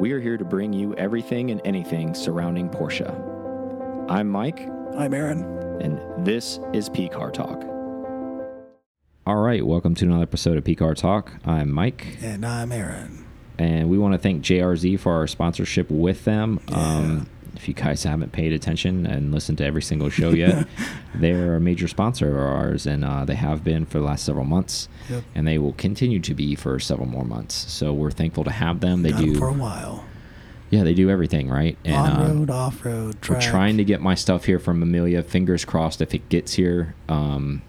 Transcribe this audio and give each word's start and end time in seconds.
We 0.00 0.12
are 0.12 0.20
here 0.20 0.36
to 0.38 0.44
bring 0.44 0.72
you 0.72 0.94
everything 0.94 1.50
and 1.50 1.60
anything 1.64 2.14
surrounding 2.14 2.70
Porsche. 2.70 3.08
I'm 4.10 4.28
Mike, 4.28 4.66
I'm 4.96 5.12
Aaron. 5.14 5.42
and 5.80 6.26
this 6.26 6.58
is 6.72 6.88
P 6.88 7.08
Car 7.08 7.30
Talk. 7.30 7.62
All 9.26 9.36
right, 9.36 9.64
welcome 9.64 9.94
to 9.96 10.06
another 10.06 10.22
episode 10.22 10.56
of 10.56 10.64
P 10.64 10.74
Car 10.74 10.94
Talk. 10.94 11.32
I'm 11.44 11.70
Mike, 11.70 12.16
And 12.22 12.44
I'm 12.46 12.72
Aaron. 12.72 13.24
and 13.58 13.88
we 13.90 13.98
want 13.98 14.14
to 14.14 14.18
thank 14.18 14.42
JRZ 14.42 14.98
for 14.98 15.12
our 15.12 15.26
sponsorship 15.26 15.90
with 15.90 16.24
them. 16.24 16.60
Yeah. 16.70 16.76
Um, 16.96 17.28
if 17.60 17.68
you 17.68 17.74
guys 17.74 18.02
haven't 18.04 18.32
paid 18.32 18.54
attention 18.54 19.04
and 19.04 19.32
listened 19.32 19.58
to 19.58 19.64
every 19.66 19.82
single 19.82 20.08
show 20.08 20.30
yet, 20.30 20.66
they're 21.14 21.56
a 21.56 21.60
major 21.60 21.86
sponsor 21.88 22.30
of 22.30 22.38
ours, 22.42 22.86
and 22.86 23.04
uh, 23.04 23.24
they 23.26 23.34
have 23.34 23.62
been 23.62 23.84
for 23.84 23.98
the 23.98 24.04
last 24.04 24.24
several 24.24 24.46
months, 24.46 24.88
Yep. 25.10 25.24
and 25.34 25.46
they 25.46 25.58
will 25.58 25.74
continue 25.74 26.20
to 26.20 26.34
be 26.34 26.54
for 26.54 26.78
several 26.80 27.06
more 27.06 27.24
months. 27.24 27.54
So 27.70 27.92
we're 27.92 28.10
thankful 28.10 28.44
to 28.44 28.50
have 28.50 28.80
them. 28.80 29.02
They 29.02 29.10
Got 29.10 29.20
do, 29.20 29.34
for 29.34 29.48
a 29.48 29.52
while. 29.52 30.04
yeah, 30.70 30.84
they 30.84 30.94
do 30.94 31.10
everything 31.10 31.50
right. 31.50 31.76
And 31.84 31.94
On 31.96 32.10
uh, 32.22 32.28
road, 32.34 32.50
off 32.50 32.82
road, 32.84 33.16
we're 33.28 33.40
trying 33.40 33.76
to 33.76 33.84
get 33.84 34.00
my 34.00 34.14
stuff 34.14 34.44
here 34.46 34.58
from 34.58 34.82
Amelia. 34.82 35.22
Fingers 35.22 35.66
crossed 35.66 36.00
if 36.00 36.14
it 36.14 36.30
gets 36.30 36.54
here. 36.54 36.94
Um, 37.10 37.60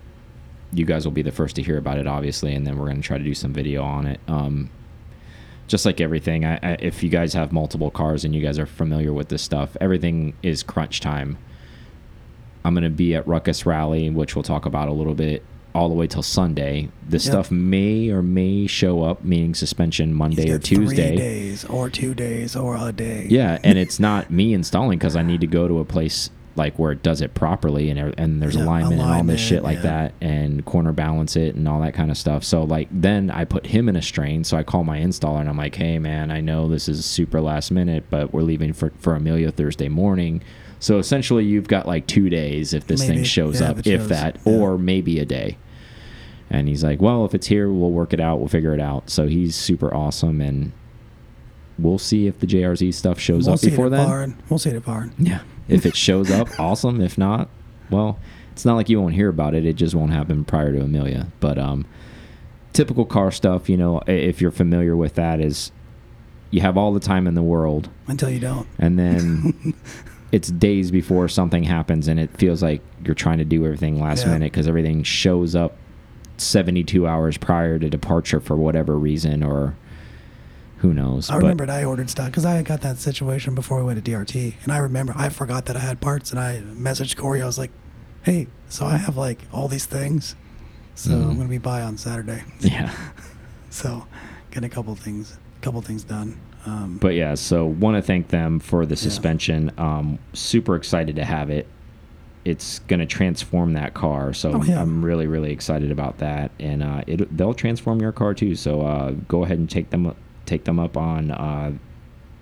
you 0.72 0.86
guys 0.86 1.04
will 1.04 1.12
be 1.12 1.22
the 1.22 1.34
first 1.34 1.58
to 1.58 1.62
hear 1.62 1.78
about 1.78 1.98
it, 1.98 2.08
obviously, 2.08 2.56
and 2.56 2.66
then 2.66 2.78
we're 2.78 2.86
going 2.86 3.02
to 3.02 3.06
try 3.06 3.18
to 3.18 3.24
do 3.26 3.34
some 3.34 3.52
video 3.52 3.84
on 3.84 4.08
it. 4.08 4.22
Um, 4.30 4.70
just 5.72 5.86
like 5.86 6.02
everything, 6.02 6.44
I, 6.44 6.56
I, 6.62 6.78
if 6.80 7.02
you 7.02 7.10
guys 7.10 7.34
have 7.34 7.54
multiple 7.54 7.90
cars 7.90 8.26
and 8.26 8.36
you 8.36 8.42
guys 8.42 8.60
are 8.60 8.66
familiar 8.66 9.14
with 9.14 9.30
this 9.30 9.42
stuff, 9.42 9.78
everything 9.80 10.34
is 10.44 10.64
crunch 10.64 11.00
time. 11.00 11.38
I'm 12.66 12.74
going 12.74 12.84
to 12.84 12.90
be 12.90 13.16
at 13.16 13.26
Ruckus 13.26 13.66
Rally, 13.66 14.10
which 14.10 14.36
we'll 14.36 14.44
talk 14.44 14.66
about 14.66 14.90
a 14.90 14.92
little 14.92 15.16
bit, 15.16 15.44
all 15.74 15.88
the 15.88 15.96
way 15.96 16.08
till 16.08 16.22
Sunday. 16.24 16.90
This 17.08 17.26
Yep. 17.26 17.32
stuff 17.32 17.52
may 17.52 18.10
or 18.10 18.22
may 18.22 18.68
show 18.68 19.02
up, 19.04 19.24
meaning 19.24 19.54
suspension 19.56 20.14
Monday 20.14 20.52
or 20.52 20.60
Tuesday. 20.60 21.16
days, 21.16 21.64
or 21.66 21.90
two 21.90 22.14
days, 22.14 22.54
or 22.56 22.76
a 22.76 22.92
day. 22.92 23.26
Yeah, 23.30 23.58
and 23.64 23.78
it's 23.80 23.98
not 23.98 24.30
me 24.30 24.54
installing 24.54 25.00
because 25.00 25.16
I 25.16 25.24
need 25.24 25.40
to 25.40 25.48
go 25.48 25.70
to 25.70 25.80
a 25.80 25.86
place 25.86 26.30
like 26.56 26.78
where 26.78 26.92
it 26.92 27.02
does 27.02 27.22
it 27.22 27.34
properly 27.34 27.90
and 27.90 28.14
and 28.18 28.42
there's 28.42 28.56
Yeah, 28.56 28.64
alignment, 28.66 29.02
and 29.02 29.12
all 29.12 29.24
this 29.24 29.40
shit 29.40 29.64
like 29.64 29.78
yeah. 29.78 29.84
that 29.84 30.14
and 30.22 30.66
corner 30.66 30.92
balance 30.92 31.36
it 31.36 31.56
and 31.56 31.68
all 31.68 31.82
that 31.82 31.94
kind 31.94 32.12
of 32.12 32.18
stuff. 32.18 32.44
So 32.44 32.64
like 32.64 32.90
then 32.92 33.32
I 33.32 33.46
put 33.46 33.68
him 33.68 33.88
in 33.88 33.96
a 33.96 34.02
strain. 34.02 34.44
So 34.44 34.58
I 34.58 34.64
call 34.64 34.84
my 34.84 35.00
installer 35.00 35.40
and 35.40 35.50
I'm 35.50 35.58
like, 35.58 35.76
hey 35.76 35.98
man, 36.00 36.30
I 36.32 36.42
know 36.42 36.68
this 36.68 36.90
is 36.90 37.06
super 37.06 37.40
last 37.42 37.72
minute, 37.72 38.06
but 38.10 38.34
we're 38.34 38.42
leaving 38.42 38.74
for 38.74 38.92
for 39.00 39.16
Amelia 39.16 39.52
Thursday 39.52 39.88
morning. 39.88 40.44
So 40.80 40.98
essentially, 40.98 41.46
you've 41.46 41.68
got 41.68 41.86
like 41.86 42.08
two 42.08 42.30
days 42.30 42.74
if 42.74 42.88
this 42.88 43.06
thing 43.06 43.24
shows 43.24 43.62
yeah, 43.62 43.70
up, 43.70 43.80
if 43.80 43.88
if, 43.88 44.02
shows, 44.02 44.10
that, 44.10 44.40
or 44.46 44.78
maybe 44.80 45.20
a 45.20 45.26
day. 45.26 45.58
And 46.50 46.68
he's 46.68 46.84
like, 46.84 47.00
well, 47.02 47.24
if 47.24 47.34
it's 47.34 47.48
here, 47.48 47.72
we'll 47.72 47.92
work 47.92 48.14
it 48.14 48.20
out. 48.20 48.40
We'll 48.40 48.50
figure 48.50 48.74
it 48.74 48.82
out. 48.82 49.10
So 49.10 49.28
he's 49.28 49.56
super 49.56 49.94
awesome 49.94 50.42
and. 50.42 50.72
We'll 51.80 51.98
see 51.98 52.28
if 52.28 52.38
the 52.40 52.46
JRZ 52.46 52.94
stuff 52.94 53.18
shows 53.20 53.48
we'll 53.48 53.56
up 53.56 53.62
before 53.62 53.90
then. 53.90 54.06
Barn. 54.06 54.44
We'll 54.50 54.60
see 54.60 54.70
it 54.70 54.76
at 54.76 54.86
Barn. 54.86 55.14
Yeah. 55.18 55.40
If 55.68 55.86
it 55.86 55.96
shows 55.96 56.30
up, 56.32 56.48
awesome. 56.60 57.02
If 57.02 57.18
not, 57.18 57.50
well, 57.90 58.20
it's 58.52 58.66
not 58.66 58.76
like 58.76 58.90
you 58.90 59.00
won't 59.00 59.16
hear 59.16 59.30
about 59.30 59.56
it. 59.56 59.66
It 59.66 59.74
just 59.78 59.96
won't 59.96 60.12
happen 60.12 60.44
prior 60.46 60.72
to 60.74 60.82
Amelia. 60.82 61.28
But 61.40 61.58
um, 61.58 61.86
typical 62.74 63.06
car 63.06 63.32
stuff, 63.32 63.70
you 63.70 63.78
know, 63.78 64.02
if 64.08 64.42
you're 64.42 64.52
familiar 64.52 64.96
with 64.96 65.16
that, 65.16 65.40
is 65.40 65.72
you 66.50 66.62
have 66.62 66.78
all 66.78 66.94
the 66.94 67.00
time 67.00 67.28
in 67.28 67.36
the 67.36 67.42
world, 67.44 67.90
Until 68.08 68.30
you 68.30 68.40
don't. 68.40 68.68
and 68.78 69.00
then 69.00 69.74
it's 70.34 70.50
days 70.50 70.92
before 70.92 71.30
something 71.30 71.64
happens, 71.64 72.08
and 72.10 72.20
it 72.20 72.30
feels 72.38 72.62
like 72.62 72.82
you're 73.06 73.16
trying 73.16 73.38
to 73.38 73.46
do 73.46 73.64
everything 73.66 74.02
last 74.02 74.26
Yeah. 74.26 74.34
minute 74.34 74.52
because 74.52 74.68
everything 74.68 75.04
shows 75.04 75.56
up 75.56 75.78
72 76.38 77.08
hours 77.08 77.38
prior 77.38 77.80
to 77.80 77.90
departure 77.90 78.40
for 78.42 78.56
whatever 78.58 78.98
reason 78.98 79.44
or 79.44 79.76
who 80.82 80.94
knows. 80.94 81.30
I 81.30 81.34
But- 81.36 81.42
remembered 81.44 81.70
I 81.70 81.84
ordered 81.84 82.10
stuff 82.10 82.28
because 82.28 82.46
I 82.46 82.62
got 82.64 82.82
that 82.82 82.98
situation 82.98 83.56
before 83.56 83.78
we 83.80 83.84
went 83.84 84.04
to 84.04 84.12
DRT, 84.12 84.56
and 84.64 84.72
I 84.72 84.78
remember 84.78 85.14
I 85.16 85.30
forgot 85.30 85.66
that 85.66 85.76
I 85.76 85.80
had 85.80 86.02
parts, 86.02 86.32
and 86.32 86.40
I 86.40 86.62
messaged 86.78 87.16
Corey. 87.18 87.42
I 87.42 87.46
was 87.46 87.58
like, 87.58 87.72
"Hey, 88.24 88.48
so 88.70 88.86
I 88.86 88.98
have 88.98 89.18
like 89.18 89.40
all 89.54 89.68
these 89.68 89.86
things, 89.86 90.36
so 90.96 91.12
Mhm. 91.12 91.30
I'm 91.30 91.38
gonna 91.38 91.50
be 91.50 91.58
by 91.58 91.82
on 91.82 91.98
Saturday." 91.98 92.44
yeah. 92.60 92.92
So, 93.74 94.06
getting 94.52 94.70
a 94.70 94.74
couple 94.74 94.94
things, 94.96 95.38
couple 95.62 95.82
things 95.82 96.04
done. 96.04 96.38
Um, 96.66 96.98
But 97.00 97.14
yeah, 97.16 97.36
so 97.36 97.66
want 97.66 97.96
to 97.96 98.02
thank 98.02 98.28
them 98.28 98.60
for 98.60 98.86
the 98.86 98.98
suspension. 98.98 99.72
Um, 99.78 100.20
super 100.34 100.76
excited 100.76 101.16
to 101.16 101.24
have 101.24 101.50
it. 101.50 101.68
It's 102.44 102.80
going 102.90 103.00
to 103.00 103.06
transform 103.06 103.72
that 103.74 103.94
car, 103.94 104.34
so 104.34 104.52
Oh, 104.56 104.64
yeah. 104.64 104.82
I'm 104.82 105.06
really 105.06 105.26
really 105.26 105.52
excited 105.54 105.90
about 105.90 106.18
that. 106.18 106.52
And 106.60 106.84
uh, 106.84 107.04
it 107.08 107.36
they'll 107.38 107.54
transform 107.54 108.02
your 108.02 108.12
car 108.12 108.34
too. 108.34 108.56
So 108.56 108.82
uh, 108.82 109.12
go 109.30 109.46
ahead 109.46 109.58
and 109.58 109.70
take 109.70 109.90
them 109.90 110.14
take 110.52 110.66
them 110.66 110.80
up 110.80 110.98
on 110.98 111.32
uh, 111.32 111.72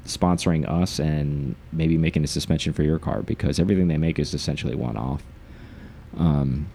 sponsoring 0.05 0.67
us 0.67 0.97
and 0.99 1.55
maybe 1.71 1.95
making 1.95 2.23
a 2.23 2.27
suspension 2.27 2.73
for 2.73 2.81
your 2.81 2.97
car 2.97 3.21
because 3.21 3.59
everything 3.59 3.87
they 3.87 3.97
make 3.97 4.17
is 4.17 4.33
essentially 4.33 4.73
one 4.73 4.97
off. 4.97 5.23
Um, 6.17 6.67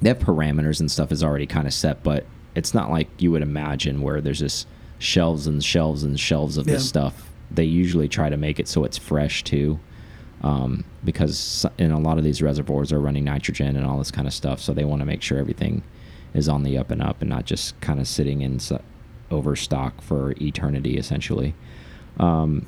they 0.00 0.08
have 0.08 0.18
parameters 0.18 0.80
and 0.80 0.90
stuff 0.90 1.12
is 1.12 1.22
already 1.22 1.46
kind 1.46 1.66
of 1.66 1.74
set, 1.74 2.02
but 2.02 2.24
it's 2.54 2.72
not 2.72 2.90
like 2.90 3.08
you 3.18 3.30
would 3.30 3.42
imagine 3.42 4.00
where 4.00 4.22
there's 4.22 4.38
just 4.38 4.66
shelves 4.98 5.46
and 5.46 5.62
shelves 5.62 6.02
and 6.02 6.18
shelves 6.18 6.56
of 6.56 6.64
this 6.64 6.88
stuff. 6.88 7.30
They 7.50 7.64
usually 7.64 8.08
try 8.08 8.30
to 8.30 8.38
make 8.38 8.58
it 8.58 8.66
so 8.66 8.84
it's 8.84 8.96
fresh 8.96 9.44
too, 9.44 9.78
um, 10.40 10.84
because 11.04 11.66
in 11.76 11.90
a 11.90 12.00
lot 12.00 12.16
of 12.16 12.24
these 12.24 12.40
reservoirs 12.40 12.90
are 12.90 13.00
running 13.00 13.24
nitrogen 13.24 13.76
and 13.76 13.84
all 13.84 13.98
this 13.98 14.10
kind 14.10 14.26
of 14.26 14.32
stuff. 14.32 14.60
So 14.60 14.72
they 14.72 14.84
want 14.84 15.00
to 15.00 15.06
make 15.06 15.20
sure 15.20 15.36
everything 15.38 15.82
is 16.32 16.48
on 16.48 16.62
the 16.62 16.78
up 16.78 16.90
and 16.90 17.02
up 17.02 17.20
and 17.20 17.28
not 17.28 17.44
just 17.44 17.78
kind 17.82 18.00
of 18.00 18.08
sitting 18.08 18.40
in 18.40 18.58
overstock 19.30 20.00
for 20.02 20.34
eternity, 20.40 20.96
essentially. 20.96 21.54
Um, 22.18 22.66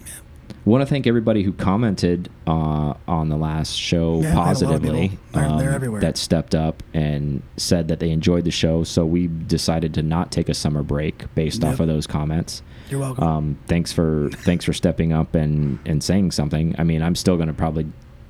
Want 0.64 0.80
to 0.82 0.86
thank 0.86 1.08
everybody 1.08 1.42
who 1.42 1.52
commented 1.52 2.28
uh, 2.46 2.94
on 3.08 3.28
the 3.30 3.36
last 3.36 3.74
show 3.74 4.20
Yeah, 4.20 4.28
I 4.28 4.30
had 4.30 4.32
a 4.32 4.36
lot 4.36 4.38
of 4.38 4.44
positively. 4.46 5.18
They're- 5.32 5.56
they're 5.58 5.70
everywhere. 5.72 6.00
That 6.00 6.16
stepped 6.16 6.54
up 6.54 6.84
and 6.94 7.42
said 7.56 7.88
that 7.88 7.98
they 7.98 8.10
enjoyed 8.10 8.44
the 8.44 8.52
show. 8.52 8.84
So 8.84 9.04
we 9.04 9.26
decided 9.26 9.92
to 9.94 10.02
not 10.02 10.30
take 10.30 10.48
a 10.48 10.54
summer 10.54 10.84
break 10.84 11.24
based 11.34 11.62
Yep. 11.62 11.72
off 11.72 11.80
of 11.80 11.88
those 11.88 12.06
comments. 12.06 12.62
you're 12.90 13.00
welcome. 13.00 13.24
Um, 13.24 13.58
thanks 13.66 13.92
for 13.92 14.28
thanks 14.32 14.64
for 14.64 14.72
stepping 14.72 15.12
up 15.12 15.34
and 15.34 15.78
and 15.86 16.02
saying 16.02 16.30
something. 16.32 16.76
I 16.78 16.84
mean, 16.84 17.02
I'm 17.02 17.14
still 17.16 17.36
going 17.36 17.48
to 17.48 17.54
probably 17.54 17.86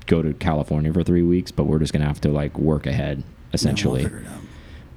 go 0.06 0.22
to 0.22 0.32
California 0.34 0.92
for 0.92 1.02
three 1.02 1.22
weeks, 1.22 1.50
but 1.50 1.64
we're 1.64 1.80
just 1.80 1.92
going 1.92 2.02
to 2.02 2.06
have 2.08 2.20
to 2.22 2.30
like 2.30 2.56
work 2.58 2.86
ahead 2.86 3.18
Yeah, 3.18 3.24
we'll 3.52 4.41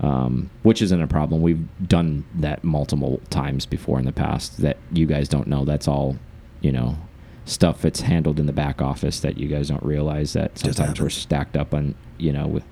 um, 0.01 0.49
which 0.63 0.81
isn't 0.81 1.01
a 1.01 1.07
problem. 1.07 1.41
We've 1.41 1.65
done 1.87 2.25
that 2.35 2.63
multiple 2.63 3.21
times 3.29 3.65
before 3.65 3.99
in 3.99 4.05
the 4.05 4.11
past 4.11 4.61
that 4.61 4.77
you 4.91 5.05
guys 5.05 5.29
don't 5.29 5.47
know. 5.47 5.65
That's 5.65 5.87
all, 5.87 6.17
you 6.61 6.71
know, 6.71 6.97
stuff 7.45 7.81
that's 7.81 8.01
handled 8.01 8.39
in 8.39 8.45
the 8.45 8.53
back 8.53 8.81
office 8.81 9.19
that 9.21 9.37
you 9.37 9.47
guys 9.47 9.69
don't 9.69 9.83
realize 9.83 10.33
that 10.33 10.57
sometimes 10.57 10.99
we're 10.99 11.09
stacked 11.09 11.55
up 11.55 11.73
on, 11.73 11.95
you 12.17 12.33
know, 12.33 12.47
with 12.47 12.63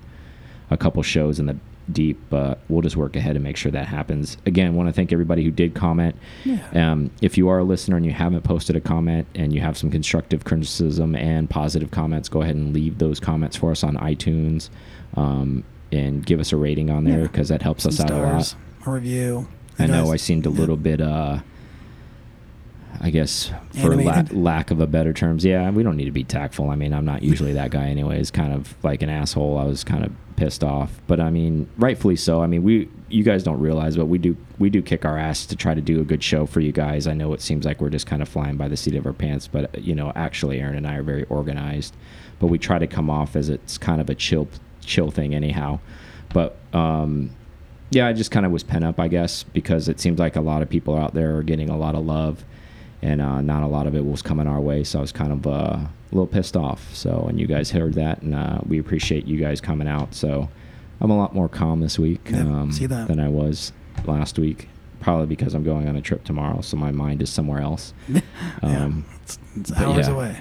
a 0.70 0.76
couple 0.76 1.02
shows 1.02 1.38
in 1.38 1.46
the 1.46 1.56
deep. 1.90 2.20
But 2.28 2.60
we'll 2.68 2.82
just 2.82 2.96
work 2.96 3.16
ahead 3.16 3.36
and 3.36 3.44
make 3.44 3.56
sure 3.56 3.72
that 3.72 3.86
happens. 3.86 4.36
Again, 4.44 4.74
want 4.74 4.88
to 4.88 4.92
thank 4.92 5.12
everybody 5.12 5.44
who 5.44 5.50
did 5.50 5.74
comment. 5.74 6.16
Yeah. 6.44 6.60
Um, 6.74 7.10
if 7.22 7.38
you 7.38 7.48
are 7.48 7.58
a 7.58 7.64
listener 7.64 7.96
and 7.96 8.04
you 8.04 8.12
haven't 8.12 8.42
posted 8.42 8.76
a 8.76 8.80
comment 8.80 9.26
and 9.34 9.52
you 9.52 9.60
have 9.60 9.78
some 9.78 9.90
constructive 9.90 10.44
criticism 10.44 11.14
and 11.14 11.48
positive 11.48 11.90
comments, 11.90 12.28
go 12.28 12.42
ahead 12.42 12.56
and 12.56 12.74
leave 12.74 12.98
those 12.98 13.18
comments 13.18 13.56
for 13.56 13.70
us 13.70 13.82
on 13.84 13.96
iTunes 13.96 14.68
um, 15.14 15.64
and 15.94 16.24
give 16.24 16.40
us 16.40 16.52
a 16.52 16.56
rating 16.56 16.90
on 16.90 17.04
there 17.04 17.20
Yeah. 17.20 17.26
because 17.26 17.48
that 17.48 17.62
helps 17.62 17.84
Some 17.84 17.90
us 17.90 18.00
out 18.00 18.10
a 18.10 18.16
lot. 18.18 18.54
a 18.86 18.90
review. 18.90 19.48
I 19.78 19.86
know 19.86 20.12
I 20.12 20.16
seemed 20.16 20.46
a 20.46 20.50
yeah. 20.50 20.58
little 20.58 20.76
bit, 20.76 21.00
uh, 21.00 21.38
I 23.00 23.10
guess, 23.10 23.50
for 23.82 23.96
la 23.96 24.22
lack 24.30 24.70
of 24.70 24.80
a 24.80 24.86
better 24.86 25.12
terms. 25.12 25.44
Yeah, 25.44 25.68
we 25.70 25.82
don't 25.82 25.96
need 25.96 26.04
to 26.04 26.10
be 26.12 26.24
tactful. 26.24 26.70
I 26.70 26.76
mean, 26.76 26.92
I'm 26.94 27.04
not 27.04 27.22
usually 27.22 27.52
that 27.54 27.70
guy, 27.70 27.86
anyways. 27.88 28.30
Kind 28.30 28.52
of 28.52 28.74
like 28.84 29.02
an 29.02 29.10
asshole. 29.10 29.58
I 29.58 29.64
was 29.64 29.82
kind 29.84 30.04
of 30.04 30.12
pissed 30.36 30.62
off, 30.64 31.00
but 31.06 31.20
I 31.20 31.30
mean, 31.30 31.68
rightfully 31.76 32.16
so. 32.16 32.42
I 32.42 32.46
mean, 32.46 32.62
we, 32.62 32.88
you 33.08 33.22
guys 33.24 33.42
don't 33.42 33.60
realize, 33.60 33.96
but 33.96 34.06
we 34.06 34.18
do, 34.18 34.36
we 34.58 34.70
do 34.70 34.80
kick 34.80 35.04
our 35.04 35.18
ass 35.18 35.44
to 35.46 35.56
try 35.56 35.74
to 35.74 35.80
do 35.80 36.00
a 36.00 36.04
good 36.04 36.22
show 36.24 36.46
for 36.46 36.60
you 36.60 36.72
guys. 36.72 37.06
I 37.06 37.14
know 37.14 37.32
it 37.34 37.40
seems 37.40 37.64
like 37.64 37.80
we're 37.80 37.90
just 37.90 38.06
kind 38.06 38.22
of 38.22 38.28
flying 38.28 38.56
by 38.56 38.68
the 38.68 38.76
seat 38.76 38.94
of 38.94 39.06
our 39.06 39.12
pants, 39.12 39.48
but 39.48 39.82
you 39.82 39.94
know, 39.94 40.12
actually, 40.16 40.60
Aaron 40.60 40.76
and 40.76 40.86
I 40.86 40.94
are 40.96 41.02
very 41.02 41.24
organized. 41.24 41.94
But 42.40 42.46
we 42.48 42.58
try 42.58 42.78
to 42.78 42.86
come 42.86 43.10
off 43.10 43.36
as 43.36 43.48
it's 43.48 43.76
kind 43.78 44.00
of 44.00 44.08
a 44.10 44.14
chill, 44.14 44.48
chill 44.84 45.10
thing, 45.10 45.34
anyhow. 45.34 45.78
But 46.32 46.56
um, 46.72 47.30
yeah, 47.90 48.06
I 48.08 48.12
just 48.12 48.30
kind 48.30 48.44
of 48.46 48.52
was 48.52 48.62
pent 48.62 48.84
up, 48.84 48.98
I 48.98 49.08
guess, 49.08 49.42
because 49.42 49.88
it 49.88 50.00
seems 50.00 50.18
like 50.18 50.36
a 50.36 50.40
lot 50.40 50.62
of 50.62 50.68
people 50.70 50.96
out 50.96 51.14
there 51.14 51.36
are 51.36 51.42
getting 51.42 51.70
a 51.70 51.76
lot 51.76 51.94
of 51.94 52.04
love, 52.04 52.44
and 53.02 53.20
uh, 53.20 53.40
not 53.40 53.62
a 53.62 53.66
lot 53.66 53.86
of 53.86 53.94
it 53.94 54.04
was 54.04 54.22
coming 54.22 54.46
our 54.46 54.60
way. 54.60 54.82
So 54.84 54.98
I 54.98 55.02
was 55.02 55.12
kind 55.12 55.32
of 55.32 55.46
uh, 55.46 55.50
a 55.50 55.90
little 56.12 56.26
pissed 56.26 56.56
off. 56.56 56.94
So, 56.94 57.26
and 57.28 57.38
you 57.40 57.46
guys 57.46 57.70
heard 57.70 57.94
that, 57.94 58.22
and 58.22 58.34
uh, 58.34 58.58
we 58.66 58.78
appreciate 58.78 59.26
you 59.26 59.38
guys 59.38 59.60
coming 59.60 59.86
out. 59.88 60.14
So, 60.14 60.48
I'm 61.00 61.10
a 61.10 61.16
lot 61.16 61.34
more 61.34 61.48
calm 61.48 61.80
this 61.80 61.98
week 61.98 62.20
Yeah, 62.30 62.40
um, 62.40 62.72
see 62.72 62.86
that. 62.86 63.08
than 63.08 63.20
I 63.20 63.28
was 63.28 63.72
last 64.06 64.38
week. 64.38 64.68
Probably 65.00 65.26
because 65.26 65.52
I'm 65.52 65.64
going 65.64 65.86
on 65.86 65.96
a 65.96 66.00
trip 66.00 66.24
tomorrow, 66.24 66.62
so 66.62 66.78
my 66.78 66.90
mind 66.90 67.20
is 67.20 67.28
somewhere 67.28 67.60
else. 67.60 67.92
yeah, 68.08 68.20
Um, 68.62 69.04
it's, 69.22 69.38
it's 69.56 69.72
hours 69.72 70.06
yeah. 70.08 70.14
away. 70.14 70.40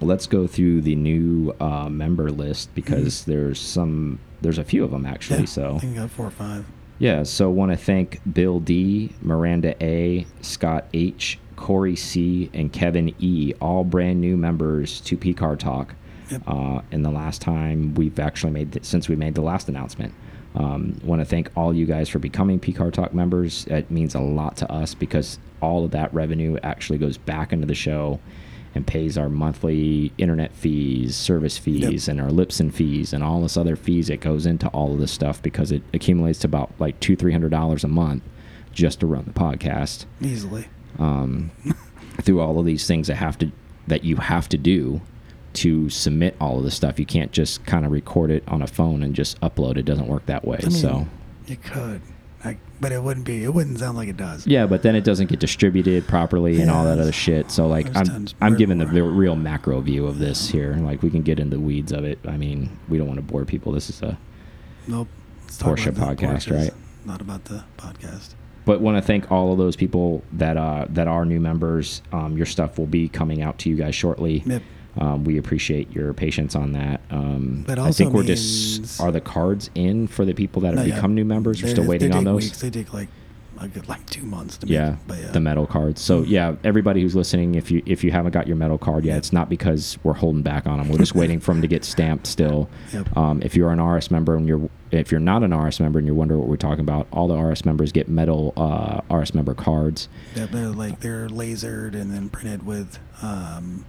Let's 0.00 0.26
go 0.26 0.46
through 0.46 0.82
the 0.82 0.94
new 0.94 1.54
uh, 1.60 1.88
member 1.88 2.30
list 2.30 2.74
because 2.74 3.24
there's 3.24 3.60
some, 3.60 4.18
there's 4.40 4.58
a 4.58 4.64
few 4.64 4.84
of 4.84 4.90
them 4.90 5.06
actually. 5.06 5.40
Yeah, 5.40 5.46
So 5.46 5.76
I 5.76 5.78
think 5.78 5.96
got 5.96 6.10
four 6.10 6.26
or 6.26 6.30
five. 6.30 6.66
Yeah, 6.98 7.22
so 7.22 7.48
want 7.48 7.72
to 7.72 7.78
thank 7.78 8.20
Bill 8.30 8.60
D, 8.60 9.14
Miranda 9.22 9.74
A, 9.82 10.26
Scott 10.42 10.84
H, 10.92 11.38
Corey 11.56 11.96
C, 11.96 12.50
and 12.52 12.70
Kevin 12.72 13.14
E, 13.18 13.54
all 13.60 13.84
brand 13.84 14.20
new 14.20 14.36
members 14.36 15.00
to 15.02 15.16
P 15.16 15.32
Car 15.32 15.56
Talk. 15.56 15.94
Yep. 16.30 16.42
Uh, 16.46 16.82
and 16.92 17.04
the 17.04 17.10
last 17.10 17.40
time 17.40 17.94
we've 17.94 18.18
actually 18.18 18.52
made 18.52 18.72
th 18.72 18.84
since 18.84 19.08
we 19.08 19.16
made 19.16 19.34
the 19.34 19.40
last 19.40 19.68
announcement. 19.68 20.12
Um, 20.54 21.00
Want 21.02 21.20
to 21.20 21.24
thank 21.24 21.50
all 21.56 21.72
you 21.72 21.86
guys 21.86 22.08
for 22.08 22.18
becoming 22.18 22.60
P 22.60 22.72
Car 22.72 22.90
Talk 22.90 23.14
members. 23.14 23.64
It 23.66 23.90
means 23.90 24.14
a 24.14 24.20
lot 24.20 24.56
to 24.58 24.70
us 24.70 24.94
because 24.94 25.38
all 25.62 25.84
of 25.84 25.92
that 25.92 26.12
revenue 26.12 26.58
actually 26.62 26.98
goes 26.98 27.16
back 27.16 27.52
into 27.52 27.66
the 27.66 27.74
show 27.74 28.20
and 28.74 28.86
pays 28.86 29.18
our 29.18 29.28
monthly 29.28 30.12
internet 30.18 30.54
fees, 30.54 31.16
service 31.16 31.58
fees, 31.58 32.06
and 32.08 32.20
our 32.20 32.28
Libsyn 32.28 32.72
fees, 32.72 33.12
and 33.12 33.24
all 33.24 33.42
this 33.42 33.56
other 33.56 33.74
fees 33.76 34.06
that 34.08 34.20
goes 34.20 34.46
into 34.46 34.68
all 34.68 34.92
of 34.94 35.00
this 35.00 35.10
stuff 35.12 35.42
because 35.42 35.72
it 35.72 35.82
accumulates 35.92 36.38
to 36.40 36.46
about 36.46 36.70
like 36.78 36.98
two, 37.00 37.16
three 37.16 37.32
hundred 37.32 37.50
dollars 37.50 37.82
a 37.84 37.88
month 37.88 38.22
just 38.72 39.00
to 39.00 39.06
run 39.06 39.24
the 39.24 39.32
podcast 39.32 40.04
Easily. 40.20 40.66
um, 40.98 41.50
through 42.22 42.40
all 42.40 42.58
of 42.60 42.64
these 42.66 42.86
things 42.86 43.08
that 43.08 43.16
have 43.16 43.36
to 43.38 43.50
that 43.88 44.04
you 44.04 44.16
have 44.16 44.48
to 44.48 44.56
do 44.58 45.00
to 45.52 45.90
submit 45.90 46.36
all 46.40 46.58
of 46.58 46.62
this 46.64 46.76
stuff. 46.76 47.00
You 47.00 47.06
can't 47.06 47.32
just 47.32 47.64
kind 47.66 47.84
of 47.84 47.90
record 47.90 48.30
it 48.30 48.44
on 48.46 48.62
a 48.62 48.68
phone 48.68 49.02
and 49.02 49.14
just 49.16 49.40
upload. 49.40 49.76
It 49.78 49.82
doesn't 49.84 50.06
work 50.06 50.26
that 50.26 50.44
way. 50.44 50.58
I 50.62 50.66
mean, 50.68 50.70
so 50.70 51.08
you 51.48 51.56
could, 51.56 52.00
but 52.80 52.92
it 52.92 53.02
wouldn't 53.02 53.26
be. 53.26 53.44
It 53.44 53.52
wouldn't 53.52 53.78
sound 53.78 53.96
like 53.96 54.08
it 54.08 54.16
does. 54.16 54.46
yeah, 54.46 54.66
but 54.66 54.82
then 54.82 54.96
it 54.96 55.04
doesn't 55.04 55.28
get 55.28 55.38
distributed 55.40 56.06
properly 56.08 56.60
and 56.60 56.70
all 56.70 56.84
that 56.84 56.98
other 56.98 57.12
shit. 57.12 57.50
So 57.50 57.66
like 57.68 57.94
I'm 57.96 58.26
I'm 58.40 58.56
giving 58.56 58.78
the 58.78 58.86
more. 58.86 58.94
real- 58.94 59.10
real 59.14 59.36
macro 59.36 59.80
view 59.80 60.06
of 60.06 60.18
this 60.18 60.48
here. 60.48 60.74
Like 60.80 61.02
we 61.02 61.10
can 61.10 61.22
get 61.22 61.38
into 61.38 61.56
the 61.56 61.62
weeds 61.62 61.92
of 61.92 62.04
it. 62.04 62.18
I 62.26 62.36
mean, 62.36 62.76
we 62.88 62.96
don't 62.98 63.06
want 63.06 63.18
to 63.18 63.22
bore 63.22 63.44
people. 63.44 63.72
This 63.72 63.90
is 63.90 64.02
a 64.02 64.18
Nope. 64.88 65.08
Porsche 65.48 65.92
podcast, 65.92 66.50
right? 66.54 66.72
Not 67.04 67.20
about 67.20 67.44
the 67.46 67.64
podcast. 67.76 68.34
but 68.64 68.80
want 68.80 68.96
to 68.96 69.02
thank 69.02 69.30
all 69.32 69.52
of 69.52 69.58
those 69.58 69.74
people 69.76 70.22
that 70.32 70.56
uh, 70.56 70.86
that 70.90 71.08
are 71.08 71.24
new 71.24 71.40
members. 71.40 72.02
Um, 72.12 72.36
your 72.36 72.46
stuff 72.46 72.78
will 72.78 72.86
be 72.86 73.08
coming 73.08 73.42
out 73.42 73.58
to 73.60 73.68
you 73.68 73.76
guys 73.76 73.94
shortly. 73.94 74.42
Yep. 74.46 74.62
Um, 74.98 75.24
we 75.24 75.38
appreciate 75.38 75.90
your 75.92 76.12
patience 76.12 76.54
on 76.56 76.72
that. 76.72 77.00
Um, 77.10 77.64
But 77.66 77.78
I 77.78 77.90
think 77.92 78.12
we're 78.12 78.24
just 78.24 79.00
are 79.00 79.12
the 79.12 79.20
cards 79.20 79.70
in 79.74 80.06
for 80.08 80.24
the 80.24 80.34
people 80.34 80.62
that 80.62 80.74
have 80.74 80.84
become 80.84 81.14
new 81.14 81.24
members. 81.24 81.62
We're 81.62 81.68
still 81.70 81.86
waiting 81.86 82.12
on 82.14 82.24
those. 82.24 82.44
Weeks. 82.44 82.60
They 82.60 82.70
take 82.70 82.92
like 82.92 83.08
a 83.62 83.68
good 83.68 83.86
like 83.90 84.04
two 84.06 84.24
months 84.24 84.56
to 84.56 84.66
Yeah, 84.66 84.96
make. 85.06 85.20
Yeah, 85.20 85.30
the 85.32 85.40
metal 85.40 85.66
cards. 85.66 86.00
So 86.00 86.22
yeah, 86.22 86.54
everybody 86.64 87.02
who's 87.02 87.14
listening, 87.14 87.56
if 87.56 87.70
you 87.70 87.82
if 87.84 88.02
you 88.02 88.10
haven't 88.10 88.32
got 88.32 88.46
your 88.48 88.56
metal 88.56 88.78
card 88.78 89.04
yet, 89.04 89.12
Yep. 89.12 89.18
it's 89.18 89.32
not 89.34 89.48
because 89.50 89.98
we're 90.02 90.14
holding 90.14 90.40
back 90.42 90.66
on 90.66 90.78
them. 90.78 90.88
We're 90.88 90.96
just 90.98 91.14
waiting 91.14 91.40
for 91.40 91.52
them 91.52 91.60
to 91.62 91.68
get 91.68 91.84
stamped 91.84 92.26
still. 92.26 92.68
Yep. 92.94 93.16
Um, 93.16 93.42
if 93.42 93.54
you're 93.54 93.70
an 93.70 93.80
RS 93.80 94.10
member 94.10 94.34
and 94.36 94.48
you're 94.48 94.68
if 94.90 95.12
you're 95.12 95.20
not 95.20 95.42
an 95.44 95.54
RS 95.54 95.78
member 95.78 95.98
and 96.00 96.06
you're 96.06 96.16
wondering 96.16 96.40
what 96.40 96.48
we're 96.48 96.56
talking 96.56 96.80
about, 96.80 97.06
all 97.12 97.28
the 97.28 97.36
RS 97.40 97.64
members 97.64 97.92
get 97.92 98.08
metal 98.08 98.52
uh, 98.56 99.02
RS 99.14 99.34
member 99.34 99.54
cards. 99.54 100.08
Yeah, 100.34 100.46
they're 100.46 100.68
like 100.70 101.00
they're 101.00 101.28
lasered 101.28 101.94
and 101.94 102.10
then 102.10 102.28
printed 102.30 102.64
with 102.66 102.98
um, 103.22 103.84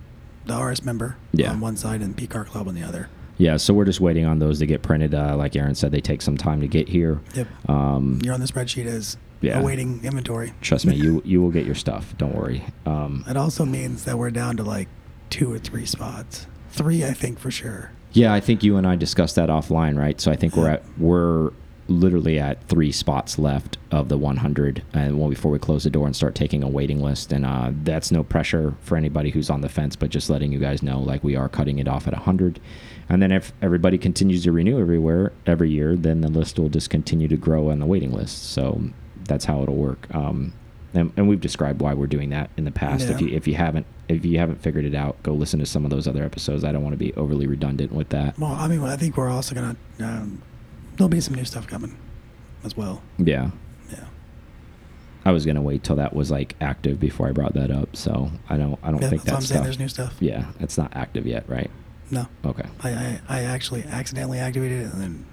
the 0.46 0.58
RS 0.58 0.84
member 0.84 1.16
Yeah. 1.34 1.52
on 1.52 1.60
one 1.60 1.76
side 1.78 2.02
and 2.02 2.16
PCAR 2.16 2.46
Club 2.46 2.68
on 2.68 2.76
the 2.76 2.84
other. 2.84 3.10
Yeah, 3.38 3.58
so 3.58 3.74
we're 3.74 3.86
just 3.86 4.00
waiting 4.02 4.26
on 4.26 4.40
those 4.40 4.60
to 4.60 4.66
get 4.68 4.82
printed. 4.84 5.16
Uh, 5.16 5.36
like 5.36 5.56
Aaron 5.56 5.74
said, 5.76 5.92
they 5.92 6.02
take 6.02 6.22
some 6.22 6.38
time 6.38 6.62
to 6.62 6.68
get 6.68 6.90
here. 6.90 7.22
Yep. 7.34 7.48
Um, 7.70 8.20
You're 8.24 8.34
on 8.34 8.40
the 8.40 8.46
spreadsheet 8.46 8.86
as 8.86 9.18
Yeah. 9.42 9.60
awaiting 9.60 10.02
inventory. 10.04 10.54
trust 10.62 10.86
me, 10.86 10.96
you 11.04 11.22
you 11.26 11.42
will 11.42 11.50
get 11.52 11.66
your 11.66 11.74
stuff. 11.76 12.14
Don't 12.18 12.36
worry. 12.36 12.64
Um, 12.86 13.24
It 13.28 13.38
also 13.38 13.66
means 13.66 14.04
that 14.06 14.18
we're 14.20 14.30
down 14.32 14.58
to 14.58 14.64
like 14.64 14.88
two 15.32 15.52
or 15.52 15.58
three 15.58 15.86
spots. 15.86 16.46
Three, 16.72 17.04
I 17.04 17.14
think 17.14 17.40
for 17.40 17.50
sure. 17.52 17.92
Yeah, 18.14 18.34
I 18.34 18.40
think 18.42 18.64
you 18.64 18.78
and 18.78 18.86
I 18.86 18.96
discussed 18.96 19.36
that 19.38 19.50
offline, 19.50 19.98
right? 19.98 20.20
So 20.22 20.32
I 20.32 20.36
think 20.36 20.56
we're 20.56 20.70
at 20.70 20.84
we're 21.00 21.52
literally 21.92 22.40
at 22.40 22.68
three 22.68 22.92
spots 22.92 23.38
left 23.38 23.78
of 23.92 24.10
the 24.10 24.18
100, 24.18 24.84
and 24.94 25.20
well, 25.20 25.30
before 25.30 25.52
we 25.52 25.60
close 25.60 25.84
the 25.84 25.90
door 25.90 26.06
and 26.06 26.16
start 26.16 26.34
taking 26.36 26.64
a 26.64 26.68
waiting 26.68 27.02
list, 27.02 27.32
and 27.32 27.46
uh, 27.46 27.72
that's 27.84 28.12
no 28.12 28.24
pressure 28.24 28.76
for 28.82 28.98
anybody 28.98 29.30
who's 29.30 29.50
on 29.50 29.62
the 29.62 29.70
fence, 29.70 29.96
but 29.96 30.10
just 30.10 30.30
letting 30.30 30.52
you 30.52 30.60
guys 30.60 30.82
know, 30.82 31.00
like 31.00 31.24
we 31.24 31.36
are 31.36 31.50
cutting 31.50 31.80
it 31.80 31.88
off 31.88 32.08
at 32.08 32.14
100, 32.14 32.60
and 33.10 33.22
then 33.22 33.32
if 33.32 33.52
everybody 33.62 33.98
continues 33.98 34.44
to 34.44 34.52
renew 34.52 34.80
everywhere 34.80 35.34
every 35.46 35.70
year, 35.70 35.96
then 35.96 36.22
the 36.22 36.30
list 36.30 36.58
will 36.58 36.70
just 36.70 36.90
continue 36.90 37.28
to 37.28 37.38
grow 37.38 37.70
on 37.70 37.80
the 37.80 37.86
waiting 37.86 38.12
list. 38.12 38.52
So 38.52 38.82
that's 39.26 39.46
how 39.46 39.62
it'll 39.64 39.76
work. 39.76 40.08
Um, 40.16 40.54
and, 40.94 41.12
and 41.16 41.28
we've 41.28 41.40
described 41.40 41.82
why 41.82 41.94
we're 41.94 42.08
doing 42.08 42.30
that 42.30 42.50
in 42.58 42.66
the 42.66 42.72
past. 42.72 43.10
If 43.10 43.22
you 43.22 43.30
if 43.30 43.48
you 43.48 43.56
haven't 43.56 43.86
if 44.10 44.26
you 44.26 44.40
haven't 44.40 44.62
figured 44.62 44.86
it 44.86 44.94
out, 44.94 45.22
go 45.24 45.34
listen 45.34 45.60
to 45.60 45.66
some 45.66 45.86
of 45.86 45.92
those 45.92 46.08
other 46.08 46.24
episodes. 46.24 46.64
I 46.64 46.72
don't 46.72 46.84
want 46.84 46.94
to 46.94 46.98
be 46.98 47.14
overly 47.14 47.48
redundant 47.48 47.94
with 47.94 48.10
that. 48.10 48.38
Well, 48.38 48.52
I 48.52 48.68
mean, 48.68 48.82
I 48.82 48.98
think 48.98 49.16
we're 49.16 49.30
also 49.30 49.56
gonna. 49.56 49.78
Um, 50.00 50.42
there'll 51.02 51.10
be 51.10 51.20
some 51.20 51.34
new 51.34 51.44
stuff 51.46 51.66
coming, 51.66 51.98
as 52.64 52.78
well. 52.78 53.02
Yeah, 53.18 53.50
Yeah. 53.92 54.06
I 55.26 55.32
was 55.32 55.46
gonna 55.48 55.62
wait 55.64 55.84
till 55.84 55.96
that 55.96 56.16
was 56.16 56.30
like 56.30 56.56
active 56.62 57.00
before 57.00 57.28
I 57.28 57.32
brought 57.32 57.54
that 57.56 57.72
up. 57.72 57.96
So 57.96 58.32
I 58.50 58.58
don't 58.58 58.78
I 58.84 58.92
don't 58.92 59.02
yeah 59.02 59.10
think 59.10 59.24
that's 59.24 59.32
I'm 59.32 59.36
that's 59.40 59.48
saying. 59.48 59.64
There's 59.64 59.80
new 59.80 59.88
stuff. 59.88 60.16
Yeah, 60.20 60.46
it's 60.60 60.78
not 60.78 60.92
active 60.96 61.26
yet, 61.26 61.44
right? 61.50 61.72
No, 62.12 62.28
Okay. 62.46 62.68
I, 62.84 62.90
I 62.92 63.22
I 63.30 63.42
actually 63.44 63.84
accidentally 63.84 64.38
activated 64.38 64.82
it 64.82 64.94
and 64.94 65.02
then 65.02 65.26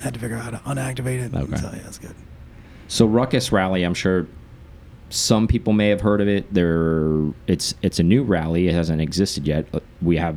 had 0.00 0.14
to 0.14 0.20
figure 0.20 0.36
out 0.38 0.44
how 0.44 0.50
to 0.50 0.58
unactivate 0.58 1.20
it. 1.20 1.34
Okay. 1.34 1.56
So 1.56 1.70
yeah, 1.74 1.82
that's 1.82 1.98
good. 1.98 2.14
So 2.88 3.04
Ruckus 3.06 3.52
Rally, 3.52 3.82
I'm 3.84 3.94
sure 3.94 4.26
some 5.10 5.46
people 5.48 5.72
may 5.74 5.88
have 5.88 6.00
heard 6.00 6.20
of 6.22 6.28
it. 6.28 6.52
There, 6.54 7.32
it's 7.46 7.74
it's 7.82 7.98
a 7.98 8.02
new 8.02 8.22
rally. 8.22 8.68
It 8.68 8.74
hasn't 8.74 9.02
existed 9.02 9.46
yet. 9.46 9.66
Uh, 9.74 9.80
We 10.00 10.16
have, 10.16 10.36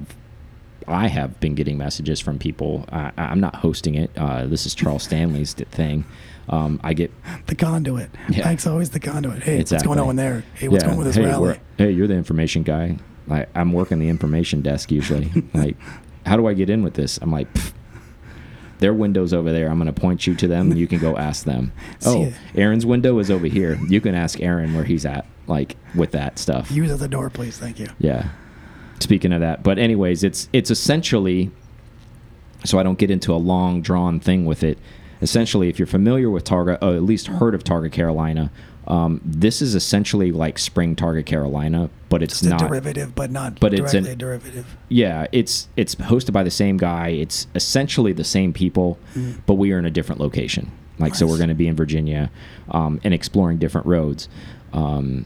I 0.87 1.07
have 1.07 1.39
been 1.39 1.55
getting 1.55 1.77
messages 1.77 2.19
from 2.19 2.39
people. 2.39 2.85
I, 2.91 3.11
I'm 3.17 3.39
not 3.39 3.55
hosting 3.55 3.95
it. 3.95 4.11
Uh, 4.17 4.45
this 4.47 4.65
is 4.65 4.73
Charles 4.75 5.03
Stanley's 5.03 5.53
thing. 5.53 6.05
Um, 6.49 6.79
I 6.83 6.93
get 6.93 7.11
The 7.47 7.55
conduit. 7.55 8.09
Yeah. 8.29 8.45
Mike's 8.45 8.67
always 8.67 8.89
the 8.89 8.99
conduit. 8.99 9.43
Hey, 9.43 9.59
Exactly. 9.59 9.87
what's 9.87 9.97
going 9.97 10.09
on 10.09 10.15
there? 10.15 10.43
Hey, 10.55 10.67
what's 10.67 10.83
Yeah, 10.83 10.89
going 10.89 10.97
with 10.97 11.07
this 11.07 11.15
hey, 11.15 11.25
rally? 11.25 11.59
Hey, 11.77 11.91
you're 11.91 12.07
the 12.07 12.15
information 12.15 12.63
guy. 12.63 12.97
I, 13.29 13.45
I'm 13.55 13.71
working 13.71 13.99
the 13.99 14.09
information 14.09 14.61
desk 14.61 14.91
usually. 14.91 15.31
like, 15.53 15.77
how 16.25 16.35
do 16.35 16.47
I 16.47 16.53
get 16.53 16.69
in 16.69 16.83
with 16.83 16.93
this? 16.95 17.17
I'm 17.21 17.31
like, 17.31 17.51
"Pfft, 17.53 17.73
their 18.79 18.93
window's 18.93 19.33
over 19.33 19.51
there. 19.53 19.69
I'm 19.69 19.77
going 19.79 19.93
to 19.93 19.99
point 19.99 20.27
you 20.27 20.35
to 20.35 20.47
them. 20.47 20.71
and 20.71 20.79
You 20.79 20.87
can 20.87 20.99
go 20.99 21.15
ask 21.17 21.45
them. 21.45 21.71
Oh. 22.05 22.33
Aaron's 22.55 22.85
window 22.85 23.17
is 23.19 23.31
over 23.31 23.47
here. 23.47 23.79
You 23.87 24.01
can 24.01 24.13
ask 24.13 24.41
Aaron 24.41 24.73
where 24.75 24.83
he's 24.83 25.05
at, 25.05 25.25
like 25.47 25.77
with 25.95 26.11
that 26.11 26.37
stuff. 26.37 26.69
Use 26.69 26.91
at 26.91 26.99
the 26.99 27.07
door, 27.07 27.29
please. 27.29 27.57
Thank 27.57 27.79
you. 27.79 27.87
Yeah. 27.99 28.27
Speaking 28.99 29.33
of 29.33 29.41
that, 29.41 29.63
but 29.63 29.77
anyways, 29.79 30.23
it's 30.23 30.47
it's 30.53 30.71
essentially 30.71 31.51
so 32.63 32.79
I 32.79 32.83
don't 32.83 32.97
get 32.97 33.11
into 33.11 33.33
a 33.33 33.35
long 33.37 33.81
drawn 33.81 34.19
thing 34.19 34.45
with 34.45 34.63
it. 34.63 34.77
Essentially, 35.21 35.67
if 35.69 35.77
you're 35.79 35.85
familiar 35.85 36.29
with 36.29 36.43
Targa, 36.45 36.77
or 36.81 36.95
at 36.95 37.03
least 37.03 37.27
heard 37.27 37.53
of 37.55 37.63
Targa 37.63 37.91
Carolina, 37.91 38.51
um, 38.87 39.19
this 39.25 39.61
is 39.61 39.75
essentially 39.75 40.31
like 40.31 40.57
Spring 40.59 40.95
Targa 40.95 41.25
Carolina, 41.25 41.89
but 42.09 42.21
it's 42.23 42.41
not. 42.43 42.59
derivative, 42.59 43.13
but 43.15 43.31
not 43.31 43.59
But 43.59 43.73
it's 43.73 43.91
directly 43.91 44.09
an- 44.11 44.13
a 44.13 44.15
derivative. 44.15 44.77
Yeah, 44.89 45.27
it's 45.33 45.67
it's 45.75 45.95
hosted 45.95 46.31
by 46.31 46.43
the 46.43 46.51
same 46.51 46.77
guy. 46.77 47.09
It's 47.09 47.47
essentially 47.55 48.13
the 48.13 48.23
same 48.23 48.53
people, 48.53 48.97
Mm. 49.15 49.35
but 49.45 49.55
we 49.55 49.71
are 49.73 49.79
in 49.79 49.85
a 49.85 49.91
different 49.91 50.21
location. 50.21 50.71
Like, 50.99 51.15
so 51.15 51.25
we're 51.25 51.37
going 51.37 51.49
to 51.49 51.55
be 51.55 51.67
in 51.67 51.75
Virginia 51.75 52.29
um, 52.69 53.01
and 53.03 53.13
exploring 53.13 53.57
different 53.57 53.87
roads. 53.87 54.29
Um, 54.73 55.25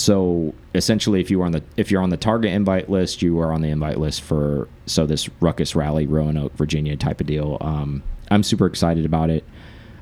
so 0.00 0.54
essentially, 0.74 1.20
if 1.20 1.30
you 1.30 1.40
are 1.42 1.46
on 1.46 1.52
the 1.52 1.62
if 1.76 1.90
you're 1.90 2.02
on 2.02 2.10
the 2.10 2.18
Targa 2.18 2.46
invite 2.46 2.88
list, 2.88 3.22
you 3.22 3.38
are 3.40 3.52
on 3.52 3.60
the 3.60 3.68
invite 3.68 3.98
list 3.98 4.22
for 4.22 4.68
so 4.86 5.06
this 5.06 5.28
Ruckus 5.40 5.74
Rally, 5.76 6.06
Roanoke, 6.06 6.54
Virginia 6.56 6.96
type 6.96 7.20
of 7.20 7.26
deal. 7.26 7.58
Um, 7.60 8.02
I'm 8.30 8.42
super 8.42 8.66
excited 8.66 9.04
about 9.04 9.30
it. 9.30 9.44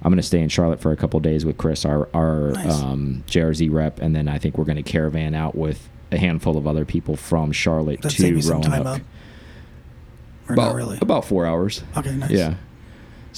I'm 0.02 0.11
going 0.12 0.19
to 0.19 0.23
stay 0.23 0.40
in 0.40 0.49
Charlotte 0.49 0.81
for 0.81 0.93
a 0.93 0.97
couple 0.97 1.19
days 1.21 1.45
with 1.45 1.59
Chris, 1.59 1.85
our 1.85 2.09
our 2.14 2.52
Nice. 2.52 2.83
um, 2.83 3.25
JRZ 3.26 3.73
rep, 3.73 3.99
and 4.00 4.14
then 4.14 4.28
I 4.28 4.38
think 4.38 4.57
we're 4.57 4.64
going 4.64 4.76
to 4.76 4.83
caravan 4.88 5.35
out 5.35 5.55
with 5.57 5.88
a 6.12 6.17
handful 6.19 6.57
of 6.57 6.67
other 6.67 6.85
people 6.85 7.17
from 7.17 7.50
Charlotte 7.52 8.00
That 8.02 8.12
to 8.12 8.35
Roanoke. 8.40 8.62
time 8.62 8.87
up. 8.87 9.00
Or 10.49 10.55
About, 10.55 10.67
not 10.69 10.75
really. 10.76 10.99
about 11.02 11.25
four 11.25 11.45
hours. 11.47 11.83
okay, 11.97 12.14
nice. 12.14 12.31
Yeah. 12.31 12.55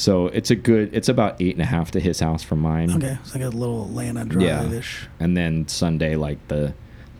So 0.00 0.28
it's 0.28 0.50
a 0.50 0.56
good. 0.56 0.94
It's 0.94 1.10
about 1.10 1.36
eight 1.42 1.54
and 1.54 1.60
a 1.62 1.66
half 1.66 1.90
to 1.90 2.00
his 2.00 2.20
house 2.20 2.42
from 2.42 2.60
mine. 2.60 2.90
Okay, 2.90 3.18
it's 3.22 3.34
like 3.34 3.44
a 3.44 3.48
little 3.50 3.84
Atlanta 3.84 4.20
Yeah. 4.20 4.60
drive-ish. 4.62 5.02
Yeah. 5.02 5.24
And 5.24 5.36
then 5.36 5.68
Sunday, 5.68 6.16
like 6.16 6.38
the 6.48 6.72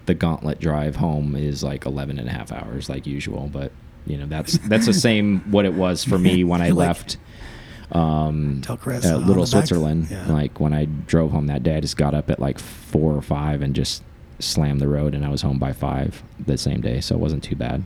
the 0.07 0.15
gauntlet 0.15 0.61
drive 0.61 0.97
home 0.97 1.37
is 1.37 1.63
like 1.63 1.85
11 1.85 2.19
and 2.19 2.27
a 2.27 2.33
half 2.33 2.51
hours, 2.53 2.89
like 2.89 3.07
usual. 3.07 3.51
But 3.53 3.71
you 4.07 4.17
know 4.17 4.25
that's 4.27 4.57
that's 4.67 4.87
the 4.87 4.95
same 4.95 5.41
what 5.51 5.67
it 5.67 5.75
was 5.75 6.05
for 6.05 6.19
me 6.19 6.43
when 6.43 6.63
I 6.63 6.71
Like- 6.71 6.87
left. 6.89 7.17
Um, 7.93 8.63
uh, 8.69 8.77
Little 9.17 9.45
Switzerland. 9.47 10.09
yeah. 10.11 10.27
Like 10.33 10.61
when 10.61 10.73
I 10.73 10.85
drove 10.85 11.33
home 11.33 11.49
that 11.49 11.63
day, 11.65 11.77
I 11.77 11.81
just 11.81 11.97
got 11.97 12.15
up 12.15 12.31
at 12.31 12.39
like 12.39 12.59
four 12.61 13.15
or 13.15 13.21
five 13.21 13.63
and 13.63 13.75
just 13.75 14.03
slammed 14.39 14.81
the 14.81 14.89
road, 14.89 15.15
and 15.15 15.25
I 15.25 15.29
was 15.29 15.43
home 15.43 15.59
by 15.59 15.73
five 15.73 16.23
the 16.47 16.57
same 16.57 16.81
day, 16.81 17.01
so 17.01 17.15
it 17.17 17.19
wasn't 17.21 17.43
too 17.43 17.57
bad. 17.57 17.83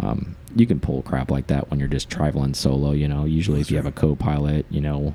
Um, 0.00 0.36
you 0.54 0.66
can 0.66 0.80
pull 0.80 1.02
crap 1.02 1.30
like 1.30 1.46
that 1.48 1.70
when 1.70 1.78
you're 1.80 1.88
just 1.88 2.10
traveling 2.10 2.54
solo. 2.54 2.92
You 2.92 3.08
know, 3.08 3.24
usually 3.24 3.60
if 3.60 3.70
you 3.70 3.76
have 3.76 3.86
a 3.86 3.92
co-pilot, 3.92 4.66
you 4.70 4.80
know, 4.80 5.14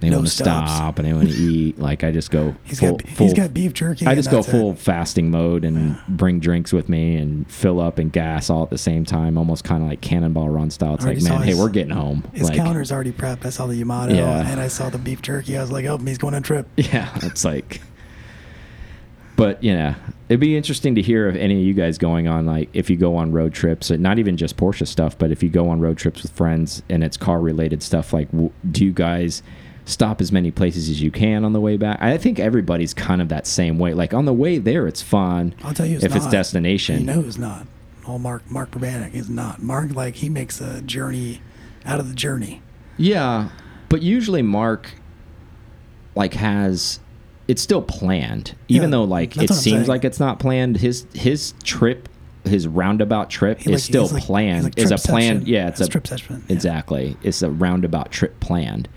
they 0.00 0.10
No 0.10 0.16
want 0.18 0.28
to 0.28 0.34
stops. 0.34 0.72
stop 0.72 0.98
and 0.98 1.08
they 1.08 1.12
want 1.14 1.30
to 1.30 1.34
eat. 1.42 1.78
Like 1.78 2.04
I 2.04 2.10
just 2.12 2.30
go 2.30 2.54
He's 2.64 2.80
full, 2.80 2.96
got 2.98 3.08
full 3.08 3.26
he's 3.26 3.34
got 3.34 3.54
beef 3.54 3.72
jerky. 3.72 4.06
I 4.06 4.14
just 4.14 4.30
go 4.30 4.36
that's 4.38 4.48
it. 4.48 4.50
full 4.50 4.74
fasting 4.74 5.30
mode 5.30 5.64
and 5.64 5.98
bring 6.06 6.38
drinks 6.38 6.72
with 6.72 6.88
me 6.88 7.16
and 7.16 7.50
fill 7.50 7.80
up 7.80 7.98
and 7.98 8.12
gas 8.12 8.50
all 8.50 8.62
at 8.62 8.70
the 8.70 8.76
same 8.78 9.04
time, 9.06 9.38
almost 9.38 9.64
kind 9.64 9.82
of 9.82 9.88
like 9.88 10.00
cannonball 10.02 10.48
run 10.50 10.70
style. 10.70 10.94
It's 10.96 11.04
like, 11.04 11.14
man, 11.22 11.26
saw 11.26 11.38
hey, 11.38 11.54
we're 11.54 11.70
getting 11.70 11.94
home. 11.94 12.24
His 12.34 12.48
like, 12.50 12.58
counter's 12.58 12.92
already 12.92 13.12
prepped. 13.12 13.46
I 13.46 13.50
saw 13.50 13.66
the 13.66 13.76
Yamato 13.76 14.14
Yeah. 14.14 14.46
and 14.50 14.60
I 14.60 14.68
saw 14.68 14.90
the 14.90 14.98
beef 14.98 15.22
jerky. 15.22 15.56
I 15.56 15.62
was 15.62 15.70
like, 15.72 15.86
oh, 15.86 15.96
he's 15.98 16.18
going 16.18 16.34
on 16.34 16.40
a 16.42 16.44
trip. 16.44 16.66
Yeah, 16.76 17.10
it's 17.22 17.44
like 17.44 17.80
But 19.36 19.62
you 19.62 19.74
know, 19.74 19.94
it'd 20.28 20.40
be 20.40 20.56
interesting 20.56 20.94
to 20.94 21.02
hear 21.02 21.28
of 21.28 21.36
any 21.36 21.60
of 21.60 21.66
you 21.66 21.74
guys 21.74 21.98
going 21.98 22.26
on 22.26 22.46
like 22.46 22.70
if 22.72 22.88
you 22.88 22.96
go 22.96 23.16
on 23.16 23.32
road 23.32 23.52
trips, 23.52 23.90
and 23.90 24.02
not 24.02 24.18
even 24.18 24.36
just 24.36 24.56
Porsche 24.56 24.86
stuff, 24.86 25.16
but 25.18 25.30
if 25.30 25.42
you 25.42 25.50
go 25.50 25.68
on 25.68 25.80
road 25.80 25.98
trips 25.98 26.22
with 26.22 26.32
friends 26.32 26.82
and 26.88 27.04
it's 27.04 27.16
car 27.16 27.40
related 27.40 27.82
stuff. 27.82 28.12
Like, 28.12 28.30
w- 28.32 28.52
do 28.70 28.84
you 28.84 28.92
guys? 28.92 29.42
stop 29.88 30.20
as 30.20 30.32
many 30.32 30.50
places 30.50 30.90
as 30.90 31.00
you 31.00 31.10
can 31.12 31.44
on 31.44 31.52
the 31.52 31.60
way 31.60 31.76
back. 31.76 32.02
I 32.02 32.18
think 32.18 32.38
everybody's 32.38 32.92
kind 32.92 33.22
of 33.22 33.28
that 33.28 33.46
same 33.46 33.78
way. 33.78 33.94
Like 33.94 34.12
on 34.12 34.24
the 34.24 34.32
way 34.32 34.58
there, 34.58 34.86
it's 34.86 35.00
fun. 35.00 35.54
I'll 35.62 35.72
tell 35.72 35.86
you, 35.86 35.94
it's 35.96 36.04
if 36.04 36.14
it's 36.14 36.26
destination. 36.28 37.00
You 37.00 37.06
know, 37.06 37.20
it's 37.20 37.38
not. 37.38 37.66
All 38.04 38.18
Mark 38.18 38.48
Mark 38.50 38.72
Urbanek 38.72 39.14
is 39.14 39.30
not. 39.30 39.62
Mark 39.62 39.94
like 39.94 40.16
he 40.16 40.28
makes 40.28 40.60
a 40.60 40.82
journey 40.82 41.40
out 41.84 42.00
of 42.00 42.08
the 42.08 42.14
journey. 42.14 42.62
Yeah, 42.96 43.50
but 43.88 44.02
usually 44.02 44.42
Mark 44.42 44.90
like 46.14 46.34
has 46.34 47.00
it's 47.48 47.62
still 47.62 47.82
planned, 47.82 48.54
even 48.68 48.88
Yeah, 48.90 48.96
though 48.98 49.04
like 49.04 49.36
it 49.36 49.52
seems 49.52 49.88
like 49.88 50.04
it's 50.04 50.18
not 50.20 50.38
planned. 50.38 50.78
His 50.78 51.06
his 51.14 51.54
trip, 51.62 52.08
his 52.44 52.66
roundabout 52.66 53.30
trip 53.30 53.58
He 53.60 53.70
is 53.72 53.82
like- 53.82 53.88
still 53.88 54.02
he's 54.04 54.12
like- 54.12 54.22
planned. 54.24 54.64
like 54.64 54.78
is 54.78 54.90
a 54.90 54.96
planned. 54.96 55.40
session. 55.40 55.46
Yeah, 55.46 55.68
it's 55.68 55.80
It's 55.80 55.88
a 55.88 55.92
trip 55.92 56.06
session, 56.06 56.42
yeah. 56.48 56.54
Exactly, 56.54 57.16
it's 57.22 57.42
a 57.42 57.50
roundabout 57.50 58.10
trip 58.10 58.38
planned. 58.40 58.88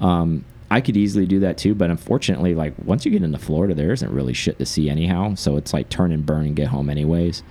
Um, 0.00 0.44
I 0.70 0.80
could 0.80 0.96
easily 0.96 1.26
do 1.26 1.40
that 1.40 1.58
too, 1.58 1.74
but 1.74 1.90
unfortunately, 1.90 2.54
like 2.54 2.74
once 2.84 3.04
you 3.04 3.10
get 3.10 3.22
into 3.22 3.38
Florida, 3.38 3.74
there 3.74 3.92
isn't 3.92 4.10
really 4.12 4.32
shit 4.32 4.58
to 4.60 4.66
see 4.66 4.88
anyhow. 4.88 5.34
So 5.34 5.56
it's 5.56 5.72
like 5.74 5.88
turn 5.88 6.12
and 6.12 6.24
burn 6.24 6.46
and 6.46 6.54
get 6.56 6.68
home 6.68 6.88
anyways. 6.88 7.42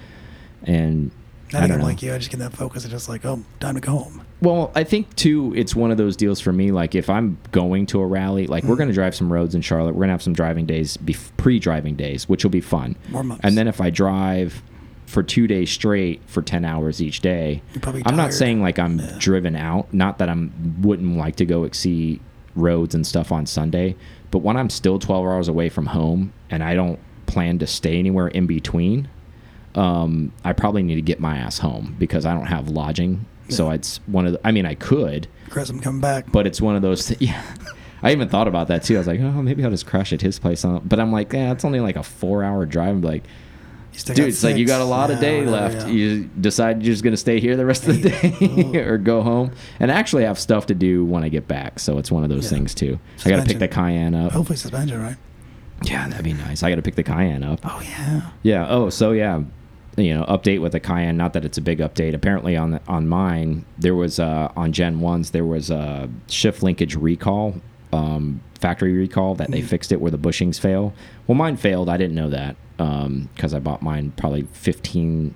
And 0.63 1.11
I 1.53 1.57
I 1.57 1.61
think 1.61 1.69
don't 1.69 1.71
I'm 1.71 1.79
know. 1.79 1.85
like 1.85 2.01
you. 2.03 2.13
I 2.13 2.17
just 2.17 2.29
get 2.29 2.39
that 2.39 2.53
focus 2.53 2.83
and 2.83 2.91
just 2.91 3.09
like, 3.09 3.25
oh, 3.25 3.43
time 3.59 3.75
to 3.75 3.81
go 3.81 3.91
home. 3.93 4.21
Well, 4.41 4.71
I 4.75 4.83
think 4.83 5.15
too, 5.15 5.53
it's 5.55 5.75
one 5.75 5.91
of 5.91 5.97
those 5.97 6.15
deals 6.15 6.39
for 6.39 6.53
me. 6.53 6.71
Like 6.71 6.95
if 6.95 7.09
I'm 7.09 7.37
going 7.51 7.85
to 7.87 7.99
a 8.01 8.05
rally, 8.05 8.45
like 8.47 8.63
Mm. 8.63 8.67
we're 8.69 8.75
going 8.75 8.87
to 8.89 8.93
drive 8.93 9.15
some 9.15 9.31
roads 9.33 9.55
in 9.55 9.61
Charlotte. 9.61 9.93
We're 9.95 10.01
going 10.01 10.09
to 10.09 10.13
have 10.13 10.21
some 10.23 10.33
driving 10.33 10.65
days, 10.65 10.97
pre-driving 11.37 11.95
days, 11.95 12.27
which 12.29 12.43
will 12.43 12.51
be 12.51 12.61
fun. 12.61 12.95
More 13.09 13.23
months. 13.23 13.41
And 13.43 13.57
then 13.57 13.67
if 13.67 13.81
I 13.81 13.89
drive 13.89 14.61
for 15.05 15.23
two 15.23 15.47
days 15.47 15.71
straight 15.71 16.21
for 16.27 16.41
ten 16.43 16.63
hours 16.63 17.01
each 17.01 17.21
day, 17.21 17.61
You're 17.73 17.81
probably 17.81 18.03
I'm 18.05 18.15
not 18.15 18.31
saying 18.33 18.61
like 18.61 18.77
I'm 18.77 18.99
Yeah. 18.99 19.15
driven 19.17 19.55
out. 19.55 19.91
Not 19.93 20.19
that 20.19 20.29
I'm 20.29 20.51
wouldn't 20.81 21.17
like 21.17 21.35
to 21.37 21.45
go 21.45 21.67
see 21.71 22.21
roads 22.55 22.93
and 22.93 23.05
stuff 23.07 23.31
on 23.31 23.45
Sunday, 23.47 23.95
but 24.31 24.39
when 24.39 24.55
I'm 24.57 24.69
still 24.69 24.99
12 24.99 25.25
hours 25.25 25.47
away 25.47 25.69
from 25.69 25.87
home 25.87 26.31
and 26.51 26.63
I 26.63 26.75
don't 26.75 26.99
plan 27.25 27.57
to 27.59 27.67
stay 27.67 27.97
anywhere 27.97 28.27
in 28.27 28.45
between, 28.45 29.07
um, 29.75 30.31
I 30.43 30.53
probably 30.53 30.83
need 30.83 30.95
to 30.95 31.01
get 31.01 31.19
my 31.19 31.37
ass 31.37 31.59
home 31.59 31.95
because 31.99 32.25
I 32.25 32.33
don't 32.33 32.47
have 32.47 32.69
lodging. 32.69 33.25
So 33.49 33.71
it's 33.71 33.97
one 34.05 34.27
of 34.27 34.33
the, 34.33 34.39
I 34.47 34.51
mean, 34.51 34.65
I 34.67 34.75
could, 34.75 35.27
Chris, 35.49 35.69
I'm 35.71 35.79
coming 35.79 36.01
back. 36.01 36.31
but 36.31 36.45
it's 36.45 36.61
one 36.61 36.75
of 36.75 36.81
those. 36.83 37.07
Th 37.07 37.19
yeah, 37.29 37.43
I 38.03 38.11
even 38.11 38.29
thought 38.29 38.47
about 38.47 38.67
that 38.67 38.83
too. 38.83 38.95
I 38.95 38.97
was 38.99 39.07
like, 39.07 39.19
oh, 39.19 39.41
maybe 39.41 39.63
I'll 39.63 39.71
just 39.71 39.87
crash 39.87 40.13
at 40.13 40.21
his 40.21 40.37
place. 40.37 40.63
On, 40.63 40.81
but 40.87 40.99
I'm 40.99 41.11
like, 41.11 41.33
yeah, 41.33 41.51
it's 41.51 41.65
only 41.65 41.79
like 41.79 41.95
a 41.95 42.03
four 42.03 42.43
hour 42.43 42.65
drive. 42.67 42.89
I'm 42.89 43.01
like, 43.01 43.23
dude, 44.05 44.19
it's 44.19 44.43
like 44.43 44.55
you 44.57 44.67
got 44.67 44.81
a 44.81 44.85
lot 44.85 45.09
of 45.09 45.19
day 45.19 45.43
left. 45.45 45.87
yeah. 45.87 45.93
You 45.93 46.25
decide 46.39 46.83
you're 46.83 46.93
just 46.93 47.03
gonna 47.03 47.17
stay 47.17 47.39
here 47.39 47.55
the 47.55 47.65
rest 47.65 47.87
of 47.87 47.99
the 48.01 48.09
day 48.11 48.79
or 48.85 48.99
go 48.99 49.23
home, 49.23 49.51
and 49.79 49.91
I 49.91 49.95
actually 49.95 50.25
have 50.25 50.37
stuff 50.37 50.67
to 50.67 50.75
do 50.75 51.03
when 51.03 51.23
I 51.23 51.29
get 51.29 51.47
back. 51.47 51.79
So 51.79 51.97
it's 51.97 52.11
one 52.11 52.23
of 52.23 52.29
those 52.29 52.43
Yeah. 52.43 52.49
things 52.57 52.75
too. 52.75 52.99
I 53.25 53.29
got 53.29 53.37
to 53.37 53.45
pick 53.45 53.57
the 53.57 53.67
Cayenne 53.67 54.13
up. 54.13 54.31
Hopefully 54.33 54.57
suspension, 54.57 55.01
right? 55.01 55.17
Yeah, 55.83 56.07
that'd 56.07 56.23
be 56.23 56.33
nice. 56.33 56.61
I 56.61 56.69
got 56.69 56.75
to 56.75 56.81
pick 56.83 56.95
the 56.95 57.03
Cayenne 57.03 57.43
up. 57.43 57.61
Oh 57.63 57.81
yeah. 57.83 58.29
Yeah. 58.43 58.67
Oh, 58.69 58.89
so 58.91 59.11
yeah, 59.11 59.41
you 59.99 60.13
know, 60.17 60.23
update 60.25 60.61
with 60.61 60.71
the 60.71 60.79
Cayenne. 60.79 61.17
Not 61.17 61.33
that 61.33 61.45
it's 61.45 61.57
a 61.57 61.61
big 61.61 61.79
update. 61.79 62.13
Apparently, 62.13 62.55
on 62.57 62.71
the, 62.71 62.81
on 62.87 63.07
mine, 63.07 63.65
there 63.77 63.95
was 63.95 64.19
uh, 64.19 64.51
on 64.55 64.71
Gen 64.71 64.99
ones 64.99 65.31
there 65.31 65.45
was 65.45 65.69
a 65.69 66.09
shift 66.27 66.63
linkage 66.63 66.95
recall, 66.95 67.55
um, 67.93 68.41
factory 68.59 68.93
recall 68.93 69.35
that 69.35 69.51
they 69.51 69.61
Mm. 69.61 69.65
fixed 69.65 69.91
it 69.91 70.01
where 70.01 70.11
the 70.11 70.17
bushings 70.17 70.59
fail. 70.59 70.93
Well, 71.27 71.35
mine 71.35 71.57
failed. 71.57 71.89
I 71.89 71.97
didn't 71.97 72.15
know 72.15 72.29
that 72.29 72.55
because 72.77 73.53
I 73.53 73.59
bought 73.59 73.81
mine 73.81 74.13
probably 74.17 74.43
fifteen. 74.53 75.35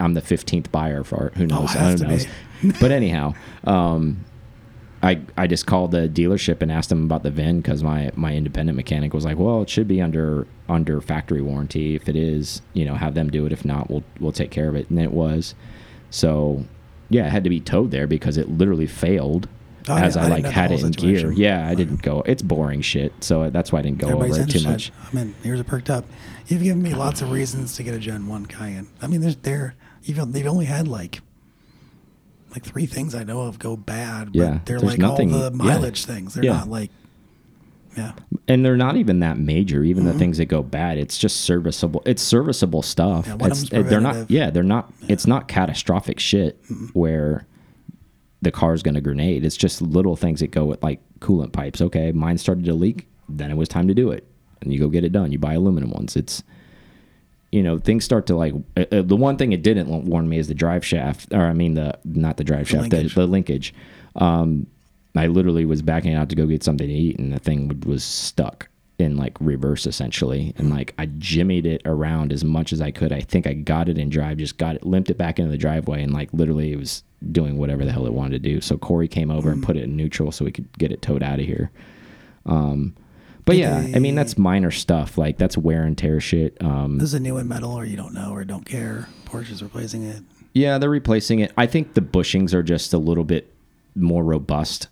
I'm 0.00 0.14
the 0.14 0.20
fifteenth 0.20 0.72
buyer 0.72 1.04
for. 1.04 1.32
Who 1.36 1.46
knows? 1.46 1.70
Oh, 1.76 1.96
Who 1.96 2.06
knows? 2.06 2.26
but 2.80 2.90
anyhow, 2.90 3.34
um, 3.64 4.24
I 5.02 5.20
I 5.36 5.46
just 5.46 5.66
called 5.66 5.90
the 5.90 6.08
dealership 6.08 6.62
and 6.62 6.70
asked 6.70 6.88
them 6.88 7.04
about 7.04 7.22
the 7.22 7.30
VIN 7.30 7.60
because 7.60 7.82
my 7.82 8.10
my 8.14 8.34
independent 8.34 8.76
mechanic 8.76 9.12
was 9.12 9.24
like, 9.24 9.38
well, 9.38 9.62
it 9.62 9.70
should 9.70 9.88
be 9.88 10.00
under 10.00 10.46
under 10.68 11.00
factory 11.00 11.42
warranty. 11.42 11.94
If 11.94 12.08
it 12.08 12.16
is, 12.16 12.62
you 12.72 12.84
know, 12.84 12.94
have 12.94 13.14
them 13.14 13.30
do 13.30 13.44
it. 13.46 13.52
If 13.52 13.64
not, 13.64 13.90
we'll 13.90 14.04
we'll 14.20 14.32
take 14.32 14.50
care 14.50 14.68
of 14.68 14.76
it. 14.76 14.88
And 14.90 15.00
it 15.00 15.12
was. 15.12 15.54
So 16.10 16.64
yeah, 17.08 17.26
it 17.26 17.30
had 17.30 17.44
to 17.44 17.50
be 17.50 17.60
towed 17.60 17.90
there 17.90 18.06
because 18.06 18.36
it 18.36 18.48
literally 18.48 18.86
failed 18.86 19.48
Oh, 19.88 19.96
as 19.96 20.14
yeah, 20.14 20.22
I, 20.22 20.24
I 20.26 20.28
like 20.28 20.44
had 20.44 20.70
it 20.70 20.82
in 20.82 20.92
gear. 20.92 21.32
Yeah, 21.32 21.68
I 21.68 21.74
didn't 21.74 22.02
go. 22.02 22.22
It's 22.24 22.42
boring 22.42 22.82
shit. 22.82 23.12
So 23.20 23.50
that's 23.50 23.72
why 23.72 23.80
I 23.80 23.82
didn't 23.82 23.98
go 23.98 24.08
Everybody's 24.08 24.38
over 24.38 24.48
it 24.48 24.50
too 24.50 24.68
much. 24.68 24.92
I 25.10 25.16
mean, 25.16 25.34
ears 25.44 25.60
are 25.60 25.64
perked 25.64 25.90
up. 25.90 26.04
You've 26.46 26.62
given 26.62 26.82
me 26.82 26.94
lots 26.94 27.20
of 27.20 27.30
reasons 27.30 27.74
to 27.76 27.82
get 27.82 27.94
a 27.94 27.98
Gen 27.98 28.28
One 28.28 28.46
Cayenne. 28.46 28.88
I 29.00 29.08
mean, 29.08 29.20
there's 29.20 29.36
there. 29.36 29.74
You've 30.04 30.32
they've 30.32 30.46
only 30.46 30.66
had 30.66 30.86
like 30.86 31.20
like 32.52 32.64
three 32.64 32.86
things 32.86 33.14
I 33.14 33.24
know 33.24 33.42
of 33.42 33.58
go 33.58 33.76
bad. 33.76 34.26
But 34.32 34.34
Yeah, 34.38 34.58
they're 34.64 34.80
like 34.80 34.98
nothing- 34.98 35.32
all 35.32 35.40
yeah. 35.40 35.48
the 35.48 35.56
mileage 35.56 36.04
things. 36.04 36.34
They're 36.34 36.44
Yeah. 36.44 36.52
not 36.58 36.70
like 36.70 36.90
yeah. 37.96 38.12
and 38.48 38.64
they're 38.64 38.76
not 38.76 38.96
even 38.96 39.20
that 39.20 39.38
major. 39.38 39.82
Even 39.84 40.04
Mm-hmm. 40.04 40.12
the 40.14 40.18
things 40.18 40.38
that 40.38 40.46
go 40.46 40.62
bad, 40.62 40.96
it's 40.98 41.18
just 41.18 41.42
serviceable. 41.42 42.02
It's 42.06 42.22
serviceable 42.22 42.82
stuff. 42.82 43.26
Yeah, 43.26 43.34
It's- 43.34 43.68
they're 43.70 44.00
not. 44.00 44.30
Yeah, 44.30 44.50
they're 44.50 44.62
not. 44.62 44.92
It's 45.08 45.26
not 45.26 45.46
catastrophic 45.48 46.18
shit 46.18 46.58
where 46.94 47.46
the 48.40 48.50
car's 48.50 48.82
going 48.82 48.94
to 48.94 49.00
grenade. 49.00 49.44
It's 49.44 49.56
just 49.56 49.80
little 49.82 50.16
things 50.16 50.40
that 50.40 50.50
go 50.50 50.64
with 50.64 50.82
like 50.82 51.00
coolant 51.20 51.52
pipes. 51.52 51.80
Okay, 51.80 52.12
mine 52.12 52.38
started 52.38 52.64
to 52.64 52.74
leak. 52.74 53.06
Then 53.28 53.50
it 53.50 53.56
was 53.56 53.68
time 53.68 53.88
to 53.88 53.94
do 53.94 54.10
it, 54.10 54.26
and 54.62 54.72
you 54.72 54.78
go 54.78 54.88
get 54.88 55.04
it 55.04 55.12
done. 55.12 55.30
You 55.32 55.38
buy 55.38 55.54
aluminum 55.54 55.90
ones. 55.90 56.16
It's 56.16 56.42
you 57.52 57.62
know 57.62 57.78
things 57.78 58.04
start 58.04 58.26
to 58.26 58.34
like 58.34 58.54
uh, 58.76 58.84
uh, 58.90 59.02
the 59.02 59.14
one 59.14 59.36
thing 59.36 59.52
it 59.52 59.62
didn't 59.62 59.88
warn 60.06 60.28
me 60.28 60.38
is 60.38 60.48
the 60.48 60.54
drive 60.54 60.84
shaft 60.84 61.32
or 61.32 61.42
i 61.42 61.52
mean 61.52 61.74
the 61.74 61.96
not 62.04 62.38
the 62.38 62.44
drive 62.44 62.68
shaft 62.68 62.90
linkage. 62.90 63.14
the, 63.14 63.20
the 63.20 63.26
linkage. 63.26 63.74
Um 64.16 64.66
i 65.14 65.26
literally 65.26 65.66
was 65.66 65.82
backing 65.82 66.14
out 66.14 66.30
to 66.30 66.34
go 66.34 66.46
get 66.46 66.64
something 66.64 66.88
to 66.88 66.94
eat 66.94 67.18
and 67.18 67.32
the 67.32 67.38
thing 67.38 67.80
was 67.86 68.02
stuck 68.02 68.68
in 68.98 69.16
like 69.16 69.36
reverse 69.40 69.86
essentially. 69.86 70.54
And 70.56 70.70
like 70.70 70.94
i 70.98 71.06
jimmied 71.06 71.66
it 71.66 71.82
around 71.84 72.32
as 72.32 72.42
much 72.42 72.72
as 72.72 72.80
i 72.80 72.90
could. 72.90 73.12
I 73.12 73.20
think 73.20 73.46
i 73.46 73.52
got 73.52 73.88
it 73.88 73.98
in 73.98 74.08
drive 74.08 74.38
just 74.38 74.56
got 74.56 74.76
it 74.76 74.86
limped 74.86 75.10
it 75.10 75.18
back 75.18 75.38
into 75.38 75.50
the 75.50 75.58
driveway 75.58 76.02
and 76.02 76.12
like 76.12 76.32
literally 76.32 76.72
it 76.72 76.78
was 76.78 77.04
doing 77.30 77.58
whatever 77.58 77.84
the 77.84 77.92
hell 77.92 78.06
it 78.06 78.14
wanted 78.14 78.42
to 78.42 78.50
do. 78.50 78.60
So 78.62 78.78
corey 78.78 79.08
came 79.08 79.30
over 79.30 79.50
and 79.50 79.62
put 79.62 79.76
it 79.76 79.84
in 79.84 79.96
neutral 79.96 80.32
so 80.32 80.44
we 80.44 80.52
could 80.52 80.66
get 80.78 80.90
it 80.90 81.02
towed 81.02 81.22
out 81.22 81.38
of 81.38 81.44
here. 81.44 81.70
Um 82.46 82.96
but 83.44 83.56
yeah 83.56 83.78
i 83.94 83.98
mean 83.98 84.14
that's 84.14 84.38
minor 84.38 84.70
stuff 84.70 85.18
like 85.18 85.36
that's 85.38 85.56
wear 85.58 85.82
and 85.82 85.98
tear 85.98 86.20
shit 86.20 86.56
um 86.62 86.98
This 86.98 87.08
is 87.08 87.14
a 87.14 87.20
new 87.20 87.38
in 87.38 87.48
metal, 87.48 87.72
or 87.72 87.84
you 87.84 87.96
don't 87.96 88.14
know, 88.14 88.32
or 88.32 88.44
don't 88.44 88.64
care. 88.64 89.08
Porsche's 89.26 89.62
replacing 89.62 90.04
it. 90.04 90.22
Yeah, 90.54 90.76
they're 90.78 90.90
replacing 90.90 91.40
it. 91.40 91.50
I 91.56 91.66
think 91.66 91.94
the 91.94 92.02
bushings 92.02 92.52
are 92.52 92.62
just 92.62 92.92
a 92.92 92.98
little 92.98 93.24
bit 93.24 93.52
more 93.94 94.22
robust 94.22 94.88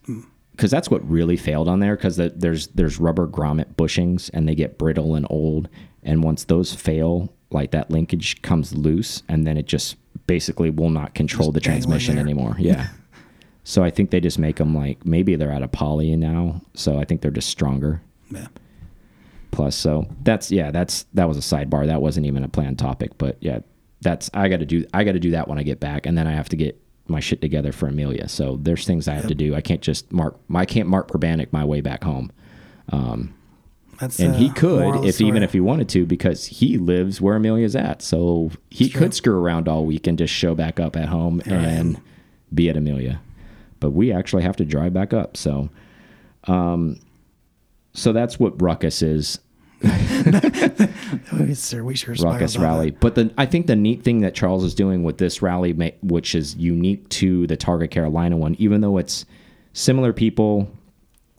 because 0.52 0.70
that's 0.70 0.90
what 0.90 1.06
really 1.08 1.36
failed 1.36 1.68
on 1.68 1.80
there. 1.80 1.94
Because 1.96 2.16
the, 2.16 2.30
there's 2.34 2.68
there's 2.68 2.98
rubber 2.98 3.26
grommet 3.26 3.74
bushings 3.76 4.30
and 4.32 4.48
they 4.48 4.54
get 4.54 4.78
brittle 4.78 5.14
and 5.14 5.26
old, 5.28 5.68
and 6.02 6.24
once 6.24 6.44
those 6.44 6.74
fail, 6.74 7.32
like 7.50 7.70
that 7.72 7.90
linkage 7.90 8.40
comes 8.42 8.74
loose, 8.74 9.22
and 9.28 9.46
then 9.46 9.56
it 9.58 9.66
just 9.66 9.96
basically 10.26 10.70
will 10.70 10.90
not 10.90 11.14
control 11.14 11.48
Just 11.52 11.54
the 11.54 11.60
transmission 11.60 12.18
anymore. 12.18 12.56
Yeah. 12.58 12.88
so 13.64 13.84
I 13.84 13.90
think 13.90 14.10
they 14.10 14.20
just 14.20 14.38
make 14.38 14.56
them 14.56 14.74
like 14.74 15.04
maybe 15.04 15.36
they're 15.36 15.52
out 15.52 15.62
of 15.62 15.70
poly 15.72 16.16
now, 16.16 16.62
so 16.74 16.98
I 16.98 17.04
think 17.04 17.20
they're 17.20 17.30
just 17.30 17.48
stronger. 17.50 18.00
Yeah. 18.30 18.48
Plus, 19.50 19.74
so 19.76 20.06
that's 20.22 20.50
yeah, 20.52 20.70
that's 20.70 21.04
that 21.14 21.26
was 21.28 21.36
a 21.36 21.40
sidebar. 21.40 21.86
That 21.86 22.00
wasn't 22.00 22.26
even 22.26 22.44
a 22.44 22.48
planned 22.48 22.78
topic, 22.78 23.18
but 23.18 23.36
yeah, 23.40 23.60
that's 24.00 24.30
I 24.32 24.48
got 24.48 24.60
to 24.60 24.66
do 24.66 24.86
I 24.94 25.04
got 25.04 25.12
to 25.12 25.18
do 25.20 25.32
that 25.32 25.48
when 25.48 25.58
I 25.58 25.62
get 25.64 25.80
back, 25.80 26.06
and 26.06 26.16
then 26.16 26.26
I 26.26 26.32
have 26.32 26.48
to 26.50 26.56
get 26.56 26.80
my 27.08 27.18
shit 27.20 27.40
together 27.40 27.72
for 27.72 27.88
Amelia. 27.88 28.28
So 28.28 28.58
there's 28.62 28.86
things 28.86 29.08
I 29.08 29.14
have 29.14 29.26
to 29.26 29.34
do. 29.34 29.54
I 29.56 29.60
can't 29.60 29.80
just 29.82 30.12
mark 30.12 30.38
I 30.54 30.64
can't 30.64 30.88
mark 30.88 31.08
Urbanic 31.08 31.52
my 31.52 31.64
way 31.64 31.80
back 31.80 32.04
home. 32.04 32.30
That's 33.98 34.18
And 34.18 34.34
he 34.36 34.48
could 34.50 35.04
if 35.04 35.20
even 35.20 35.42
if 35.42 35.52
he 35.52 35.60
wanted 35.60 35.88
to 35.90 36.06
because 36.06 36.46
he 36.46 36.78
lives 36.78 37.20
where 37.20 37.36
Amelia's 37.36 37.76
at. 37.76 38.00
So 38.00 38.50
he 38.70 38.84
It's 38.86 38.92
true. 38.94 39.00
could 39.02 39.14
screw 39.14 39.38
around 39.38 39.68
all 39.68 39.84
week 39.84 40.06
and 40.06 40.16
just 40.16 40.32
show 40.32 40.54
back 40.54 40.80
up 40.80 40.96
at 40.96 41.08
home 41.08 41.42
I 41.44 41.50
and 41.50 42.00
be 42.54 42.70
at 42.70 42.76
Amelia. 42.78 43.20
But 43.78 43.90
we 43.90 44.10
actually 44.12 44.42
have 44.44 44.56
to 44.56 44.64
drive 44.64 44.94
back 44.94 45.12
up. 45.12 45.36
So 45.36 45.68
um 46.44 46.98
so 47.92 48.12
that's 48.12 48.38
what 48.38 48.60
Ruckus 48.60 49.02
is. 49.02 49.38
we 49.82 51.54
sure, 51.54 51.82
we 51.84 51.96
sure 51.96 52.14
Ruckus 52.14 52.58
rally. 52.58 52.90
But 52.90 53.14
the 53.14 53.32
I 53.38 53.46
think 53.46 53.66
the 53.66 53.76
neat 53.76 54.02
thing 54.02 54.20
that 54.20 54.34
Charles 54.34 54.62
is 54.62 54.74
doing 54.74 55.04
with 55.04 55.16
this 55.18 55.40
rally, 55.40 55.72
which 56.02 56.34
is 56.34 56.54
unique 56.56 57.08
to 57.10 57.46
the 57.46 57.56
Targa 57.56 57.90
Carolina 57.90 58.36
one, 58.36 58.56
even 58.58 58.82
though 58.82 58.98
it's 58.98 59.24
similar 59.72 60.12
people, 60.12 60.68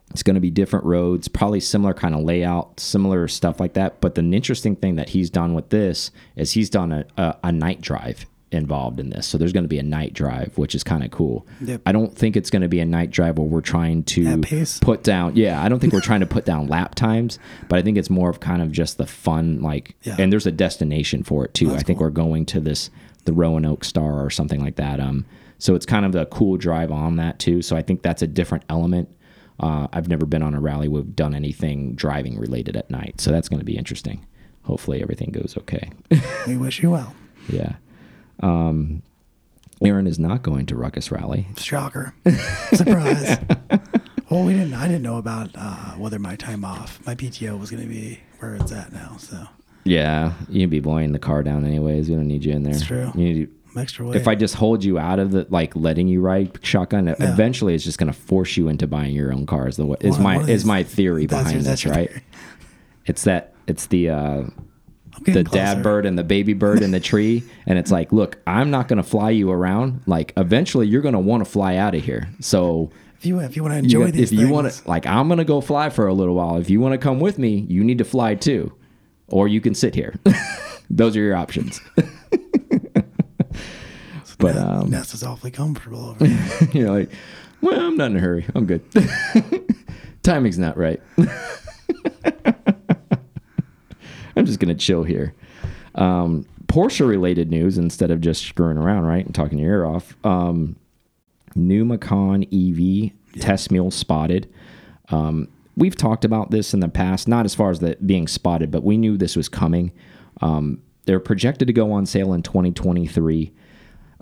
it's 0.10 0.24
going 0.24 0.34
to 0.34 0.42
be 0.42 0.50
different 0.50 0.86
roads, 0.86 1.28
probably 1.28 1.60
similar 1.60 1.94
kind 1.94 2.16
of 2.16 2.22
layout, 2.22 2.80
similar 2.80 3.28
stuff 3.28 3.60
like 3.60 3.74
that. 3.74 4.02
But 4.02 4.16
the 4.16 4.22
interesting 4.22 4.76
thing 4.76 4.96
that 4.96 5.10
he's 5.10 5.30
done 5.30 5.54
with 5.54 5.70
this 5.70 6.10
is 6.36 6.54
he's 6.54 6.70
done 6.70 6.92
a, 6.92 7.06
a, 7.18 7.38
a 7.44 7.52
night 7.52 7.82
drive 7.82 8.26
involved 8.52 9.00
in 9.00 9.10
this. 9.10 9.26
So 9.28 9.38
there's 9.38 9.54
going 9.54 9.64
to 9.64 9.70
be 9.70 9.80
a 9.80 9.84
night 9.84 10.14
drive, 10.14 10.58
which 10.58 10.76
is 10.76 10.84
kind 10.84 11.04
of 11.04 11.12
cool. 11.12 11.48
Yep. 11.62 11.82
I 11.86 11.92
don't 11.92 12.16
think 12.16 12.36
it's 12.36 12.50
going 12.50 12.62
to 12.62 12.68
be 12.68 12.80
a 12.80 12.86
night 12.86 13.10
drive 13.12 13.38
where 13.38 13.48
we're 13.48 13.62
trying 13.62 14.04
to 14.04 14.42
put 14.82 15.04
down. 15.04 15.36
Yeah, 15.36 15.62
I 15.64 15.70
don't 15.70 15.80
think 15.80 15.94
we're 15.94 16.02
trying 16.12 16.20
to 16.20 16.26
put 16.26 16.46
down 16.46 16.68
lap 16.68 16.96
times, 16.96 17.40
but 17.70 17.80
I 17.80 17.82
think 17.82 17.98
it's 17.98 18.10
more 18.10 18.30
of 18.30 18.40
kind 18.40 18.62
of 18.62 18.72
just 18.72 18.98
the 18.98 19.06
fun, 19.08 19.62
like, 19.62 19.96
Yeah. 20.04 20.16
and 20.20 20.32
there's 20.32 20.46
a 20.48 20.52
destination 20.52 21.24
for 21.24 21.46
it 21.46 21.54
too. 21.54 21.68
That's 21.68 21.84
I 21.84 21.86
think 21.86 22.00
cool. 22.00 22.08
we're 22.08 22.12
going 22.12 22.46
to 22.48 22.60
this 22.60 22.90
the 23.26 23.34
Roanoke 23.34 23.84
Star 23.84 24.26
or 24.26 24.30
something 24.30 24.60
like 24.60 24.76
that. 24.78 25.00
Um, 25.00 25.26
so 25.60 25.76
it's 25.76 25.86
kind 25.86 26.06
of 26.06 26.16
a 26.16 26.26
cool 26.26 26.58
drive 26.58 26.92
on 26.92 27.18
that 27.18 27.38
too. 27.40 27.62
So 27.62 27.76
I 27.76 27.84
think 27.84 28.02
that's 28.02 28.24
a 28.24 28.28
different 28.28 28.66
element. 28.68 29.10
Uh, 29.60 29.88
I've 29.94 30.08
never 30.08 30.26
been 30.26 30.42
on 30.42 30.56
a 30.56 30.60
rally 30.60 30.88
we've 30.88 31.16
done 31.16 31.36
anything 31.36 31.94
driving 31.94 32.40
related 32.40 32.76
at 32.76 32.90
night, 32.90 33.22
so 33.22 33.32
that's 33.32 33.48
going 33.48 33.60
to 33.60 33.66
be 33.66 33.78
interesting. 33.78 34.26
Hopefully 34.64 35.02
everything 35.04 35.30
goes 35.32 35.56
okay. 35.60 35.92
We 36.48 36.58
wish 36.58 36.82
you 36.82 36.90
well. 36.92 37.14
yeah. 37.50 37.74
Um, 38.42 39.02
Aaron 39.84 40.06
is 40.08 40.20
not 40.20 40.44
going 40.44 40.66
to 40.68 40.76
Ruckus 40.76 41.12
Rally. 41.12 41.48
Shocker. 41.58 42.14
Surprise. 42.74 43.38
well, 44.30 44.44
we 44.44 44.54
didn't. 44.54 44.74
I 44.76 44.88
didn't 44.88 45.02
know 45.04 45.18
about 45.18 45.50
uh, 45.56 45.92
whether 45.94 46.20
my 46.20 46.36
time 46.36 46.64
off, 46.64 47.00
my 47.06 47.16
PTO, 47.16 47.60
was 47.60 47.72
going 47.72 47.82
to 47.84 47.90
be 47.90 48.20
where 48.40 48.56
it's 48.56 48.72
at 48.72 48.92
now. 48.94 49.18
So 49.18 49.44
Yeah, 49.84 50.34
you'd 50.50 50.70
be 50.70 50.80
blowing 50.80 51.12
the 51.14 51.20
car 51.20 51.42
down 51.44 51.66
anyways. 51.66 52.10
We 52.10 52.16
don't 52.16 52.28
need 52.28 52.46
you 52.46 52.52
in 52.54 52.64
there. 52.64 52.74
It's 52.74 52.86
true. 52.86 53.12
You 53.16 53.24
need 53.24 53.50
extra 53.76 54.06
weight. 54.06 54.18
if 54.18 54.28
I 54.28 54.36
just 54.36 54.54
hold 54.56 54.84
you 54.84 55.00
out 55.00 55.18
of 55.18 55.32
the 55.32 55.48
like 55.50 55.76
letting 55.76 56.08
you 56.08 56.22
ride 56.22 56.60
shotgun, 56.64 57.08
eventually 57.08 57.74
it's 57.74 57.84
just 57.84 57.98
going 57.98 58.12
to 58.12 58.18
force 58.18 58.58
you 58.58 58.68
into 58.68 58.86
buying 58.86 59.16
your 59.16 59.34
own 59.34 59.46
car. 59.48 59.68
Is 59.68 59.78
the 59.78 59.88
is 60.02 60.16
One- 60.16 60.24
my 60.24 60.40
is 60.42 60.46
these- 60.48 60.66
my 60.66 60.84
theory 60.84 61.26
that's 61.26 61.46
behind 61.50 61.66
that's 61.66 61.84
this, 61.84 61.92
right? 61.92 62.10
theory. 62.10 62.24
It's 63.08 63.24
that 63.24 63.54
it's 63.66 63.88
the 63.88 64.10
uh, 64.10 64.44
The 65.26 65.44
dad 65.44 65.74
closer. 65.76 65.82
bird 65.84 66.06
and 66.06 66.18
the 66.18 66.24
baby 66.24 66.54
bird 66.54 66.82
in 66.82 66.92
the 66.92 67.00
tree, 67.12 67.44
and 67.66 67.78
it's 67.80 67.92
like, 67.92 68.12
look, 68.12 68.38
I'm 68.48 68.72
not 68.72 68.88
going 68.88 68.98
to 68.98 69.04
fly 69.04 69.30
you 69.32 69.52
around. 69.52 70.02
Like 70.08 70.34
eventually 70.38 70.88
you're 70.88 71.02
going 71.02 71.14
to 71.14 71.20
want 71.20 71.44
to 71.46 71.50
fly 71.50 71.76
out 71.76 71.94
of 71.96 72.04
here. 72.04 72.30
So 72.40 72.90
If 73.20 73.26
you 73.26 73.40
if 73.40 73.56
you 73.56 73.64
want 73.64 73.74
to 73.76 73.80
enjoy 73.80 74.06
got- 74.06 74.14
these 74.16 74.32
if 74.32 74.40
you 74.40 74.50
want 74.50 74.72
to, 74.72 74.88
like, 74.90 75.06
I'm 75.06 75.28
going 75.28 75.38
to 75.40 75.46
go 75.46 75.62
fly 75.62 75.90
for 75.90 76.08
a 76.08 76.14
little 76.14 76.36
while. 76.36 76.58
If 76.58 76.70
you 76.70 76.80
want 76.80 76.94
to 76.94 76.98
come 76.98 77.20
with 77.20 77.38
me, 77.38 77.66
you 77.70 77.84
need 77.84 77.98
to 78.00 78.04
fly 78.06 78.36
too, 78.36 78.74
or 79.28 79.48
you 79.48 79.62
can 79.62 79.74
sit 79.76 79.94
here. 79.96 80.16
Those 80.90 81.16
are 81.16 81.20
your 81.22 81.36
options. 81.36 81.80
but 84.40 84.56
Nest- 84.56 84.58
um, 84.58 84.90
Nest 84.90 85.14
is 85.14 85.24
awfully 85.24 85.52
comfortable 85.52 86.10
over 86.10 86.26
here. 86.26 86.70
you're 86.74 86.92
like, 87.00 87.12
well, 87.62 87.80
I'm 87.80 87.96
not 87.96 88.10
in 88.12 88.18
a 88.18 88.20
hurry. 88.20 88.46
I'm 88.56 88.66
good. 88.66 88.82
Timing's 90.24 90.58
not 90.60 90.78
right. 90.78 91.00
I'm 94.36 94.46
just 94.46 94.60
gonna 94.60 94.76
chill 94.76 95.04
here. 95.04 95.34
Um, 95.96 96.46
Porsche 96.68 97.08
related 97.08 97.50
news 97.52 97.78
instead 97.78 98.12
of 98.12 98.22
just 98.22 98.46
screwing 98.46 98.78
around, 98.78 99.04
right, 99.04 99.26
and 99.26 99.36
talking 99.36 99.60
your 99.60 99.72
ear 99.72 99.86
off. 99.86 100.16
Um, 100.26 100.78
new 101.56 101.84
Macan 101.84 102.46
EV 102.52 103.12
test 103.42 103.72
mule 103.72 103.92
spotted. 103.92 104.52
Um, 105.10 105.50
we've 105.76 105.96
talked 105.96 106.24
about 106.24 106.52
this 106.52 106.74
in 106.74 106.80
the 106.80 106.90
past, 106.90 107.28
not 107.28 107.46
as 107.46 107.56
far 107.56 107.72
as 107.72 107.80
that 107.80 108.08
being 108.08 108.28
spotted, 108.28 108.72
but 108.72 108.84
we 108.84 108.98
knew 108.98 109.18
this 109.18 109.36
was 109.36 109.50
coming. 109.50 109.92
Um, 110.42 110.82
they're 111.06 111.20
projected 111.20 111.68
to 111.68 111.74
go 111.74 111.92
on 111.92 112.06
sale 112.06 112.34
in 112.34 112.44
2023. 112.44 113.52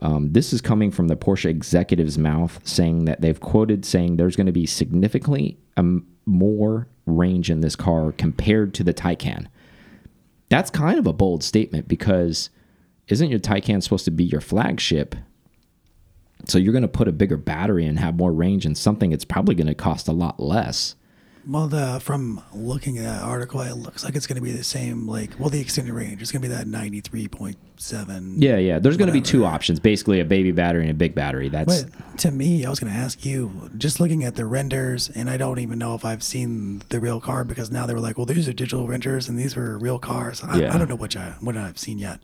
Um, 0.02 0.32
this 0.32 0.54
is 0.54 0.62
coming 0.62 0.92
from 0.92 1.08
the 1.08 1.16
Porsche 1.16 1.50
executive's 1.50 2.18
mouth, 2.18 2.60
saying 2.64 3.06
that 3.06 3.22
they've 3.22 3.40
quoted 3.40 3.86
saying 3.86 4.16
there's 4.16 4.36
going 4.36 4.48
to 4.48 4.54
be 4.54 4.66
significantly 4.66 5.58
um, 5.78 6.08
more 6.26 6.88
range 7.06 7.50
in 7.50 7.62
this 7.62 7.76
car 7.76 8.12
compared 8.14 8.74
to 8.76 8.84
the 8.84 8.94
Taycan. 8.94 9.48
That's 10.50 10.70
kind 10.70 11.00
of 11.00 11.08
a 11.08 11.14
bold 11.14 11.44
statement 11.44 11.88
because 11.88 12.50
isn't 13.08 13.30
your 13.30 13.40
Taycan 13.40 13.82
supposed 13.82 14.06
to 14.06 14.12
be 14.12 14.24
your 14.24 14.42
flagship? 14.42 15.16
So 16.46 16.58
you're 16.58 16.74
going 16.74 16.82
to 16.84 16.88
put 16.88 17.08
a 17.08 17.14
bigger 17.14 17.38
battery 17.38 17.86
and 17.86 18.00
have 18.00 18.18
more 18.18 18.32
range 18.32 18.66
in 18.66 18.76
something 18.76 19.12
it's 19.12 19.26
probably 19.26 19.56
going 19.56 19.68
to 19.68 19.76
cost 19.76 20.08
a 20.08 20.14
lot 20.14 20.40
less. 20.40 20.96
Well, 21.48 21.68
the 21.68 22.00
from 22.02 22.42
looking 22.54 22.98
at 22.98 23.04
that 23.04 23.24
article, 23.24 23.62
it 23.62 23.74
looks 23.76 24.04
like 24.04 24.16
it's 24.16 24.28
going 24.28 24.36
to 24.36 24.42
be 24.42 24.52
the 24.52 24.64
same. 24.64 25.08
Like, 25.08 25.32
well, 25.40 25.50
the 25.50 25.60
extended 25.60 25.94
range 25.94 26.22
is 26.22 26.32
going 26.32 26.42
to 26.42 26.48
be 26.48 26.54
that 26.54 26.68
ninety 26.68 27.02
three 27.02 27.28
point 27.28 27.58
seven. 27.78 28.42
Yeah, 28.42 28.58
yeah. 28.58 28.80
There's 28.80 28.98
going 28.98 29.08
to 29.08 29.14
be 29.14 29.22
two 29.22 29.46
options, 29.46 29.80
basically 29.80 30.20
a 30.20 30.26
baby 30.26 30.52
battery 30.52 30.82
and 30.84 30.92
a 30.92 30.96
big 30.96 31.16
battery. 31.16 31.50
That's 31.50 31.84
But 31.84 32.18
to 32.20 32.32
me, 32.32 32.66
I 32.66 32.70
was 32.70 32.80
going 32.80 32.92
to 32.92 33.00
ask 33.00 33.26
you, 33.26 33.70
just 33.78 34.00
looking 34.00 34.24
at 34.24 34.36
the 34.36 34.46
renders, 34.46 35.10
and 35.10 35.30
I 35.30 35.38
don't 35.38 35.60
even 35.60 35.80
know 35.80 35.96
if 35.96 36.04
I've 36.06 36.24
seen 36.24 36.82
the 36.90 37.00
real 37.00 37.20
car 37.22 37.44
because 37.44 37.72
now 37.72 37.86
they 37.86 37.94
were 37.94 38.00
like, 38.00 38.18
well, 38.18 38.26
these 38.26 38.48
are 38.48 38.54
digital 38.54 38.88
renders 38.88 39.30
and 39.30 39.38
these 39.40 39.56
were 39.56 39.78
real 39.78 40.00
cars. 40.00 40.44
I, 40.44 40.60
Yeah. 40.60 40.74
I 40.74 40.78
don't 40.78 40.90
know 40.90 40.96
which 40.96 41.16
I 41.18 41.36
what 41.40 41.56
I've 41.58 41.80
seen 41.80 42.00
yet, 42.00 42.20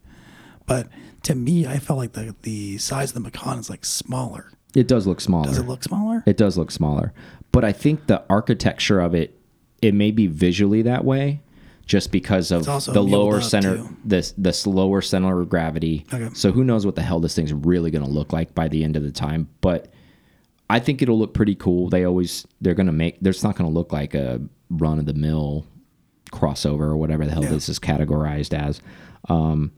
but 0.65 0.87
to 1.23 1.35
me, 1.35 1.65
I 1.65 1.79
felt 1.79 1.97
like 1.99 2.13
the 2.13 2.35
the 2.43 2.77
size 2.77 3.09
of 3.09 3.13
the 3.15 3.21
Macan 3.21 3.59
is 3.59 3.69
like 3.69 3.85
smaller. 3.85 4.51
it 4.75 4.87
does 4.87 5.07
look 5.07 5.21
smaller. 5.21 5.45
Does 5.47 5.57
it 5.57 5.67
look 5.67 5.83
smaller? 5.83 6.21
It 6.25 6.37
does 6.37 6.57
look 6.57 6.69
smaller, 6.69 7.13
but 7.55 7.63
I 7.63 7.71
think 7.71 8.07
the 8.07 8.21
architecture 8.29 8.99
of 8.99 9.15
it, 9.15 9.39
it 9.81 9.93
may 9.93 10.11
be 10.11 10.27
visually 10.27 10.81
that 10.81 11.05
way, 11.05 11.41
just 11.85 12.11
because 12.11 12.51
of 12.51 12.65
the 12.65 13.01
lower 13.01 13.39
center, 13.39 13.77
too. 13.77 13.97
this 14.03 14.33
this 14.37 14.67
lower 14.67 15.01
center 15.01 15.39
of 15.39 15.47
gravity. 15.49 16.05
Okay. 16.13 16.29
So 16.33 16.51
who 16.51 16.65
knows 16.65 16.85
what 16.85 16.95
the 16.95 17.01
hell 17.01 17.21
this 17.21 17.33
thing's 17.33 17.53
really 17.53 17.91
going 17.91 18.03
to 18.03 18.09
look 18.11 18.33
like 18.33 18.53
by 18.53 18.67
the 18.67 18.83
end 18.83 18.97
of 18.97 19.03
the 19.03 19.11
time? 19.11 19.47
But 19.61 19.93
I 20.69 20.79
think 20.79 21.01
it'll 21.01 21.17
look 21.17 21.33
pretty 21.33 21.55
cool. 21.55 21.89
They 21.89 22.03
always 22.03 22.45
they're 22.59 22.73
going 22.73 22.87
to 22.87 22.91
make. 22.91 23.19
There's 23.21 23.43
not 23.43 23.55
going 23.55 23.69
to 23.69 23.73
look 23.73 23.93
like 23.93 24.13
a 24.15 24.41
run 24.69 24.99
of 24.99 25.05
the 25.05 25.13
mill 25.13 25.65
crossover 26.33 26.81
or 26.81 26.97
whatever 26.97 27.25
the 27.25 27.31
hell 27.31 27.43
Yeah. 27.43 27.51
this 27.51 27.69
is 27.69 27.79
categorized 27.79 28.53
as. 28.53 28.81
Um, 29.29 29.71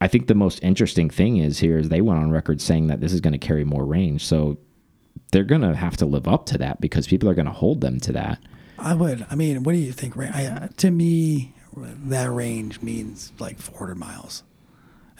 I 0.00 0.08
think 0.08 0.26
the 0.26 0.34
most 0.34 0.58
interesting 0.64 1.08
thing 1.08 1.36
is 1.36 1.60
here 1.60 1.78
is 1.78 1.88
they 1.88 2.00
went 2.00 2.18
on 2.18 2.30
record 2.32 2.60
saying 2.60 2.88
that 2.88 3.00
this 3.00 3.12
is 3.12 3.20
going 3.20 3.34
to 3.34 3.38
carry 3.38 3.64
more 3.64 3.84
range. 3.84 4.24
So 4.26 4.58
they're 5.32 5.44
going 5.44 5.62
to 5.62 5.74
have 5.74 5.96
to 5.98 6.06
live 6.06 6.28
up 6.28 6.46
to 6.46 6.58
that 6.58 6.80
because 6.80 7.06
people 7.06 7.28
are 7.28 7.34
going 7.34 7.46
to 7.46 7.52
hold 7.52 7.80
them 7.80 7.98
to 8.00 8.12
that. 8.12 8.38
I 8.78 8.94
would. 8.94 9.26
I 9.30 9.34
mean, 9.34 9.62
what 9.62 9.72
do 9.72 9.78
you 9.78 9.92
think? 9.92 10.16
I, 10.18 10.68
to 10.78 10.90
me, 10.90 11.54
that 11.76 12.30
range 12.30 12.82
means 12.82 13.32
like 13.38 13.58
400 13.58 13.94
miles. 13.96 14.42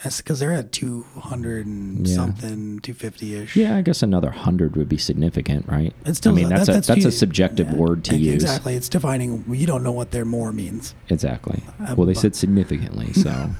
That's 0.03 0.17
because 0.17 0.39
they're 0.39 0.51
at 0.51 0.73
200 0.73 1.65
and 1.65 2.05
Yeah. 2.05 2.15
something, 2.15 2.79
250 2.81 3.35
ish. 3.35 3.55
Yeah, 3.55 3.77
I 3.77 3.81
guess 3.81 4.03
another 4.03 4.31
hundred 4.31 4.75
would 4.75 4.89
be 4.89 4.97
significant, 4.97 5.65
right? 5.69 5.93
It's 6.05 6.17
still, 6.17 6.33
I 6.33 6.35
mean, 6.35 6.49
that's 6.49 6.65
that- 6.65 6.83
a 6.83 6.87
that's, 6.93 7.05
a 7.05 7.11
subjective 7.11 7.67
yeah, 7.69 7.75
word 7.77 8.03
to 8.05 8.17
use. 8.17 8.33
Exactly. 8.33 8.75
It's 8.75 8.89
defining. 8.89 9.45
You 9.49 9.65
don't 9.65 9.81
know 9.81 9.93
what 9.93 10.11
their 10.11 10.25
more 10.25 10.51
means. 10.51 10.93
Exactly. 11.09 11.63
Uh, 11.79 11.95
well, 11.97 12.05
they 12.05 12.13
said 12.15 12.35
significantly, 12.35 13.13
so 13.13 13.51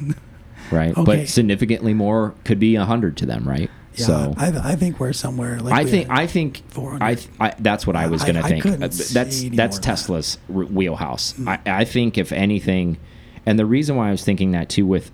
right. 0.72 0.90
Okay. 0.96 1.04
But 1.04 1.28
significantly 1.28 1.94
more 1.94 2.34
could 2.44 2.58
be 2.58 2.74
a 2.74 2.84
hundred 2.84 3.16
to 3.18 3.26
them, 3.26 3.48
right? 3.48 3.70
Yeah, 3.94 4.06
so 4.06 4.34
I, 4.36 4.72
I 4.72 4.76
think 4.76 4.98
we're 5.00 5.12
somewhere. 5.12 5.60
Like 5.60 5.74
I 5.74 5.84
think 5.84 6.10
I 6.10 6.26
think 6.26 6.62
400. 6.68 7.04
I, 7.04 7.14
th- 7.14 7.28
I 7.40 7.54
that's 7.58 7.86
what 7.86 7.96
I 7.96 8.06
was 8.06 8.22
going 8.22 8.34
to 8.36 8.42
think. 8.42 8.66
Uh, 8.66 8.76
That's 8.76 9.10
that's 9.10 9.42
that. 9.50 9.72
Tesla's 9.82 10.38
r- 10.48 10.64
wheelhouse. 10.64 11.34
I, 11.46 11.58
I 11.66 11.84
think 11.84 12.18
if 12.18 12.32
anything, 12.32 12.98
and 13.46 13.58
the 13.58 13.66
reason 13.66 13.96
why 13.96 14.08
I 14.08 14.10
was 14.10 14.24
thinking 14.24 14.52
that 14.52 14.68
too 14.68 14.84
with, 14.86 15.10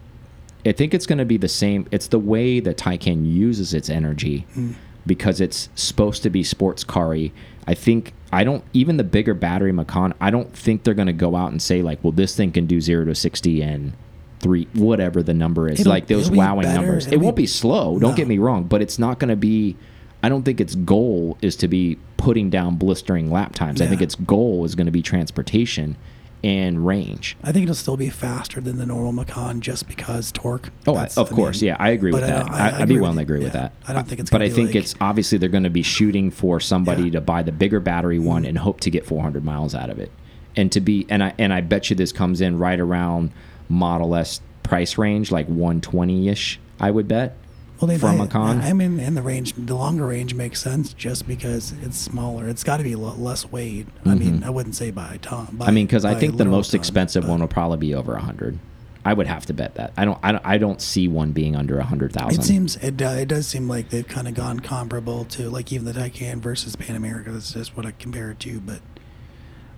I 0.64 0.72
think 0.72 0.94
it's 0.94 1.06
going 1.06 1.18
to 1.18 1.24
be 1.24 1.36
the 1.36 1.48
same. 1.48 1.86
It's 1.90 2.08
the 2.08 2.18
way 2.18 2.60
that 2.60 2.76
Taycan 2.78 3.30
uses 3.30 3.74
its 3.74 3.90
energy 3.90 4.46
Hmm. 4.54 4.72
because 5.06 5.40
it's 5.40 5.68
supposed 5.74 6.22
to 6.22 6.30
be 6.30 6.42
sports 6.42 6.82
car-y. 6.84 7.32
I 7.66 7.74
think 7.74 8.12
I 8.32 8.44
don't 8.44 8.64
even 8.72 8.96
the 8.96 9.04
bigger 9.04 9.34
battery 9.34 9.72
Macan. 9.72 10.14
I 10.20 10.30
don't 10.30 10.52
think 10.56 10.84
they're 10.84 10.94
going 10.94 11.06
to 11.06 11.12
go 11.12 11.36
out 11.36 11.50
and 11.52 11.60
say 11.60 11.82
like, 11.82 12.02
well, 12.02 12.12
this 12.12 12.34
thing 12.34 12.50
can 12.52 12.66
do 12.66 12.80
zero 12.80 13.04
to 13.04 13.14
sixty 13.14 13.60
in 13.62 13.92
three, 14.40 14.66
whatever 14.74 15.22
the 15.22 15.34
number 15.34 15.68
is. 15.68 15.80
It'll- 15.80 15.90
like 15.90 16.06
those 16.06 16.30
be 16.30 16.36
wowing 16.38 16.66
numbers. 16.72 17.06
It 17.06 17.14
It'll 17.14 17.24
won't 17.24 17.36
be- 17.36 17.42
be 17.42 17.46
slow. 17.46 17.98
Don't 17.98 18.10
No. 18.10 18.16
get 18.16 18.26
me 18.28 18.38
wrong, 18.38 18.64
but 18.64 18.82
it's 18.82 18.98
not 18.98 19.18
going 19.18 19.28
to 19.28 19.36
be. 19.36 19.76
I 20.22 20.28
don't 20.28 20.42
think 20.44 20.60
its 20.60 20.74
goal 20.74 21.38
is 21.40 21.56
to 21.56 21.68
be 21.68 21.96
putting 22.18 22.50
down 22.50 22.76
blistering 22.76 23.30
lap 23.30 23.54
times. 23.54 23.80
I 23.80 23.86
think 23.86 24.02
its 24.02 24.14
goal 24.14 24.64
is 24.66 24.74
going 24.74 24.86
to 24.86 24.90
be 24.92 25.00
transportation 25.00 25.96
and 26.42 26.86
range. 26.86 27.36
I 27.44 27.52
think 27.52 27.64
it'll 27.64 27.74
still 27.74 27.96
be 27.98 28.08
faster 28.10 28.60
than 28.62 28.76
the 28.78 28.84
normal 28.86 29.12
Macan 29.12 29.60
just 29.60 29.86
because 29.88 30.30
torque. 30.32 30.70
Oh, 30.86 30.94
I, 30.94 31.08
of 31.16 31.30
course, 31.30 31.60
yeah, 31.62 31.76
I 31.78 31.90
agree 31.90 32.12
with 32.12 32.22
that. 32.22 32.50
I, 32.50 32.70
I 32.70 32.80
I, 32.80 32.84
be 32.86 32.94
with 32.94 33.02
willing 33.02 33.16
to 33.16 33.20
you. 33.20 33.22
agree 33.24 33.38
with 33.44 33.54
Yeah. 33.54 33.60
that. 33.60 33.72
I 33.88 33.92
don't 33.94 34.06
think 34.08 34.20
it's 34.20 34.30
But 34.30 34.40
I 34.42 34.48
think 34.50 34.68
like- 34.68 34.76
it's 34.76 34.94
obviously 35.02 35.36
they're 35.38 35.48
going 35.50 35.64
to 35.64 35.70
be 35.70 35.82
shooting 35.82 36.30
for 36.30 36.58
somebody 36.60 37.04
Yeah. 37.04 37.10
to 37.12 37.20
buy 37.22 37.42
the 37.42 37.52
bigger 37.52 37.78
battery 37.80 38.18
one 38.18 38.44
Mm. 38.44 38.48
and 38.50 38.58
hope 38.58 38.80
to 38.80 38.90
get 38.90 39.04
400 39.06 39.44
miles 39.44 39.74
out 39.74 39.90
of 39.90 39.98
it, 39.98 40.10
and 40.56 40.70
to 40.72 40.80
be 40.80 41.06
and 41.10 41.22
I 41.24 41.32
and 41.38 41.52
I 41.52 41.60
bet 41.62 41.88
you 41.90 41.96
this 41.96 42.12
comes 42.12 42.40
in 42.42 42.58
right 42.58 42.80
around 42.80 43.30
Model 43.70 44.14
S 44.14 44.42
price 44.62 44.98
range, 44.98 45.30
like 45.30 45.46
120 45.46 46.28
ish. 46.28 46.60
I 46.78 46.90
would 46.90 47.08
bet. 47.08 47.36
Well, 47.80 47.88
they 47.88 47.96
from 47.96 48.20
I, 48.20 48.24
Macan. 48.24 48.60
I 48.60 48.74
mean, 48.74 49.00
and 49.00 49.16
the 49.16 49.22
range, 49.22 49.54
the 49.54 49.74
longer 49.74 50.06
range 50.06 50.34
makes 50.34 50.60
sense 50.60 50.92
just 50.92 51.26
because 51.26 51.72
it's 51.80 51.96
smaller. 51.96 52.46
It's 52.46 52.62
got 52.62 52.76
to 52.76 52.82
be 52.84 52.94
less 52.94 53.50
weight. 53.50 53.86
I 54.04 54.14
mean, 54.14 54.44
I 54.44 54.50
wouldn't 54.50 54.76
say 54.76 54.90
by 54.90 55.18
ton. 55.22 55.46
By, 55.46 55.50
Mm-hmm. 55.52 55.62
I 55.62 55.70
mean, 55.70 55.86
because 55.86 56.04
I 56.04 56.14
think 56.14 56.36
the 56.36 56.44
most 56.44 56.72
ton, 56.72 56.80
expensive 56.80 57.26
one 57.26 57.40
will 57.40 57.48
probably 57.48 57.78
be 57.78 57.94
over 57.94 58.12
100. 58.12 58.58
I 59.02 59.14
would 59.14 59.26
have 59.26 59.46
to 59.46 59.54
bet 59.54 59.76
that. 59.76 59.94
I 59.96 60.04
don't. 60.04 60.18
I 60.22 60.32
don't, 60.32 60.46
I 60.46 60.58
don't 60.58 60.82
see 60.82 61.08
one 61.08 61.32
being 61.32 61.56
under 61.56 61.76
a 61.76 61.78
100,000. 61.78 62.38
It 62.38 62.44
seems 62.44 62.76
it, 62.76 62.98
do- 62.98 63.06
it 63.06 63.28
does 63.28 63.46
seem 63.46 63.66
like 63.66 63.88
they've 63.88 64.06
kind 64.06 64.28
of 64.28 64.34
gone 64.34 64.60
comparable 64.60 65.24
to 65.26 65.48
like 65.48 65.72
even 65.72 65.86
the 65.86 65.92
Taycan 65.92 66.40
versus 66.40 66.76
Panamera. 66.76 67.24
That's 67.32 67.54
just 67.54 67.74
what 67.78 67.86
I 67.86 67.92
compare 67.92 68.32
it 68.32 68.40
to. 68.40 68.60
But 68.60 68.80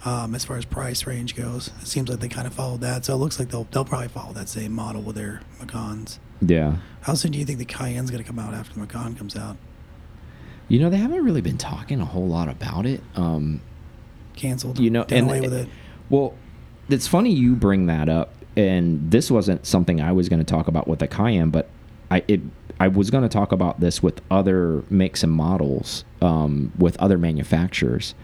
um, 0.04 0.34
as 0.34 0.44
far 0.44 0.56
as 0.56 0.64
price 0.64 1.06
range 1.06 1.36
goes. 1.36 1.70
It 1.80 1.86
seems 1.86 2.08
like 2.08 2.20
they 2.20 2.28
kind 2.28 2.46
of 2.46 2.54
followed 2.54 2.80
that, 2.80 3.04
so 3.04 3.14
it 3.14 3.18
looks 3.18 3.38
like 3.38 3.50
they'll 3.50 3.66
they'll 3.70 3.84
probably 3.84 4.08
follow 4.08 4.32
that 4.32 4.48
same 4.48 4.72
model 4.72 5.02
with 5.02 5.16
their 5.16 5.40
Macans. 5.60 6.18
Yeah. 6.40 6.76
How 7.02 7.14
soon 7.14 7.32
do 7.32 7.38
you 7.38 7.44
think 7.44 7.58
the 7.58 7.64
Cayenne's 7.64 8.10
going 8.10 8.22
to 8.22 8.26
come 8.26 8.38
out 8.38 8.54
after 8.54 8.74
the 8.74 8.80
Macan 8.80 9.14
comes 9.14 9.36
out? 9.36 9.56
You 10.68 10.80
know, 10.80 10.90
they 10.90 10.96
haven't 10.96 11.24
really 11.24 11.40
been 11.40 11.58
talking 11.58 12.00
a 12.00 12.04
whole 12.04 12.26
lot 12.26 12.48
about 12.48 12.86
it. 12.86 13.02
Um, 13.14 13.60
Canceled. 14.34 14.78
you 14.78 14.90
know, 14.90 15.04
and 15.10 15.26
away 15.26 15.40
with 15.40 15.52
it. 15.52 15.68
Well, 16.08 16.34
it's 16.88 17.06
funny 17.06 17.30
you 17.30 17.54
bring 17.54 17.86
that 17.86 18.08
up, 18.08 18.34
and 18.56 19.10
this 19.10 19.30
wasn't 19.30 19.66
something 19.66 20.00
I 20.00 20.12
was 20.12 20.28
going 20.28 20.38
to 20.40 20.44
talk 20.44 20.68
about 20.68 20.88
with 20.88 20.98
the 20.98 21.08
Cayenne, 21.08 21.50
but 21.50 21.68
I 22.10 22.24
it 22.26 22.40
I 22.80 22.88
was 22.88 23.10
going 23.10 23.22
to 23.22 23.28
talk 23.28 23.52
about 23.52 23.80
this 23.80 24.02
with 24.02 24.20
other 24.30 24.82
makes 24.90 25.22
and 25.22 25.32
models, 25.32 26.04
um, 26.20 26.72
with 26.76 26.96
other 26.96 27.18
manufacturers. 27.18 28.14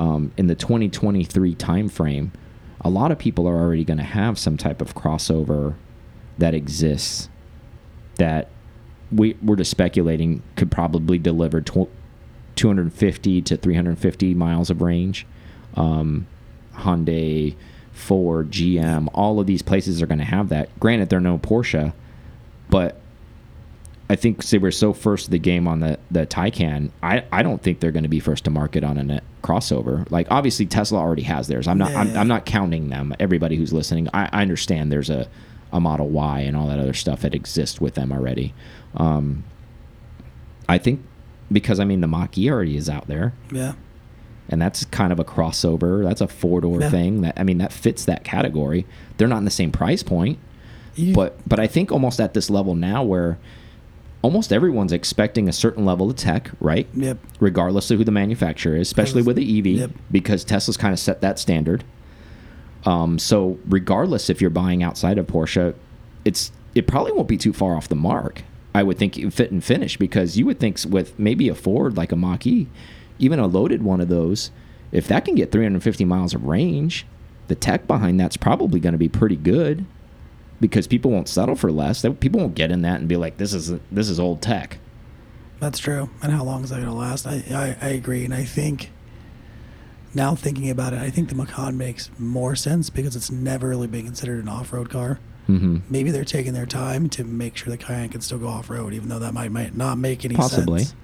Um, 0.00 0.32
in 0.38 0.46
the 0.46 0.54
2023 0.54 1.54
timeframe, 1.56 2.30
a 2.80 2.88
lot 2.88 3.12
of 3.12 3.18
people 3.18 3.46
are 3.46 3.58
already 3.58 3.84
going 3.84 3.98
to 3.98 4.02
have 4.02 4.38
some 4.38 4.56
type 4.56 4.80
of 4.80 4.94
crossover 4.94 5.74
that 6.38 6.54
exists 6.54 7.28
that 8.14 8.48
we 9.12 9.36
we're 9.42 9.56
just 9.56 9.70
speculating 9.70 10.42
could 10.56 10.70
probably 10.70 11.18
deliver 11.18 11.60
tw 11.60 11.86
250 12.56 13.42
to 13.42 13.56
350 13.58 14.34
miles 14.34 14.70
of 14.70 14.80
range. 14.80 15.26
Um, 15.74 16.26
Hyundai, 16.76 17.54
Ford, 17.92 18.50
GM, 18.50 19.08
all 19.12 19.38
of 19.38 19.46
these 19.46 19.60
places 19.60 20.00
are 20.00 20.06
going 20.06 20.18
to 20.18 20.24
have 20.24 20.48
that. 20.48 20.68
Granted, 20.80 21.10
they're 21.10 21.20
no 21.20 21.36
Porsche, 21.36 21.92
but 22.70 22.98
I 24.10 24.16
think 24.16 24.44
they 24.44 24.58
were 24.58 24.72
so 24.72 24.92
first 24.92 25.26
to 25.26 25.30
the 25.30 25.38
game 25.38 25.68
on 25.68 25.80
the 25.80 25.98
the 26.10 26.26
Taycan. 26.26 26.90
I 27.02 27.24
I 27.30 27.42
don't 27.42 27.62
think 27.62 27.78
they're 27.80 27.92
going 27.92 28.02
to 28.02 28.08
be 28.08 28.20
first 28.20 28.44
to 28.44 28.50
market 28.50 28.82
on 28.84 28.98
a 28.98 29.04
net 29.04 29.22
crossover. 29.42 30.10
Like 30.10 30.26
obviously 30.30 30.66
Tesla 30.66 30.98
already 30.98 31.22
has 31.22 31.46
theirs. 31.48 31.68
I'm 31.68 31.78
not 31.78 31.92
Yeah, 31.92 32.00
I'm. 32.00 32.16
I'm 32.16 32.28
not 32.28 32.44
counting 32.44 32.88
them. 32.90 33.14
Everybody 33.20 33.56
who's 33.56 33.72
listening, 33.72 34.08
I, 34.12 34.28
I 34.32 34.42
understand 34.42 34.90
there's 34.90 35.10
a 35.10 35.28
a 35.72 35.78
Model 35.80 36.08
Y 36.08 36.40
and 36.40 36.56
all 36.56 36.66
that 36.66 36.80
other 36.80 36.92
stuff 36.92 37.20
that 37.20 37.34
exists 37.34 37.80
with 37.80 37.94
them 37.94 38.10
already. 38.12 38.52
Um, 38.96 39.44
I 40.68 40.78
think 40.78 41.00
because 41.52 41.78
I 41.80 41.84
mean 41.84 42.00
the 42.00 42.08
Mach 42.08 42.36
E 42.36 42.50
already 42.50 42.76
is 42.76 42.88
out 42.88 43.06
there 43.06 43.32
Yeah. 43.52 43.74
and 44.48 44.60
that's 44.60 44.84
kind 44.86 45.12
of 45.12 45.20
a 45.20 45.24
crossover. 45.24 46.02
That's 46.04 46.20
a 46.20 46.28
four 46.28 46.60
door 46.60 46.80
Yeah. 46.80 46.90
thing. 46.90 47.20
That 47.22 47.38
I 47.38 47.44
mean, 47.44 47.58
that 47.58 47.72
fits 47.72 48.04
that 48.06 48.24
category. 48.24 48.86
They're 49.16 49.28
not 49.28 49.38
in 49.38 49.44
the 49.44 49.50
same 49.50 49.70
price 49.70 50.02
point, 50.02 50.38
You- 50.96 51.14
but 51.14 51.38
but 51.48 51.60
I 51.60 51.68
think 51.68 51.92
almost 51.92 52.20
at 52.20 52.34
this 52.34 52.50
level 52.50 52.74
now 52.74 53.02
where 53.04 53.38
almost 54.22 54.52
everyone's 54.52 54.92
expecting 54.92 55.48
a 55.48 55.52
certain 55.52 55.84
level 55.84 56.10
of 56.10 56.16
tech, 56.16 56.50
right? 56.60 56.86
Yep. 56.94 57.18
Regardless 57.40 57.90
of 57.90 57.98
who 57.98 58.04
the 58.04 58.10
manufacturer 58.12 58.76
is, 58.76 58.88
especially 58.88 59.22
with 59.22 59.36
the 59.36 59.58
EV, 59.58 59.66
Yep. 59.66 59.90
because 60.10 60.44
Tesla's 60.44 60.76
kind 60.76 60.92
of 60.92 60.98
set 60.98 61.20
that 61.22 61.38
standard. 61.38 61.84
Um, 62.84 63.18
so 63.18 63.58
regardless 63.68 64.30
if 64.30 64.40
you're 64.40 64.50
buying 64.50 64.82
outside 64.82 65.18
of 65.18 65.26
Porsche, 65.26 65.74
it's 66.24 66.52
it 66.74 66.86
probably 66.86 67.12
won't 67.12 67.28
be 67.28 67.36
too 67.36 67.52
far 67.52 67.76
off 67.76 67.88
the 67.88 67.94
mark. 67.96 68.42
I 68.74 68.82
would 68.82 68.98
think 68.98 69.14
fit 69.32 69.50
and 69.50 69.62
finish 69.62 69.96
because 69.96 70.36
you 70.38 70.46
would 70.46 70.60
think 70.60 70.78
with 70.88 71.18
maybe 71.18 71.48
a 71.48 71.54
Ford 71.54 71.96
like 71.96 72.12
a 72.12 72.16
Mach 72.16 72.46
E, 72.46 72.68
even 73.18 73.38
a 73.40 73.46
loaded 73.46 73.82
one 73.82 74.00
of 74.00 74.08
those, 74.08 74.50
if 74.92 75.08
that 75.08 75.24
can 75.24 75.34
get 75.34 75.50
350 75.50 76.04
miles 76.04 76.32
of 76.34 76.44
range, 76.44 77.04
the 77.48 77.54
tech 77.56 77.86
behind 77.88 78.20
that's 78.20 78.36
probably 78.36 78.78
going 78.80 78.92
to 78.92 78.98
be 78.98 79.08
pretty 79.08 79.34
good 79.36 79.84
because 80.60 80.86
people 80.86 81.10
won't 81.10 81.28
settle 81.28 81.56
for 81.56 81.70
less. 81.72 82.02
They- 82.02 82.10
People 82.10 82.40
won't 82.40 82.54
get 82.54 82.70
in 82.70 82.82
that 82.82 83.00
and 83.00 83.08
be 83.08 83.16
like, 83.16 83.36
"This 83.38 83.52
is 83.54 83.72
this 83.90 84.08
is 84.08 84.20
old 84.20 84.42
tech." 84.42 84.78
That's 85.58 85.78
true. 85.78 86.08
And 86.22 86.32
how 86.32 86.42
long 86.44 86.64
is 86.64 86.70
that 86.70 86.76
going 86.76 86.88
to 86.88 86.94
last? 86.94 87.26
I, 87.26 87.42
I, 87.50 87.76
I 87.86 87.88
agree. 87.90 88.24
And 88.24 88.32
I 88.32 88.44
think 88.44 88.90
now 90.14 90.34
thinking 90.34 90.70
about 90.70 90.92
it, 90.94 90.98
I 91.00 91.10
think 91.10 91.28
the 91.28 91.34
Macan 91.34 91.76
makes 91.76 92.10
more 92.18 92.56
sense 92.56 92.88
because 92.88 93.14
it's 93.14 93.30
never 93.30 93.68
really 93.68 93.86
been 93.86 94.06
considered 94.06 94.42
an 94.42 94.48
off 94.48 94.72
road 94.72 94.88
car. 94.88 95.18
hmm 95.46 95.78
Maybe 95.90 96.10
they're 96.10 96.24
taking 96.24 96.54
their 96.54 96.64
time 96.64 97.10
to 97.10 97.24
make 97.24 97.56
sure 97.58 97.70
the 97.70 97.76
Cayenne 97.76 98.08
can 98.08 98.22
still 98.22 98.38
go 98.38 98.48
off 98.48 98.70
road, 98.70 98.94
even 98.94 99.10
though 99.10 99.18
that 99.18 99.34
might, 99.34 99.50
might 99.52 99.76
not 99.76 99.98
make 99.98 100.24
any 100.24 100.34
Possibly. 100.34 100.80
sense 100.84 100.94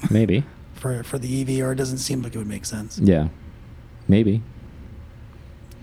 Possibly. 0.00 0.18
Maybe, 0.20 0.44
for, 0.74 1.04
for 1.04 1.18
the 1.20 1.42
EV, 1.42 1.64
or 1.64 1.72
it 1.72 1.76
doesn't 1.76 1.98
seem 1.98 2.22
like 2.22 2.34
it 2.34 2.38
would 2.38 2.48
make 2.48 2.64
sense. 2.64 2.98
yeah, 2.98 3.28
maybe. 4.08 4.42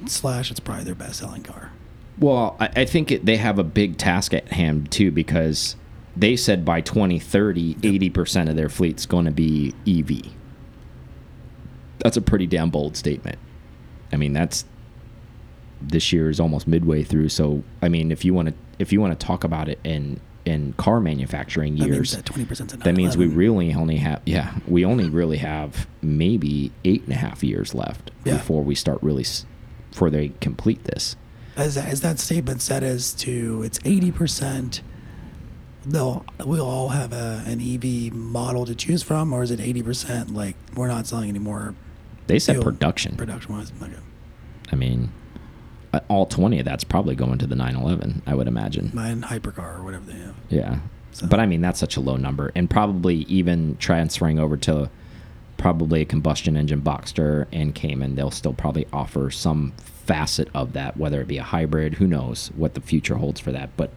Slash, 0.08 0.52
it's 0.52 0.60
probably 0.60 0.84
their 0.84 0.96
best 0.96 1.20
selling 1.20 1.44
car. 1.44 1.72
Well, 2.20 2.56
I, 2.60 2.70
I 2.78 2.86
think 2.86 3.12
it, 3.12 3.26
they 3.26 3.38
have 3.38 3.60
a 3.60 3.64
big 3.64 3.98
task 3.98 4.34
at 4.34 4.50
hand 4.50 4.92
too 4.92 5.12
because 5.12 5.76
they 6.18 6.36
said 6.36 6.66
by 6.66 6.82
2030, 6.82 7.76
80% 7.76 8.50
of 8.50 8.56
their 8.56 8.70
fleet's 8.70 9.06
going 9.06 9.26
to 9.26 9.32
be 9.32 9.74
EV. 9.88 10.34
That's 12.00 12.18
a 12.18 12.22
pretty 12.22 12.48
damn 12.48 12.70
bold 12.70 12.98
statement. 12.98 13.38
I 14.12 14.18
mean, 14.18 14.34
that's 14.34 14.66
this 15.82 16.12
year 16.12 16.30
is 16.30 16.40
almost 16.40 16.68
midway 16.68 17.04
through. 17.04 17.30
So, 17.30 17.64
I 17.82 17.90
mean, 17.90 18.12
if 18.12 18.26
you 18.26 18.34
want 18.34 18.50
to 18.50 18.54
if 18.80 18.92
you 18.94 19.02
want 19.02 19.18
to 19.18 19.26
talk 19.26 19.44
about 19.44 19.70
it 19.70 19.80
in 19.84 20.20
in 20.46 20.74
car 20.74 21.00
manufacturing 21.00 21.76
That 21.76 21.88
years, 21.88 22.16
means 22.16 22.24
that 22.24 22.26
20% 22.26 22.84
that 22.84 22.96
means 22.96 23.18
we 23.18 23.28
really 23.28 23.74
only 23.74 23.98
have 23.98 24.22
yeah 24.26 24.56
we 24.68 24.84
only 24.86 25.10
really 25.10 25.38
have 25.38 25.86
maybe 26.02 26.72
eight 26.86 27.04
and 27.04 27.12
a 27.12 27.18
half 27.18 27.44
years 27.44 27.76
left 27.76 28.10
Yeah. 28.24 28.34
before 28.36 28.64
we 28.64 28.74
start 28.74 29.04
really 29.04 29.26
before 29.92 30.10
they 30.10 30.30
complete 30.42 30.86
this. 30.86 31.16
As, 31.60 31.78
as 31.78 32.02
that 32.02 32.20
statement 32.20 32.62
said 32.62 32.84
as 32.84 33.14
to 33.16 33.64
it's 33.64 33.80
80% 33.80 34.82
they'll 35.86 36.26
we'll 36.46 36.66
all 36.66 36.90
have 36.90 37.12
a, 37.14 37.44
an 37.46 37.60
EV 37.62 38.14
model 38.14 38.66
to 38.66 38.76
choose 38.76 39.04
from 39.04 39.34
or 39.34 39.44
is 39.44 39.52
it 39.52 39.60
80% 39.60 40.34
like 40.34 40.56
we're 40.76 40.88
not 40.88 41.06
selling 41.08 41.30
anymore 41.30 41.76
They 42.28 42.40
said 42.40 42.62
production. 42.62 43.16
production 43.16 43.56
wise 43.56 43.72
okay. 43.82 43.92
I 44.72 44.76
mean, 44.76 45.12
uh, 45.94 46.00
all 46.10 46.26
20 46.28 46.60
of 46.60 46.66
that's 46.66 46.84
probably 46.84 47.16
going 47.16 47.40
to 47.40 47.48
the 47.48 47.56
911, 47.56 48.22
I 48.28 48.36
would 48.36 48.48
imagine. 48.48 48.92
mine 48.94 49.22
hypercar 49.24 49.80
or 49.80 49.84
whatever 49.84 50.06
they 50.06 50.20
have 50.20 50.36
Yeah. 50.50 50.80
So- 51.12 51.28
But 51.28 51.40
I 51.40 51.46
mean, 51.46 51.60
that's 51.62 51.80
such 51.80 51.98
a 51.98 52.02
low 52.02 52.16
number. 52.18 52.52
And 52.56 52.70
probably 52.70 53.18
even 53.24 53.76
transferring 53.80 54.38
over 54.40 54.56
to 54.58 54.90
probably 55.58 56.02
a 56.02 56.06
combustion 56.06 56.56
engine 56.56 56.82
Boxster 56.82 57.48
and 57.52 57.74
Cayman, 57.76 58.16
they'll 58.16 58.32
still 58.32 58.54
probably 58.54 58.86
offer 58.94 59.30
some 59.32 59.74
facet 60.14 60.50
of 60.56 60.74
that, 60.74 60.98
whether 60.98 61.22
it 61.22 61.28
be 61.28 61.38
a 61.38 61.44
hybrid. 61.44 61.94
Who 61.96 62.08
knows 62.08 62.48
what 62.56 62.74
the 62.74 62.82
future 62.82 63.16
holds 63.18 63.40
for 63.40 63.52
that. 63.52 63.70
But 63.78 63.92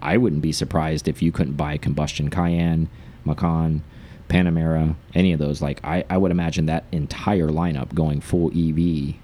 I 0.00 0.16
wouldn't 0.16 0.40
be 0.40 0.52
surprised 0.52 1.06
if 1.06 1.20
you 1.20 1.30
couldn't 1.32 1.56
buy 1.58 1.76
combustion 1.76 2.30
Cayenne, 2.30 2.88
Macan, 3.26 3.82
Panamera, 4.30 4.94
any 5.14 5.32
of 5.34 5.38
those. 5.38 5.60
Like, 5.60 5.84
I, 5.84 6.02
I 6.08 6.16
would 6.16 6.30
imagine 6.30 6.64
that 6.66 6.84
entire 6.92 7.48
lineup 7.48 7.92
going 7.94 8.22
full 8.22 8.48
EV 8.48 9.16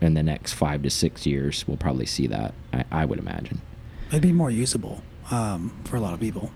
in 0.00 0.14
the 0.14 0.22
next 0.24 0.54
five 0.54 0.82
to 0.82 0.90
six 0.90 1.26
years. 1.26 1.64
We'll 1.68 1.76
probably 1.76 2.06
see 2.06 2.26
that, 2.26 2.54
I, 2.72 2.84
I 2.90 3.04
would 3.04 3.20
imagine. 3.20 3.60
it'd 4.08 4.20
be 4.20 4.32
more 4.32 4.50
usable 4.50 5.00
um, 5.30 5.72
for 5.84 5.96
a 5.96 6.00
lot 6.00 6.12
of 6.12 6.18
people 6.20 6.50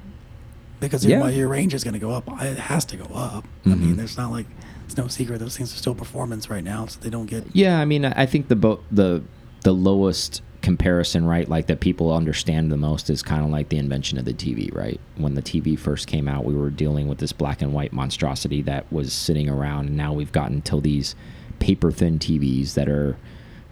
because 0.80 1.06
Yeah. 1.06 1.20
your, 1.20 1.30
your 1.30 1.48
range 1.48 1.74
is 1.74 1.84
going 1.84 1.94
to 1.94 2.00
go 2.00 2.10
up 2.10 2.24
it 2.42 2.58
has 2.58 2.84
to 2.86 2.96
go 2.96 3.04
up 3.14 3.44
I 3.64 3.68
Mhm. 3.70 3.80
mean 3.80 3.96
there's 3.96 4.16
not 4.18 4.30
like 4.30 4.46
it's 4.88 4.96
no 4.96 5.06
secret 5.06 5.38
those 5.38 5.54
things 5.54 5.70
are 5.74 5.76
still 5.76 5.94
performance 5.94 6.48
right 6.48 6.64
now 6.64 6.86
so 6.86 6.98
they 7.00 7.10
don't 7.10 7.26
get 7.26 7.44
Yeah, 7.52 7.78
I 7.78 7.84
mean, 7.84 8.06
I 8.06 8.24
think 8.24 8.48
the 8.48 8.56
bo- 8.56 8.80
the 8.90 9.22
the 9.62 9.72
lowest 9.72 10.40
comparison, 10.62 11.26
right, 11.26 11.46
like 11.48 11.66
that 11.66 11.80
people 11.80 12.10
understand 12.12 12.72
the 12.72 12.76
most 12.78 13.10
is 13.10 13.22
kind 13.22 13.44
of 13.44 13.50
like 13.50 13.68
the 13.68 13.76
invention 13.76 14.18
of 14.18 14.24
the 14.24 14.32
TV, 14.32 14.74
right? 14.74 14.98
When 15.16 15.34
the 15.34 15.42
TV 15.42 15.78
first 15.78 16.06
came 16.06 16.26
out, 16.26 16.44
we 16.44 16.54
were 16.54 16.70
dealing 16.70 17.06
with 17.06 17.18
this 17.18 17.32
black 17.32 17.60
and 17.60 17.74
white 17.74 17.92
monstrosity 17.92 18.62
that 18.62 18.90
was 18.90 19.12
sitting 19.12 19.48
around, 19.50 19.88
and 19.88 19.96
now 19.96 20.14
we've 20.14 20.32
gotten 20.32 20.62
to 20.62 20.80
these 20.80 21.14
paper 21.58 21.90
thin 21.92 22.18
TVs 22.18 22.74
that 22.74 22.88
are 22.88 23.16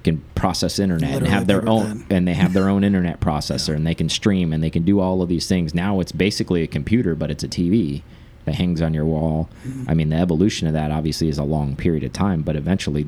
can 0.05 0.23
process 0.35 0.79
internet 0.79 1.17
and 1.17 1.27
have 1.29 1.47
their 1.47 1.67
own 1.69 2.01
thin. 2.01 2.17
and 2.19 2.29
they 2.29 2.35
have 2.35 2.53
their 2.53 2.69
own 2.69 2.85
internet 2.91 3.21
processor 3.21 3.75
and 3.75 3.85
they 3.87 3.95
can 3.95 4.09
stream 4.09 4.53
and 4.53 4.63
they 4.63 4.71
can 4.71 4.85
do 4.85 5.01
all 5.01 5.23
of 5.23 5.29
these 5.29 5.49
things. 5.49 5.75
Now 5.75 5.99
it's 5.99 6.13
basically 6.13 6.63
a 6.63 6.67
computer, 6.69 7.15
but 7.17 7.31
it's 7.31 7.43
a 7.43 7.49
TV 7.49 8.03
that 8.47 8.55
hangs 8.55 8.81
on 8.81 8.95
your 8.95 9.05
wall. 9.05 9.49
I 9.87 9.93
mean, 9.95 10.09
the 10.09 10.17
evolution 10.17 10.67
of 10.67 10.73
that 10.73 10.91
obviously 10.91 11.29
is 11.29 11.37
a 11.39 11.45
long 11.45 11.77
period 11.77 12.03
of 12.05 12.13
time, 12.15 12.41
but 12.43 12.57
eventually, 12.57 13.07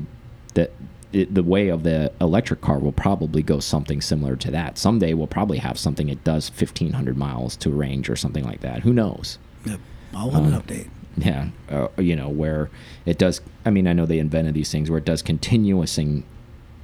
the 0.53 0.69
it, 1.11 1.33
the 1.33 1.41
way 1.41 1.69
of 1.69 1.81
the 1.81 2.11
electric 2.21 2.61
car 2.61 2.77
will 2.77 2.91
probably 2.91 3.41
go 3.41 3.59
something 3.59 3.99
similar 3.99 4.35
to 4.35 4.51
that. 4.51 4.77
Someday 4.77 5.15
we'll 5.15 5.25
probably 5.25 5.57
have 5.57 5.79
something 5.79 6.05
that 6.07 6.23
does 6.23 6.49
fifteen 6.49 6.93
hundred 6.93 7.17
miles 7.17 7.55
to 7.57 7.71
range 7.71 8.09
or 8.09 8.15
something 8.15 8.43
like 8.43 8.59
that. 8.61 8.81
Who 8.83 8.93
knows? 8.93 9.39
yep, 9.65 9.79
in 10.13 10.19
an 10.19 10.53
Um, 10.53 10.61
update 10.61 10.89
Yeah, 11.17 11.47
uh, 11.69 11.87
you 11.97 12.15
know 12.15 12.29
where 12.29 12.69
it 13.05 13.17
does. 13.17 13.41
I 13.65 13.71
mean, 13.71 13.87
I 13.87 13.93
know 13.93 14.05
they 14.05 14.19
invented 14.19 14.53
these 14.53 14.71
things 14.71 14.89
where 14.91 14.99
it 14.99 15.05
does 15.05 15.21
continuousing 15.23 16.23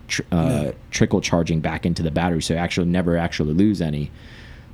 tr 0.08 0.22
uh, 0.32 0.36
Yeah. 0.65 0.72
trickle 0.91 1.22
charging 1.22 1.60
back 1.60 1.86
into 1.86 2.02
the 2.02 2.12
battery, 2.12 2.41
so 2.41 2.54
you 2.56 2.60
actually 2.60 2.88
never 2.88 3.18
actually 3.18 3.54
lose 3.54 3.82
any. 3.82 4.12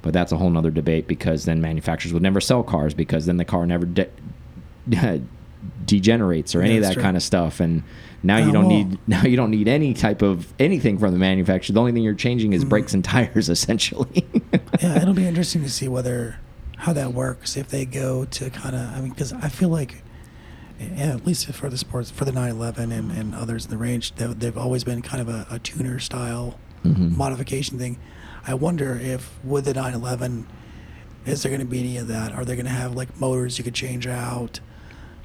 But 0.01 0.13
that's 0.13 0.31
a 0.31 0.37
whole 0.37 0.49
nother 0.49 0.71
debate 0.71 1.07
because 1.07 1.45
then 1.45 1.61
manufacturers 1.61 2.11
would 2.13 2.23
never 2.23 2.41
sell 2.41 2.63
cars 2.63 2.93
because 2.93 3.25
then 3.27 3.37
the 3.37 3.45
car 3.45 3.65
never 3.67 3.85
de 3.85 4.09
degenerates 5.85 6.55
or 6.55 6.61
any 6.61 6.71
Yeah, 6.71 6.77
of 6.77 6.83
that 6.85 6.93
true. 6.93 7.03
kind 7.03 7.17
of 7.17 7.23
stuff. 7.23 7.59
And 7.59 7.83
now 8.23 8.37
you 8.37 8.51
don't 8.51 8.67
need 8.67 8.97
now 9.07 9.23
you 9.23 9.35
don't 9.37 9.51
need 9.51 9.67
any 9.67 9.93
type 9.93 10.21
of 10.21 10.51
anything 10.59 10.97
from 10.97 11.11
the 11.11 11.19
manufacturer. 11.19 11.73
The 11.73 11.79
only 11.79 11.91
thing 11.91 12.03
you're 12.03 12.13
changing 12.15 12.53
is 12.53 12.65
brakes 12.65 12.93
and 12.93 13.03
tires, 13.13 13.49
essentially. 13.49 14.25
yeah, 14.81 14.97
it'll 15.01 15.13
be 15.13 15.27
interesting 15.27 15.63
to 15.63 15.69
see 15.69 15.87
whether 15.87 16.39
how 16.77 16.93
that 16.93 17.13
works 17.13 17.57
if 17.57 17.67
they 17.69 17.85
go 17.85 18.25
to 18.25 18.49
kind 18.49 18.75
of. 18.75 18.81
I 18.95 19.01
mean, 19.01 19.09
because 19.11 19.33
I 19.33 19.49
feel 19.49 19.69
like 19.69 20.01
and 20.79 20.99
at 20.99 21.27
least 21.27 21.45
for 21.53 21.69
the 21.69 21.77
sports, 21.77 22.09
for 22.09 22.25
the 22.25 22.31
911 22.31 22.91
and, 22.91 23.11
and 23.11 23.35
others 23.35 23.65
in 23.65 23.71
the 23.71 23.77
range, 23.77 24.15
they, 24.15 24.25
they've 24.25 24.57
always 24.57 24.83
been 24.83 25.03
kind 25.03 25.21
of 25.21 25.29
a, 25.29 25.45
a 25.51 25.59
tuner 25.59 25.99
style 25.99 26.57
Mhm. 26.83 27.15
modification 27.15 27.77
thing. 27.77 27.99
I 28.45 28.53
wonder 28.53 28.97
if 28.97 29.39
with 29.43 29.65
the 29.65 29.73
911, 29.73 30.47
is 31.25 31.43
there 31.43 31.49
going 31.49 31.61
to 31.61 31.65
be 31.65 31.79
any 31.79 31.97
of 31.97 32.07
that? 32.07 32.33
Are 32.33 32.43
they 32.43 32.55
going 32.55 32.65
to 32.65 32.71
have 32.71 32.95
like 32.95 33.19
motors 33.19 33.57
you 33.57 33.63
could 33.63 33.75
change 33.75 34.07
out? 34.07 34.59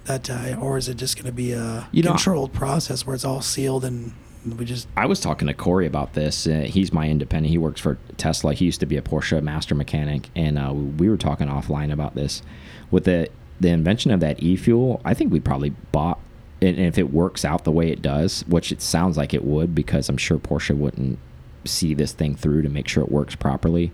That 0.05 0.31
uh, 0.31 0.57
or 0.61 0.77
is 0.77 0.89
it 0.89 0.97
just 0.99 1.17
going 1.17 1.27
to 1.27 1.33
be 1.33 1.53
a 1.53 1.89
You 1.91 2.03
know, 2.03 2.11
controlled 2.11 2.53
process 2.53 3.07
where 3.07 3.15
it's 3.15 3.25
all 3.25 3.41
sealed 3.41 3.85
and 3.85 4.13
we 4.57 4.65
just 4.65 4.87
I 4.97 5.07
was 5.07 5.21
talking 5.21 5.49
to 5.49 5.55
Corey 5.55 5.87
about 5.87 6.13
this. 6.13 6.47
Uh, 6.47 6.67
he's 6.69 6.93
my 6.93 7.09
independent. 7.09 7.51
He 7.51 7.59
works 7.59 7.81
for 7.81 7.99
Tesla. 8.17 8.55
He 8.55 8.65
used 8.65 8.81
to 8.81 8.87
be 8.87 8.97
a 8.97 9.03
Porsche 9.03 9.43
master 9.43 9.75
mechanic, 9.75 10.29
and 10.37 10.59
uh, 10.59 10.73
we 10.73 11.09
were 11.09 11.17
talking 11.17 11.49
offline 11.49 11.93
about 11.93 12.15
this. 12.15 12.43
With 12.91 13.05
the 13.05 13.29
the 13.59 13.71
invention 13.71 14.11
of 14.11 14.21
that 14.21 14.43
e-fuel, 14.43 15.01
I 15.05 15.15
think 15.15 15.33
we 15.33 15.41
probably 15.41 15.71
bought. 15.71 16.21
And 16.63 16.79
if 16.79 16.97
it 16.97 17.13
works 17.13 17.45
out 17.45 17.65
the 17.65 17.73
way 17.73 17.91
it 17.91 18.01
does, 18.01 18.45
which 18.47 18.73
it 18.73 18.81
sounds 18.81 19.17
like 19.17 19.35
it 19.35 19.45
would, 19.45 19.75
because 19.75 20.09
I'm 20.09 20.17
sure 20.17 20.39
Porsche 20.39 20.77
wouldn't 20.77 21.19
see 21.67 21.95
this 21.95 22.13
thing 22.13 22.37
through 22.37 22.63
to 22.63 22.69
make 22.69 22.89
sure 22.89 23.03
it 23.03 23.11
works 23.11 23.35
properly. 23.35 23.93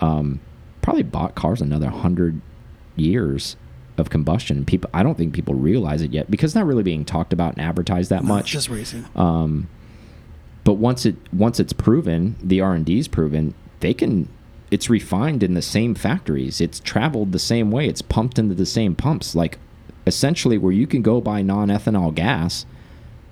Um, 0.00 0.40
probably 0.82 1.02
bought 1.02 1.34
cars 1.34 1.60
another 1.60 1.88
hundred 1.90 2.40
years 2.96 3.56
of 3.96 4.10
combustion. 4.10 4.64
People, 4.64 4.90
I 4.92 5.02
don't 5.02 5.16
think 5.16 5.34
people 5.34 5.54
realize 5.54 6.02
it 6.02 6.12
yet 6.12 6.30
because 6.30 6.50
it's 6.50 6.54
not 6.56 6.66
really 6.66 6.82
being 6.82 7.04
talked 7.04 7.32
about 7.32 7.54
and 7.54 7.62
advertised 7.62 8.10
that 8.10 8.22
no, 8.22 8.28
much. 8.34 8.50
just 8.50 8.68
racing. 8.68 9.06
Um, 9.14 9.68
but 10.64 10.74
once 10.74 11.04
it 11.04 11.16
once 11.32 11.60
it's 11.60 11.72
proven, 11.72 12.36
the 12.42 12.60
R 12.60 12.74
and 12.74 12.84
D's 12.84 13.08
proven, 13.08 13.54
they 13.80 13.94
can. 13.94 14.28
It's 14.70 14.90
refined 14.90 15.42
in 15.42 15.54
the 15.54 15.62
same 15.62 15.94
factories. 15.94 16.60
It's 16.60 16.80
traveled 16.80 17.32
the 17.32 17.38
same 17.38 17.70
way. 17.70 17.86
It's 17.86 18.02
pumped 18.02 18.38
into 18.38 18.54
the 18.54 18.66
same 18.66 18.94
pumps. 18.94 19.34
Like 19.34 19.58
essentially, 20.06 20.58
where 20.58 20.72
you 20.72 20.86
can 20.86 21.02
go 21.02 21.20
buy 21.20 21.42
non-ethanol 21.42 22.14
gas, 22.14 22.66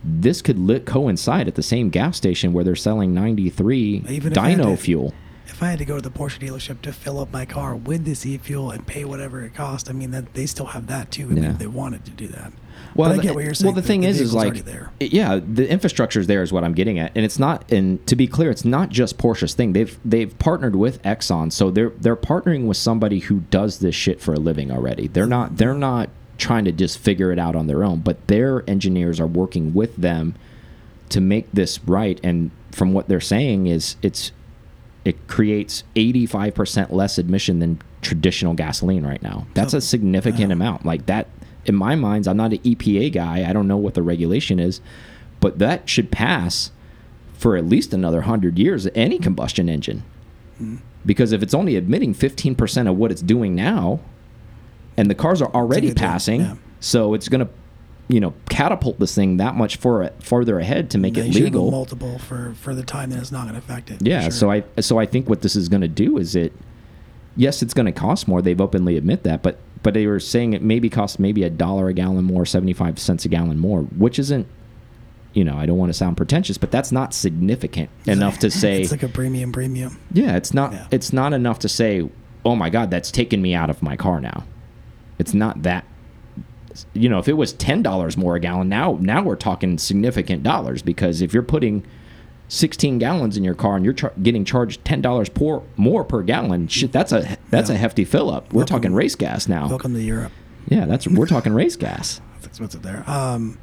this 0.05 0.43
could 0.43 0.59
lit 0.59 0.85
coincide 0.87 1.49
at 1.49 1.55
the 1.55 1.63
same 1.63 1.89
gas 1.91 2.17
station 2.17 2.53
where 2.53 2.65
they're 2.65 2.75
selling 2.77 3.15
93 3.15 4.05
Even 4.09 4.33
dino 4.33 4.71
to- 4.71 4.77
fuel. 4.77 5.15
if 5.47 5.63
I 5.63 5.67
had 5.69 5.79
to 5.81 5.85
go 5.85 5.97
to 5.97 6.03
the 6.03 6.11
Porsche 6.11 6.39
dealership 6.41 6.81
to 6.83 6.93
fill 6.93 7.21
up 7.21 7.33
my 7.33 7.45
car 7.45 7.77
with 7.77 8.05
this 8.05 8.25
e-fuel 8.27 8.71
and 8.71 8.87
pay 8.87 9.05
whatever 9.05 9.45
it 9.45 9.55
cost, 9.55 9.89
I 9.89 9.93
mean 9.93 10.11
that 10.13 10.35
they 10.35 10.47
still 10.47 10.67
have 10.67 10.87
that 10.89 11.11
too. 11.11 11.29
Yeah. 11.33 11.51
if 11.51 11.59
they 11.59 11.67
wanted 11.67 12.05
to 12.07 12.11
do 12.11 12.27
that. 12.29 12.53
Well, 12.95 13.11
but 13.11 13.21
I 13.21 13.23
get 13.23 13.35
what 13.35 13.45
you're 13.45 13.55
saying. 13.55 13.73
Well, 13.75 13.81
the 13.81 13.87
thing 13.87 14.03
is, 14.05 14.21
is 14.21 14.35
like, 14.35 14.65
there. 14.65 14.93
yeah, 15.01 15.41
the 15.47 15.69
infrastructure 15.71 16.21
is 16.21 16.27
there, 16.27 16.43
is 16.43 16.53
what 16.53 16.63
I'm 16.65 16.75
getting 16.75 16.99
at, 16.99 17.13
and 17.15 17.25
it's 17.25 17.39
not. 17.39 17.71
And 17.73 18.05
to 18.07 18.17
be 18.17 18.27
clear, 18.27 18.51
it's 18.51 18.65
not 18.67 18.89
just 18.91 19.17
Porsche's 19.19 19.55
thing. 19.55 19.73
They've 19.73 19.99
they've 20.05 20.37
partnered 20.39 20.77
with 20.77 21.01
Exxon, 21.03 21.53
so 21.53 21.71
they're 21.71 21.91
they're 21.91 22.17
partnering 22.17 22.67
with 22.67 22.77
somebody 22.77 23.21
who 23.21 23.41
does 23.51 23.79
this 23.79 23.95
shit 23.95 24.21
for 24.21 24.35
a 24.35 24.39
living 24.39 24.71
already. 24.71 25.07
They're 25.09 25.27
not 25.27 25.57
they're 25.57 25.75
not 25.75 26.11
trying 26.43 26.65
to 26.65 26.73
just 26.73 26.99
figure 26.99 27.31
it 27.31 27.39
out 27.39 27.55
on 27.55 27.69
their 27.69 27.85
own, 27.85 28.01
but 28.01 28.27
their 28.27 28.69
engineers 28.69 29.21
are 29.21 29.27
working 29.27 29.73
with 29.73 29.97
them 29.97 30.35
to 31.09 31.21
make 31.21 31.51
this 31.53 31.79
right. 31.85 32.19
And 32.25 32.51
from 32.73 32.93
what 32.93 33.09
they're 33.09 33.21
saying 33.21 33.69
is, 33.69 33.97
it's 34.03 34.33
it 35.05 35.27
creates 35.27 35.85
85% 35.97 36.93
less 36.93 37.19
emission 37.19 37.59
than 37.59 37.81
traditional 38.03 38.55
gasoline 38.55 39.05
right 39.05 39.23
now. 39.23 39.47
That's 39.55 39.75
a 39.75 39.81
significant 39.81 40.49
yeah. 40.49 40.53
amount. 40.53 40.85
Like 40.85 41.07
that, 41.07 41.29
in 41.65 41.75
my 41.75 41.95
mind, 41.97 42.27
I'm 42.27 42.37
not 42.37 42.53
an 42.53 42.59
EPA 42.59 43.13
guy. 43.13 43.49
I 43.49 43.53
don't 43.53 43.67
know 43.67 43.77
what 43.77 43.95
the 43.95 44.03
regulation 44.03 44.61
is, 44.61 44.81
but 45.41 45.59
that 45.59 45.89
should 45.89 46.13
pass 46.13 46.71
for 47.35 47.57
at 47.57 47.67
least 47.67 47.93
another 47.93 48.19
100 48.19 48.59
years, 48.59 48.87
any 48.95 49.19
combustion 49.19 49.69
engine. 49.69 50.05
Mm-hmm. 50.55 50.77
Because 51.05 51.33
if 51.33 51.43
it's 51.43 51.55
only 51.55 51.75
admitting 51.75 52.15
15% 52.15 52.89
of 52.89 52.97
what 52.97 53.11
it's 53.11 53.23
doing 53.23 53.57
now, 53.57 53.99
and 54.97 55.11
the 55.11 55.15
cars 55.15 55.41
are 55.43 55.53
already 55.55 55.93
passing, 55.95 56.41
yeah. 56.41 56.55
so 56.81 57.15
it's 57.15 57.29
going 57.29 57.47
to, 57.47 57.53
you 58.09 58.21
know, 58.21 58.35
catapult 58.49 58.99
this 58.99 59.15
thing 59.15 59.39
that 59.39 59.55
much 59.55 59.77
for, 59.77 60.11
farther 60.21 60.59
ahead 60.59 60.91
to 60.91 60.99
make 60.99 61.15
They 61.15 61.23
it 61.29 61.33
should 61.33 61.45
have 61.45 61.55
a 61.55 61.59
legal. 61.59 61.71
multiple 61.71 62.19
for 62.19 62.55
for 62.55 62.75
the 62.75 62.83
time 62.83 63.11
that 63.11 63.19
it's 63.21 63.33
not 63.33 63.43
going 63.43 63.55
to 63.55 63.59
affect 63.59 63.91
it. 63.91 64.03
Yeah, 64.07 64.23
sure. 64.23 64.31
so 64.31 64.51
I 64.51 64.65
so 64.81 64.99
I 64.99 65.07
think 65.07 65.29
what 65.29 65.43
this 65.43 65.57
is 65.57 65.69
going 65.69 65.81
to 65.83 65.89
do 65.89 66.19
is 66.19 66.35
it 66.37 66.53
yes, 67.37 67.63
it's 67.63 67.73
going 67.75 67.87
to 67.87 67.93
cost 67.93 68.29
more. 68.29 68.43
They've 68.43 68.61
openly 68.61 68.97
admit 68.97 69.23
that, 69.25 69.43
but 69.43 69.59
but 69.83 69.95
they 69.95 70.07
were 70.07 70.21
saying 70.21 70.53
it 70.53 70.63
maybe 70.63 70.89
costs 70.91 71.19
maybe 71.19 71.43
a 71.43 71.51
dollar 71.51 71.89
a 71.89 71.93
gallon 71.95 72.25
more, 72.25 72.45
75 72.47 72.99
cents 72.99 73.25
a 73.25 73.29
gallon 73.29 73.59
more, 73.59 73.83
which 73.83 74.19
isn't 74.19 74.47
you 75.35 75.45
know, 75.45 75.57
I 75.57 75.65
don't 75.65 75.79
want 75.79 75.89
to 75.89 75.95
sound 75.95 76.19
pretentious, 76.19 76.59
but 76.59 76.71
that's 76.71 76.93
not 76.93 77.15
significant 77.15 77.89
enough 78.07 78.39
to 78.41 78.51
say 78.63 78.83
it's 78.83 78.91
like 78.91 79.03
a 79.03 79.09
premium 79.09 79.51
premium. 79.51 79.99
yeah, 80.13 80.37
it's 80.37 80.53
not 80.53 80.73
Yeah. 80.75 80.87
it's 80.91 81.11
not 81.13 81.33
enough 81.33 81.59
to 81.61 81.71
say, 81.71 82.07
"Oh 82.45 82.55
my 82.55 82.69
god, 82.69 82.91
that's 82.91 83.11
taken 83.11 83.41
me 83.41 83.55
out 83.55 83.71
of 83.71 83.83
my 83.83 83.97
car 83.97 84.21
now." 84.21 84.45
It's 85.19 85.35
not 85.35 85.63
that 85.63 85.85
you 86.95 87.09
know, 87.09 87.19
if 87.19 87.29
it 87.29 87.35
was 87.35 87.53
$10 87.53 88.17
more 88.17 88.37
a 88.37 88.41
gallon, 88.41 88.69
now 88.69 88.97
now 89.01 89.23
we're 89.23 89.37
talking 89.37 89.77
significant 89.77 90.43
dollars 90.43 90.81
because 90.83 91.21
if 91.21 91.35
you're 91.35 91.43
putting 91.43 91.85
16 92.49 92.99
gallons 92.99 93.37
in 93.37 93.45
your 93.45 93.55
car 93.55 93.77
and 93.77 93.85
you're 93.85 93.95
char 93.95 94.13
getting 94.23 94.45
charged 94.45 94.83
$10 94.85 95.35
per, 95.35 95.67
more 95.77 96.03
per 96.05 96.23
gallon, 96.23 96.69
shit, 96.69 96.91
that's 96.93 97.13
a 97.13 97.37
that's 97.51 97.69
a 97.69 97.77
hefty 97.77 98.05
fill 98.05 98.31
up. 98.31 98.53
We're 98.53 98.61
Welcome- 98.61 98.77
talking 98.77 98.95
race 98.95 99.15
gas 99.15 99.49
now. 99.49 99.69
Welcome 99.69 99.95
to 99.95 100.01
Europe. 100.03 100.33
Yeah, 100.69 100.87
that's 100.87 101.07
we're 101.07 101.27
talking 101.27 101.53
race 101.53 101.77
gas. 101.77 102.21
That's 102.35 102.47
expensive 102.47 102.83
there. 102.83 103.05
Um, 103.09 103.59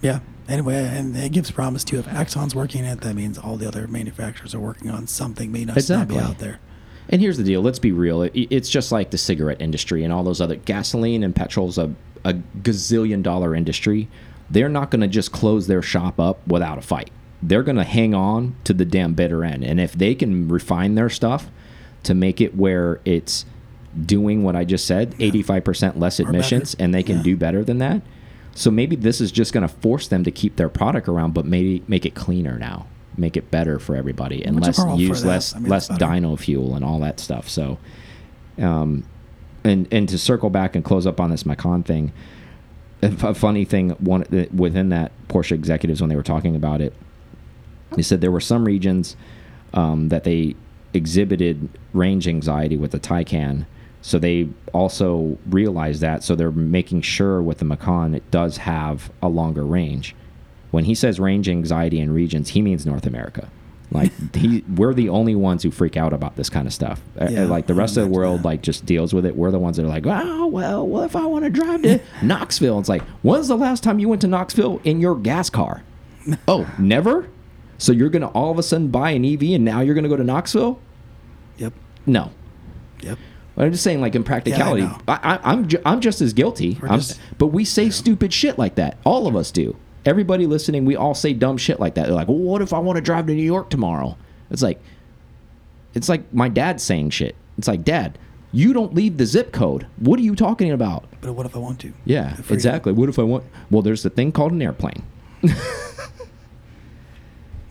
yeah. 0.00 0.20
Anyway, 0.48 0.76
and 0.76 1.16
it 1.16 1.32
gives 1.32 1.50
promise 1.50 1.84
too. 1.84 1.98
If 1.98 2.06
Exxon's 2.06 2.54
working 2.54 2.84
it, 2.84 3.00
that 3.02 3.14
means 3.14 3.36
all 3.38 3.56
the 3.56 3.66
other 3.68 3.86
manufacturers 3.88 4.54
are 4.54 4.60
working 4.60 4.90
on 4.90 5.06
something. 5.06 5.50
May 5.52 5.60
not, 5.64 5.68
not 5.72 5.76
Exactly. 5.78 6.16
be 6.16 6.22
out 6.22 6.38
there. 6.38 6.60
And 7.08 7.20
here's 7.20 7.36
the 7.36 7.44
deal. 7.44 7.62
Let's 7.62 7.78
be 7.78 7.92
real. 7.92 8.22
It, 8.22 8.32
it's 8.34 8.68
just 8.68 8.90
like 8.92 9.10
the 9.10 9.18
cigarette 9.18 9.60
industry 9.60 10.02
and 10.04 10.12
all 10.12 10.22
those 10.24 10.40
other 10.40 10.56
gasoline 10.56 11.22
and 11.22 11.34
petrol's 11.34 11.78
a, 11.78 11.94
a 12.24 12.34
gazillion 12.62 13.22
dollar 13.22 13.54
industry. 13.54 14.08
They're 14.50 14.68
not 14.68 14.90
going 14.90 15.00
to 15.02 15.08
just 15.08 15.32
close 15.32 15.66
their 15.66 15.82
shop 15.82 16.18
up 16.20 16.46
without 16.46 16.78
a 16.78 16.82
fight. 16.82 17.10
They're 17.42 17.62
going 17.62 17.76
to 17.76 17.84
hang 17.84 18.14
on 18.14 18.56
to 18.64 18.72
the 18.72 18.84
damn 18.84 19.14
bitter 19.14 19.44
end. 19.44 19.62
And 19.64 19.78
if 19.80 19.92
they 19.92 20.14
can 20.14 20.48
refine 20.48 20.94
their 20.94 21.08
stuff 21.10 21.48
to 22.04 22.14
make 22.14 22.40
it 22.40 22.56
where 22.56 23.00
it's 23.04 23.44
doing 24.04 24.42
what 24.42 24.56
I 24.56 24.64
just 24.64 24.86
said, 24.86 25.12
85% 25.18 25.96
less 25.98 26.18
better. 26.18 26.28
emissions, 26.30 26.74
and 26.78 26.94
they 26.94 27.02
can 27.02 27.18
Yeah. 27.18 27.22
do 27.22 27.36
better 27.36 27.64
than 27.64 27.78
that. 27.78 28.02
So 28.54 28.70
maybe 28.70 28.96
this 28.96 29.20
is 29.20 29.30
just 29.32 29.52
going 29.52 29.66
to 29.66 29.74
force 29.74 30.08
them 30.08 30.24
to 30.24 30.30
keep 30.30 30.56
their 30.56 30.68
product 30.68 31.08
around, 31.08 31.34
but 31.34 31.44
maybe 31.44 31.82
make 31.88 32.06
it 32.06 32.14
cleaner 32.14 32.58
now, 32.58 32.86
make 33.16 33.36
it 33.36 33.50
better 33.50 33.78
for 33.78 33.96
everybody, 33.96 34.44
and 34.44 34.60
less 34.60 34.78
I'm 34.78 34.88
all 34.88 34.96
for 34.96 35.02
use 35.02 35.24
less 35.24 35.54
I 35.54 35.58
mean, 35.58 35.70
less 35.70 35.88
dino 35.88 36.36
fuel 36.36 36.74
and 36.74 36.84
all 36.84 37.00
that 37.00 37.20
stuff. 37.20 37.48
So, 37.48 37.78
um, 38.58 39.04
and 39.64 39.88
and 39.92 40.08
to 40.08 40.18
circle 40.18 40.50
back 40.50 40.74
and 40.74 40.84
close 40.84 41.06
up 41.06 41.20
on 41.20 41.30
this 41.30 41.46
Macan 41.46 41.82
thing, 41.82 42.12
a 43.02 43.34
funny 43.34 43.64
thing 43.64 43.90
one 43.90 44.24
within 44.54 44.88
that 44.90 45.12
Porsche 45.28 45.52
executives 45.52 46.00
when 46.00 46.08
they 46.08 46.16
were 46.16 46.22
talking 46.22 46.56
about 46.56 46.80
it, 46.80 46.94
they 47.92 48.02
said 48.02 48.20
there 48.20 48.30
were 48.30 48.40
some 48.40 48.64
regions 48.64 49.16
um, 49.74 50.08
that 50.08 50.24
they 50.24 50.54
exhibited 50.94 51.68
range 51.92 52.26
anxiety 52.26 52.76
with 52.76 52.90
the 52.90 53.00
Taycan. 53.00 53.66
So 54.02 54.18
they 54.18 54.48
also 54.72 55.36
realized 55.48 56.00
that. 56.00 56.22
So 56.22 56.36
they're 56.36 56.52
making 56.52 57.02
sure 57.02 57.42
with 57.42 57.58
the 57.58 57.64
Macan 57.64 58.14
it 58.14 58.30
does 58.30 58.58
have 58.58 59.10
a 59.22 59.28
longer 59.28 59.64
range. 59.64 60.14
When 60.76 60.84
he 60.84 60.94
says 60.94 61.18
range 61.18 61.48
anxiety 61.48 62.00
in 62.00 62.12
regions, 62.12 62.50
he 62.50 62.60
means 62.60 62.84
North 62.84 63.06
America. 63.06 63.48
Like 63.90 64.12
he, 64.36 64.62
we're 64.76 64.92
the 64.92 65.08
only 65.08 65.34
ones 65.34 65.62
who 65.62 65.70
freak 65.70 65.96
out 65.96 66.12
about 66.12 66.36
this 66.36 66.50
kind 66.50 66.66
of 66.66 66.74
stuff. 66.74 67.00
Uh, 67.18 67.28
Yeah, 67.30 67.44
like 67.46 67.66
the 67.66 67.72
rest 67.72 67.96
of 67.96 68.04
the 68.04 68.10
world, 68.10 68.40
that. 68.40 68.44
like 68.44 68.60
just 68.60 68.84
deals 68.84 69.14
with 69.14 69.24
it. 69.24 69.34
We're 69.34 69.50
the 69.50 69.58
ones 69.58 69.78
that 69.78 69.84
are 69.84 69.88
like, 69.88 70.04
oh 70.06 70.46
well, 70.48 70.86
what 70.86 71.04
if 71.04 71.16
I 71.16 71.24
want 71.24 71.44
to 71.46 71.50
drive 71.50 71.80
to 71.84 71.98
Knoxville? 72.22 72.78
It's 72.78 72.90
like, 72.90 73.00
when's 73.22 73.48
the 73.48 73.56
last 73.56 73.82
time 73.82 73.98
you 73.98 74.06
went 74.10 74.20
to 74.20 74.26
Knoxville 74.26 74.82
in 74.84 75.00
your 75.00 75.14
gas 75.16 75.48
car? 75.48 75.82
oh, 76.46 76.70
never. 76.78 77.30
So 77.78 77.92
you're 77.92 78.10
gonna 78.10 78.28
all 78.28 78.50
of 78.50 78.58
a 78.58 78.62
sudden 78.62 78.88
buy 78.88 79.12
an 79.12 79.24
EV 79.24 79.42
and 79.54 79.64
now 79.64 79.80
you're 79.80 79.94
gonna 79.94 80.10
go 80.10 80.16
to 80.18 80.24
Knoxville? 80.24 80.78
Yep. 81.56 81.72
No. 82.04 82.32
Yep. 83.00 83.18
But 83.54 83.64
I'm 83.64 83.72
just 83.72 83.82
saying, 83.82 84.02
like 84.02 84.14
in 84.14 84.24
practicality, 84.24 84.82
know. 84.82 84.98
I, 85.08 85.38
I, 85.42 85.52
I'm 85.52 85.68
ju 85.68 85.78
I'm 85.86 86.02
just 86.02 86.20
as 86.20 86.34
guilty. 86.34 86.78
I'm 86.82 87.00
just- 87.00 87.18
but 87.38 87.46
we 87.46 87.64
say 87.64 87.88
stupid 87.88 88.34
shit 88.34 88.58
like 88.58 88.74
that. 88.74 88.98
All 89.04 89.26
of 89.26 89.34
us 89.36 89.50
do. 89.50 89.74
Everybody 90.06 90.46
listening, 90.46 90.84
we 90.84 90.96
all 90.96 91.14
say 91.14 91.32
dumb 91.32 91.56
shit 91.58 91.80
like 91.80 91.94
that. 91.96 92.06
They're 92.06 92.14
like, 92.14 92.28
well, 92.28 92.38
what 92.38 92.62
if 92.62 92.72
I 92.72 92.78
want 92.78 92.96
to 92.96 93.02
drive 93.02 93.26
to 93.26 93.34
New 93.34 93.42
York 93.42 93.68
tomorrow? 93.70 94.16
It's 94.50 94.62
like, 94.62 94.80
it's 95.94 96.08
like 96.08 96.32
my 96.32 96.48
dad 96.48 96.80
saying 96.80 97.10
shit. 97.10 97.34
It's 97.58 97.66
like, 97.68 97.82
Dad, 97.84 98.18
you 98.52 98.72
don't 98.72 98.94
leave 98.94 99.16
the 99.16 99.26
zip 99.26 99.52
code. 99.52 99.86
What 99.96 100.18
are 100.18 100.22
you 100.22 100.36
talking 100.36 100.70
about? 100.70 101.04
But 101.20 101.32
what 101.32 101.46
if 101.46 101.56
I 101.56 101.58
want 101.58 101.80
to? 101.80 101.92
Yeah, 102.04 102.36
exactly. 102.48 102.92
What 102.92 103.08
if 103.08 103.18
I 103.18 103.22
want? 103.22 103.44
Well, 103.70 103.82
there's 103.82 104.04
a 104.04 104.10
thing 104.10 104.32
called 104.32 104.52
an 104.52 104.62
airplane. 104.62 105.02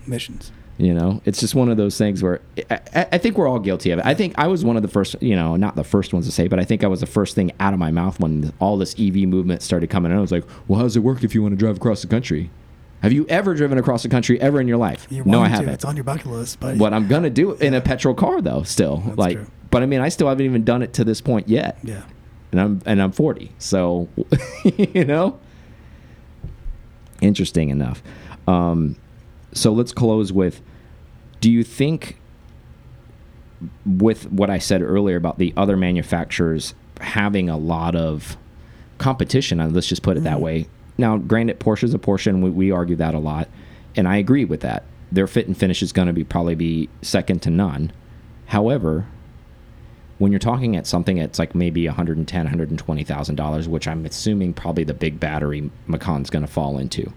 Missions. 0.07 0.51
You 0.77 0.93
know, 0.93 1.21
it's 1.23 1.39
just 1.39 1.55
one 1.55 1.69
of 1.69 1.77
those 1.77 1.97
things 1.97 2.21
where 2.21 2.41
I, 2.69 3.07
I 3.13 3.17
think 3.17 3.37
we're 3.37 3.47
all 3.47 3.59
guilty 3.59 3.91
of 3.91 3.99
it. 3.99 4.05
I 4.05 4.13
think 4.13 4.33
I 4.37 4.47
was 4.47 4.65
one 4.65 4.75
of 4.75 4.81
the 4.81 4.89
first, 4.89 5.15
you 5.21 5.35
know, 5.35 5.55
not 5.55 5.77
the 5.77 5.85
first 5.85 6.13
ones 6.13 6.25
to 6.25 6.33
say, 6.33 6.49
but 6.49 6.59
I 6.59 6.65
think 6.65 6.83
I 6.83 6.87
was 6.87 6.99
the 6.99 7.05
first 7.05 7.33
thing 7.33 7.53
out 7.61 7.71
of 7.71 7.79
my 7.79 7.91
mouth 7.91 8.19
when 8.19 8.51
all 8.59 8.77
this 8.77 8.93
EV 8.99 9.15
movement 9.19 9.61
started 9.61 9.89
coming 9.89 10.11
in. 10.11 10.17
I 10.17 10.21
was 10.21 10.33
like, 10.33 10.43
well, 10.67 10.79
how 10.79 10.83
does 10.83 10.97
it 10.97 10.99
work 10.99 11.23
if 11.23 11.33
you 11.33 11.41
want 11.41 11.53
to 11.53 11.57
drive 11.57 11.77
across 11.77 12.01
the 12.01 12.09
country? 12.09 12.49
Have 13.01 13.13
you 13.13 13.25
ever 13.29 13.53
driven 13.53 13.77
across 13.77 14.03
the 14.03 14.09
country 14.09 14.39
ever 14.41 14.59
in 14.59 14.67
your 14.67 14.77
life? 14.77 15.07
You 15.09 15.23
no, 15.25 15.41
I 15.41 15.47
haven't. 15.47 15.69
It's 15.69 15.85
on 15.85 15.95
your 15.95 16.03
bucket 16.03 16.25
list, 16.25 16.59
but 16.59 16.75
what 16.75 16.93
I'm 16.93 17.07
gonna 17.07 17.29
do 17.29 17.53
in 17.53 17.73
a 17.73 17.79
petrol 17.79 18.13
car 18.13 18.41
though, 18.41 18.63
still 18.63 18.97
That's 18.97 19.17
like, 19.17 19.37
true. 19.37 19.47
but 19.69 19.83
I 19.83 19.85
mean, 19.85 20.01
I 20.01 20.09
still 20.09 20.27
haven't 20.27 20.45
even 20.45 20.63
done 20.63 20.81
it 20.81 20.93
to 20.93 21.03
this 21.03 21.21
point 21.21 21.47
yet, 21.47 21.77
yeah. 21.83 22.01
and 22.51 22.59
I'm 22.59 22.81
and 22.85 23.01
I'm 23.01 23.11
40, 23.11 23.51
so 23.59 24.09
you 24.63 25.05
know, 25.05 25.39
Interesting 27.21 27.69
enough. 27.69 28.03
Um, 28.47 28.95
so 29.55 29.71
let's 29.71 29.91
close 29.91 30.31
with 30.31 30.61
do 31.41 31.51
you 31.51 31.63
think 31.63 32.17
with 33.85 34.31
what 34.31 34.49
I 34.49 34.57
said 34.57 34.81
earlier 34.81 35.15
about 35.15 35.37
the 35.37 35.53
other 35.55 35.77
manufacturers 35.77 36.75
having 37.01 37.49
a 37.49 37.57
lot 37.57 37.95
of 37.95 38.37
competition, 38.97 39.59
uh, 39.59 39.67
let's 39.67 39.87
just 39.87 40.03
put 40.03 40.17
it 40.17 40.23
that 40.23 40.39
way. 40.39 40.67
Now, 40.97 41.17
granted, 41.17 41.59
Porsche's 41.59 41.93
a 41.93 41.99
Porsche, 41.99 42.27
and 42.27 42.43
we, 42.43 42.49
we 42.49 42.71
argue 42.71 42.95
that 42.97 43.13
a 43.13 43.19
lot, 43.19 43.49
and 43.95 44.07
I 44.07 44.17
agree 44.17 44.45
with 44.45 44.61
that. 44.61 44.83
Their 45.11 45.27
fit 45.27 45.47
and 45.47 45.57
finish 45.57 45.81
is 45.81 45.91
going 45.91 46.07
to 46.07 46.13
be 46.13 46.23
probably 46.23 46.55
be 46.55 46.89
second 47.01 47.41
to 47.43 47.49
none. 47.49 47.91
However, 48.47 49.07
when 50.17 50.31
you're 50.31 50.39
talking 50.39 50.75
at 50.75 50.87
something 50.87 51.17
that's 51.17 51.39
like 51.39 51.53
maybe 51.53 51.85
110 51.87 52.45
120000 52.45 53.35
dollars 53.35 53.67
which 53.67 53.85
i'm 53.85 54.05
assuming 54.05 54.53
probably 54.53 54.85
the 54.85 54.93
big 54.93 55.19
battery 55.19 55.69
macan's 55.87 56.29
going 56.29 56.45
to 56.45 56.49
fall 56.49 56.77
into 56.77 57.11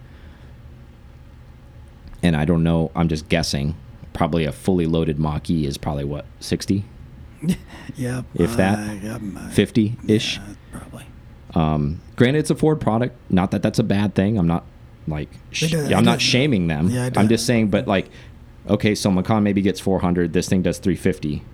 and 2.23 2.37
i 2.37 2.45
don't 2.45 2.63
know 2.63 2.91
i'm 2.95 3.09
just 3.09 3.29
guessing 3.29 3.75
probably 4.13 4.45
a 4.45 4.53
fully 4.53 4.87
loaded 4.87 5.19
mach-e 5.19 5.67
is 5.67 5.79
probably 5.79 6.05
what 6.05 6.25
60 6.41 6.85
yeah. 7.95 8.23
If 8.35 8.57
that, 8.57 8.77
um, 9.15 9.37
uh, 9.41 9.49
50 9.51 9.97
ish 10.09 10.39
yeah, 10.39 10.43
probably. 10.73 11.07
um, 11.55 12.01
granted 12.17 12.41
it's 12.41 12.51
a 12.51 12.57
ford 12.57 12.81
product 12.81 13.17
not 13.31 13.53
that 13.53 13.63
that's 13.63 13.79
a 13.79 13.85
bad 13.85 14.15
thing 14.15 14.39
i'm 14.39 14.47
not 14.49 14.65
like 15.07 15.29
i'm 15.73 16.05
not 16.05 16.21
shaming 16.21 16.67
them. 16.67 16.91
Yeah, 16.91 17.11
i'm 17.17 17.29
just 17.29 17.47
saying 17.47 17.69
but 17.71 17.87
like 17.87 18.11
okay 18.69 18.95
so 18.95 19.11
macan 19.11 19.45
maybe 19.45 19.63
gets 19.63 19.79
400 19.79 20.33
this 20.33 20.49
thing 20.49 20.63
does 20.63 20.79
350 20.79 21.45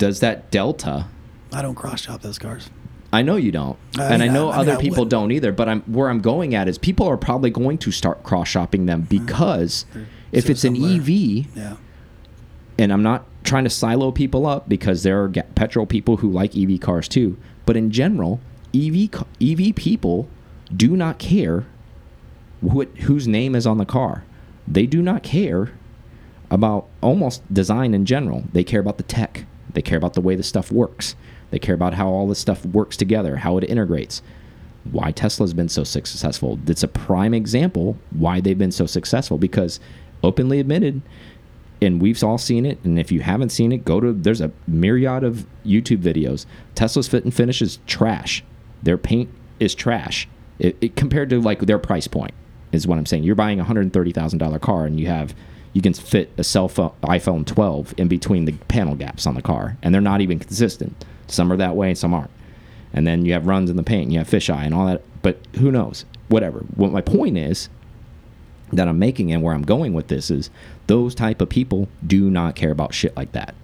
does 0.00 0.20
that 0.20 0.50
delta? 0.50 1.08
I 1.52 1.60
don't 1.60 1.74
cross 1.74 2.00
shop 2.00 2.22
those 2.22 2.38
cars. 2.38 2.70
I 3.12 3.22
know 3.22 3.36
you 3.36 3.50
don't, 3.50 3.76
Uh, 3.98 4.02
and 4.02 4.22
I 4.22 4.28
know 4.28 4.50
I 4.50 4.58
mean, 4.58 4.60
other 4.60 4.72
I 4.78 4.80
people 4.80 5.00
would. 5.00 5.08
don't 5.08 5.32
either. 5.32 5.50
But 5.52 5.68
I'm 5.68 5.80
where 5.82 6.08
I'm 6.08 6.20
going 6.20 6.54
at 6.54 6.68
is 6.68 6.78
people 6.78 7.06
are 7.08 7.16
probably 7.16 7.50
going 7.50 7.78
to 7.78 7.90
start 7.90 8.22
cross 8.22 8.46
shopping 8.48 8.86
them 8.86 9.02
because 9.08 9.84
if 10.32 10.48
it's 10.48 10.62
an. 10.64 10.76
EV, 10.76 11.08
Yeah. 11.56 11.76
and 12.78 12.92
I'm 12.92 13.02
not 13.02 13.24
trying 13.42 13.64
to 13.64 13.70
silo 13.70 14.12
people 14.12 14.46
up 14.46 14.68
because 14.68 15.02
there 15.02 15.22
are 15.24 15.28
petrol 15.28 15.86
people 15.86 16.18
who 16.18 16.30
like 16.30 16.56
EV 16.56 16.78
cars 16.80 17.08
too. 17.08 17.36
But 17.66 17.76
in 17.76 17.90
general, 17.90 18.40
EV 18.74 19.10
EV 19.40 19.74
people 19.74 20.28
do 20.74 20.96
not 20.96 21.18
care 21.18 21.64
what 22.60 22.88
whose 23.00 23.26
name 23.26 23.54
is 23.56 23.66
on 23.66 23.78
the 23.78 23.84
car. 23.86 24.22
They 24.68 24.86
do 24.86 25.02
not 25.02 25.22
care 25.24 25.70
about 26.48 26.86
almost 27.00 27.42
design 27.52 27.92
in 27.94 28.04
general. 28.04 28.44
They 28.52 28.62
care 28.62 28.80
about 28.80 28.98
the 28.98 29.02
tech. 29.04 29.46
They 29.72 29.82
care 29.82 29.98
about 29.98 30.14
the 30.14 30.20
way 30.20 30.36
the 30.36 30.42
stuff 30.44 30.70
works. 30.70 31.14
They 31.50 31.58
care 31.58 31.74
about 31.74 31.94
how 31.94 32.08
all 32.08 32.26
this 32.26 32.38
stuff 32.38 32.64
works 32.66 32.96
together, 32.96 33.36
how 33.36 33.58
it 33.58 33.64
integrates. 33.64 34.22
Why 34.90 35.12
Tesla's 35.12 35.52
been 35.52 35.68
so 35.68 35.84
successful. 35.84 36.58
It's 36.66 36.82
a 36.82 36.88
prime 36.88 37.34
example 37.34 37.98
why 38.10 38.40
they've 38.40 38.56
been 38.56 38.72
so 38.72 38.86
successful 38.86 39.36
because 39.36 39.78
openly 40.22 40.60
admitted 40.60 41.02
and 41.82 42.00
we've 42.00 42.22
all 42.22 42.38
seen 42.38 42.66
it 42.66 42.78
and 42.84 42.98
if 42.98 43.10
you 43.10 43.20
haven't 43.20 43.50
seen 43.50 43.72
it 43.72 43.84
go 43.84 44.00
to 44.00 44.12
there's 44.12 44.40
a 44.40 44.50
myriad 44.66 45.24
of 45.24 45.46
youtube 45.64 46.02
videos 46.02 46.46
tesla's 46.74 47.08
fit 47.08 47.24
and 47.24 47.34
finish 47.34 47.62
is 47.62 47.78
trash 47.86 48.44
their 48.82 48.98
paint 48.98 49.30
is 49.58 49.74
trash 49.74 50.28
it, 50.58 50.76
it, 50.80 50.96
compared 50.96 51.30
to 51.30 51.40
like 51.40 51.60
their 51.60 51.78
price 51.78 52.06
point 52.06 52.34
is 52.72 52.86
what 52.86 52.98
i'm 52.98 53.06
saying 53.06 53.22
you're 53.22 53.34
buying 53.34 53.60
a 53.60 53.64
$130000 53.64 54.60
car 54.60 54.84
and 54.84 55.00
you 55.00 55.06
have 55.06 55.34
you 55.72 55.82
can 55.82 55.94
fit 55.94 56.30
a 56.36 56.44
cell 56.44 56.68
phone 56.68 56.92
iphone 57.04 57.46
12 57.46 57.94
in 57.96 58.08
between 58.08 58.44
the 58.44 58.52
panel 58.68 58.94
gaps 58.94 59.26
on 59.26 59.34
the 59.34 59.42
car 59.42 59.76
and 59.82 59.94
they're 59.94 60.00
not 60.00 60.20
even 60.20 60.38
consistent 60.38 61.04
some 61.26 61.52
are 61.52 61.56
that 61.56 61.76
way 61.76 61.88
and 61.88 61.98
some 61.98 62.14
aren't 62.14 62.30
and 62.92 63.06
then 63.06 63.24
you 63.24 63.32
have 63.32 63.46
runs 63.46 63.70
in 63.70 63.76
the 63.76 63.82
paint 63.82 64.10
you 64.10 64.18
have 64.18 64.28
fisheye 64.28 64.64
and 64.64 64.74
all 64.74 64.86
that 64.86 65.02
but 65.22 65.38
who 65.56 65.70
knows 65.70 66.04
whatever 66.28 66.60
what 66.74 66.92
my 66.92 67.00
point 67.00 67.38
is 67.38 67.68
that 68.72 68.88
I'm 68.88 68.98
making 68.98 69.32
and 69.32 69.42
where 69.42 69.54
I'm 69.54 69.62
going 69.62 69.92
with 69.92 70.08
this 70.08 70.30
is 70.30 70.50
those 70.86 71.14
type 71.14 71.40
of 71.40 71.48
people 71.48 71.88
do 72.06 72.30
not 72.30 72.54
care 72.54 72.70
about 72.70 72.94
shit 72.94 73.16
like 73.16 73.32
that. 73.32 73.54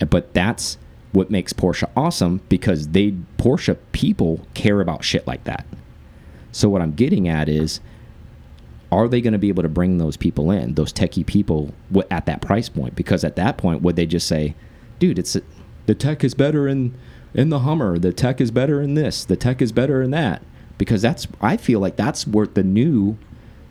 Eh, 0.00 0.04
but 0.04 0.34
that's 0.34 0.78
what 1.12 1.30
makes 1.30 1.52
Porsche 1.52 1.88
awesome 1.96 2.40
because 2.48 2.88
they 2.88 3.12
Porsche 3.38 3.76
people 3.92 4.46
care 4.54 4.80
about 4.80 5.04
shit 5.04 5.26
like 5.26 5.44
that. 5.44 5.66
So 6.52 6.68
what 6.68 6.82
I'm 6.82 6.92
getting 6.92 7.28
at 7.28 7.48
is 7.48 7.80
are 8.90 9.08
they 9.08 9.20
going 9.20 9.32
to 9.32 9.38
be 9.38 9.48
able 9.48 9.62
to 9.62 9.68
bring 9.68 9.98
those 9.98 10.16
people 10.16 10.50
in, 10.50 10.74
those 10.74 10.92
techie 10.92 11.26
people 11.26 11.74
at 12.10 12.26
that 12.26 12.40
price 12.40 12.68
point 12.68 12.96
because 12.96 13.24
at 13.24 13.36
that 13.36 13.58
point 13.58 13.82
would 13.82 13.96
they 13.96 14.06
just 14.06 14.26
say, 14.26 14.54
"Dude, 14.98 15.18
it's 15.18 15.36
the 15.86 15.94
tech 15.94 16.24
is 16.24 16.34
better 16.34 16.66
in 16.66 16.96
in 17.34 17.50
the 17.50 17.60
Hummer, 17.60 17.98
the 17.98 18.12
tech 18.12 18.40
is 18.40 18.50
better 18.50 18.80
in 18.80 18.94
this, 18.94 19.24
the 19.24 19.36
tech 19.36 19.60
is 19.60 19.72
better 19.72 20.02
in 20.02 20.10
that." 20.12 20.42
Because 20.78 21.02
that's 21.02 21.26
I 21.40 21.56
feel 21.56 21.80
like 21.80 21.96
that's 21.96 22.26
where 22.26 22.46
the 22.46 22.62
new 22.62 23.18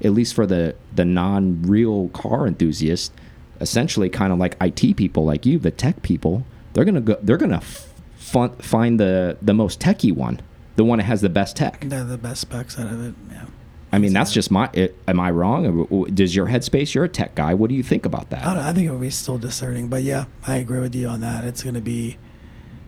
at 0.03 0.11
least 0.11 0.33
for 0.33 0.45
the 0.45 0.75
the 0.93 1.05
non-real 1.05 2.09
car 2.09 2.47
enthusiast, 2.47 3.11
essentially 3.59 4.09
kind 4.09 4.31
of 4.31 4.39
like 4.39 4.55
IT 4.61 4.95
people 4.97 5.25
like 5.25 5.45
you, 5.45 5.57
the 5.57 5.71
tech 5.71 6.01
people, 6.03 6.45
they're 6.73 6.85
gonna 6.85 7.01
go, 7.01 7.17
they're 7.21 7.37
gonna 7.37 7.61
find 7.61 8.99
the 8.99 9.37
the 9.41 9.53
most 9.53 9.79
techie 9.79 10.13
one, 10.13 10.39
the 10.75 10.83
one 10.83 10.99
that 10.99 11.05
has 11.05 11.21
the 11.21 11.29
best 11.29 11.55
tech. 11.55 11.81
They're 11.81 12.03
the 12.03 12.17
best 12.17 12.41
specs 12.41 12.77
out 12.77 12.91
of 12.91 13.03
it. 13.03 13.15
Yeah. 13.31 13.45
I 13.91 13.99
mean, 13.99 14.11
that's 14.13 14.33
just 14.33 14.51
my. 14.51 14.69
It, 14.73 14.97
am 15.07 15.19
I 15.19 15.31
wrong? 15.31 15.85
Does 16.13 16.35
your 16.35 16.47
headspace? 16.47 16.93
You're 16.93 17.05
a 17.05 17.09
tech 17.09 17.35
guy. 17.35 17.53
What 17.53 17.69
do 17.69 17.75
you 17.75 17.83
think 17.83 18.05
about 18.05 18.25
I, 18.33 18.35
that? 18.35 18.45
I 18.47 18.73
think 18.73 18.87
it 18.87 18.91
will 18.91 18.99
be 18.99 19.09
still 19.09 19.37
discerning, 19.37 19.87
but 19.87 20.03
yeah, 20.03 20.25
I 20.45 20.57
agree 20.57 20.79
with 20.81 20.93
you 20.93 21.07
on 21.07 21.21
that. 21.21 21.45
It's 21.45 21.63
going 21.63 21.75
to 21.75 21.81
be 21.81 22.17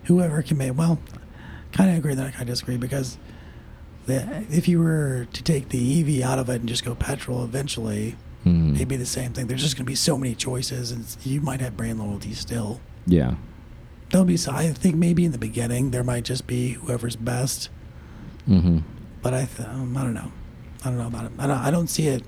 whoever 0.05 0.41
can 0.41 0.57
make. 0.57 0.77
Well, 0.77 0.99
kind 1.71 1.89
of 1.89 1.97
agree 1.97 2.15
that 2.15 2.25
I 2.27 2.31
kind 2.31 2.41
of 2.43 2.47
disagree 2.47 2.75
because 2.77 3.17
the, 4.07 4.43
if 4.49 4.67
you 4.67 4.79
were 4.79 5.27
to 5.31 5.43
take 5.43 5.69
the 5.69 6.19
EV 6.19 6.23
out 6.27 6.38
of 6.39 6.49
it 6.49 6.59
and 6.59 6.67
just 6.67 6.83
go 6.83 6.95
petrol, 6.95 7.43
eventually 7.43 8.15
Hmm. 8.43 8.73
it'd 8.75 8.88
be 8.88 8.95
the 8.95 9.05
same 9.05 9.33
thing. 9.33 9.47
There's 9.47 9.62
just 9.62 9.75
going 9.75 9.85
to 9.85 9.89
be 9.89 9.95
so 9.95 10.17
many 10.17 10.33
choices, 10.33 10.91
and 10.91 11.05
you 11.25 11.41
might 11.41 11.59
have 11.59 11.75
brand 11.75 11.99
loyalty 11.99 12.33
still. 12.33 12.79
Yeah. 13.05 13.35
There'll 14.12 14.23
be. 14.25 14.38
so- 14.38 14.53
I 14.53 14.69
think 14.71 14.95
maybe 14.95 15.25
in 15.25 15.33
the 15.33 15.38
beginning 15.38 15.91
there 15.91 16.03
might 16.05 16.23
just 16.23 16.47
be 16.47 16.71
whoever's 16.71 17.15
best, 17.17 17.69
Mm-hmm. 18.49 18.79
but 19.21 19.33
I, 19.33 19.45
th- 19.45 19.67
um, 19.67 19.95
I 19.97 20.03
don't 20.03 20.13
know. 20.13 20.31
I 20.83 20.89
don't 20.89 20.97
know 20.97 21.07
about 21.07 21.25
it. 21.25 21.31
I 21.37 21.47
don't, 21.47 21.57
I 21.57 21.71
don't 21.71 21.87
see 21.87 22.07
it. 22.07 22.23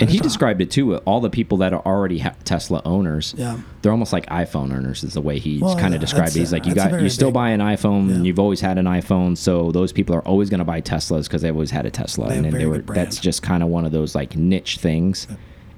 And 0.00 0.10
he 0.10 0.18
described 0.18 0.60
it 0.60 0.72
too. 0.72 0.96
All 0.98 1.20
the 1.20 1.30
people 1.30 1.58
that 1.58 1.72
are 1.72 1.80
already 1.86 2.18
ha 2.18 2.32
Tesla 2.44 2.82
owners, 2.84 3.32
Yeah. 3.38 3.58
they're 3.80 3.92
almost 3.92 4.12
like 4.12 4.26
iPhone 4.26 4.72
owners. 4.76 5.04
Is 5.04 5.14
the 5.14 5.20
way 5.20 5.38
he 5.38 5.58
Well, 5.60 5.76
kind 5.76 5.90
yeah, 5.90 5.96
of 5.96 6.00
described 6.00 6.34
it. 6.34 6.40
He's 6.40 6.52
like, 6.52 6.66
you 6.66 6.74
got, 6.74 7.00
you 7.00 7.08
still 7.08 7.28
big- 7.28 7.34
buy 7.34 7.50
an 7.50 7.60
iPhone, 7.60 8.08
Yeah. 8.08 8.16
and 8.16 8.26
you've 8.26 8.40
always 8.40 8.60
had 8.60 8.76
an 8.76 8.86
iPhone. 8.86 9.36
So 9.38 9.70
those 9.70 9.92
people 9.92 10.16
are 10.16 10.22
always 10.26 10.50
going 10.50 10.58
to 10.58 10.64
buy 10.64 10.80
Teslas 10.80 11.24
because 11.24 11.42
they've 11.42 11.54
always 11.54 11.70
had 11.70 11.86
a 11.86 11.90
Tesla, 11.90 12.28
They 12.28 12.36
and 12.36 12.44
then 12.44 12.54
they 12.54 12.66
were. 12.66 12.78
That's 12.78 13.18
just 13.20 13.42
kind 13.42 13.62
of 13.62 13.68
one 13.68 13.84
of 13.84 13.92
those 13.92 14.16
like 14.16 14.34
niche 14.36 14.78
things, 14.78 15.28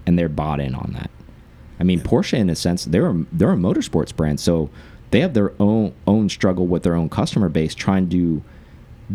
and 0.07 0.19
they're 0.19 0.31
bought 0.31 0.61
in 0.61 0.75
on 0.75 0.93
that. 0.95 1.11
I 1.79 1.85
mean, 1.85 2.01
Porsche, 2.01 2.39
in 2.39 2.49
a 2.49 2.57
sense, 2.57 2.87
they're 2.87 3.11
a, 3.11 3.25
they're 3.33 3.53
a 3.53 3.57
motorsports 3.57 4.17
brand, 4.17 4.41
so 4.41 4.71
they 5.11 5.21
have 5.21 5.35
their 5.35 5.53
own 5.61 5.93
own 6.07 6.31
struggle 6.31 6.67
with 6.67 6.85
their 6.85 6.95
own 6.97 7.11
customer 7.11 7.51
base, 7.51 7.75
trying 7.75 8.09
to 8.09 8.43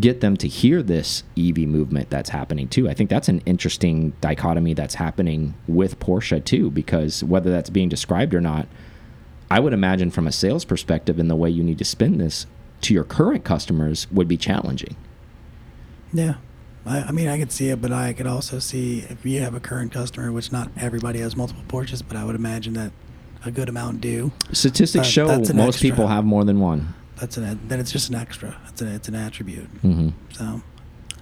get 0.00 0.20
them 0.20 0.36
to 0.38 0.48
hear 0.48 0.82
this 0.82 1.22
EV 1.38 1.58
movement 1.58 2.08
that's 2.08 2.30
happening 2.30 2.66
too. 2.68 2.88
I 2.88 2.94
think 2.94 3.10
that's 3.10 3.28
an 3.28 3.42
interesting 3.44 4.14
dichotomy 4.20 4.74
that's 4.74 4.94
happening 4.94 5.54
with 5.68 5.98
Porsche 6.00 6.42
too, 6.44 6.70
because 6.70 7.22
whether 7.22 7.50
that's 7.50 7.70
being 7.70 7.88
described 7.88 8.34
or 8.34 8.40
not, 8.40 8.66
I 9.50 9.60
would 9.60 9.74
imagine 9.74 10.10
from 10.10 10.26
a 10.26 10.32
sales 10.32 10.64
perspective 10.64 11.18
and 11.18 11.28
the 11.28 11.36
way 11.36 11.50
you 11.50 11.62
need 11.62 11.78
to 11.78 11.84
spin 11.84 12.16
this 12.18 12.46
to 12.82 12.94
your 12.94 13.04
current 13.04 13.44
customers 13.44 14.06
would 14.10 14.28
be 14.28 14.36
challenging. 14.38 14.96
Yeah. 16.12 16.34
I, 16.86 17.00
I 17.02 17.12
mean, 17.12 17.28
I 17.28 17.38
could 17.38 17.52
see 17.52 17.68
it, 17.68 17.80
but 17.80 17.92
I 17.92 18.12
could 18.14 18.26
also 18.26 18.58
see 18.58 19.00
if 19.08 19.24
you 19.26 19.40
have 19.40 19.54
a 19.54 19.60
current 19.60 19.92
customer, 19.92 20.32
which 20.32 20.50
not 20.52 20.70
everybody 20.76 21.20
has 21.20 21.36
multiple 21.36 21.62
Porsches, 21.68 22.02
but 22.06 22.16
I 22.16 22.24
would 22.24 22.34
imagine 22.34 22.72
that 22.74 22.92
a 23.44 23.50
good 23.50 23.68
amount 23.68 24.00
do. 24.00 24.32
Statistics 24.52 25.06
That- 25.06 25.12
show 25.12 25.26
most 25.54 25.58
extra. 25.76 25.90
people 25.90 26.06
have 26.08 26.24
more 26.24 26.44
than 26.44 26.58
one. 26.60 26.94
That's 27.22 27.36
an 27.36 27.60
then 27.68 27.78
it's 27.78 27.92
just 27.92 28.08
an 28.08 28.16
extra. 28.16 28.56
It's 28.68 28.82
an 28.82 28.88
it's 28.88 29.06
an 29.08 29.14
attribute. 29.14 29.66
hmm 29.80 30.08
So 30.32 30.60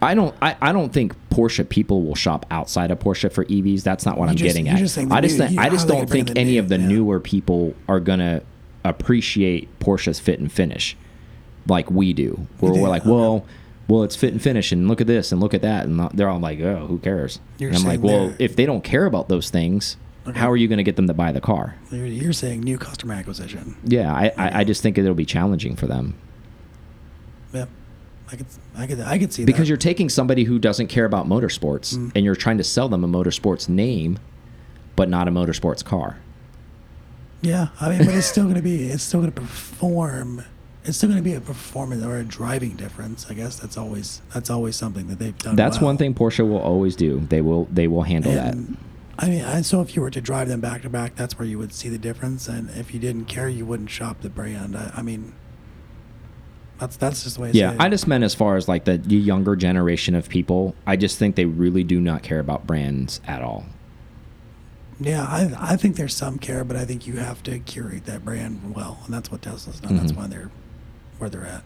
I 0.00 0.14
don't. 0.14 0.34
I, 0.40 0.56
I 0.62 0.72
don't 0.72 0.90
think 0.94 1.14
Porsche 1.28 1.68
people 1.68 2.02
will 2.02 2.14
shop 2.14 2.46
outside 2.50 2.90
of 2.90 2.98
Porsche 3.00 3.30
for 3.30 3.44
EVs. 3.44 3.82
That's 3.82 4.06
not 4.06 4.16
what 4.16 4.24
You 4.24 4.30
I'm 4.30 4.36
just- 4.36 4.48
getting 4.56 4.68
at. 4.70 4.78
just 4.78 4.96
I 4.96 5.20
just 5.20 5.38
new- 5.38 5.46
think, 5.48 5.60
I 5.60 5.68
just 5.68 5.86
don't 5.86 6.08
think 6.08 6.30
any 6.36 6.52
new- 6.52 6.58
of 6.60 6.70
the 6.70 6.78
yeah. 6.78 6.86
newer 6.88 7.20
people 7.20 7.74
are 7.86 8.00
gonna 8.00 8.40
appreciate 8.82 9.68
Porsche's 9.78 10.18
fit 10.18 10.40
and 10.40 10.50
finish 10.50 10.96
like 11.68 11.90
we 11.90 12.14
do. 12.14 12.46
Where 12.60 12.72
do? 12.72 12.80
we're 12.80 12.88
like, 12.88 13.02
Okay. 13.02 13.10
well, 13.10 13.44
well, 13.88 14.02
it's 14.02 14.16
fit 14.16 14.32
and 14.32 14.40
finish, 14.40 14.72
and 14.72 14.88
look 14.88 15.02
at 15.02 15.06
this, 15.06 15.32
and 15.32 15.40
look 15.40 15.52
at 15.52 15.60
that, 15.62 15.84
and 15.84 16.00
they're 16.14 16.30
all 16.30 16.40
like, 16.40 16.60
oh, 16.60 16.86
who 16.86 16.96
cares? 16.98 17.40
You're 17.58 17.68
and 17.70 17.78
I'm 17.78 17.84
like, 17.84 18.00
well, 18.00 18.32
if 18.38 18.56
they 18.56 18.64
don't 18.64 18.82
care 18.84 19.04
about 19.04 19.28
those 19.28 19.50
things. 19.50 19.96
How 20.36 20.50
are 20.50 20.56
you 20.56 20.68
going 20.68 20.78
to 20.78 20.82
get 20.84 20.96
them 20.96 21.06
to 21.06 21.14
buy 21.14 21.32
the 21.32 21.40
car? 21.40 21.76
you're, 21.90 22.06
you're 22.06 22.32
saying 22.32 22.60
new 22.60 22.78
customer 22.78 23.14
acquisition. 23.14 23.76
Yeah, 23.84 24.12
I, 24.12 24.32
I, 24.36 24.60
I 24.60 24.64
just 24.64 24.82
think 24.82 24.98
it'll 24.98 25.14
be 25.14 25.24
challenging 25.24 25.76
for 25.76 25.86
them. 25.86 26.14
Yeah, 27.52 27.66
I 28.30 28.36
could 28.36 28.46
I 28.76 28.86
could 28.86 29.00
I 29.00 29.18
could 29.18 29.32
see 29.32 29.44
because 29.44 29.62
that. 29.62 29.68
you're 29.68 29.76
taking 29.76 30.08
somebody 30.08 30.44
who 30.44 30.58
doesn't 30.58 30.86
care 30.86 31.04
about 31.04 31.26
motorsports 31.26 31.96
Mm. 31.96 32.12
and 32.14 32.24
you're 32.24 32.36
trying 32.36 32.58
to 32.58 32.64
sell 32.64 32.88
them 32.88 33.02
a 33.04 33.08
motorsports 33.08 33.68
name 33.68 34.18
but 34.96 35.08
not 35.08 35.26
a 35.26 35.30
motorsports 35.30 35.84
car 35.84 36.18
yeah. 37.42 37.68
I 37.80 37.88
mean, 37.88 38.04
but 38.04 38.14
it's 38.14 38.26
still 38.26 38.46
gonna 38.46 38.60
be 38.62 38.84
it's 38.90 39.02
still 39.02 39.20
gonna 39.20 39.32
perform 39.32 40.44
it's 40.84 40.96
still 40.98 41.08
going 41.10 41.18
to 41.18 41.24
be 41.24 41.34
a 41.34 41.40
performance 41.40 42.02
or 42.02 42.16
a 42.16 42.24
driving 42.24 42.74
difference. 42.74 43.26
I 43.30 43.34
guess 43.34 43.56
that's 43.60 43.76
always 43.76 44.22
that's 44.32 44.48
always 44.48 44.76
something 44.76 45.08
that 45.08 45.18
they've 45.18 45.36
done. 45.38 45.54
That's 45.54 45.76
well. 45.78 45.86
one 45.86 45.96
thing 45.98 46.14
Porsche 46.14 46.46
will 46.48 46.58
always 46.60 46.96
do. 46.96 47.20
They 47.28 47.40
will 47.42 47.66
they 47.70 47.86
will 47.86 48.02
handle 48.02 48.32
And, 48.32 48.68
that. 48.68 48.78
I 49.18 49.28
mean, 49.28 49.40
and 49.42 49.66
so 49.66 49.80
if 49.82 49.94
you 49.94 50.02
were 50.02 50.10
to 50.10 50.20
drive 50.20 50.48
them 50.48 50.60
back 50.60 50.82
to 50.82 50.88
back, 50.90 51.14
that's 51.14 51.38
where 51.38 51.46
you 51.46 51.58
would 51.58 51.72
see 51.74 51.88
the 51.88 51.98
difference. 51.98 52.48
And 52.48 52.70
if 52.70 52.94
you 52.94 53.00
didn't 53.00 53.26
care, 53.26 53.48
you 53.48 53.66
wouldn't 53.66 53.90
shop 53.90 54.22
the 54.22 54.30
brand. 54.30 54.76
I, 54.76 54.92
I 54.96 55.02
mean, 55.02 55.34
that's 56.78 56.96
that's 56.96 57.24
just 57.24 57.36
the 57.36 57.42
way. 57.42 57.48
It's 57.48 57.56
Yeah, 57.58 57.76
I 57.78 57.88
just 57.90 58.06
meant 58.06 58.24
as 58.24 58.34
far 58.34 58.56
as 58.56 58.66
like 58.66 58.84
the, 58.84 58.96
younger 58.96 59.56
generation 59.56 60.14
of 60.14 60.28
people. 60.28 60.74
I 60.86 60.96
just 60.96 61.18
think 61.18 61.36
they 61.36 61.44
really 61.44 61.84
do 61.84 62.00
not 62.00 62.22
care 62.22 62.40
about 62.40 62.66
brands 62.66 63.20
at 63.26 63.42
all. 63.42 63.66
Yeah, 64.98 65.22
I 65.24 65.52
I 65.58 65.76
think 65.76 65.96
there's 65.96 66.14
some 66.16 66.38
care, 66.38 66.64
but 66.64 66.76
I 66.76 66.84
think 66.86 67.06
you 67.06 67.16
have 67.16 67.42
to 67.44 67.58
curate 67.58 68.06
that 68.06 68.24
brand 68.24 68.74
well, 68.74 69.00
and 69.04 69.12
that's 69.12 69.30
what 69.30 69.42
Tesla's 69.42 69.80
done. 69.80 69.96
That's 69.96 70.12
Mhm. 70.12 70.16
why 70.16 70.26
they're 70.28 70.50
where 71.18 71.28
they're 71.28 71.44
at. 71.46 71.64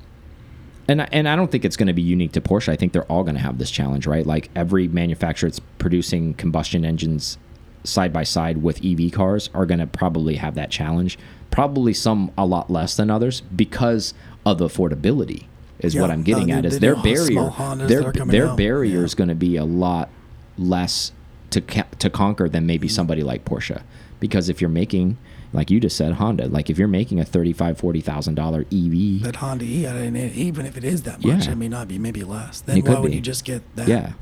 And 0.89 1.03
I- 1.03 1.09
and 1.13 1.29
I 1.29 1.37
don't 1.37 1.51
think 1.51 1.65
it's 1.65 1.77
going 1.77 1.87
to 1.87 1.93
be 1.95 2.03
unique 2.03 2.33
to 2.33 2.41
Porsche. 2.41 2.69
I 2.69 2.77
think 2.77 2.93
they're 2.93 3.05
all 3.05 3.23
going 3.23 3.37
to 3.37 3.41
have 3.41 3.59
this 3.59 3.71
challenge, 3.71 4.07
right? 4.07 4.27
Like 4.27 4.51
every 4.55 4.87
manufacturer 4.89 5.49
that's 5.49 5.61
producing 5.79 6.35
combustion 6.35 6.85
engines 6.85 7.39
side 7.85 8.13
by 8.13 8.23
side 8.25 8.59
with 8.63 8.85
EV 8.85 9.13
cars 9.13 9.51
are 9.55 9.67
going 9.67 9.81
to 9.81 9.87
probably 9.87 10.37
have 10.37 10.55
that 10.57 10.71
challenge. 10.71 11.19
Probably 11.51 11.93
some 11.95 12.31
a 12.37 12.45
lot 12.47 12.71
less 12.71 12.97
than 12.97 13.11
others 13.11 13.41
because 13.55 14.15
of 14.45 14.59
affordability. 14.59 15.45
Is 15.81 15.97
what 15.97 16.11
I'm 16.11 16.23
getting 16.23 16.51
uh, 16.53 16.57
at. 16.57 16.63
the- 16.63 16.69
Is 16.69 16.75
the 16.75 16.81
their 16.81 16.97
barrier 16.97 17.51
their 17.77 18.01
that 18.01 18.07
are 18.07 18.13
coming 18.13 18.33
their 18.33 18.49
out, 18.49 18.57
barrier 18.57 18.99
yeah. 19.01 19.05
is 19.05 19.15
going 19.15 19.29
to 19.29 19.35
be 19.35 19.57
a 19.57 19.65
lot 19.65 20.09
less 20.57 21.13
to 21.51 21.61
to 21.61 22.11
conquer 22.11 22.49
than 22.49 22.67
maybe 22.67 22.89
Mm-hmm. 22.89 22.95
somebody 22.95 23.23
like 23.23 23.45
Porsche. 23.45 23.83
Because 24.21 24.49
if 24.49 24.61
you're 24.61 24.71
making 24.71 25.19
like 25.55 25.71
you 25.71 25.81
just 25.81 25.97
said 25.97 26.13
Honda, 26.15 26.49
like 26.49 26.69
if 26.69 26.79
you're 26.79 26.89
making 26.89 27.19
a 27.21 27.25
thirty 27.25 27.53
five 27.55 27.79
forty 27.79 28.01
thousand 28.03 28.35
dollar 28.35 28.67
E 28.71 29.17
EV, 29.19 29.23
That 29.23 29.37
Honda 29.37 29.65
E, 29.65 29.87
I 29.87 30.11
mean, 30.11 30.17
even 30.35 30.67
if 30.67 30.77
it 30.77 30.85
is 30.85 31.03
that 31.05 31.25
much, 31.25 31.47
Yeah. 31.47 31.53
it 31.53 31.57
may 31.57 31.69
not 31.69 31.89
be, 31.89 31.99
maybe 31.99 32.23
less. 32.25 32.61
Then 32.61 32.77
It 32.79 32.85
why 32.85 32.99
would 32.99 33.11
be. 33.11 33.17
you 33.17 33.23
just 33.23 33.45
get 33.47 33.63
that? 33.77 33.89
Yeah. 33.89 34.13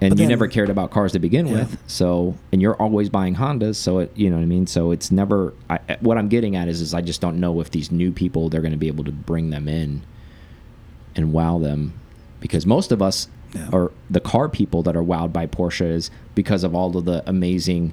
And 0.00 0.10
But 0.10 0.18
you 0.18 0.24
then- 0.24 0.28
never 0.30 0.48
cared 0.48 0.68
about 0.70 0.90
cars 0.90 1.12
to 1.12 1.20
begin 1.20 1.46
Yeah. 1.46 1.52
with. 1.60 1.78
So, 1.86 2.34
and 2.50 2.60
you're 2.60 2.74
always 2.74 3.08
buying 3.08 3.36
Hondas. 3.36 3.76
So, 3.76 4.00
it, 4.00 4.10
you 4.16 4.30
know 4.30 4.36
what 4.36 4.42
I 4.42 4.46
mean? 4.46 4.66
So, 4.66 4.90
it's 4.90 5.12
never, 5.12 5.54
I, 5.70 5.78
what 6.00 6.18
I'm 6.18 6.26
getting 6.28 6.56
at 6.56 6.66
is, 6.66 6.80
is 6.80 6.92
I 6.92 7.02
just 7.02 7.20
don't 7.20 7.38
know 7.38 7.60
if 7.60 7.70
these 7.70 7.92
new 7.92 8.10
people, 8.10 8.48
they're 8.48 8.62
going 8.62 8.72
to 8.72 8.78
be 8.78 8.88
able 8.88 9.04
to 9.04 9.12
bring 9.12 9.50
them 9.50 9.68
in 9.68 10.02
and 11.14 11.32
wow 11.32 11.58
them. 11.58 11.92
Because 12.40 12.66
most 12.66 12.90
of 12.90 13.00
us, 13.00 13.28
Yeah. 13.54 13.68
or 13.70 13.92
the 14.10 14.18
car 14.18 14.48
people 14.48 14.82
that 14.82 14.96
are 14.96 15.04
wowed 15.04 15.32
by 15.32 15.46
Porsche 15.46 15.88
is 15.88 16.10
because 16.34 16.64
of 16.64 16.74
all 16.74 16.96
of 16.96 17.04
the 17.04 17.22
amazing 17.28 17.92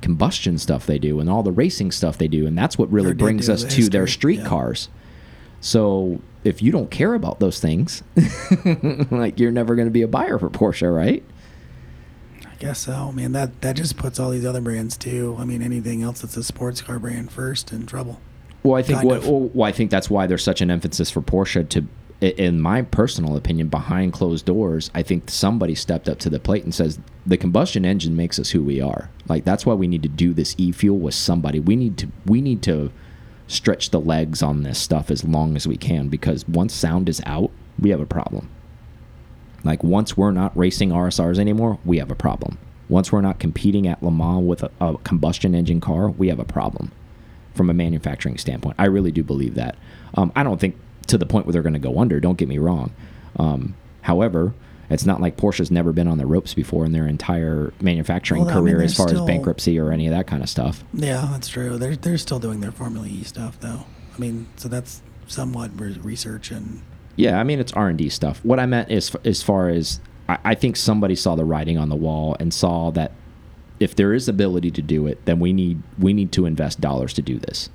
combustion 0.00 0.58
stuff 0.58 0.86
they 0.86 0.98
do 0.98 1.20
and 1.20 1.28
all 1.28 1.42
the 1.42 1.52
racing 1.52 1.90
stuff 1.90 2.18
they 2.18 2.28
do. 2.28 2.46
And 2.46 2.56
that's 2.56 2.78
what 2.78 2.90
really 2.90 3.14
brings 3.14 3.48
us 3.48 3.64
to 3.64 3.88
their 3.88 4.06
street 4.06 4.40
yeah. 4.40 4.46
cars. 4.46 4.88
So 5.60 6.20
if 6.44 6.62
you 6.62 6.72
don't 6.72 6.90
care 6.90 7.14
about 7.14 7.40
those 7.40 7.60
things, 7.60 8.02
like 9.10 9.38
you're 9.38 9.50
never 9.50 9.74
going 9.74 9.88
to 9.88 9.92
be 9.92 10.02
a 10.02 10.08
buyer 10.08 10.38
for 10.38 10.48
Porsche, 10.48 10.94
right? 10.94 11.22
I 12.46 12.54
guess 12.58 12.80
so. 12.80 12.92
I 12.92 13.10
mean, 13.10 13.32
that 13.32 13.60
that 13.60 13.76
just 13.76 13.96
puts 13.96 14.18
all 14.18 14.30
these 14.30 14.44
other 14.44 14.60
brands 14.60 14.96
too. 14.96 15.36
I 15.38 15.44
mean, 15.44 15.62
anything 15.62 16.02
else 16.02 16.20
that's 16.20 16.36
a 16.36 16.44
sports 16.44 16.80
car 16.80 16.98
brand 16.98 17.30
first 17.30 17.72
in 17.72 17.86
trouble. 17.86 18.20
Well, 18.62 18.74
I 18.74 18.82
think 18.82 19.02
what 19.02 19.22
well, 19.22 19.50
well, 19.54 19.68
I 19.68 19.72
think 19.72 19.90
that's 19.90 20.10
why 20.10 20.26
there's 20.26 20.44
such 20.44 20.60
an 20.60 20.70
emphasis 20.70 21.10
for 21.10 21.22
Porsche 21.22 21.68
to 21.70 21.86
in 22.20 22.60
my 22.60 22.82
personal 22.82 23.36
opinion 23.36 23.68
behind 23.68 24.12
closed 24.12 24.44
doors, 24.44 24.90
I 24.94 25.02
think 25.02 25.30
somebody 25.30 25.74
stepped 25.74 26.08
up 26.08 26.18
to 26.20 26.30
the 26.30 26.38
plate 26.38 26.64
and 26.64 26.74
says 26.74 26.98
the 27.30 27.36
combustion 27.36 27.84
engine 27.84 28.16
makes 28.16 28.40
us 28.40 28.50
who 28.50 28.60
we 28.60 28.80
are. 28.80 29.08
Like 29.28 29.44
that's 29.44 29.64
why 29.64 29.74
we 29.74 29.86
need 29.86 30.02
to 30.02 30.08
do 30.08 30.34
this 30.34 30.56
e-fuel 30.58 30.98
with 30.98 31.14
somebody. 31.14 31.60
We 31.60 31.76
need 31.76 31.96
to 31.98 32.08
we 32.26 32.40
need 32.40 32.60
to 32.64 32.90
stretch 33.46 33.90
the 33.90 34.00
legs 34.00 34.42
on 34.42 34.64
this 34.64 34.80
stuff 34.80 35.12
as 35.12 35.22
long 35.22 35.54
as 35.54 35.66
we 35.66 35.76
can 35.76 36.08
because 36.08 36.46
once 36.48 36.74
sound 36.74 37.08
is 37.08 37.22
out, 37.26 37.52
we 37.78 37.90
have 37.90 38.00
a 38.00 38.06
problem. 38.06 38.50
Like 39.62 39.84
once 39.84 40.16
we're 40.16 40.32
not 40.32 40.56
racing 40.56 40.90
RSRs 40.90 41.38
anymore, 41.38 41.78
we 41.84 41.98
have 41.98 42.10
a 42.10 42.16
problem. 42.16 42.58
Once 42.88 43.12
we're 43.12 43.20
not 43.20 43.38
competing 43.38 43.86
at 43.86 44.02
Le 44.02 44.10
Mans 44.10 44.44
with 44.44 44.64
a, 44.64 44.70
a 44.80 44.98
combustion 44.98 45.54
engine 45.54 45.80
car, 45.80 46.10
we 46.10 46.26
have 46.30 46.40
a 46.40 46.44
problem 46.44 46.90
from 47.54 47.70
a 47.70 47.74
manufacturing 47.74 48.38
standpoint. 48.38 48.74
I 48.76 48.86
really 48.86 49.12
do 49.12 49.22
believe 49.22 49.54
that. 49.54 49.76
Um, 50.14 50.32
I 50.34 50.42
don't 50.42 50.60
think 50.60 50.74
to 51.06 51.16
the 51.16 51.26
point 51.26 51.46
where 51.46 51.52
they're 51.52 51.62
going 51.62 51.74
to 51.74 51.78
go 51.78 52.00
under. 52.00 52.18
Don't 52.18 52.38
get 52.38 52.48
me 52.48 52.58
wrong. 52.58 52.92
Um, 53.36 53.76
however, 54.02 54.52
it's 54.90 55.06
not 55.06 55.20
like 55.20 55.36
Porsche's 55.36 55.70
never 55.70 55.92
been 55.92 56.08
on 56.08 56.18
the 56.18 56.26
ropes 56.26 56.52
before 56.54 56.84
in 56.84 56.92
their 56.92 57.06
entire 57.06 57.72
manufacturing 57.80 58.44
Well, 58.44 58.50
I 58.50 58.60
mean, 58.60 58.74
career 58.74 58.82
as 58.84 58.96
far 58.96 59.08
still- 59.08 59.22
as 59.22 59.26
bankruptcy 59.26 59.78
or 59.78 59.92
any 59.92 60.06
of 60.06 60.12
that 60.12 60.26
kind 60.26 60.42
of 60.42 60.48
stuff. 60.48 60.84
Yeah, 60.92 61.28
that's 61.30 61.48
true. 61.48 61.78
They're 61.78 61.96
they're 61.96 62.18
still 62.18 62.38
doing 62.38 62.60
their 62.60 62.72
Formula 62.72 63.06
E 63.06 63.22
stuff 63.24 63.58
though. 63.60 63.84
I 64.14 64.18
mean, 64.18 64.48
so 64.56 64.68
that's 64.68 65.02
somewhat 65.26 65.70
research 65.78 66.50
and 66.50 66.82
Yeah, 67.16 67.38
I 67.40 67.44
mean 67.44 67.60
it's 67.60 67.72
R 67.72 67.88
and 67.88 67.96
D 67.98 68.08
stuff. 68.08 68.40
What 68.44 68.58
I 68.58 68.66
meant 68.66 68.90
is 68.90 69.14
as 69.24 69.42
far 69.42 69.68
as 69.68 70.00
I, 70.28 70.38
I 70.44 70.54
think 70.54 70.76
somebody 70.76 71.14
saw 71.14 71.36
the 71.36 71.44
writing 71.44 71.78
on 71.78 71.88
the 71.88 71.96
wall 71.96 72.36
and 72.40 72.52
saw 72.52 72.90
that 72.92 73.12
if 73.78 73.94
there 73.96 74.12
is 74.12 74.28
ability 74.28 74.70
to 74.72 74.82
do 74.82 75.06
it, 75.06 75.24
then 75.24 75.40
we 75.40 75.52
need 75.52 75.82
we 75.98 76.12
need 76.12 76.32
to 76.32 76.46
invest 76.46 76.80
dollars 76.80 77.12
to 77.14 77.22
do 77.22 77.38
this. 77.38 77.70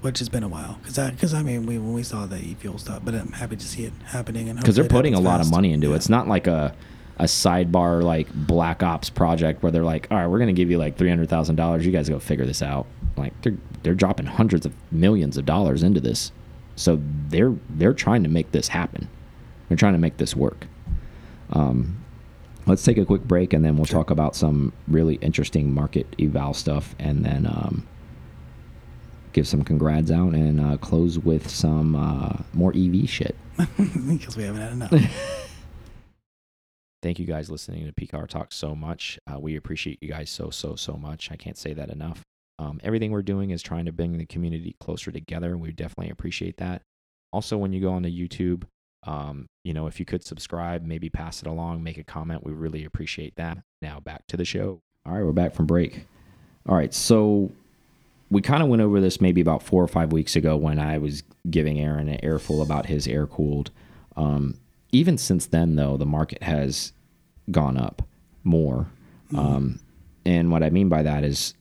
Which 0.00 0.18
has 0.20 0.28
been 0.28 0.42
a 0.42 0.48
while 0.48 0.78
because 0.82 1.10
because 1.10 1.34
I, 1.34 1.42
mean 1.42 1.66
we 1.66 1.78
when 1.78 1.92
we 1.92 2.02
saw 2.02 2.26
the 2.26 2.38
e-fuel 2.38 2.78
stuff, 2.78 3.02
but 3.04 3.14
I'm 3.14 3.32
happy 3.32 3.56
to 3.56 3.66
see 3.66 3.84
it 3.84 3.92
happening 4.04 4.48
and 4.48 4.58
because 4.58 4.76
they're 4.76 4.84
putting 4.84 5.14
a 5.14 5.20
lot 5.20 5.40
of 5.40 5.50
money 5.50 5.72
into 5.72 5.92
it. 5.92 5.96
It's 5.96 6.08
not 6.08 6.28
like 6.28 6.46
a 6.46 6.74
a 7.18 7.24
sidebar 7.24 8.02
like 8.02 8.28
black 8.32 8.82
ops 8.82 9.10
project 9.10 9.62
where 9.62 9.72
they're 9.72 9.84
like, 9.84 10.06
all 10.10 10.18
right, 10.18 10.26
we're 10.28 10.38
gonna 10.38 10.52
give 10.52 10.70
you 10.70 10.78
like 10.78 10.96
three 10.96 11.08
hundred 11.08 11.28
thousand 11.28 11.56
dollars. 11.56 11.84
You 11.84 11.92
guys 11.92 12.08
go 12.08 12.18
figure 12.18 12.46
this 12.46 12.62
out. 12.62 12.86
Like 13.16 13.40
they're 13.42 13.56
they're 13.82 13.94
dropping 13.94 14.26
hundreds 14.26 14.66
of 14.66 14.74
millions 14.92 15.36
of 15.36 15.44
dollars 15.44 15.82
into 15.82 16.00
this, 16.00 16.32
so 16.76 17.00
they're 17.28 17.54
they're 17.70 17.94
trying 17.94 18.22
to 18.22 18.28
make 18.28 18.52
this 18.52 18.68
happen. 18.68 19.08
They're 19.68 19.76
trying 19.76 19.94
to 19.94 19.98
make 19.98 20.16
this 20.16 20.34
work. 20.34 20.66
Um, 21.50 22.04
let's 22.66 22.82
take 22.82 22.98
a 22.98 23.04
quick 23.04 23.22
break 23.24 23.52
and 23.52 23.64
then 23.64 23.76
we'll 23.76 23.86
talk 23.86 24.10
about 24.10 24.36
some 24.36 24.72
really 24.86 25.14
interesting 25.16 25.72
market 25.72 26.06
eval 26.18 26.54
stuff 26.54 26.94
and 26.98 27.24
then 27.24 27.46
um, 27.46 27.86
give 29.38 29.46
some 29.46 29.62
congrats 29.62 30.10
out 30.10 30.34
and 30.34 30.60
uh, 30.60 30.76
close 30.78 31.16
with 31.16 31.48
some 31.48 31.94
uh, 31.94 32.42
more 32.54 32.72
EV 32.74 33.08
shit. 33.08 33.36
because 33.56 34.36
we 34.36 34.42
haven't 34.42 34.60
had 34.60 34.72
enough. 34.72 34.90
Thank 37.02 37.20
you 37.20 37.24
guys 37.24 37.48
listening 37.48 37.86
to 37.86 37.92
PCAR 37.92 38.26
Talk 38.26 38.50
so 38.50 38.74
much. 38.74 39.16
Uh, 39.32 39.38
we 39.38 39.54
appreciate 39.54 40.02
you 40.02 40.08
guys 40.08 40.28
so, 40.28 40.50
so, 40.50 40.74
so 40.74 40.94
much. 40.94 41.30
I 41.30 41.36
can't 41.36 41.56
say 41.56 41.72
that 41.72 41.88
enough. 41.88 42.24
Um, 42.58 42.80
everything 42.82 43.12
we're 43.12 43.22
doing 43.22 43.50
is 43.50 43.62
trying 43.62 43.84
to 43.84 43.92
bring 43.92 44.18
the 44.18 44.26
community 44.26 44.74
closer 44.80 45.12
together. 45.12 45.52
And 45.52 45.60
we 45.60 45.70
definitely 45.70 46.10
appreciate 46.10 46.56
that. 46.56 46.82
Also, 47.32 47.56
when 47.56 47.72
you 47.72 47.80
go 47.80 47.92
on 47.92 48.02
to 48.02 48.10
YouTube, 48.10 48.64
um, 49.06 49.46
you 49.62 49.72
know, 49.72 49.86
if 49.86 50.00
you 50.00 50.04
could 50.04 50.24
subscribe, 50.24 50.84
maybe 50.84 51.08
pass 51.08 51.42
it 51.42 51.46
along, 51.46 51.84
make 51.84 51.98
a 51.98 52.02
comment, 52.02 52.44
we 52.44 52.50
really 52.50 52.84
appreciate 52.84 53.36
that. 53.36 53.58
Now, 53.80 54.00
back 54.00 54.26
to 54.26 54.36
the 54.36 54.44
show. 54.44 54.80
All 55.06 55.12
right, 55.12 55.22
we're 55.22 55.30
back 55.30 55.54
from 55.54 55.66
break. 55.66 56.06
All 56.68 56.74
right, 56.74 56.92
so 56.92 57.52
we 58.30 58.42
kind 58.42 58.62
of 58.62 58.68
went 58.68 58.82
over 58.82 59.00
this 59.00 59.20
maybe 59.20 59.40
about 59.40 59.62
four 59.62 59.82
or 59.82 59.88
five 59.88 60.12
weeks 60.12 60.36
ago 60.36 60.56
when 60.56 60.78
I 60.78 60.98
was 60.98 61.22
giving 61.50 61.80
Aaron 61.80 62.08
an 62.08 62.20
airful 62.22 62.62
about 62.62 62.86
his 62.86 63.06
air 63.06 63.26
cooled. 63.26 63.70
Um, 64.16 64.58
even 64.92 65.16
since 65.18 65.46
then, 65.46 65.76
though, 65.76 65.96
the 65.96 66.06
market 66.06 66.42
has 66.42 66.92
gone 67.50 67.78
up 67.78 68.02
more. 68.44 68.86
Um, 69.34 69.80
and 70.24 70.50
what 70.50 70.62
I 70.62 70.70
mean 70.70 70.88
by 70.88 71.02
that 71.02 71.24
is 71.24 71.54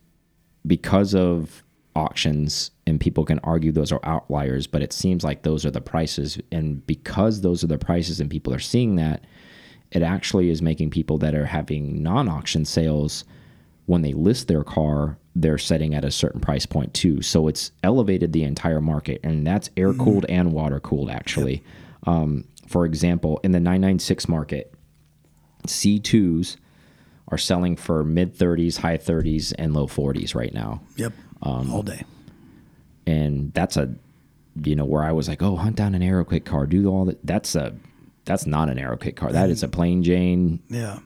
because 0.65 1.13
of 1.13 1.63
auctions, 1.95 2.71
and 2.85 2.99
people 2.99 3.25
can 3.25 3.39
argue 3.39 3.71
those 3.71 3.91
are 3.91 3.99
outliers, 4.03 4.67
but 4.67 4.81
it 4.81 4.93
seems 4.93 5.23
like 5.23 5.43
those 5.43 5.65
are 5.65 5.71
the 5.71 5.81
prices. 5.81 6.39
And 6.51 6.85
because 6.85 7.41
those 7.41 7.63
are 7.63 7.67
the 7.67 7.77
prices 7.77 8.19
and 8.19 8.29
people 8.29 8.53
are 8.53 8.59
seeing 8.59 8.95
that, 8.97 9.25
it 9.91 10.01
actually 10.01 10.49
is 10.49 10.61
making 10.61 10.91
people 10.91 11.17
that 11.19 11.33
are 11.33 11.45
having 11.45 12.03
non 12.03 12.27
auction 12.27 12.65
sales 12.65 13.23
when 13.87 14.01
they 14.03 14.13
list 14.13 14.47
their 14.47 14.63
car, 14.63 15.17
they're 15.35 15.57
setting 15.57 15.93
at 15.95 16.05
a 16.05 16.11
certain 16.11 16.39
price 16.39 16.65
point 16.65 16.93
too. 16.93 17.21
So 17.21 17.47
it's 17.47 17.71
elevated 17.83 18.31
the 18.33 18.43
entire 18.43 18.81
market, 18.81 19.19
and 19.23 19.45
that's 19.45 19.69
air 19.75 19.93
cooled 19.93 20.25
and 20.29 20.53
water 20.53 20.79
cooled 20.79 21.09
actually. 21.09 21.63
Um, 22.05 22.45
for 22.67 22.85
example, 22.85 23.39
in 23.43 23.51
the 23.51 23.59
996 23.59 24.27
market, 24.27 24.73
C2s 25.65 26.57
are 27.29 27.37
selling 27.37 27.75
for 27.75 28.03
mid 28.03 28.35
30s, 28.37 28.77
high 28.77 28.97
30s, 28.97 29.53
and 29.57 29.73
low 29.73 29.87
40s 29.87 30.35
right 30.35 30.53
now. 30.53 30.81
Yep, 30.95 31.13
Um, 31.41 31.71
all 31.73 31.83
day. 31.83 32.03
And 33.05 33.53
that's 33.53 33.77
a, 33.77 33.93
you 34.63 34.75
know, 34.75 34.85
where 34.85 35.03
I 35.03 35.11
was 35.11 35.27
like, 35.29 35.41
oh, 35.41 35.55
hunt 35.55 35.75
down 35.77 35.95
an 35.95 36.01
AeroKit 36.01 36.45
car, 36.45 36.65
do 36.65 36.87
all 36.87 37.05
that. 37.05 37.25
That's 37.25 37.55
a, 37.55 37.75
that's 38.25 38.45
not 38.45 38.69
an 38.69 38.77
AeroKit 38.77 39.15
car. 39.15 39.31
That 39.31 39.49
is 39.49 39.63
a 39.63 39.67
plain 39.67 40.03
Jane. 40.03 40.61
Yeah, 40.69 40.99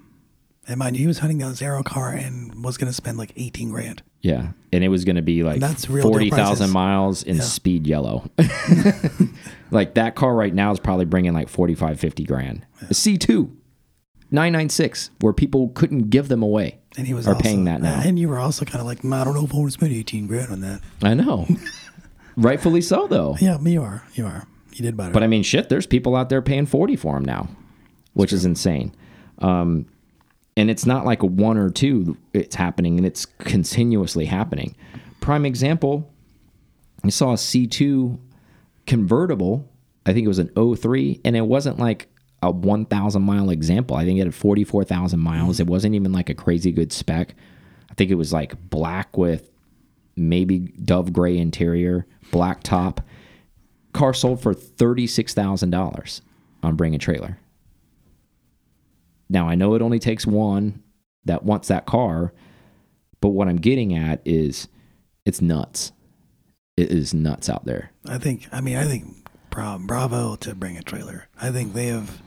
and 0.72 0.80
mind 0.80 0.96
you, 0.96 1.02
he 1.02 1.08
was 1.08 1.20
hunting 1.20 1.38
down 1.38 1.54
Arrow 1.62 1.84
car 1.84 2.12
and 2.12 2.64
was 2.64 2.78
going 2.78 2.88
to 2.90 2.94
spend 2.94 3.18
like 3.18 3.34
18 3.36 3.70
grand. 3.72 4.02
Yeah, 4.22 4.52
and 4.72 4.84
it 4.84 4.88
was 4.90 5.04
going 5.06 5.16
to 5.16 5.22
be 5.22 5.44
like 5.44 5.60
That's 5.60 5.90
real 5.90 6.04
deal 6.04 6.12
forty 6.12 6.30
thousand 6.30 6.58
prices. 6.58 6.74
miles 6.74 7.24
in 7.24 7.36
Yeah. 7.38 7.42
speed 7.44 7.88
yellow. 7.88 8.30
like 9.72 9.96
that 9.96 10.16
car 10.16 10.36
right 10.36 10.54
now 10.54 10.72
is 10.72 10.80
probably 10.80 11.06
bringing 11.06 11.34
like 11.34 11.50
45, 11.50 12.00
50 12.00 12.24
grand. 12.26 12.66
A 12.90 12.94
C 12.94 13.18
two, 13.18 13.56
nine 14.30 14.54
nine 14.54 14.70
six, 14.70 15.10
where 15.22 15.34
people 15.34 15.70
couldn't 15.70 16.10
give 16.10 16.28
them 16.28 16.44
away. 16.44 16.80
And 16.98 17.08
he 17.08 17.14
was 17.14 17.28
are 17.28 17.32
also, 17.34 17.42
paying 17.44 17.64
that 17.66 17.82
now. 17.82 18.02
And 18.04 18.20
you 18.20 18.28
were 18.28 18.38
also 18.38 18.66
kind 18.66 18.80
of 18.82 18.86
like, 18.86 19.02
"Mm, 19.02 19.14
I 19.14 19.24
don't 19.24 19.34
know 19.34 19.46
if 19.46 19.54
I 19.54 19.58
want 19.58 19.70
to 19.70 19.72
spend 19.72 19.94
18 19.94 20.28
grand 20.28 20.52
on 20.52 20.62
that. 20.62 20.82
I 21.02 21.14
know, 21.14 21.48
rightfully 22.36 22.82
so 22.82 23.08
though. 23.08 23.38
Yeah, 23.40 23.58
me 23.58 23.74
you 23.74 23.82
are. 23.82 24.04
You 24.14 24.26
are. 24.26 24.46
You 24.74 24.84
did 24.84 24.96
buy 24.98 25.08
it. 25.08 25.14
But 25.14 25.24
I 25.24 25.28
mean, 25.28 25.44
shit, 25.44 25.70
there's 25.70 25.86
people 25.88 26.16
out 26.16 26.30
there 26.30 26.42
paying 26.42 26.66
40 26.66 26.96
for 26.96 27.16
them 27.16 27.26
now, 27.26 27.50
which 28.14 28.32
is 28.34 28.46
insane. 28.46 28.94
Um, 29.40 29.86
and 30.62 30.70
it's 30.70 30.86
not 30.86 31.06
like 31.06 31.24
a 31.24 31.26
one 31.26 31.58
or 31.58 31.72
two, 31.72 32.16
it's 32.34 32.56
happening 32.56 32.98
and 32.98 33.06
it's 33.06 33.26
continuously 33.26 34.26
happening. 34.26 34.76
Prime 35.20 35.44
example, 35.44 36.08
I 37.04 37.10
saw 37.10 37.32
a 37.32 37.36
C2 37.36 38.20
convertible, 38.86 39.68
I 40.06 40.14
think 40.14 40.26
it 40.26 40.28
was 40.28 40.38
an 40.38 40.52
03, 40.56 41.20
and 41.26 41.36
it 41.36 41.48
wasn't 41.48 41.80
like 41.80 42.10
a 42.44 42.52
1,000 42.52 43.24
mile 43.24 43.50
example. 43.50 43.98
I 43.98 44.06
think 44.06 44.20
it 44.20 44.26
had 44.26 44.36
44,000 44.36 45.20
miles. 45.20 45.60
It 45.60 45.66
wasn't 45.66 45.96
even 45.96 46.12
like 46.12 46.30
a 46.30 46.36
crazy 46.36 46.72
good 46.72 46.94
spec. 46.94 47.34
I 47.90 47.96
think 47.96 48.12
it 48.12 48.16
was 48.16 48.32
like 48.32 48.70
black 48.70 49.18
with 49.18 49.50
maybe 50.16 50.60
dove 50.60 51.12
gray 51.12 51.40
interior, 51.40 52.06
black 52.32 52.62
top. 52.62 53.02
Car 53.94 54.14
sold 54.14 54.42
for 54.42 54.54
$36,000 54.54 56.22
on 56.62 56.76
Bring 56.76 56.94
a 56.94 57.00
Trailer. 57.00 57.40
Now, 59.32 59.48
I 59.48 59.56
know 59.56 59.76
it 59.76 59.82
only 59.82 59.98
takes 59.98 60.28
one 60.28 60.84
that 61.24 61.44
wants 61.44 61.70
that 61.70 61.86
car, 61.86 62.34
but 63.22 63.30
what 63.30 63.48
I'm 63.48 63.56
getting 63.56 63.96
at 63.96 64.22
is 64.26 64.68
it's 65.26 65.42
nuts. 65.42 65.94
It 66.76 66.92
is 66.92 67.14
nuts 67.14 67.50
out 67.50 67.64
there. 67.64 67.92
I 68.06 68.18
think. 68.18 68.50
I 68.52 68.60
mean, 68.60 68.76
I 68.76 68.84
think 68.84 69.26
bravo 69.50 70.36
to 70.36 70.54
bring 70.54 70.78
a 70.78 70.84
trailer. 70.84 71.30
I 71.42 71.50
think 71.50 71.74
they 71.74 71.88
have 71.88 72.22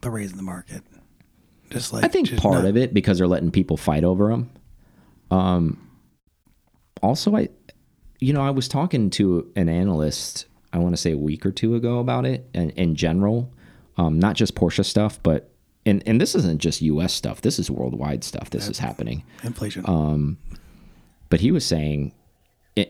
the 0.00 0.10
raise 0.10 0.30
in 0.30 0.38
the 0.38 0.42
market. 0.42 0.82
Just 1.68 1.92
like 1.92 2.04
I 2.04 2.08
think 2.08 2.28
just 2.28 2.42
part 2.42 2.64
of 2.64 2.78
it 2.78 2.94
because 2.94 3.18
they're 3.18 3.28
letting 3.28 3.50
people 3.50 3.76
fight 3.76 4.02
over 4.02 4.28
them. 4.28 4.50
Um, 5.30 5.90
also, 7.02 7.36
I, 7.36 7.50
you 8.18 8.32
know, 8.32 8.40
I 8.40 8.50
was 8.50 8.66
talking 8.66 9.10
to 9.10 9.52
an 9.56 9.68
analyst. 9.68 10.46
I 10.72 10.78
want 10.78 10.94
to 10.94 11.00
say 11.00 11.12
a 11.12 11.18
week 11.18 11.44
or 11.44 11.50
two 11.50 11.74
ago 11.74 11.98
about 11.98 12.24
it, 12.24 12.48
and 12.54 12.70
in 12.70 12.94
general, 12.94 13.52
um, 13.98 14.18
not 14.18 14.36
just 14.36 14.54
Porsche 14.54 14.86
stuff, 14.86 15.22
but 15.22 15.52
and 15.86 16.02
and 16.06 16.20
this 16.20 16.34
isn't 16.34 16.60
just 16.60 16.82
U.S. 16.82 17.12
stuff. 17.12 17.40
This 17.40 17.58
is 17.58 17.70
worldwide 17.70 18.24
stuff. 18.24 18.50
This 18.50 18.68
is 18.68 18.78
happening. 18.78 19.22
inflation. 19.42 19.84
Um, 19.86 20.38
but 21.30 21.40
he 21.40 21.50
was 21.50 21.64
saying 21.64 22.12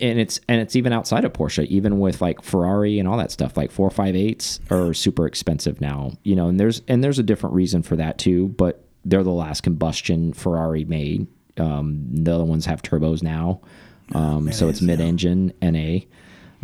and 0.01 0.18
it's 0.18 0.41
and 0.49 0.61
it's 0.61 0.76
even 0.76 0.93
outside 0.93 1.24
of 1.24 1.32
Porsche, 1.32 1.64
even 1.66 1.99
with 1.99 2.20
like 2.20 2.43
Ferrari 2.43 2.99
and 2.99 3.09
all 3.09 3.16
that 3.18 3.30
stuff. 3.30 3.57
Like 3.57 3.70
four 3.70 3.91
five 3.91 4.14
eights 4.14 4.61
are 4.70 4.93
super 4.93 5.26
expensive 5.26 5.80
now, 5.80 6.12
you 6.24 6.36
know. 6.36 6.49
And 6.49 6.59
there's 6.59 6.82
and 6.89 7.03
there's 7.03 7.18
a 7.18 7.22
different 7.22 7.55
reason 7.55 7.82
for 7.82 7.97
that 7.97 8.18
too. 8.18 8.49
But 8.49 8.84
they're 9.05 9.22
the 9.22 9.30
last 9.30 9.62
combustion 9.62 10.32
Ferrari 10.32 10.84
made. 10.84 11.26
Um, 11.57 12.07
the 12.12 12.34
other 12.34 12.45
ones 12.45 12.66
have 12.66 12.82
turbos 12.82 13.22
now, 13.22 13.61
um, 14.14 14.53
so 14.53 14.68
it's 14.68 14.80
mid-engine 14.80 15.53
NA. 15.61 16.01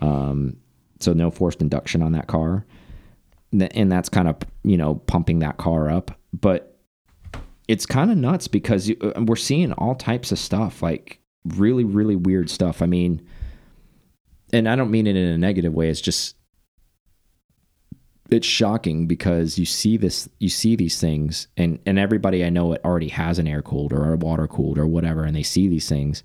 Um, 0.01 0.57
so 1.01 1.13
no 1.13 1.31
forced 1.31 1.61
induction 1.61 2.01
on 2.03 2.13
that 2.13 2.29
car, 2.29 2.65
and 3.63 3.91
that's 3.91 4.09
kind 4.09 4.29
of 4.29 4.37
you 4.63 4.77
know 4.77 4.97
pumping 5.07 5.41
that 5.41 5.57
car 5.57 5.91
up. 5.91 6.11
But 6.33 6.79
it's 7.69 7.87
kind 7.87 8.11
of 8.11 8.19
nuts 8.19 8.49
because 8.49 8.91
uh, 8.91 9.13
we're 9.27 9.37
seeing 9.37 9.73
all 9.73 9.95
types 9.95 10.33
of 10.33 10.39
stuff 10.39 10.83
like 10.83 11.21
really 11.45 11.85
really 11.85 12.17
weird 12.17 12.51
stuff. 12.51 12.83
I 12.83 12.87
mean 12.87 13.23
and 14.55 14.69
i 14.69 14.77
don't 14.77 14.91
mean 14.91 15.07
it 15.07 15.17
in 15.17 15.29
a 15.29 15.39
negative 15.39 15.75
way. 15.75 15.89
It's 15.89 16.01
just 16.01 16.37
it's 18.31 18.47
shocking 18.47 19.07
because 19.07 19.59
you 19.59 19.67
see 19.67 19.97
this 19.97 20.29
you 20.39 20.49
see 20.49 20.77
these 20.77 20.99
things 20.99 21.49
and 21.59 21.79
and 21.85 21.99
everybody 21.99 22.43
i 22.43 22.49
know 22.49 22.73
it 22.73 22.81
already 22.83 23.09
has 23.09 23.39
an 23.39 23.47
air 23.47 23.61
cooled 23.61 23.93
or 23.93 24.15
a 24.15 24.17
water 24.17 24.49
cooled 24.49 24.79
or 24.79 24.87
whatever 24.87 25.25
and 25.25 25.37
they 25.37 25.43
see 25.43 25.69
these 25.69 25.89
things 25.91 26.23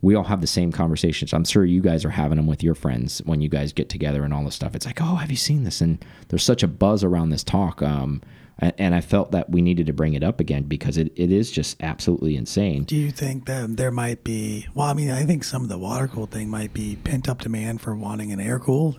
we 0.00 0.14
all 0.14 0.24
have 0.24 0.40
the 0.40 0.46
same 0.46 0.70
conversations. 0.70 1.32
I'm 1.32 1.44
sure 1.44 1.64
you 1.64 1.80
guys 1.80 2.04
are 2.04 2.10
having 2.10 2.36
them 2.36 2.46
with 2.46 2.62
your 2.62 2.74
friends 2.74 3.20
when 3.24 3.40
you 3.40 3.48
guys 3.48 3.72
get 3.72 3.88
together 3.88 4.22
and 4.24 4.32
all 4.32 4.44
this 4.44 4.54
stuff. 4.54 4.74
It's 4.74 4.86
like 4.86 5.00
oh 5.00 5.16
have 5.16 5.30
you 5.30 5.36
seen 5.36 5.64
this? 5.64 5.80
And 5.80 6.04
there's 6.28 6.44
such 6.44 6.62
a 6.62 6.68
buzz 6.68 7.02
around 7.04 7.30
this 7.30 7.44
talk 7.44 7.82
um 7.82 8.22
and, 8.60 8.94
i 8.94 9.00
felt 9.00 9.30
that 9.30 9.48
we 9.50 9.62
needed 9.62 9.86
to 9.86 9.92
bring 9.92 10.14
it 10.14 10.22
up 10.22 10.40
again 10.40 10.64
because 10.64 10.98
it, 10.98 11.12
it 11.14 11.30
is 11.30 11.50
just 11.50 11.76
absolutely 11.80 12.36
insane. 12.36 12.84
Do 12.84 12.96
you 12.96 13.10
think 13.10 13.46
that 13.46 13.76
there 13.76 13.90
might 13.90 14.24
be? 14.24 14.66
Well, 14.74 14.88
I 14.88 14.94
mean, 14.94 15.10
I 15.10 15.24
think 15.24 15.44
some 15.44 15.62
of 15.62 15.68
the 15.68 15.78
water 15.78 16.08
cooled 16.08 16.30
thing 16.30 16.48
might 16.48 16.72
be 16.72 16.96
pent 16.96 17.28
up 17.28 17.40
demand 17.40 17.80
for 17.80 17.94
wanting 17.94 18.32
an 18.32 18.40
air 18.40 18.58
cooled, 18.58 18.98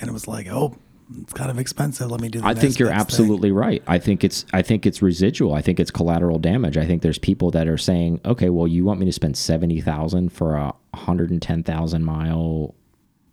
and 0.00 0.10
it 0.10 0.12
was 0.12 0.28
like, 0.28 0.46
oh, 0.48 0.76
it's 1.22 1.32
kind 1.32 1.50
of 1.50 1.58
expensive. 1.58 2.10
Let 2.10 2.20
me 2.20 2.28
do. 2.28 2.40
The 2.40 2.46
I 2.46 2.54
think 2.54 2.78
you're 2.78 2.88
best 2.88 2.96
thing. 2.96 3.00
absolutely 3.00 3.50
right. 3.52 3.82
I 3.86 3.98
think 3.98 4.24
it's 4.24 4.44
I 4.52 4.62
think 4.62 4.84
it's 4.86 5.00
residual. 5.00 5.54
I 5.54 5.62
think 5.62 5.80
it's 5.80 5.90
collateral 5.90 6.38
damage. 6.38 6.76
I 6.76 6.84
think 6.86 7.02
there's 7.02 7.18
people 7.18 7.50
that 7.52 7.66
are 7.66 7.78
saying, 7.78 8.20
okay, 8.24 8.50
well, 8.50 8.66
you 8.66 8.84
want 8.84 9.00
me 9.00 9.06
to 9.06 9.12
spend 9.12 9.36
seventy 9.36 9.80
thousand 9.80 10.32
for 10.32 10.54
a 10.56 10.74
hundred 10.94 11.30
and 11.30 11.40
ten 11.40 11.62
thousand 11.62 12.04
mile 12.04 12.74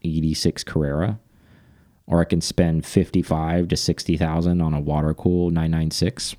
eighty 0.04 0.34
six 0.34 0.64
Carrera, 0.64 1.20
or 2.08 2.22
I 2.22 2.26
can 2.26 2.42
spend 2.42 2.86
fifty 2.86 3.22
five 3.22 3.68
to 3.70 3.76
sixty 3.76 4.16
thousand 4.16 4.62
on 4.62 4.74
a 4.74 4.80
water 4.80 5.14
cooled 5.14 5.54
nine 5.54 5.72
nine 5.72 5.92
six, 5.92 6.36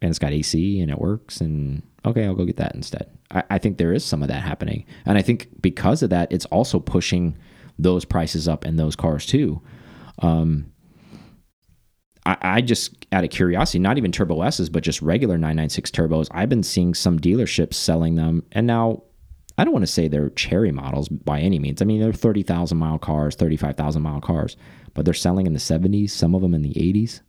and 0.00 0.10
it's 0.10 0.18
got 0.18 0.32
AC 0.32 0.80
and 0.80 0.90
it 0.90 0.98
works. 0.98 1.40
And 1.40 1.82
okay, 2.04 2.24
I'll 2.24 2.34
go 2.34 2.44
get 2.44 2.56
that 2.56 2.74
instead. 2.74 3.08
I, 3.30 3.44
I 3.50 3.58
think 3.58 3.78
there 3.78 3.92
is 3.92 4.04
some 4.04 4.22
of 4.22 4.28
that 4.28 4.42
happening, 4.42 4.86
and 5.06 5.16
I 5.16 5.22
think 5.22 5.48
because 5.60 6.02
of 6.02 6.10
that, 6.10 6.32
it's 6.32 6.46
also 6.46 6.80
pushing 6.80 7.36
those 7.78 8.04
prices 8.04 8.48
up 8.48 8.66
in 8.66 8.76
those 8.76 8.96
cars 8.96 9.24
too. 9.24 9.62
Um, 10.18 10.72
I, 12.24 12.36
I 12.40 12.60
just 12.60 13.06
out 13.12 13.24
of 13.24 13.30
curiosity, 13.30 13.78
not 13.78 13.98
even 13.98 14.12
Turbo 14.12 14.42
S's, 14.42 14.68
but 14.68 14.82
just 14.82 15.02
regular 15.02 15.34
996 15.34 15.90
turbos. 15.90 16.28
I've 16.30 16.48
been 16.48 16.62
seeing 16.62 16.94
some 16.94 17.18
dealerships 17.18 17.74
selling 17.74 18.14
them, 18.14 18.44
and 18.52 18.66
now 18.66 19.02
I 19.58 19.64
don't 19.64 19.72
want 19.72 19.84
to 19.84 19.92
say 19.92 20.08
they're 20.08 20.30
cherry 20.30 20.72
models 20.72 21.08
by 21.08 21.40
any 21.40 21.58
means. 21.58 21.82
I 21.82 21.84
mean, 21.84 22.00
they're 22.00 22.12
30,000 22.12 22.78
mile 22.78 22.98
cars, 22.98 23.34
35,000 23.34 24.02
mile 24.02 24.20
cars, 24.20 24.56
but 24.94 25.04
they're 25.04 25.14
selling 25.14 25.46
in 25.46 25.52
the 25.52 25.58
70s, 25.58 26.10
some 26.10 26.34
of 26.34 26.42
them 26.42 26.54
in 26.54 26.62
the 26.62 26.74
80s. 26.74 27.20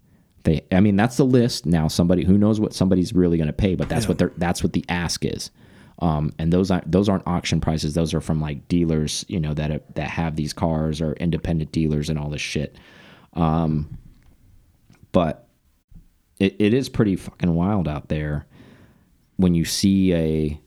They, 0.43 0.65
I 0.71 0.79
mean, 0.79 0.95
that's 0.95 1.17
the 1.17 1.25
list. 1.25 1.65
Now, 1.65 1.87
somebody 1.87 2.23
who 2.23 2.37
knows 2.37 2.59
what 2.59 2.73
somebody's 2.73 3.13
really 3.13 3.37
going 3.37 3.47
to 3.47 3.53
pay, 3.53 3.75
but 3.75 3.87
that's 3.87 4.07
what 4.07 4.17
they're 4.17 4.33
that's 4.37 4.61
what 4.61 4.73
the 4.73 4.83
ask 4.89 5.23
is. 5.25 5.51
Um, 5.99 6.33
and 6.39 6.51
those 6.51 6.71
aren't 6.71 6.91
those 6.91 7.07
aren't 7.07 7.27
auction 7.27 7.61
prices. 7.61 7.93
Those 7.93 8.13
are 8.13 8.21
from 8.21 8.41
like 8.41 8.67
dealers, 8.67 9.23
you 9.27 9.39
know, 9.39 9.53
that 9.53 9.69
have, 9.69 9.81
that 9.95 10.09
have 10.09 10.35
these 10.35 10.53
cars 10.53 11.01
or 11.01 11.13
independent 11.13 11.71
dealers 11.71 12.09
and 12.09 12.17
all 12.17 12.29
this 12.29 12.41
shit. 12.41 12.77
Um, 13.33 13.97
but 15.11 15.47
it, 16.39 16.55
it 16.59 16.73
is 16.73 16.89
pretty 16.89 17.15
fucking 17.15 17.53
wild 17.53 17.87
out 17.87 18.09
there 18.09 18.45
when 19.37 19.55
you 19.55 19.65
see 19.65 20.13
a 20.13 20.59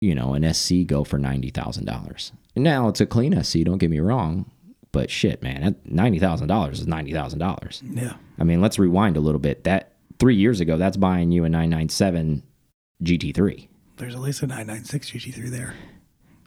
you 0.00 0.14
know 0.14 0.34
an 0.34 0.52
SC 0.52 0.86
go 0.86 1.04
for 1.04 1.18
ninety 1.18 1.50
thousand 1.50 1.84
dollars. 1.84 2.32
Now 2.54 2.88
it's 2.88 3.00
a 3.00 3.06
clean 3.06 3.42
SC. 3.42 3.60
Don't 3.60 3.78
get 3.78 3.90
me 3.90 4.00
wrong, 4.00 4.50
but 4.92 5.10
shit, 5.10 5.42
man, 5.42 5.76
ninety 5.84 6.18
thousand 6.18 6.48
dollars 6.48 6.80
is 6.80 6.86
ninety 6.86 7.12
thousand 7.12 7.38
dollars. 7.38 7.82
Yeah, 7.84 8.14
I 8.38 8.44
mean, 8.44 8.60
let's 8.60 8.78
rewind 8.78 9.16
a 9.16 9.20
little 9.20 9.38
bit. 9.38 9.64
That 9.64 9.92
three 10.18 10.36
years 10.36 10.60
ago, 10.60 10.76
that's 10.76 10.96
buying 10.96 11.30
you 11.30 11.44
a 11.44 11.48
nine 11.48 11.70
nine 11.70 11.88
seven 11.88 12.42
GT3. 13.02 13.68
there's 13.96 14.14
at 14.14 14.20
least 14.20 14.42
a 14.42 14.46
996 14.46 15.10
GT3 15.10 15.50
there. 15.50 15.74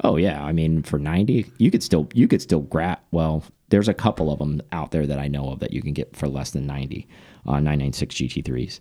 Oh 0.03 0.15
yeah, 0.15 0.43
I 0.43 0.51
mean 0.53 0.81
for 0.83 0.97
90, 0.97 1.51
you 1.57 1.69
could 1.71 1.83
still 1.83 2.07
you 2.13 2.27
could 2.27 2.41
still 2.41 2.61
grab 2.61 2.99
well, 3.11 3.43
there's 3.69 3.87
a 3.89 3.93
couple 3.93 4.31
of 4.31 4.39
them 4.39 4.61
out 4.71 4.91
there 4.91 5.05
that 5.05 5.19
I 5.19 5.27
know 5.27 5.49
of 5.51 5.59
that 5.59 5.73
you 5.73 5.81
can 5.81 5.93
get 5.93 6.15
for 6.15 6.27
less 6.27 6.51
than 6.51 6.65
90 6.65 7.07
uh 7.45 7.51
996 7.59 8.15
GT3s. 8.15 8.79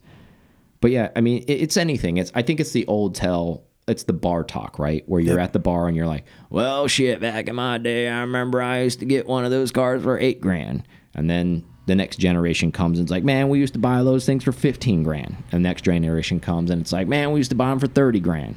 But 0.81 0.91
yeah, 0.93 1.11
I 1.17 1.21
mean 1.21 1.43
it, 1.49 1.55
it's 1.55 1.77
anything. 1.77 2.17
It's 2.19 2.31
I 2.35 2.43
think 2.43 2.61
it's 2.61 2.73
the 2.73 2.87
old 2.87 3.15
tell 3.15 3.65
it's 3.89 4.05
the 4.05 4.13
bar 4.13 4.45
talk, 4.45 4.79
right? 4.79 5.03
Where 5.09 5.21
you're 5.21 5.39
Yep. 5.39 5.45
at 5.45 5.53
the 5.55 5.59
bar 5.59 5.89
and 5.89 5.97
you're 5.97 6.07
like, 6.07 6.25
"Well, 6.51 6.89
shit, 6.89 7.21
back 7.21 7.49
in 7.49 7.57
my 7.57 7.79
day, 7.79 8.07
I 8.09 8.21
remember 8.21 8.61
I 8.63 8.83
used 8.83 8.99
to 9.01 9.07
get 9.07 9.27
one 9.27 9.45
of 9.47 9.51
those 9.51 9.73
cars 9.73 10.03
for 10.03 10.19
8 10.19 10.41
grand." 10.43 10.83
And 11.15 11.29
then 11.31 11.65
the 11.89 11.97
next 11.97 12.19
generation 12.19 12.71
comes 12.71 12.99
and 12.99 13.07
it's 13.07 13.11
like, 13.11 13.25
"Man, 13.25 13.49
we 13.49 13.59
used 13.59 13.73
to 13.73 13.81
buy 13.81 14.03
those 14.05 14.25
things 14.25 14.45
for 14.45 14.53
15 14.53 15.03
grand." 15.03 15.37
And 15.51 15.65
the 15.65 15.69
next 15.69 15.83
generation 15.83 16.39
comes 16.39 16.71
and 16.71 16.81
it's 16.81 16.93
like, 16.93 17.09
"Man, 17.09 17.33
we 17.33 17.41
used 17.41 17.51
to 17.51 17.57
buy 17.57 17.71
them 17.71 17.81
for 17.81 17.89
30 17.89 18.21
grand." 18.21 18.57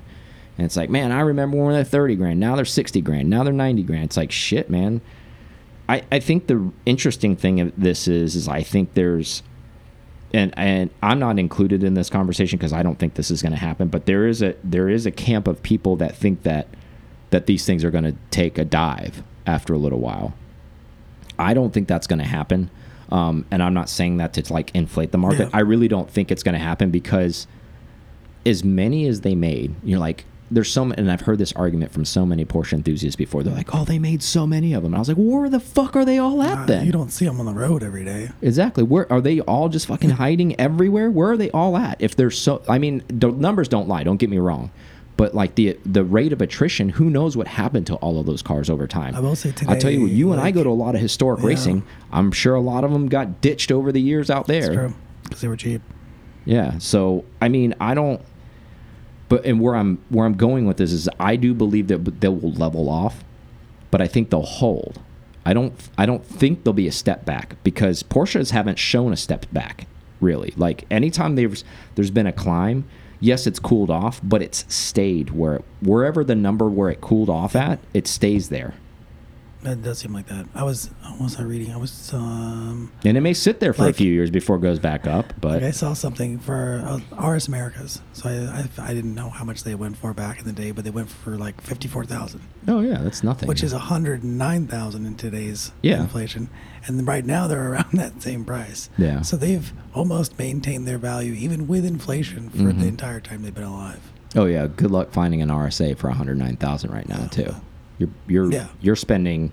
And 0.57 0.65
it's 0.65 0.75
like, 0.75 0.91
man, 0.91 1.11
I 1.11 1.21
remember 1.21 1.57
when 1.57 1.73
they're 1.73 1.83
30 1.83 2.15
grand. 2.17 2.39
Now 2.39 2.55
they're 2.55 2.65
60 2.65 3.01
grand. 3.01 3.29
Now 3.29 3.43
they're 3.43 3.53
90 3.53 3.83
grand. 3.83 4.03
It's 4.03 4.17
like, 4.17 4.31
shit, 4.31 4.69
man. 4.69 5.01
I, 5.89 6.03
I 6.11 6.19
think 6.19 6.47
the 6.47 6.71
interesting 6.85 7.35
thing 7.35 7.59
of 7.59 7.73
this 7.75 8.07
is, 8.07 8.35
is 8.35 8.47
I 8.47 8.61
think 8.61 8.93
there's, 8.93 9.43
and 10.33 10.53
and 10.55 10.89
I'm 11.01 11.19
not 11.19 11.39
included 11.39 11.83
in 11.83 11.95
this 11.95 12.09
conversation 12.09 12.57
because 12.57 12.71
I 12.71 12.83
don't 12.83 12.99
think 12.99 13.15
this 13.15 13.31
is 13.31 13.41
going 13.41 13.51
to 13.51 13.57
happen. 13.57 13.89
But 13.89 14.05
there 14.05 14.27
is 14.27 14.41
a 14.41 14.55
there 14.63 14.87
is 14.87 15.05
a 15.05 15.11
camp 15.11 15.47
of 15.47 15.61
people 15.63 15.97
that 15.97 16.15
think 16.15 16.43
that 16.43 16.67
that 17.31 17.47
these 17.47 17.65
things 17.65 17.83
are 17.83 17.91
going 17.91 18.05
to 18.05 18.15
take 18.29 18.57
a 18.57 18.63
dive 18.63 19.23
after 19.45 19.73
a 19.73 19.77
little 19.77 19.99
while. 19.99 20.33
I 21.37 21.53
don't 21.53 21.73
think 21.73 21.87
that's 21.87 22.07
going 22.07 22.19
to 22.19 22.25
happen. 22.25 22.69
Um, 23.11 23.45
and 23.51 23.61
I'm 23.61 23.73
not 23.73 23.89
saying 23.89 24.17
that 24.17 24.33
to 24.33 24.53
like 24.53 24.71
inflate 24.73 25.11
the 25.11 25.17
market. 25.17 25.49
Yeah. 25.49 25.49
I 25.53 25.59
really 25.61 25.87
don't 25.87 26.09
think 26.09 26.31
it's 26.31 26.43
going 26.43 26.53
to 26.53 26.59
happen 26.59 26.91
because 26.91 27.45
as 28.45 28.63
many 28.63 29.05
as 29.07 29.21
they 29.21 29.35
made, 29.35 29.75
you're 29.83 29.99
like, 29.99 30.25
there's 30.49 30.69
so 30.71 30.83
many, 30.83 31.01
and 31.01 31.09
I've 31.09 31.21
heard 31.21 31.37
this 31.37 31.53
argument 31.53 31.93
from 31.93 32.03
so 32.03 32.25
many 32.25 32.43
Porsche 32.43 32.73
enthusiasts 32.73 33.15
before. 33.15 33.41
They're 33.41 33.53
like, 33.53 33.73
oh, 33.73 33.85
they 33.85 33.99
made 33.99 34.21
so 34.21 34.45
many 34.45 34.73
of 34.73 34.83
them. 34.83 34.91
And 34.93 34.97
I 34.97 34.99
was 34.99 35.07
like, 35.07 35.15
where 35.17 35.49
the 35.49 35.61
fuck 35.61 35.95
are 35.95 36.03
they 36.03 36.17
all 36.17 36.41
at 36.41 36.57
Uh, 36.57 36.65
then? 36.65 36.85
you 36.85 36.91
don't 36.91 37.09
see 37.11 37.23
them 37.25 37.39
on 37.39 37.45
the 37.45 37.53
road 37.53 37.83
every 37.83 38.03
day. 38.03 38.31
Exactly. 38.41 38.83
Where 38.83 39.09
are 39.11 39.21
they 39.21 39.39
all 39.41 39.69
just 39.69 39.87
fucking 39.87 40.09
hiding 40.23 40.59
everywhere? 40.59 41.09
Where 41.09 41.31
are 41.31 41.37
they 41.37 41.51
all 41.51 41.77
at? 41.77 41.95
If 42.01 42.17
there's 42.17 42.37
so, 42.37 42.61
I 42.67 42.79
mean, 42.79 43.01
the 43.07 43.31
numbers 43.31 43.69
don't 43.69 43.87
lie. 43.87 44.03
Don't 44.03 44.17
get 44.17 44.29
me 44.29 44.39
wrong, 44.39 44.71
But 45.21 45.35
like 45.35 45.53
the 45.53 45.77
the 45.85 46.03
rate 46.03 46.33
of 46.33 46.41
attrition, 46.41 46.89
who 46.89 47.07
knows 47.07 47.37
what 47.37 47.45
happened 47.45 47.85
to 47.85 47.95
all 47.97 48.19
of 48.19 48.25
those 48.25 48.41
cars 48.41 48.71
over 48.71 48.87
time? 48.87 49.13
I 49.15 49.19
will 49.19 49.35
say 49.35 49.51
today. 49.51 49.71
I'll 49.71 49.77
tell 49.79 49.91
you, 49.91 50.01
what, 50.01 50.09
you 50.09 50.31
and 50.31 50.41
I 50.41 50.49
go 50.49 50.63
to 50.63 50.69
a 50.69 50.71
lot 50.71 50.95
of 50.95 51.01
historic 51.01 51.41
Yeah. 51.41 51.45
racing. 51.49 51.83
I'm 52.11 52.31
sure 52.31 52.55
a 52.55 52.59
lot 52.59 52.83
of 52.83 52.91
them 52.91 53.07
got 53.07 53.39
ditched 53.39 53.71
over 53.71 53.91
the 53.91 54.01
years 54.01 54.31
out 54.31 54.47
there. 54.47 54.73
true 54.73 54.93
because 55.21 55.41
they 55.41 55.47
were 55.47 55.55
cheap. 55.55 55.83
Yeah. 56.43 56.79
So 56.79 57.23
I 57.39 57.49
mean, 57.49 57.75
I 57.79 57.93
don't. 57.93 58.19
But 59.29 59.45
and 59.45 59.61
where 59.61 59.75
I'm 59.75 59.99
where 60.09 60.25
I'm 60.25 60.33
going 60.33 60.65
with 60.65 60.77
this 60.77 60.91
is 60.91 61.07
I 61.19 61.35
do 61.35 61.53
believe 61.53 61.85
that 61.89 62.19
they 62.19 62.27
will 62.27 62.53
level 62.53 62.89
off, 62.89 63.23
but 63.91 64.01
I 64.01 64.07
think 64.07 64.31
they'll 64.31 64.41
hold. 64.41 64.99
I 65.45 65.53
don't 65.53 65.75
I 65.99 66.07
don't 66.07 66.25
think 66.25 66.63
there'll 66.63 66.73
be 66.73 66.87
a 66.87 66.91
step 66.91 67.25
back 67.25 67.57
because 67.63 68.01
Porsches 68.01 68.49
haven't 68.49 68.79
shown 68.79 69.13
a 69.13 69.17
step 69.17 69.45
back 69.53 69.85
really. 70.19 70.51
Like 70.57 70.85
anytime 70.89 71.35
there's 71.35 71.63
there's 71.93 72.09
been 72.09 72.25
a 72.25 72.31
climb, 72.33 72.85
yes, 73.21 73.47
it's 73.47 73.59
cooled 73.59 73.89
off, 73.89 74.19
but 74.21 74.41
it's 74.41 74.65
stayed 74.73 75.29
where 75.29 75.61
wherever 75.81 76.23
the 76.23 76.35
number 76.35 76.67
where 76.67 76.89
it 76.89 76.99
cooled 76.99 77.29
off 77.29 77.55
at, 77.55 77.79
it 77.93 78.07
stays 78.07 78.49
there. 78.49 78.73
It 79.63 79.83
does 79.83 79.99
seem 79.99 80.11
like 80.13 80.27
that. 80.27 80.47
I 80.55 80.63
was. 80.63 80.89
What 81.03 81.21
was 81.21 81.39
I 81.39 81.43
reading? 81.43 81.71
I 81.71 81.77
was. 81.77 82.11
Um, 82.13 82.91
And 83.05 83.15
it 83.15 83.21
may 83.21 83.33
sit 83.33 83.59
there 83.59 83.73
for 83.73 83.87
a 83.87 83.93
few 83.93 84.11
years 84.11 84.31
before 84.31 84.55
it 84.55 84.61
goes 84.61 84.79
back 84.79 85.05
up, 85.05 85.33
but 85.39 85.53
like 85.61 85.63
I 85.63 85.71
saw 85.71 85.93
something 85.93 86.39
for 86.39 86.81
uh, 87.13 87.27
RS 87.29 87.47
Americas. 87.47 88.01
So 88.13 88.27
I, 88.29 88.33
I 88.79 88.89
I 88.89 88.93
didn't 88.95 89.13
know 89.13 89.29
how 89.29 89.43
much 89.45 89.63
they 89.63 89.75
went 89.75 89.97
for 89.97 90.13
back 90.13 90.39
in 90.39 90.45
the 90.45 90.51
day, 90.53 90.71
but 90.71 90.83
they 90.83 90.89
went 90.89 91.09
for 91.09 91.37
like 91.37 91.61
fifty 91.61 91.87
four 91.87 92.05
thousand, 92.05 92.41
oh 92.67 92.79
yeah, 92.79 92.97
that's 93.03 93.23
nothing. 93.23 93.47
which 93.47 93.61
is 93.61 93.71
hundred 93.71 94.23
nine 94.23 94.65
thousand 94.67 95.05
in 95.05 95.15
today's 95.15 95.71
Yeah. 95.83 96.01
inflation. 96.01 96.49
And 96.87 97.05
right 97.07 97.23
now 97.25 97.45
they're 97.47 97.71
around 97.73 97.91
that 97.93 98.19
same 98.23 98.43
price. 98.43 98.89
Yeah. 98.97 99.21
So 99.21 99.37
they've 99.37 99.71
almost 99.93 100.39
maintained 100.39 100.87
their 100.87 100.97
value 100.97 101.33
even 101.33 101.67
with 101.67 101.85
inflation 101.85 102.49
for 102.49 102.57
Mhm. 102.73 102.79
the 102.79 102.87
entire 102.87 103.19
time 103.19 103.43
they've 103.43 103.53
been 103.53 103.63
alive. 103.63 103.99
Oh 104.35 104.45
yeah, 104.45 104.65
good 104.65 104.89
luck 104.89 105.11
finding 105.11 105.41
an 105.43 105.49
RSA 105.49 105.97
for 105.97 106.07
109,000 106.07 106.89
right 106.91 107.07
now 107.07 107.27
too. 107.27 107.53
You're 108.01 108.09
you're 108.27 108.51
Yeah. 108.51 108.67
you're 108.81 108.95
spending 108.95 109.51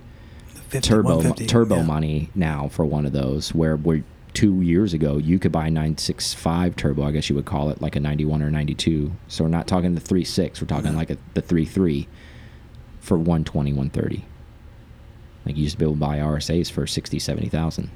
50, 0.68 0.80
turbo 0.88 1.32
turbo 1.34 1.76
yeah. 1.76 1.82
money 1.82 2.30
now 2.34 2.68
for 2.68 2.84
one 2.84 3.04
of 3.06 3.12
those 3.12 3.54
where 3.54 3.76
where 3.76 4.02
2 4.34 4.62
years 4.62 4.94
ago 4.94 5.18
you 5.18 5.38
could 5.38 5.52
buy 5.52 5.66
a 5.66 5.70
965 5.70 6.76
turbo, 6.76 7.02
I 7.02 7.10
guess 7.10 7.28
you 7.28 7.36
would 7.36 7.44
call 7.44 7.70
it 7.70 7.80
like 7.82 7.96
a 7.96 8.00
91 8.00 8.42
or 8.42 8.50
92. 8.50 9.12
So 9.28 9.44
we're 9.44 9.50
not 9.50 9.66
talking 9.66 9.94
the 9.94 10.00
36, 10.00 10.60
we're 10.60 10.66
talking 10.66 10.94
like 10.96 11.10
a, 11.10 11.18
the 11.34 11.40
33 11.42 12.08
for 13.00 13.16
120 13.16 13.72
130. 13.72 14.24
Like 15.44 15.56
you 15.56 15.62
used 15.62 15.74
to 15.74 15.78
be 15.78 15.84
able 15.84 15.94
to 15.94 16.00
buy 16.00 16.18
RSAs 16.18 16.70
for 16.70 16.86
60 16.86 17.18
70,000. 17.18 17.90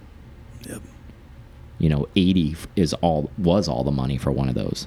Yep. 0.69 0.83
You 1.79 1.89
know, 1.89 2.09
80 2.17 2.57
is 2.77 2.95
all 2.95 3.31
was 3.39 3.69
all 3.69 3.85
the 3.85 3.91
money 3.91 4.17
for 4.19 4.31
one 4.31 4.49
of 4.49 4.55
those. 4.55 4.87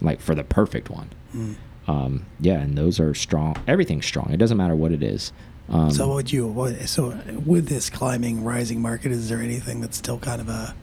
Like 0.00 0.20
for 0.20 0.34
the 0.34 0.44
perfect 0.44 0.90
one. 0.90 1.10
Mm. 1.34 1.56
Um, 1.86 2.24
yeah, 2.40 2.60
and 2.60 2.76
those 2.78 2.98
are 3.00 3.14
strong. 3.14 3.56
Everything's 3.66 4.06
strong. 4.06 4.30
It 4.32 4.38
doesn't 4.38 4.56
matter 4.56 4.74
what 4.76 4.92
it 4.92 5.02
is. 5.02 5.32
Um, 5.68 5.90
So 5.90 6.14
would 6.14 6.32
you? 6.32 6.46
What, 6.46 6.88
so 6.88 7.18
with 7.44 7.68
this 7.68 7.90
climbing, 7.90 8.44
rising 8.44 8.80
market, 8.80 9.12
is 9.12 9.28
there 9.28 9.38
anything 9.40 9.80
that's 9.80 9.96
still 9.96 10.18
kind 10.18 10.40
of 10.40 10.48
a? 10.48 10.74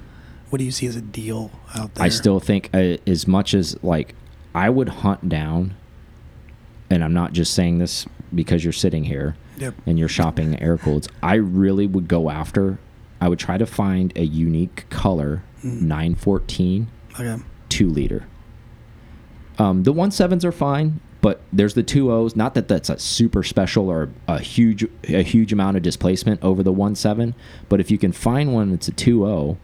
What 0.50 0.58
do 0.60 0.64
you 0.66 0.72
see 0.72 0.86
as 0.88 0.96
a 0.96 1.02
deal 1.02 1.50
out 1.76 1.96
there? 1.96 2.04
I 2.06 2.10
still 2.10 2.40
think 2.40 2.70
uh, 2.74 2.98
as 3.08 3.28
much 3.28 3.54
as 3.54 3.82
like 3.84 4.16
I 4.54 4.70
would 4.70 4.90
hunt 4.90 5.30
down, 5.30 5.76
and 6.90 7.04
I'm 7.04 7.14
not 7.14 7.34
just 7.34 7.54
saying 7.54 7.78
this 7.80 8.06
because 8.34 8.64
you're 8.64 8.74
sitting 8.74 9.04
here 9.04 9.36
Yep. 9.58 9.76
and 9.86 9.98
you're 10.00 10.08
shopping 10.10 10.60
air 10.62 10.78
cooleds. 10.78 11.08
I 11.24 11.36
really 11.36 11.88
would 11.88 12.08
go 12.08 12.30
after. 12.30 12.80
I 13.20 13.28
would 13.30 13.40
try 13.40 13.58
to 13.58 13.66
find 13.66 14.12
a 14.16 14.24
unique 14.24 14.86
color, 14.90 15.44
Mm. 15.64 15.82
914, 15.84 16.88
Okay. 17.20 17.42
two 17.70 17.88
liter. 17.90 18.26
Um, 19.62 19.84
the 19.84 19.94
one 19.94 20.10
sevens 20.10 20.44
are 20.44 20.52
fine, 20.52 21.00
but 21.22 21.40
there's 21.54 21.76
the 21.76 21.84
two 21.84 22.12
O's. 22.12 22.36
Not 22.36 22.56
that 22.56 22.68
that's 22.68 22.90
a 22.90 22.98
super 22.98 23.44
special 23.44 23.90
or 23.90 24.10
a 24.28 24.40
huge 24.40 24.84
a 25.08 25.22
huge 25.22 25.54
amount 25.54 25.78
of 25.78 25.84
displacement 25.84 26.42
over 26.44 26.64
the 26.64 26.72
one 26.72 26.96
seven, 26.96 27.36
but 27.70 27.80
if 27.80 27.92
you 27.92 27.98
can 28.00 28.12
find 28.12 28.54
one 28.54 28.72
that's 28.72 28.88
a 28.88 28.92
two 28.92 29.26
O, 29.28 29.58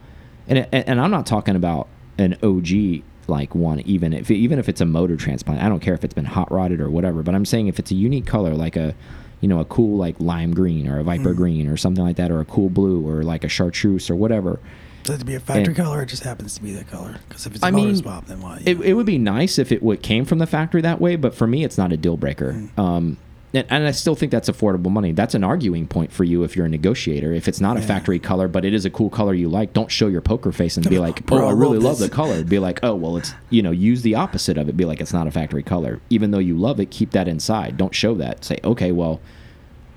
and 0.47 0.59
it- 0.59 0.69
and 0.71 1.01
I'm 1.01 1.09
not 1.11 1.25
talking 1.25 1.55
about 1.55 1.87
an 2.19 2.37
OG 2.43 3.03
like 3.27 3.55
one 3.55 3.79
even 3.81 4.13
if 4.13 4.29
even 4.29 4.59
if 4.59 4.69
it's 4.69 4.81
a 4.81 4.85
motor 4.85 5.15
transplant. 5.17 5.61
I 5.63 5.67
don't 5.67 5.79
care 5.81 5.95
if 5.95 6.03
it's 6.03 6.13
been 6.13 6.25
hot 6.25 6.51
rodded 6.51 6.79
or 6.79 6.89
whatever, 6.91 7.23
but 7.23 7.33
I'm 7.33 7.43
saying 7.45 7.67
if 7.67 7.79
it's 7.79 7.89
a 7.91 7.95
unique 7.95 8.25
color 8.27 8.53
like 8.53 8.75
a 8.75 8.93
you 9.41 9.47
know 9.47 9.59
a 9.59 9.65
cool 9.65 9.97
like 9.97 10.15
lime 10.19 10.53
green 10.53 10.87
or 10.87 10.99
a 10.99 11.03
viper 11.03 11.33
Mhm. 11.33 11.37
green 11.37 11.67
or 11.67 11.75
something 11.75 12.03
like 12.03 12.17
that 12.17 12.29
or 12.31 12.39
a 12.39 12.45
cool 12.45 12.69
blue 12.69 13.05
or 13.07 13.23
like 13.23 13.43
a 13.43 13.49
chartreuse 13.49 14.09
or 14.11 14.15
whatever. 14.15 14.59
Does 15.07 15.15
it 15.15 15.19
to 15.19 15.25
be 15.25 15.35
a 15.35 15.39
factory 15.39 15.67
And- 15.67 15.75
color, 15.75 15.99
or 15.99 16.01
it 16.03 16.07
just 16.07 16.23
happens 16.23 16.55
to 16.55 16.61
be 16.61 16.73
that 16.73 16.89
color? 16.91 17.15
Because 17.27 17.45
if 17.45 17.55
it's 17.55 17.63
a 17.63 17.67
I 17.67 17.71
mean, 17.71 17.95
swap, 17.95 18.27
then 18.27 18.41
why? 18.41 18.61
It, 18.65 18.79
it 18.81 18.93
would 18.93 19.05
be 19.05 19.17
nice 19.17 19.57
if 19.57 19.71
it 19.71 19.81
would 19.81 20.01
came 20.01 20.25
from 20.25 20.39
the 20.39 20.47
factory 20.47 20.81
that 20.81 20.99
way, 20.99 21.15
but 21.15 21.33
for 21.33 21.47
me, 21.47 21.63
it's 21.63 21.77
not 21.77 21.93
a 21.93 21.97
deal 21.97 22.17
breaker. 22.17 22.53
Mm. 22.53 22.79
Um, 22.79 23.17
and, 23.53 23.65
and 23.69 23.87
I 23.87 23.91
still 23.91 24.15
think 24.15 24.33
that's 24.33 24.49
affordable 24.49 24.91
money. 24.91 25.13
That's 25.13 25.33
an 25.33 25.45
arguing 25.45 25.87
point 25.87 26.11
for 26.11 26.25
you 26.25 26.43
if 26.43 26.57
you're 26.57 26.65
a 26.65 26.69
negotiator. 26.69 27.31
If 27.31 27.47
it's 27.47 27.61
not 27.61 27.77
a 27.77 27.81
factory 27.81 28.19
color, 28.19 28.49
but 28.49 28.65
it 28.65 28.73
is 28.73 28.83
a 28.83 28.89
cool 28.89 29.09
color 29.09 29.33
you 29.33 29.47
like, 29.47 29.71
don't 29.71 29.89
show 29.89 30.07
your 30.07 30.19
poker 30.19 30.51
face 30.51 30.75
and 30.75 30.87
be 30.89 30.99
like, 30.99 31.21
"Oh, 31.31 31.47
I 31.47 31.51
really 31.51 31.77
love 31.77 31.83
love 31.83 31.99
the 31.99 32.09
color." 32.09 32.43
Be 32.43 32.59
like, 32.59 32.81
"Oh, 32.83 32.93
well, 32.93 33.15
it's 33.15 33.33
you 33.49 33.61
know, 33.61 33.71
use 33.71 34.01
the 34.01 34.15
opposite 34.15 34.57
of 34.57 34.67
it. 34.67 34.75
Be 34.75 34.83
like, 34.83 34.99
it's 34.99 35.13
not 35.13 35.27
a 35.27 35.31
factory 35.31 35.63
color, 35.63 36.01
even 36.09 36.31
though 36.31 36.39
you 36.39 36.57
love 36.57 36.81
it. 36.81 36.91
Keep 36.91 37.11
that 37.11 37.29
inside. 37.29 37.77
Don't 37.77 37.95
show 37.95 38.13
that. 38.15 38.43
Say, 38.43 38.59
okay, 38.65 38.91
well, 38.91 39.21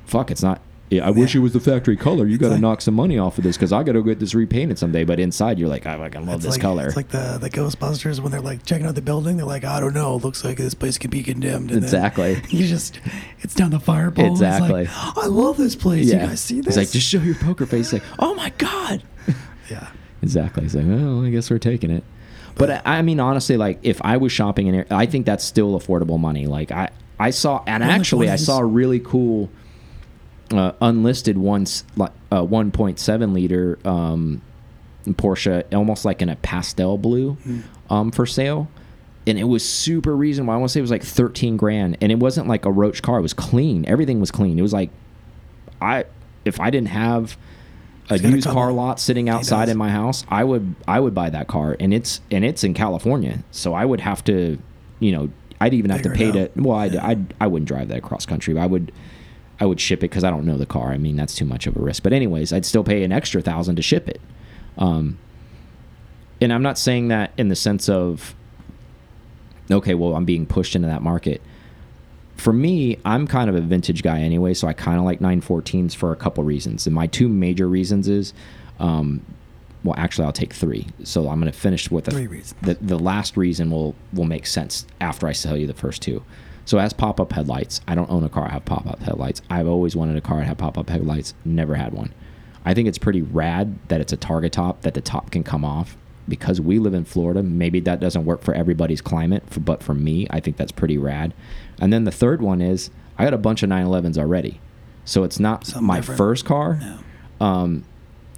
fuck, 0.07 0.31
it's 0.31 0.43
not." 0.43 0.61
Yeah, 0.91 1.07
I 1.07 1.11
wish 1.11 1.37
it 1.37 1.39
was 1.39 1.53
the 1.53 1.61
factory 1.61 1.97
color. 1.97 2.27
You 2.27 2.37
got 2.37 2.49
to 2.49 2.53
like- 2.55 2.61
knock 2.61 2.81
some 2.81 2.95
money 2.95 3.17
off 3.17 3.39
of 3.39 3.45
this 3.45 3.57
because 3.57 3.73
I 3.73 3.85
got 3.85 3.93
to 3.93 4.03
get 4.03 4.19
this 4.19 4.35
repainted 4.35 4.77
someday. 4.77 5.05
But 5.05 5.21
inside, 5.21 5.57
you're 5.59 5.69
like, 5.69 5.87
I 5.87 5.97
fucking 5.97 6.27
love 6.27 6.43
this 6.43 6.53
like, 6.53 6.61
color. 6.61 6.89
It's 6.89 6.97
like 6.97 7.11
the 7.11 7.39
the 7.41 7.49
Ghostbusters 7.49 8.19
when 8.19 8.33
they're 8.33 8.41
like 8.41 8.65
checking 8.67 8.87
out 8.87 8.97
the 8.97 9.03
building. 9.03 9.37
They're 9.37 9.47
like, 9.47 9.65
I 9.65 9.79
don't 9.79 9.95
know. 9.95 10.17
It 10.17 10.25
Looks 10.25 10.45
like 10.45 10.57
this 10.57 10.75
place 10.75 10.99
could 10.99 11.11
be 11.11 11.23
condemned. 11.23 11.71
And 11.71 11.83
Exactly. 11.83 12.43
You 12.51 12.67
just, 12.67 12.99
it's 13.41 13.55
down 13.55 13.71
the 13.71 13.79
fireball. 13.79 14.25
it's 14.27 14.41
Exactly. 14.41 14.87
like, 14.87 14.89
I 14.93 15.27
love 15.27 15.57
this 15.57 15.77
place. 15.77 16.07
Yeah. 16.09 16.23
You 16.23 16.27
guys 16.29 16.41
see 16.41 16.61
this? 16.61 16.75
He's 16.75 16.77
like, 16.85 16.91
just 16.91 17.07
show 17.07 17.21
your 17.21 17.37
poker 17.37 17.67
face. 17.67 17.93
Like, 17.93 18.03
oh 18.19 18.35
my 18.35 18.51
god. 18.59 19.03
yeah. 19.71 19.91
Exactly. 20.23 20.65
He's 20.65 20.75
like, 20.75 20.87
well, 20.87 21.25
I 21.25 21.31
guess 21.31 21.51
we're 21.51 21.59
taking 21.59 21.91
it. 21.91 22.03
But 22.57 22.71
I, 22.85 22.99
I 22.99 23.03
mean, 23.03 23.21
honestly, 23.21 23.57
like, 23.57 23.79
if 23.83 24.03
I 24.03 24.17
was 24.17 24.33
shopping 24.33 24.67
in, 24.67 24.75
air, 24.75 24.87
I 24.91 25.07
think 25.07 25.25
that's 25.25 25.45
still 25.45 25.79
affordable 25.79 26.19
money. 26.19 26.47
Like, 26.47 26.73
I, 26.73 26.91
I 27.19 27.31
saw, 27.31 27.63
and 27.67 27.83
Well, 27.83 27.91
actually, 27.93 28.29
I 28.29 28.37
saw 28.37 28.59
a 28.59 28.65
really 28.65 29.01
cool, 29.01 29.49
uh, 30.53 30.73
unlisted 30.81 31.39
once, 31.39 31.85
like, 31.97 32.13
uh, 32.33 32.43
1.7 32.43 33.33
liter 33.33 33.79
um, 33.85 34.43
Porsche, 35.07 35.65
almost 35.75 36.05
like 36.05 36.21
in 36.23 36.29
a 36.29 36.37
pastel 36.37 36.99
blue, 36.99 37.37
Mm. 37.47 37.63
um, 37.89 38.11
for 38.11 38.27
sale. 38.27 38.69
And 39.27 39.39
it 39.39 39.45
was 39.45 39.67
super 39.69 40.17
reasonable. 40.17 40.53
I 40.53 40.57
want 40.57 40.71
to 40.71 40.73
say 40.73 40.81
it 40.81 40.83
was 40.83 40.91
like 40.91 41.03
13 41.05 41.57
grand. 41.57 41.97
And 42.01 42.11
it 42.11 42.19
wasn't 42.19 42.49
like 42.49 42.65
a 42.65 42.71
roach 42.73 43.03
car. 43.03 43.19
It 43.19 43.23
was 43.23 43.35
clean. 43.35 43.85
Everything 43.87 44.19
was 44.19 44.31
clean. 44.31 44.59
It 44.59 44.63
was 44.63 44.73
like, 44.73 44.91
I, 45.81 46.05
if 46.45 46.59
I 46.61 46.71
didn't 46.71 46.89
have 46.89 47.37
a 48.09 48.19
used 48.19 48.49
car 48.49 48.73
lot 48.73 48.99
sitting 48.99 49.29
outside 49.29 49.69
in 49.69 49.77
my 49.79 49.91
house, 49.91 50.25
I 50.29 50.43
would 50.43 50.75
I 50.89 50.99
would 50.99 51.15
buy 51.15 51.31
that 51.31 51.47
car, 51.47 51.77
and 51.79 51.95
it's 51.95 52.21
and 52.31 52.45
it's 52.45 52.65
in 52.65 52.75
California, 52.75 53.45
so 53.53 53.73
I 53.73 53.85
would 53.85 54.01
have 54.01 54.25
to, 54.25 54.59
you 54.99 55.13
know, 55.13 55.31
I'd 55.61 55.75
even 55.75 55.91
have 55.93 56.03
to 56.03 56.11
pay 56.11 56.33
to. 56.33 56.51
Well, 56.57 56.77
I'd, 56.77 56.95
Yeah. 56.95 57.07
I'd 57.07 57.35
I 57.41 57.47
wouldn't 57.47 57.69
drive 57.69 57.87
that 57.89 57.99
across 57.99 58.27
country. 58.27 58.55
But 58.55 58.63
I 58.63 58.67
would 58.67 58.91
I 59.61 59.67
would 59.67 59.81
ship 59.81 59.99
it 60.01 60.09
because 60.11 60.25
I 60.25 60.31
don't 60.31 60.47
know 60.47 60.57
the 60.57 60.67
car. 60.67 60.91
I 60.91 60.97
mean, 60.99 61.17
that's 61.17 61.35
too 61.35 61.45
much 61.45 61.67
of 61.67 61.77
a 61.77 61.81
risk. 61.81 62.03
But 62.03 62.13
anyways, 62.13 62.53
I'd 62.53 62.65
still 62.65 62.83
pay 62.85 63.05
an 63.05 63.13
extra 63.13 63.43
thousand 63.43 63.77
to 63.77 63.83
ship 63.83 64.09
it. 64.09 64.21
Um, 64.79 65.19
and 66.41 66.53
I'm 66.53 66.63
not 66.63 66.79
saying 66.79 67.09
that 67.09 67.33
in 67.37 67.49
the 67.49 67.57
sense 67.57 67.89
of, 67.89 68.35
okay, 69.71 69.95
well, 69.95 70.15
I'm 70.17 70.25
being 70.25 70.47
pushed 70.47 70.75
into 70.75 70.89
that 70.89 71.03
market. 71.03 71.43
For 72.37 72.55
me, 72.55 72.97
I'm 73.05 73.27
kind 73.27 73.51
of 73.51 73.57
a 73.57 73.61
vintage 73.61 74.03
guy 74.03 74.21
anyway, 74.21 74.55
so 74.55 74.67
I 74.67 74.73
kind 74.73 74.99
of 74.99 75.05
like 75.05 75.21
914s 75.21 75.95
for 75.95 76.11
a 76.11 76.17
couple 76.17 76.43
reasons. 76.43 76.87
And 76.87 76.95
my 76.95 77.07
two 77.07 77.29
major 77.29 77.69
reasons 77.69 78.09
is, 78.09 78.33
um, 78.79 79.21
well, 79.85 79.95
actually, 79.99 80.25
I'll 80.25 80.33
take 80.33 80.55
three. 80.55 80.87
So 81.05 81.29
I'm 81.29 81.39
going 81.39 81.53
to 81.53 81.59
finish 81.59 81.91
with 81.91 82.07
the, 82.07 82.13
Three 82.13 82.27
reasons. 82.27 82.55
the 82.63 82.75
the 82.81 82.99
last 82.99 83.37
reason 83.37 83.71
will 83.71 83.95
will 84.13 84.25
make 84.27 84.47
sense 84.47 84.87
after 85.01 85.27
I 85.27 85.33
tell 85.35 85.57
you 85.57 85.67
the 85.67 85.75
first 85.75 86.01
two. 86.01 86.23
So 86.65 86.79
as 86.79 86.93
pop 86.93 87.21
up 87.21 87.33
headlights, 87.33 87.81
I 87.89 87.95
don't 87.95 88.11
own 88.11 88.23
a 88.25 88.29
car. 88.29 88.47
I 88.47 88.53
have 88.53 88.65
pop 88.65 88.87
up 88.87 89.01
headlights. 89.01 89.43
I've 89.51 89.67
always 89.67 89.97
wanted 89.97 90.17
a 90.17 90.21
car 90.21 90.39
that 90.39 90.47
had 90.47 90.59
pop 90.59 90.79
up 90.79 90.89
headlights. 90.91 91.35
Never 91.45 91.75
had 91.75 91.93
one. 91.93 92.13
I 92.65 92.75
think 92.75 92.87
it's 92.89 92.99
pretty 92.99 93.23
rad 93.23 93.79
that 93.89 94.01
it's 94.01 94.13
a 94.13 94.17
targa 94.17 94.51
top 94.51 94.83
that 94.83 94.95
the 94.95 95.01
top 95.01 95.31
can 95.31 95.43
come 95.43 95.65
off. 95.65 95.97
Because 96.29 96.61
we 96.61 96.79
live 96.79 96.95
in 96.95 97.05
Florida, 97.05 97.43
maybe 97.43 97.81
that 97.81 97.99
doesn't 97.99 98.25
work 98.25 98.43
for 98.43 98.55
everybody's 98.55 99.01
climate, 99.01 99.43
but 99.65 99.83
for 99.83 99.95
me, 99.95 100.29
I 100.31 100.39
think 100.39 100.59
that's 100.59 100.71
pretty 100.71 100.97
rad. 100.97 101.35
And 101.81 101.93
then 101.93 102.05
the 102.05 102.13
third 102.13 102.41
one 102.41 102.61
is 102.63 102.91
I 103.19 103.25
got 103.25 103.35
a 103.35 103.39
bunch 103.39 103.65
of 103.65 103.71
911s 103.71 104.17
already, 104.17 104.61
so 105.05 105.25
it's 105.25 105.41
not 105.41 105.67
Something 105.67 105.87
my 105.87 105.97
different. 105.97 106.19
first 106.19 106.45
car. 106.45 106.79
No. 106.81 106.99
Um, 107.45 107.85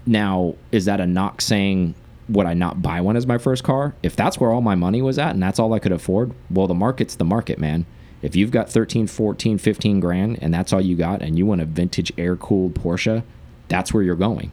now, 0.06 0.54
is 0.70 0.86
that 0.86 1.00
a 1.00 1.06
knock 1.06 1.42
saying 1.42 1.94
would 2.30 2.46
I 2.46 2.54
not 2.54 2.80
buy 2.80 3.02
one 3.02 3.16
as 3.16 3.26
my 3.26 3.36
first 3.36 3.62
car? 3.62 3.94
If 4.02 4.16
that's 4.16 4.40
where 4.40 4.50
all 4.52 4.62
my 4.62 4.76
money 4.76 5.02
was 5.02 5.18
at 5.18 5.30
and 5.34 5.42
that's 5.42 5.58
all 5.58 5.74
I 5.74 5.78
could 5.78 5.92
afford, 5.92 6.32
well, 6.50 6.66
the 6.68 6.74
market's 6.74 7.16
the 7.16 7.24
market, 7.26 7.58
man. 7.58 7.84
If 8.22 8.36
you've 8.36 8.52
got 8.52 8.70
13, 8.70 9.08
14, 9.08 9.58
15 9.58 10.00
grand 10.00 10.38
and 10.40 10.54
that's 10.54 10.72
all 10.72 10.80
you 10.80 10.96
got 10.96 11.22
and 11.22 11.36
you 11.36 11.44
want 11.44 11.60
a 11.60 11.64
vintage 11.64 12.12
air 12.16 12.36
cooled 12.36 12.74
Porsche, 12.74 13.24
that's 13.68 13.92
where 13.92 14.02
you're 14.02 14.14
going. 14.14 14.52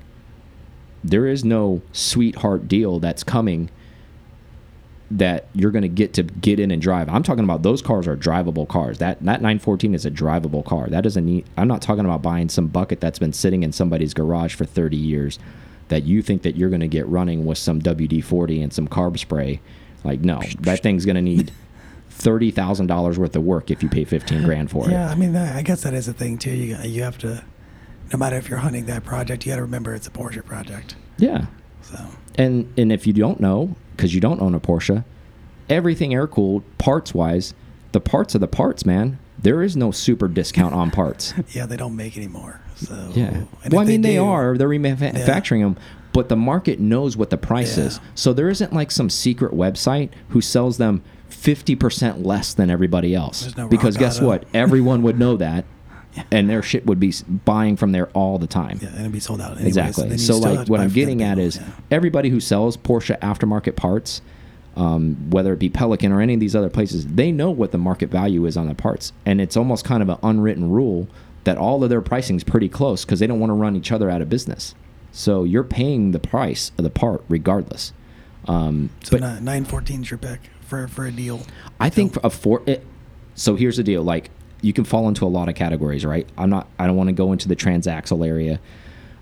There 1.03 1.28
is 1.28 1.45
no 1.45 1.82
sweetheart 1.93 2.67
deal 2.67 2.99
that's 2.99 3.24
coming 3.24 3.70
that 5.11 5.47
you're 5.53 5.72
going 5.72 5.84
to 5.84 5.88
get 5.88 6.13
to 6.13 6.24
get 6.24 6.59
in 6.59 6.72
and 6.72 6.82
drive. 6.82 7.09
I'm 7.09 7.24
talking 7.24 7.43
about 7.43 7.63
those 7.63 7.82
cars 7.82 8.07
are 8.07 8.15
drivable 8.15 8.67
cars. 8.67 8.99
That 8.99 9.20
that 9.22 9.41
914 9.41 9.95
is 9.95 10.05
a 10.05 10.11
drivable 10.11 10.63
car. 10.63 10.88
That 10.88 11.01
doesn't 11.01 11.26
need. 11.26 11.45
I'm 11.57 11.67
not 11.67 11.82
talking 11.82 12.05
about 12.05 12.22
buying 12.22 12.49
some 12.49 12.67
bucket 12.67 12.99
that's 12.99 13.20
been 13.20 13.34
sitting 13.34 13.63
in 13.63 13.72
somebody's 13.72 14.13
garage 14.13 14.53
for 14.53 14.65
30 14.65 14.97
years 14.97 15.39
that 15.88 16.03
you 16.03 16.22
think 16.22 16.43
that 16.43 16.55
you're 16.55 16.70
going 16.70 16.82
to 16.82 16.88
get 16.88 17.07
running 17.07 17.45
with 17.45 17.57
some 17.57 17.82
WD-40 17.82 18.61
and 18.61 18.72
some 18.72 18.88
carb 18.88 19.17
spray. 19.17 19.59
Like 20.03 20.22
no, 20.22 20.41
that 20.59 20.84
thing's 20.84 21.05
going 21.05 21.15
to 21.15 21.22
need 21.22 21.51
thirty 22.20 22.51
thousand 22.51 22.88
dollars 22.88 23.17
worth 23.17 23.36
of 23.36 23.43
work 23.43 23.72
if 23.72 23.82
you 23.82 23.89
pay 23.89 24.03
15 24.03 24.43
grand 24.43 24.70
for 24.70 24.84
yeah, 24.84 24.89
it. 24.89 24.91
Yeah, 24.91 25.09
I 25.09 25.15
mean, 25.15 25.36
I 25.36 25.61
guess 25.61 25.82
that 25.84 25.93
is 25.93 26.07
a 26.07 26.13
thing 26.13 26.38
too. 26.38 26.51
You 26.51 26.78
you 26.84 27.01
have 27.03 27.17
to, 27.20 27.43
no 28.11 28.20
matter 28.20 28.36
if 28.36 28.49
you're 28.49 28.59
hunting 28.59 28.86
that 28.86 29.03
project, 29.03 29.45
you 29.45 29.51
got 29.51 29.55
to 29.55 29.63
remember 29.63 29.95
it's 29.95 30.07
a 30.07 30.11
Porsche 30.11 30.45
project. 30.45 30.95
Yeah. 31.17 31.45
So. 31.82 31.97
And 32.36 32.72
and 32.78 32.91
if 32.91 33.07
you 33.07 33.13
don't 33.13 33.39
know, 33.39 33.76
because 33.95 34.13
you 34.13 34.22
don't 34.22 34.41
own 34.41 34.53
a 34.53 34.59
Porsche, 34.59 35.03
everything 35.70 36.13
air 36.13 36.28
cooled 36.28 36.63
parts 36.78 37.13
wise, 37.13 37.53
the 37.93 38.01
parts 38.01 38.36
are 38.36 38.39
the 38.39 38.47
parts, 38.47 38.86
man. 38.86 39.17
There 39.41 39.63
is 39.63 39.78
no 39.78 39.91
super 39.91 40.28
discount 40.28 40.74
on 40.74 40.91
parts. 40.91 41.34
yeah, 41.51 41.65
they 41.65 41.78
don't 41.78 41.95
make 41.95 42.17
anymore. 42.17 42.59
So 42.76 43.11
yeah. 43.15 43.43
Well, 43.72 43.82
I 43.82 43.86
mean, 43.86 44.01
they, 44.01 44.11
they, 44.11 44.17
are. 44.17 44.57
They're 44.57 44.67
remanufacturing 44.67 45.59
yeah. 45.59 45.65
them, 45.65 45.78
but 46.11 46.28
the 46.28 46.36
market 46.36 46.80
knows 46.80 47.15
what 47.15 47.30
the 47.30 47.38
price 47.38 47.78
yeah. 47.78 47.86
is. 47.86 47.99
So 48.15 48.34
there 48.34 48.49
isn't 48.49 48.74
like 48.74 48.91
some 48.91 49.09
secret 49.09 49.53
website 49.53 50.09
who 50.30 50.41
sells 50.41 50.78
them 50.78 51.01
fifty 51.40 51.76
percent 51.76 52.24
less 52.24 52.54
than 52.54 52.70
everybody 52.70 53.16
else. 53.16 53.56
No 53.56 53.68
because 53.68 53.98
guess 53.98 54.20
what? 54.20 54.44
Everyone 54.54 55.02
would 55.04 55.18
know 55.18 55.38
that. 55.38 55.66
And 56.32 56.50
their 56.50 56.64
shit 56.64 56.88
would 56.88 57.00
be 57.00 57.14
buying 57.46 57.78
from 57.78 57.92
there 57.92 58.08
all 58.10 58.40
the 58.40 58.48
time. 58.48 58.80
Yeah, 58.82 58.90
and 58.90 59.02
it'd 59.02 59.12
be 59.12 59.20
sold 59.20 59.40
out. 59.40 59.52
Anyways. 59.52 59.78
Exactly. 59.78 60.18
So, 60.18 60.38
like, 60.40 60.68
what 60.68 60.80
I'm 60.80 60.90
getting 60.90 61.22
at 61.22 61.38
is 61.38 61.58
yeah. 61.58 61.70
everybody 61.92 62.30
who 62.30 62.40
sells 62.40 62.76
Porsche 62.76 63.18
aftermarket 63.20 63.76
parts, 63.76 64.24
um, 64.76 65.30
whether 65.30 65.54
it 65.54 65.60
be 65.60 65.70
Pelican 65.70 66.12
or 66.12 66.20
any 66.20 66.34
of 66.34 66.40
these 66.40 66.56
other 66.56 66.70
places, 66.70 67.06
they 67.06 67.32
know 67.32 67.52
what 67.52 67.72
the 67.72 67.78
market 67.78 68.10
value 68.10 68.48
is 68.48 68.58
on 68.58 68.68
the 68.68 68.74
parts, 68.74 69.14
and 69.24 69.40
it's 69.40 69.56
almost 69.56 69.86
kind 69.86 70.02
of 70.02 70.10
an 70.10 70.18
unwritten 70.24 70.72
rule 70.72 71.08
that 71.44 71.60
all 71.60 71.84
of 71.84 71.92
their 71.92 72.02
pricing 72.02 72.36
is 72.36 72.44
pretty 72.44 72.70
close 72.70 73.06
because 73.06 73.20
they 73.20 73.28
don't 73.28 73.40
want 73.40 73.52
to 73.52 73.56
run 73.56 73.76
each 73.76 73.92
other 73.92 74.10
out 74.10 74.22
of 74.22 74.30
business. 74.30 74.74
So 75.12 75.44
you're 75.44 75.64
paying 75.64 76.12
the 76.12 76.20
price 76.20 76.72
of 76.78 76.84
the 76.84 76.90
part 76.90 77.24
regardless. 77.30 77.94
Um, 78.48 78.90
so 79.04 79.18
nine 79.18 79.64
fourteen 79.64 80.02
is 80.02 80.10
your 80.10 80.18
pick 80.18 80.40
for 80.70 80.88
for 80.88 81.05
a 81.05 81.11
deal. 81.11 81.41
I 81.80 81.89
think 81.89 82.15
a 82.24 82.30
four. 82.30 82.61
It, 82.65 82.86
so 83.36 83.55
here's 83.55 83.78
the 83.78 83.84
deal: 83.84 84.03
like 84.03 84.30
you 84.61 84.72
can 84.74 84.84
fall 84.84 85.07
into 85.07 85.26
a 85.26 85.28
lot 85.28 85.49
of 85.49 85.55
categories, 85.55 86.05
right? 86.05 86.28
I'm 86.38 86.49
not. 86.49 86.67
I 86.78 86.88
don't 86.88 86.95
want 86.95 87.07
to 87.09 87.13
go 87.13 87.32
into 87.32 87.47
the 87.47 87.55
transaxle 87.55 88.26
area. 88.26 88.59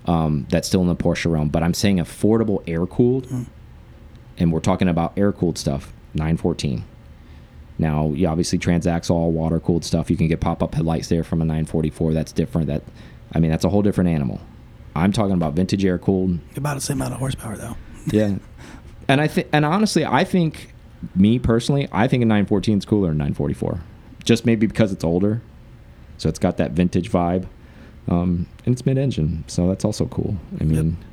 Um, 0.06 0.46
that's 0.48 0.66
still 0.68 0.80
in 0.80 0.86
the 0.86 0.96
Porsche 0.96 1.30
realm, 1.30 1.48
but 1.48 1.62
I'm 1.62 1.74
saying 1.74 1.98
affordable 1.98 2.62
air 2.66 2.86
cooled, 2.86 3.26
mm. 3.26 3.46
and 4.38 4.52
we're 4.52 4.60
talking 4.60 4.88
about 4.88 5.12
air 5.16 5.32
cooled 5.32 5.58
stuff. 5.58 5.92
914. 6.14 6.84
Now, 7.78 8.12
you 8.12 8.26
obviously 8.26 8.58
transaxle 8.58 9.10
all 9.10 9.30
water 9.30 9.60
cooled 9.60 9.84
stuff. 9.84 10.10
You 10.10 10.16
can 10.16 10.26
get 10.26 10.40
pop 10.40 10.62
up 10.62 10.74
headlights 10.74 11.08
there 11.08 11.22
from 11.22 11.40
a 11.42 11.44
944. 11.44 12.12
That's 12.12 12.32
different. 12.32 12.66
That, 12.66 12.82
I 13.32 13.38
mean, 13.38 13.50
that's 13.50 13.64
a 13.64 13.68
whole 13.68 13.82
different 13.82 14.10
animal. 14.10 14.40
I'm 14.96 15.12
talking 15.12 15.34
about 15.34 15.52
vintage 15.54 15.84
air 15.84 15.98
cooled. 15.98 16.38
About 16.56 16.74
the 16.74 16.80
same 16.80 16.96
amount 16.96 17.12
of 17.12 17.20
horsepower, 17.20 17.56
though. 17.56 17.76
yeah, 18.06 18.36
and 19.06 19.20
I 19.20 19.28
think, 19.28 19.48
and 19.52 19.64
honestly, 19.64 20.04
I 20.04 20.24
think, 20.24 20.72
me 21.14 21.38
personally, 21.38 21.88
I 21.92 22.08
think 22.08 22.22
a 22.22 22.26
914 22.26 22.78
is 22.78 22.84
cooler 22.84 23.08
than 23.08 23.18
944 23.18 23.80
just 24.28 24.44
maybe 24.44 24.66
because 24.66 24.92
it's 24.92 25.04
older. 25.04 25.40
So 26.18 26.28
it's 26.28 26.38
got 26.38 26.58
that 26.58 26.72
vintage 26.72 27.10
vibe. 27.10 27.46
Um, 28.08 28.46
and 28.64 28.74
it's 28.74 28.84
mid-engine, 28.84 29.44
so 29.46 29.68
that's 29.68 29.84
also 29.84 30.06
cool. 30.06 30.36
I 30.60 30.64
mean, 30.64 30.90
yep. 30.90 31.08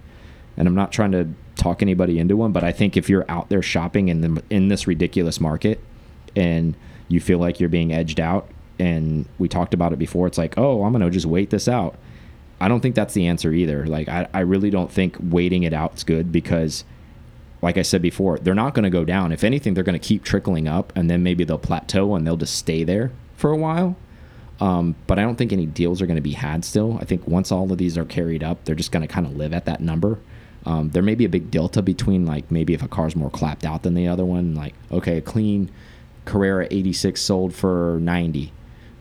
and 0.57 0.67
I'm 0.67 0.75
not 0.75 0.91
trying 0.91 1.11
to 1.13 1.27
talk 1.55 1.81
anybody 1.81 2.19
into 2.19 2.35
one, 2.37 2.51
but 2.51 2.63
I 2.63 2.71
think 2.71 2.97
if 2.97 3.09
you're 3.09 3.25
out 3.29 3.49
there 3.49 3.61
shopping 3.61 4.09
in 4.09 4.21
the 4.21 4.43
in 4.49 4.69
this 4.69 4.87
ridiculous 4.87 5.41
market, 5.41 5.81
and 6.35 6.75
you 7.09 7.19
feel 7.19 7.37
like 7.37 7.59
you're 7.59 7.69
being 7.69 7.93
edged 7.93 8.19
out, 8.19 8.49
and 8.79 9.27
we 9.39 9.49
talked 9.49 9.73
about 9.73 9.91
it 9.91 9.99
before, 9.99 10.27
it's 10.27 10.37
like, 10.37 10.57
oh, 10.57 10.83
I'm 10.83 10.93
gonna 10.93 11.09
just 11.09 11.25
wait 11.25 11.49
this 11.49 11.67
out. 11.67 11.95
I 12.61 12.69
don't 12.69 12.79
think 12.79 12.95
that's 12.95 13.13
the 13.13 13.27
answer 13.27 13.51
either. 13.51 13.85
Like, 13.85 14.07
I, 14.07 14.29
I 14.33 14.39
really 14.41 14.69
don't 14.69 14.91
think 14.91 15.17
waiting 15.21 15.63
it 15.63 15.73
out 15.73 15.95
is 15.95 16.05
good 16.05 16.31
because, 16.31 16.85
like 17.61 17.77
I 17.77 17.81
said 17.81 18.01
before, 18.01 18.37
they're 18.39 18.53
not 18.53 18.73
going 18.73 18.83
to 18.83 18.89
go 18.89 19.03
down. 19.05 19.31
If 19.31 19.43
anything, 19.43 19.73
they're 19.73 19.83
going 19.83 19.99
to 19.99 20.07
keep 20.07 20.23
trickling 20.23 20.67
up, 20.67 20.93
and 20.95 21.09
then 21.09 21.23
maybe 21.23 21.43
they'll 21.43 21.57
plateau 21.57 22.15
and 22.15 22.25
they'll 22.25 22.37
just 22.37 22.55
stay 22.55 22.83
there 22.83 23.11
for 23.35 23.51
a 23.51 23.57
while. 23.57 23.95
Um, 24.59 24.95
but 25.07 25.19
I 25.19 25.23
don't 25.23 25.35
think 25.35 25.51
any 25.51 25.65
deals 25.65 26.01
are 26.01 26.05
going 26.05 26.15
to 26.15 26.21
be 26.21 26.33
had 26.33 26.63
still. 26.63 26.97
I 27.01 27.05
think 27.05 27.27
once 27.27 27.51
all 27.51 27.71
of 27.71 27.77
these 27.77 27.97
are 27.97 28.05
carried 28.05 28.43
up, 28.43 28.63
they're 28.63 28.75
just 28.75 28.91
going 28.91 29.05
to 29.05 29.13
kind 29.13 29.25
of 29.25 29.35
live 29.35 29.53
at 29.53 29.65
that 29.65 29.81
number. 29.81 30.19
Um, 30.65 30.89
there 30.89 31.03
may 31.03 31.15
be 31.15 31.25
a 31.25 31.29
big 31.29 31.51
delta 31.51 31.81
between 31.81 32.25
like 32.25 32.49
maybe 32.49 32.73
if 32.73 32.81
a 32.81 32.87
car's 32.87 33.15
more 33.15 33.29
clapped 33.29 33.65
out 33.65 33.83
than 33.83 33.93
the 33.93 34.07
other 34.07 34.25
one, 34.25 34.55
like 34.55 34.73
okay, 34.91 35.17
a 35.17 35.21
clean 35.21 35.69
Carrera 36.25 36.67
86 36.71 37.21
sold 37.21 37.53
for 37.53 37.99
90. 38.01 38.51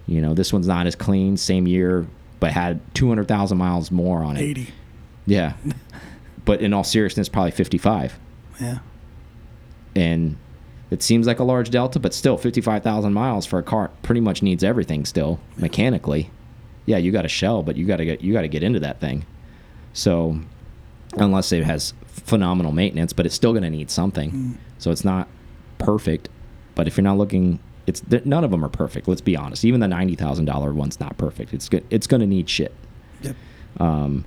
You 0.06 0.20
know, 0.20 0.34
this 0.34 0.52
one's 0.52 0.66
not 0.66 0.86
as 0.86 0.94
clean, 0.94 1.36
same 1.36 1.66
year, 1.66 2.06
but 2.40 2.52
had 2.52 2.80
200,000 2.94 3.56
miles 3.56 3.90
more 3.90 4.22
on 4.22 4.36
it. 4.36 4.42
80. 4.42 4.68
Yeah. 5.26 5.54
but 6.44 6.60
in 6.60 6.74
all 6.74 6.84
seriousness, 6.84 7.28
probably 7.28 7.52
55. 7.52 8.18
Yeah. 8.60 8.78
And 9.94 10.36
it 10.90 11.02
seems 11.02 11.26
like 11.26 11.38
a 11.38 11.44
large 11.44 11.70
delta, 11.70 11.98
but 11.98 12.14
still 12.14 12.36
55,000 12.36 13.12
miles 13.12 13.46
for 13.46 13.58
a 13.58 13.62
car 13.62 13.90
pretty 14.02 14.20
much 14.20 14.42
needs 14.42 14.62
everything 14.62 15.04
still 15.04 15.40
mechanically. 15.56 16.30
Yeah, 16.86 16.98
you 16.98 17.12
got 17.12 17.24
a 17.24 17.28
shell, 17.28 17.62
but 17.62 17.76
you 17.76 17.86
got 17.86 17.96
to 17.96 18.04
get 18.04 18.20
you 18.20 18.32
got 18.32 18.42
to 18.42 18.48
get 18.48 18.62
into 18.62 18.80
that 18.80 19.00
thing. 19.00 19.24
So 19.92 20.38
unless 21.16 21.52
it 21.52 21.64
has 21.64 21.94
phenomenal 22.06 22.72
maintenance, 22.72 23.12
but 23.12 23.26
it's 23.26 23.34
still 23.34 23.52
going 23.52 23.62
to 23.62 23.70
need 23.70 23.90
something. 23.90 24.30
Mm. 24.30 24.56
So 24.78 24.90
it's 24.90 25.04
not 25.04 25.28
perfect, 25.78 26.28
but 26.74 26.86
if 26.86 26.96
you're 26.96 27.04
not 27.04 27.16
looking 27.16 27.58
it's 27.86 28.02
none 28.24 28.44
of 28.44 28.50
them 28.50 28.64
are 28.64 28.68
perfect. 28.70 29.08
Let's 29.08 29.20
be 29.20 29.36
honest. 29.36 29.64
Even 29.64 29.80
the 29.80 29.88
ninety 29.88 30.14
thousand 30.14 30.46
dollar 30.46 30.72
one's 30.72 31.00
not 31.00 31.16
perfect. 31.18 31.52
It's 31.52 31.68
good. 31.68 31.84
It's 31.90 32.06
going 32.06 32.20
to 32.20 32.26
need 32.26 32.48
shit. 32.48 32.74
Yep. 33.22 33.36
Um. 33.78 34.24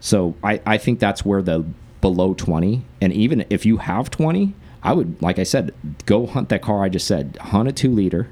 So 0.00 0.34
I 0.42 0.60
I 0.66 0.78
think 0.78 0.98
that's 0.98 1.24
where 1.24 1.42
the 1.42 1.64
below 2.00 2.34
twenty, 2.34 2.84
and 3.00 3.12
even 3.12 3.44
if 3.50 3.66
you 3.66 3.78
have 3.78 4.10
twenty, 4.10 4.54
I 4.82 4.92
would, 4.92 5.20
like 5.20 5.38
I 5.38 5.42
said, 5.42 5.74
go 6.06 6.26
hunt 6.26 6.48
that 6.48 6.62
car 6.62 6.84
I 6.84 6.88
just 6.88 7.06
said. 7.06 7.36
Hunt 7.40 7.68
a 7.68 7.72
two 7.72 7.90
liter 7.90 8.28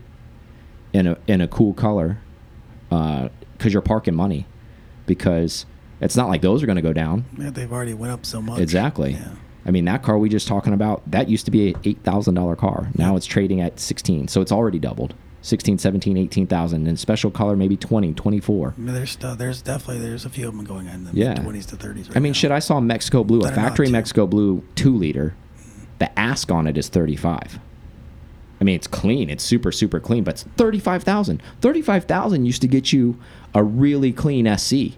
in 0.92 1.06
a 1.06 1.18
in 1.26 1.40
a 1.40 1.48
cool 1.48 1.74
color, 1.74 2.18
because 2.88 3.30
uh, 3.64 3.68
you're 3.68 3.82
parking 3.82 4.14
money. 4.14 4.46
Because 5.06 5.64
it's 6.00 6.16
not 6.16 6.28
like 6.28 6.42
those 6.42 6.62
are 6.62 6.66
going 6.66 6.76
to 6.76 6.82
go 6.82 6.92
down. 6.92 7.24
Yeah, 7.38 7.50
they've 7.50 7.72
already 7.72 7.94
went 7.94 8.12
up 8.12 8.26
so 8.26 8.42
much. 8.42 8.60
Exactly. 8.60 9.12
Yeah. 9.12 9.30
I 9.64 9.70
mean, 9.70 9.84
that 9.86 10.02
car 10.02 10.18
we 10.18 10.28
just 10.28 10.48
talking 10.48 10.72
about, 10.72 11.08
that 11.10 11.28
used 11.28 11.44
to 11.44 11.50
be 11.50 11.70
a 11.70 11.74
$8,000 11.74 12.56
car. 12.56 12.88
Now 12.94 13.16
it's 13.16 13.26
trading 13.26 13.60
at 13.60 13.78
16. 13.78 14.28
So 14.28 14.40
it's 14.40 14.52
already 14.52 14.78
doubled. 14.78 15.14
16, 15.42 15.78
17, 15.78 16.16
18,000. 16.16 16.86
And 16.86 16.98
special 16.98 17.30
color, 17.30 17.56
maybe 17.56 17.76
20, 17.76 18.12
24. 18.14 18.74
I 18.76 18.80
mean, 18.80 18.94
there's, 18.94 19.16
there's 19.16 19.62
definitely, 19.62 20.00
there's 20.00 20.24
a 20.24 20.30
few 20.30 20.48
of 20.48 20.56
them 20.56 20.64
going 20.64 20.86
in 20.86 21.04
the 21.04 21.12
yeah. 21.12 21.34
20s 21.34 21.66
to 21.66 21.76
30s 21.76 22.08
right 22.08 22.16
I 22.16 22.20
mean, 22.20 22.32
now. 22.32 22.34
shit, 22.34 22.50
I 22.50 22.58
saw 22.58 22.80
Mexico 22.80 23.24
Blue, 23.24 23.40
a 23.40 23.52
factory 23.52 23.90
Mexico 23.90 24.26
Blue 24.26 24.64
2 24.74 24.96
liter 24.96 25.34
the 25.98 26.18
ask 26.18 26.50
on 26.50 26.66
it 26.66 26.78
is 26.78 26.88
35. 26.88 27.58
I 28.60 28.64
mean, 28.64 28.74
it's 28.74 28.86
clean. 28.86 29.30
It's 29.30 29.44
super, 29.44 29.70
super 29.70 30.00
clean, 30.00 30.24
but 30.24 30.34
it's 30.34 30.42
35,000. 30.56 31.42
35,000 31.60 32.44
used 32.44 32.62
to 32.62 32.68
get 32.68 32.92
you 32.92 33.18
a 33.54 33.62
really 33.62 34.12
clean 34.12 34.56
SC. 34.56 34.96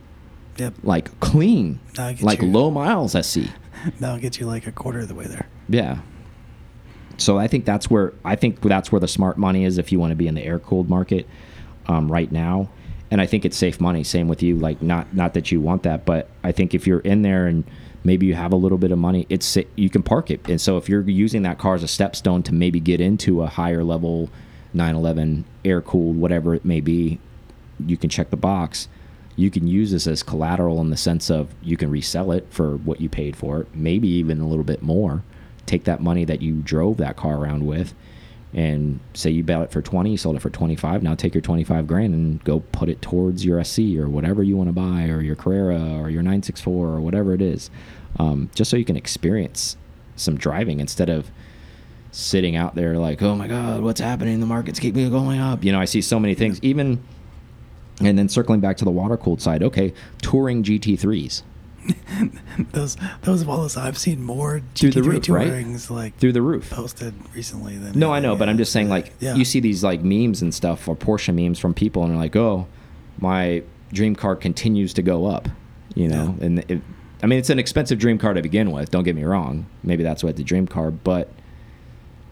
Yep. 0.56 0.74
Like 0.82 1.20
clean. 1.20 1.80
Like 1.96 2.42
you, 2.42 2.48
low 2.48 2.70
miles 2.70 3.12
SC. 3.12 3.40
That'll 3.98 4.18
get 4.18 4.38
you 4.38 4.46
like 4.46 4.66
a 4.66 4.72
quarter 4.72 5.00
of 5.00 5.08
the 5.08 5.14
way 5.14 5.26
there. 5.26 5.46
Yeah. 5.68 5.98
So 7.20 7.38
I 7.38 7.46
think 7.46 7.64
that's 7.64 7.90
where 7.90 8.12
I 8.24 8.36
think 8.36 8.60
that's 8.60 8.90
where 8.90 9.00
the 9.00 9.08
smart 9.08 9.36
money 9.36 9.64
is 9.64 9.78
if 9.78 9.92
you 9.92 9.98
want 9.98 10.10
to 10.10 10.16
be 10.16 10.26
in 10.26 10.34
the 10.34 10.44
air 10.44 10.58
cooled 10.58 10.88
market 10.88 11.26
um, 11.86 12.10
right 12.10 12.30
now. 12.30 12.68
And 13.10 13.20
I 13.20 13.26
think 13.26 13.44
it's 13.44 13.56
safe 13.56 13.80
money. 13.80 14.04
Same 14.04 14.28
with 14.28 14.42
you. 14.42 14.56
Like 14.56 14.80
not 14.82 15.14
not 15.14 15.34
that 15.34 15.52
you 15.52 15.60
want 15.60 15.82
that, 15.82 16.04
but 16.04 16.28
I 16.42 16.52
think 16.52 16.74
if 16.74 16.86
you're 16.86 17.00
in 17.00 17.22
there 17.22 17.46
and 17.46 17.64
maybe 18.04 18.26
you 18.26 18.34
have 18.34 18.52
a 18.52 18.56
little 18.56 18.78
bit 18.78 18.90
of 18.92 18.98
money 18.98 19.26
it's 19.28 19.56
you 19.76 19.90
can 19.90 20.02
park 20.02 20.30
it 20.30 20.40
and 20.48 20.60
so 20.60 20.76
if 20.76 20.88
you're 20.88 21.02
using 21.02 21.42
that 21.42 21.58
car 21.58 21.74
as 21.74 21.82
a 21.82 21.86
stepstone 21.86 22.42
to 22.42 22.54
maybe 22.54 22.80
get 22.80 23.00
into 23.00 23.42
a 23.42 23.46
higher 23.46 23.84
level 23.84 24.30
911 24.72 25.44
air 25.64 25.80
cooled 25.80 26.16
whatever 26.16 26.54
it 26.54 26.64
may 26.64 26.80
be 26.80 27.18
you 27.84 27.96
can 27.96 28.08
check 28.08 28.30
the 28.30 28.36
box 28.36 28.88
you 29.36 29.50
can 29.50 29.66
use 29.66 29.90
this 29.90 30.06
as 30.06 30.22
collateral 30.22 30.80
in 30.80 30.90
the 30.90 30.96
sense 30.96 31.30
of 31.30 31.54
you 31.62 31.76
can 31.76 31.90
resell 31.90 32.32
it 32.32 32.46
for 32.50 32.76
what 32.78 33.00
you 33.00 33.08
paid 33.08 33.36
for 33.36 33.60
it 33.60 33.68
maybe 33.74 34.08
even 34.08 34.40
a 34.40 34.48
little 34.48 34.64
bit 34.64 34.82
more 34.82 35.22
take 35.70 35.84
that 35.84 36.00
money 36.00 36.24
that 36.24 36.42
you 36.42 36.56
drove 36.56 36.96
that 36.96 37.16
car 37.16 37.36
around 37.36 37.64
with 37.64 37.94
and 38.52 38.98
say 39.14 39.30
you 39.30 39.44
bought 39.44 39.62
it 39.62 39.70
for 39.70 39.80
20 39.80 40.10
you 40.10 40.16
sold 40.16 40.34
it 40.34 40.42
for 40.42 40.50
25 40.50 41.04
now 41.04 41.14
take 41.14 41.32
your 41.32 41.40
25 41.40 41.86
grand 41.86 42.12
and 42.12 42.42
go 42.42 42.58
put 42.72 42.88
it 42.88 43.00
towards 43.00 43.44
your 43.44 43.62
sc 43.62 43.78
or 43.96 44.08
whatever 44.08 44.42
you 44.42 44.56
want 44.56 44.68
to 44.68 44.72
buy 44.72 45.08
or 45.08 45.20
your 45.20 45.36
carrera 45.36 45.78
or 46.00 46.10
your 46.10 46.22
964 46.22 46.88
or 46.88 47.00
whatever 47.00 47.32
it 47.32 47.40
is 47.40 47.70
um, 48.18 48.50
just 48.56 48.68
so 48.68 48.76
you 48.76 48.84
can 48.84 48.96
experience 48.96 49.76
some 50.16 50.36
driving 50.36 50.80
instead 50.80 51.08
of 51.08 51.30
sitting 52.10 52.56
out 52.56 52.74
there 52.74 52.96
like 52.96 53.22
oh 53.22 53.36
my 53.36 53.46
god 53.46 53.82
what's 53.82 54.00
happening? 54.00 54.40
The 54.40 54.46
markets 54.46 54.80
keep 54.80 54.94
going 54.96 55.38
up. 55.38 55.62
You 55.62 55.70
know 55.70 55.80
i 55.80 55.84
see 55.84 56.02
so 56.02 56.18
many 56.18 56.34
things 56.34 56.58
even 56.60 57.00
and 58.00 58.18
then 58.18 58.28
circling 58.28 58.58
back 58.58 58.76
to 58.78 58.84
the 58.84 58.90
water 58.90 59.16
cooled 59.16 59.40
side 59.40 59.62
okay 59.62 59.94
touring 60.20 60.64
gt3s 60.64 61.42
those 62.72 62.96
those 63.22 63.44
walls 63.44 63.76
I've 63.76 63.98
seen 63.98 64.22
more 64.22 64.60
Through 64.74 64.90
the 64.92 65.00
GT3 65.00 65.04
roof, 65.06 65.28
right? 65.30 65.48
tourings 65.48 65.90
like 65.90 66.16
through 66.18 66.32
the 66.32 66.42
roof. 66.42 66.70
posted 66.70 67.14
recently 67.34 67.76
than 67.78 67.98
No, 67.98 68.12
I 68.12 68.20
know, 68.20 68.36
but 68.36 68.48
I'm 68.48 68.58
just 68.58 68.72
saying, 68.72 68.88
like, 68.88 69.12
Yeah. 69.20 69.34
you 69.34 69.44
see 69.44 69.60
these 69.60 69.82
like 69.84 70.02
memes 70.02 70.42
and 70.42 70.54
stuff 70.54 70.86
or 70.88 70.96
Porsche 70.96 71.34
memes 71.34 71.58
from 71.58 71.74
people, 71.74 72.02
and 72.02 72.10
they're 72.12 72.18
like, 72.18 72.36
"Oh, 72.36 72.66
my 73.18 73.62
dream 73.92 74.14
car 74.14 74.36
continues 74.36 74.92
to 74.94 75.02
go 75.02 75.26
up," 75.26 75.48
you 75.94 76.08
know. 76.08 76.36
Yeah. 76.38 76.46
And 76.46 76.58
it, 76.68 76.80
I 77.22 77.26
mean, 77.26 77.38
it's 77.38 77.50
an 77.50 77.58
expensive 77.58 77.98
dream 77.98 78.18
car 78.18 78.32
to 78.34 78.42
begin 78.42 78.70
with. 78.70 78.90
Don't 78.90 79.04
get 79.04 79.14
me 79.16 79.24
wrong. 79.24 79.66
Maybe 79.82 80.02
that's 80.02 80.24
what 80.24 80.36
the 80.36 80.44
dream 80.44 80.66
car, 80.66 80.90
but 80.90 81.30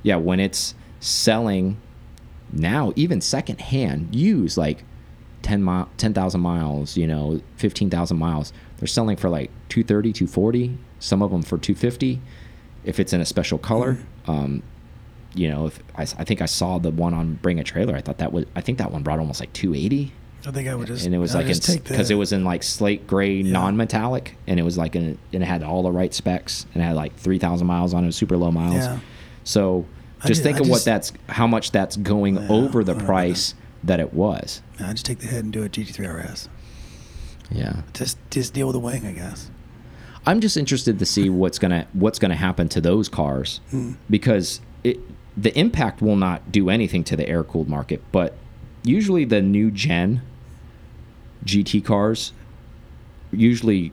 yeah, 0.02 0.16
when 0.16 0.40
it's 0.40 0.74
selling 1.00 1.76
now, 2.52 2.92
even 2.96 3.20
secondhand, 3.20 4.14
used 4.14 4.56
like 4.56 4.84
10 5.42 5.62
mile, 5.62 5.88
10,000 5.98 6.40
miles, 6.40 6.96
you 6.96 7.06
know, 7.06 7.40
15,000 7.56 8.16
miles, 8.16 8.52
they're 8.78 8.86
selling 8.86 9.16
for 9.16 9.28
like 9.28 9.50
230, 9.68 10.12
240, 10.12 10.78
some 11.00 11.22
of 11.22 11.30
them 11.30 11.42
for 11.42 11.58
250 11.58 12.20
if 12.84 12.98
it's 13.00 13.12
in 13.12 13.20
a 13.20 13.24
special 13.26 13.58
color. 13.58 13.98
Um, 14.26 14.62
you 15.34 15.50
know, 15.50 15.66
if 15.66 15.78
I, 15.96 16.02
I 16.02 16.24
think 16.24 16.40
I 16.40 16.46
saw 16.46 16.78
the 16.78 16.90
one 16.90 17.12
on 17.14 17.34
Bring 17.34 17.58
a 17.60 17.64
Trailer, 17.64 17.94
I 17.94 18.00
thought 18.00 18.18
that 18.18 18.32
was, 18.32 18.46
I 18.56 18.60
think 18.60 18.78
that 18.78 18.90
one 18.90 19.02
brought 19.02 19.18
almost 19.18 19.40
like 19.40 19.52
280 19.52 20.12
I 20.46 20.50
think 20.52 20.68
I 20.68 20.74
would 20.76 20.86
just 20.86 21.04
and 21.04 21.12
it 21.14 21.18
was 21.18 21.34
I'd 21.34 21.38
like 21.46 21.46
just 21.48 21.84
because 21.84 22.10
it 22.10 22.14
was 22.14 22.32
in 22.32 22.44
like 22.44 22.62
slate 22.62 23.06
gray 23.08 23.34
Yeah. 23.42 23.52
non-metallic 23.52 24.36
and 24.46 24.58
it 24.58 24.62
was 24.62 24.78
like 24.78 24.94
in, 24.94 25.18
and 25.32 25.42
it 25.42 25.46
had 25.46 25.64
all 25.64 25.82
the 25.82 25.90
right 25.90 26.14
specs 26.14 26.64
and 26.72 26.82
it 26.82 26.86
had 26.86 26.94
like 26.94 27.14
3000 27.16 27.66
miles 27.66 27.92
on 27.92 28.04
it 28.04 28.12
super 28.12 28.36
low 28.36 28.52
miles 28.52 28.76
Yeah. 28.76 29.00
so 29.42 29.84
just 30.24 30.38
ju- 30.40 30.44
think 30.44 30.58
I 30.58 30.60
of 30.60 30.68
what 30.68 30.84
that's 30.84 31.12
how 31.28 31.48
much 31.48 31.72
that's 31.72 31.96
going 31.96 32.36
Yeah, 32.36 32.46
over 32.50 32.84
the 32.84 32.92
I 32.92 32.94
don't 32.94 32.98
know 32.98 33.04
about 33.04 33.06
price 33.06 33.54
that 33.84 33.98
it 33.98 34.14
was 34.14 34.62
I 34.78 34.92
just 34.92 35.04
take 35.06 35.18
the 35.18 35.26
head 35.26 35.42
and 35.42 35.52
do 35.52 35.64
a 35.64 35.68
GT3 35.68 36.06
RS. 36.32 36.48
Yeah 37.50 37.82
Just 37.94 38.18
just 38.30 38.52
deal 38.54 38.66
with 38.68 38.74
the 38.74 38.80
wing, 38.80 39.06
I 39.06 39.12
guess. 39.12 39.50
i'm 40.26 40.40
just 40.40 40.56
interested 40.56 40.98
to 40.98 41.06
see 41.06 41.30
what's 41.30 41.58
gonna 41.58 41.86
what's 41.92 42.18
gonna 42.18 42.36
happen 42.36 42.68
to 42.70 42.80
those 42.80 43.08
cars 43.08 43.60
Hmm. 43.70 43.92
because 44.10 44.60
it 44.84 44.98
the 45.36 45.56
impact 45.58 46.02
will 46.02 46.16
not 46.16 46.50
do 46.52 46.68
anything 46.68 47.04
to 47.04 47.16
the 47.16 47.28
air 47.28 47.44
cooled 47.44 47.68
market 47.68 48.02
but 48.12 48.34
usually 48.82 49.24
the 49.24 49.40
new 49.40 49.70
gen 49.70 50.20
gt 51.44 51.84
cars 51.84 52.32
usually 53.32 53.92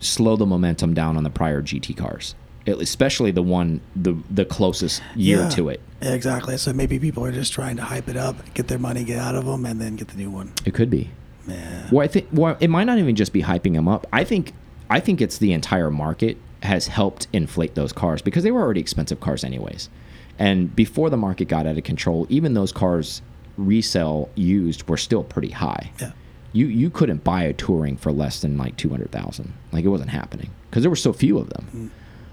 slow 0.00 0.36
the 0.36 0.46
momentum 0.46 0.92
down 0.94 1.16
on 1.16 1.24
the 1.24 1.30
prior 1.30 1.62
gt 1.62 1.96
cars 1.96 2.34
especially 2.66 3.30
the 3.30 3.42
one 3.42 3.80
the 3.94 4.14
the 4.30 4.44
closest 4.44 5.02
year 5.14 5.40
Yeah. 5.40 5.48
to 5.50 5.68
it 5.68 5.80
exactly. 6.00 6.56
So 6.58 6.72
maybe 6.74 6.98
people 6.98 7.24
are 7.24 7.32
just 7.32 7.52
trying 7.52 7.76
to 7.76 7.82
hype 7.82 8.08
it 8.08 8.16
up, 8.16 8.36
get 8.52 8.68
their 8.68 8.78
money, 8.78 9.04
get 9.04 9.18
out 9.18 9.34
of 9.34 9.46
them, 9.46 9.64
and 9.64 9.80
then 9.80 9.96
get 9.96 10.08
the 10.08 10.16
new 10.18 10.30
one. 10.30 10.52
it 10.66 10.74
could 10.74 10.90
be 10.90 11.10
Yeah. 11.46 11.88
Well, 11.90 12.04
I 12.04 12.08
think 12.08 12.28
well, 12.32 12.56
it 12.60 12.68
might 12.68 12.84
not 12.84 12.98
even 12.98 13.16
just 13.16 13.32
be 13.32 13.42
hyping 13.42 13.74
them 13.74 13.88
up. 13.88 14.06
I 14.12 14.24
think 14.24 14.52
I 14.90 15.00
think 15.00 15.20
it's 15.20 15.38
the 15.38 15.52
entire 15.52 15.90
market 15.90 16.36
has 16.62 16.86
helped 16.86 17.26
inflate 17.32 17.74
those 17.74 17.92
cars 17.92 18.22
because 18.22 18.42
they 18.42 18.50
were 18.50 18.60
already 18.62 18.80
expensive 18.80 19.20
cars 19.20 19.44
anyways. 19.44 19.90
And 20.38 20.74
before 20.74 21.10
the 21.10 21.16
market 21.16 21.48
got 21.48 21.66
out 21.66 21.76
of 21.76 21.84
control, 21.84 22.26
even 22.28 22.54
those 22.54 22.72
cars 22.72 23.22
resell 23.56 24.28
used 24.34 24.88
were 24.88 24.96
still 24.96 25.22
pretty 25.22 25.50
high. 25.50 25.90
Yeah. 26.00 26.12
You 26.52 26.66
you 26.66 26.90
couldn't 26.90 27.24
buy 27.24 27.42
a 27.42 27.52
touring 27.52 27.96
for 27.96 28.12
less 28.12 28.40
than 28.40 28.56
like 28.56 28.76
200,000. 28.76 29.52
Like 29.72 29.84
it 29.84 29.88
wasn't 29.88 30.10
happening 30.10 30.50
because 30.70 30.82
there 30.82 30.90
were 30.90 30.96
so 30.96 31.12
few 31.12 31.38
of 31.38 31.50
them. 31.50 31.90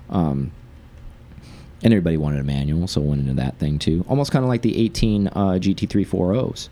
Um 0.09 0.51
and 1.83 1.93
everybody 1.93 2.17
wanted 2.17 2.39
a 2.39 2.43
manual, 2.43 2.87
so 2.87 3.01
went 3.01 3.21
into 3.21 3.33
that 3.33 3.57
thing 3.57 3.79
too. 3.79 4.05
Almost 4.07 4.31
kind 4.31 4.45
of 4.45 4.49
like 4.49 4.61
the 4.61 4.77
18 4.77 5.27
uh, 5.29 5.31
GT340s 5.59 6.69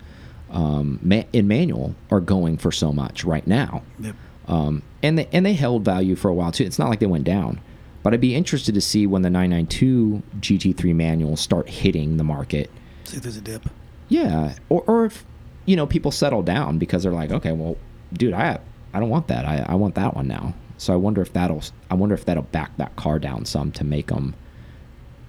um, 0.51 0.99
ma 1.01 1.23
in 1.33 1.47
manual 1.47 1.95
are 2.11 2.19
going 2.19 2.57
for 2.57 2.71
so 2.71 2.91
much 2.91 3.23
right 3.23 3.45
now. 3.45 3.83
Yep. 3.99 4.15
Um, 4.47 4.81
and 5.03 5.17
they 5.17 5.27
and 5.31 5.45
they 5.45 5.53
held 5.53 5.85
value 5.85 6.15
for 6.15 6.29
a 6.29 6.33
while 6.33 6.51
too. 6.51 6.63
It's 6.63 6.79
not 6.79 6.89
like 6.89 6.99
they 6.99 7.05
went 7.05 7.23
down, 7.23 7.61
but 8.03 8.13
I'd 8.13 8.21
be 8.21 8.35
interested 8.35 8.73
to 8.75 8.81
see 8.81 9.05
when 9.05 9.21
the 9.21 9.29
992 9.29 10.23
GT3 10.39 10.95
manuals 10.95 11.39
start 11.39 11.69
hitting 11.69 12.17
the 12.17 12.23
market. 12.23 12.69
See 13.03 13.17
if 13.17 13.23
there's 13.23 13.37
a 13.37 13.41
dip. 13.41 13.69
Yeah, 14.07 14.55
or 14.69 14.83
or 14.87 15.05
if 15.05 15.23
you 15.65 15.75
know 15.75 15.85
people 15.85 16.11
settle 16.11 16.41
down 16.41 16.79
because 16.79 17.03
they're 17.03 17.11
like, 17.11 17.31
okay, 17.31 17.51
well, 17.51 17.77
dude, 18.13 18.33
I 18.33 18.59
I 18.93 18.99
don't 18.99 19.09
want 19.09 19.27
that. 19.27 19.45
I 19.45 19.65
I 19.67 19.75
want 19.75 19.95
that 19.95 20.15
one 20.15 20.27
now. 20.27 20.55
So 20.77 20.93
I 20.93 20.95
wonder 20.95 21.21
if 21.21 21.33
that'll 21.33 21.61
I 21.91 21.95
wonder 21.95 22.15
if 22.15 22.25
that'll 22.25 22.43
back 22.43 22.75
that 22.77 22.95
car 22.95 23.19
down 23.19 23.45
some 23.45 23.71
to 23.73 23.83
make 23.83 24.07
them 24.07 24.33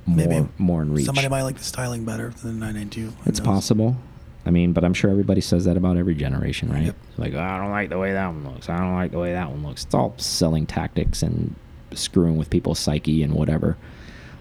more 0.06 0.26
Maybe 0.26 0.48
more 0.58 0.82
in 0.82 0.94
reach. 0.94 1.06
Somebody 1.06 1.28
might 1.28 1.42
like 1.42 1.58
the 1.58 1.64
styling 1.64 2.04
better 2.04 2.30
than 2.30 2.58
the 2.58 2.66
992. 2.66 3.12
It's 3.26 3.38
knows? 3.40 3.46
possible. 3.46 3.96
I 4.47 4.51
mean, 4.51 4.72
but 4.72 4.84
I'm 4.84 4.95
sure 4.95 5.11
everybody 5.11 5.41
says 5.41 5.66
that 5.66 5.76
about 5.76 5.97
every 5.97 6.14
generation, 6.14 6.70
right? 6.70 6.86
Yep. 6.86 6.97
Like, 7.18 7.34
I 7.34 7.59
don't 7.59 7.70
like 7.70 7.91
the 7.91 7.99
way 7.99 8.12
that 8.12 8.26
one 8.26 8.45
looks. 8.45 8.68
I 8.68 8.78
don't 8.78 8.95
like 8.95 9.11
the 9.11 9.18
way 9.18 9.32
that 9.32 9.51
one 9.51 9.62
looks. 9.62 9.84
It's 9.84 9.95
all 9.95 10.14
selling 10.16 10.66
tactics 10.66 11.22
and 11.22 11.55
screwing 11.93 12.36
with 12.36 12.49
people's 12.49 12.78
psyche 12.78 13.22
and 13.22 13.34
whatever. 13.34 13.76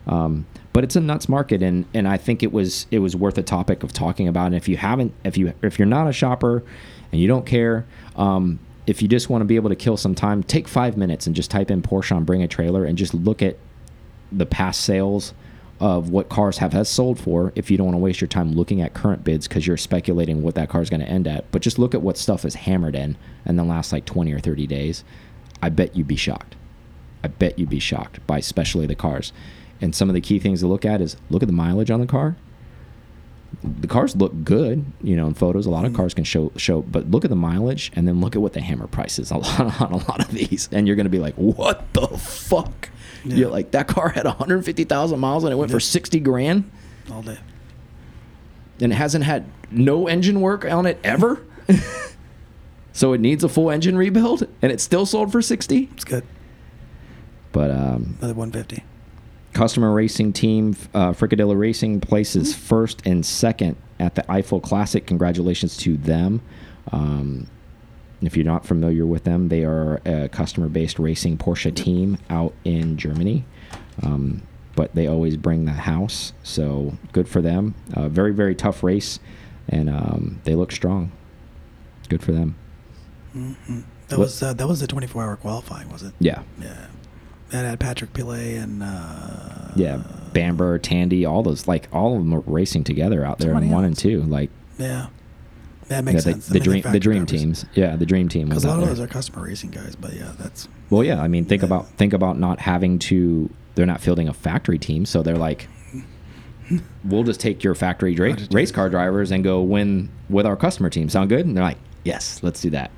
Um, 0.08 0.45
but 0.72 0.84
it's 0.84 0.95
a 0.95 1.02
nuts 1.02 1.28
market, 1.28 1.62
and 1.62 1.86
and 1.93 2.08
I 2.08 2.18
think 2.18 2.43
it 2.43 2.52
was 2.52 2.88
it 2.91 3.00
was 3.00 3.16
worth 3.16 3.38
a 3.38 3.43
topic 3.43 3.84
of 3.84 3.91
talking 3.91 4.28
about. 4.28 4.47
And 4.47 4.56
if 4.56 4.68
you 4.70 4.78
haven't, 4.78 5.14
if 5.24 5.38
you 5.38 5.54
if 5.62 5.78
you're 5.78 5.86
not 5.86 6.08
a 6.08 6.14
shopper, 6.14 6.64
and 7.12 7.20
you 7.20 7.28
don't 7.28 7.45
care, 7.45 7.86
um, 8.16 8.60
if 8.88 9.02
you 9.02 9.08
just 9.08 9.30
want 9.30 9.41
to 9.41 9.45
be 9.45 9.56
able 9.56 9.70
to 9.70 9.76
kill 9.76 9.97
some 9.97 10.16
time, 10.16 10.43
take 10.43 10.68
five 10.68 10.97
minutes 10.97 11.28
and 11.28 11.36
just 11.36 11.52
type 11.52 11.70
in 11.70 11.82
Porsche 11.82 12.16
on 12.16 12.24
Bring 12.24 12.41
a 12.41 12.47
Trailer 12.47 12.86
and 12.86 12.97
just 12.97 13.14
look 13.14 13.41
at 13.41 13.58
the 14.32 14.45
past 14.45 14.82
sales 14.82 15.34
of 15.80 16.09
what 16.09 16.27
cars 16.27 16.57
have 16.57 16.73
has 16.73 16.89
sold 16.89 17.19
for 17.19 17.53
if 17.55 17.71
you 17.71 17.77
don't 17.77 17.88
want 17.88 17.95
to 17.95 17.99
waste 17.99 18.19
your 18.19 18.27
time 18.27 18.51
looking 18.51 18.82
at 18.82 18.93
current 18.93 19.23
bids 19.23 19.47
because 19.47 19.65
you're 19.65 19.77
speculating 19.77 20.41
what 20.41 20.55
that 20.55 20.69
car 20.69 20.82
is 20.82 20.89
going 20.89 20.99
to 20.99 21.07
end 21.07 21.27
at. 21.27 21.49
But 21.51 21.61
just 21.61 21.80
look 21.80 21.93
at 21.93 22.01
what 22.01 22.17
stuff 22.17 22.43
is 22.43 22.55
hammered 22.55 22.95
in 22.95 23.17
in 23.45 23.55
the 23.55 23.63
last 23.63 23.91
like 23.91 24.05
20 24.05 24.34
or 24.34 24.39
30 24.39 24.67
days. 24.67 25.03
I 25.61 25.69
bet 25.69 25.95
you'd 25.95 26.07
be 26.07 26.17
shocked. 26.17 26.55
I 27.23 27.27
bet 27.30 27.57
you'd 27.57 27.69
be 27.69 27.80
shocked 27.80 28.25
by 28.27 28.39
especially 28.39 28.88
the 28.88 28.95
cars. 28.95 29.32
And 29.82 29.95
some 29.95 30.09
of 30.09 30.15
the 30.15 30.21
key 30.21 30.39
things 30.39 30.59
to 30.59 30.67
look 30.67 30.84
at 30.84 30.99
is 30.99 31.15
look 31.30 31.41
at 31.41 31.47
the 31.47 31.53
mileage 31.53 31.91
on 31.91 32.01
the 32.01 32.07
car. 32.07 32.36
The 33.63 33.88
cars 33.88 34.15
look 34.15 34.43
good 34.43 34.86
you 35.01 35.15
know 35.15 35.27
in 35.27 35.34
photos. 35.34 35.65
A 35.65 35.71
lot 35.71 35.86
of 35.86 35.91
hmm. 35.91 35.97
cars 35.97 36.13
can 36.13 36.25
show 36.25 36.51
show 36.57 36.82
but 36.82 37.09
look 37.09 37.23
at 37.23 37.30
the 37.30 37.36
mileage 37.36 37.91
and 37.95 38.07
then 38.07 38.19
look 38.19 38.36
at 38.36 38.41
what 38.41 38.53
the 38.53 38.61
hammer 38.61 38.88
price 38.88 39.17
is 39.17 39.32
a 39.32 39.36
on 39.59 39.91
a 39.93 39.97
lot 40.09 40.19
of 40.19 40.32
these. 40.32 40.67
And 40.73 40.88
you're 40.88 40.97
going 40.97 41.05
to 41.05 41.09
be 41.09 41.19
like 41.19 41.36
what 41.36 41.93
the 41.93 42.07
fuck 42.07 42.89
Yeah. 43.26 43.36
you're 43.36 43.49
like 43.49 43.72
that 43.72 43.88
car 43.88 44.09
had 44.09 44.26
150,000 44.26 45.20
miles 45.20 45.43
and 45.43 45.51
it 45.51 45.55
went 45.55 45.72
for 45.72 45.80
60 45.80 46.20
grand 46.22 46.70
all 47.11 47.22
day. 47.22 47.38
and 48.82 48.91
it 48.91 48.95
hasn't 48.95 49.26
had 49.26 49.45
no 49.72 50.07
engine 50.07 50.41
work 50.41 50.65
on 50.65 50.86
it 50.86 50.99
ever. 51.03 51.41
so 52.93 53.13
it 53.13 53.22
needs 53.22 53.43
a 53.43 53.49
full 53.49 53.70
engine 53.70 53.97
rebuild 53.97 54.47
and 54.61 54.72
it 54.72 54.82
still 54.82 55.05
sold 55.05 55.32
for 55.32 55.41
60. 55.41 55.89
It's 55.93 56.03
good. 56.03 56.24
But 57.51 57.72
um, 57.72 58.15
Another 58.20 58.34
150. 58.36 58.84
customer 59.53 59.91
racing 59.93 60.34
team 60.34 60.76
uh, 60.93 61.11
Frikadelli 61.11 61.57
Racing 61.57 61.99
places 62.01 62.55
first 62.55 63.01
and 63.05 63.26
second 63.26 63.76
at 63.99 64.15
the 64.15 64.22
Eifel 64.24 64.61
Classic. 64.61 65.05
Congratulations 65.07 65.76
to 65.78 65.97
them. 65.97 66.41
Um, 66.91 67.47
if 68.22 68.36
you're 68.36 68.45
not 68.45 68.65
familiar 68.65 69.05
with 69.05 69.24
them, 69.24 69.49
they 69.49 69.63
are 69.63 70.01
a 70.05 70.30
customer-based 70.30 70.99
racing 70.99 71.38
Porsche 71.38 71.74
team 71.74 72.17
out 72.30 72.53
in 72.63 72.97
Germany. 72.97 73.45
Um, 74.03 74.41
but 74.76 74.95
they 74.95 75.07
always 75.07 75.36
bring 75.36 75.65
the 75.65 75.72
house, 75.74 76.32
so 76.43 76.93
good 77.11 77.28
for 77.28 77.41
them. 77.41 77.76
Uh, 77.93 78.07
very, 78.07 78.34
very 78.34 78.55
tough 78.55 78.82
race, 78.84 79.20
and 79.67 79.89
um, 79.89 80.39
they 80.45 80.55
look 80.55 80.72
strong. 80.72 81.11
Good 82.07 82.22
for 82.24 82.32
them. 82.32 82.55
hmm 83.34 83.53
That 84.07 84.17
What- 84.20 84.26
was 84.26 84.41
uh, 84.41 84.53
that 84.53 84.67
was 84.67 84.80
the 84.80 84.88
24 84.88 85.24
hour 85.24 85.36
qualifying, 85.36 85.89
was 85.91 86.03
it? 86.03 86.13
Yeah, 86.20 86.43
Yeah. 86.61 86.88
That 87.51 87.65
had 87.65 87.80
Patrick 87.80 88.13
Pilet 88.13 88.61
and 88.63 88.84
uh, 88.84 89.72
yeah. 89.76 90.03
Bamber, 90.34 90.78
Tandy, 90.78 91.26
all 91.26 91.41
those 91.43 91.67
like 91.67 91.88
all 91.91 92.13
of 92.15 92.20
them 92.20 92.32
are 92.34 92.41
racing 92.41 92.84
together 92.84 93.26
out 93.26 93.39
there 93.39 93.49
in 93.51 93.57
20 93.57 93.74
one 93.74 93.86
and 93.86 93.97
two. 93.97 94.22
Like 94.22 94.49
Yeah. 94.78 95.07
That 95.90 95.96
yeah, 95.96 96.02
makes 96.02 96.24
the, 96.24 96.32
sense. 96.34 96.48
the 96.48 96.60
dream, 96.60 96.84
the 96.92 97.00
dream 97.00 97.26
teams. 97.26 97.66
Yeah, 97.74 97.96
the 97.96 98.06
dream 98.06 98.30
team 98.30 98.50
was 98.50 98.64
Because 98.64 98.66
a 98.66 98.68
lot 98.70 98.84
of 98.84 98.90
those 98.90 99.00
are 99.00 99.08
customer 99.08 99.44
racing 99.44 99.72
guys, 99.72 99.96
but 99.96 100.14
yeah, 100.14 100.32
that's 100.40 100.68
Well, 100.90 101.04
yeah. 101.04 101.22
I 101.22 101.28
mean, 101.28 101.46
think 101.46 101.62
Yeah. 101.62 101.68
about 101.68 101.88
think 101.98 102.14
about 102.14 102.40
not 102.40 102.60
having 102.60 103.00
to. 103.00 103.50
They're 103.76 103.86
not 103.86 104.00
fielding 104.02 104.28
a 104.28 104.34
factory 104.34 104.78
team, 104.78 105.06
so 105.06 105.22
they're 105.24 105.38
like, 105.38 105.68
we'll 107.04 107.24
just 107.24 107.40
take 107.40 107.64
your 107.64 107.76
factory 107.76 108.14
dra- 108.14 108.36
race 108.52 108.72
car 108.72 108.90
drivers 108.90 109.32
and 109.32 109.44
go 109.44 109.62
win 109.62 110.10
with 110.30 110.46
our 110.46 110.56
customer 110.56 110.90
team. 110.90 111.10
Sound 111.10 111.30
good? 111.30 111.46
And 111.46 111.56
they're 111.58 111.64
like, 111.64 111.78
yes, 112.04 112.42
let's 112.44 112.62
do 112.62 112.70
that. 112.72 112.92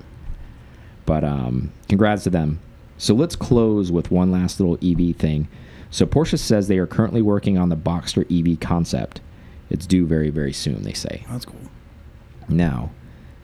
But 1.06 1.24
um, 1.24 1.72
congrats 1.88 2.24
to 2.24 2.30
them. 2.30 2.60
So 2.98 3.14
let's 3.14 3.36
close 3.36 3.90
with 3.90 4.10
one 4.10 4.30
last 4.30 4.60
little 4.60 4.76
EV 4.82 5.16
thing. 5.16 5.48
So 5.90 6.06
Porsche 6.06 6.38
says 6.38 6.68
they 6.68 6.78
are 6.78 6.86
currently 6.86 7.22
working 7.22 7.58
on 7.58 7.68
the 7.68 7.76
Boxster 7.76 8.24
EV 8.30 8.60
concept. 8.60 9.20
It's 9.70 9.86
due 9.86 10.06
very 10.06 10.30
very 10.30 10.52
soon. 10.52 10.82
They 10.82 10.92
say. 10.92 11.24
that's 11.30 11.44
cool. 11.46 11.60
Now, 12.48 12.90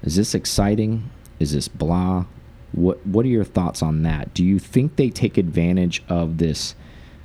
is 0.02 0.16
this 0.16 0.34
exciting? 0.34 1.10
Is 1.38 1.52
this 1.52 1.68
blah? 1.68 2.26
What 2.72 3.04
What 3.06 3.24
are 3.24 3.28
your 3.28 3.44
thoughts 3.44 3.82
on 3.82 4.02
that? 4.02 4.34
Do 4.34 4.44
you 4.44 4.58
think 4.58 4.96
they 4.96 5.10
take 5.10 5.38
advantage 5.38 6.02
of 6.08 6.38
this 6.38 6.74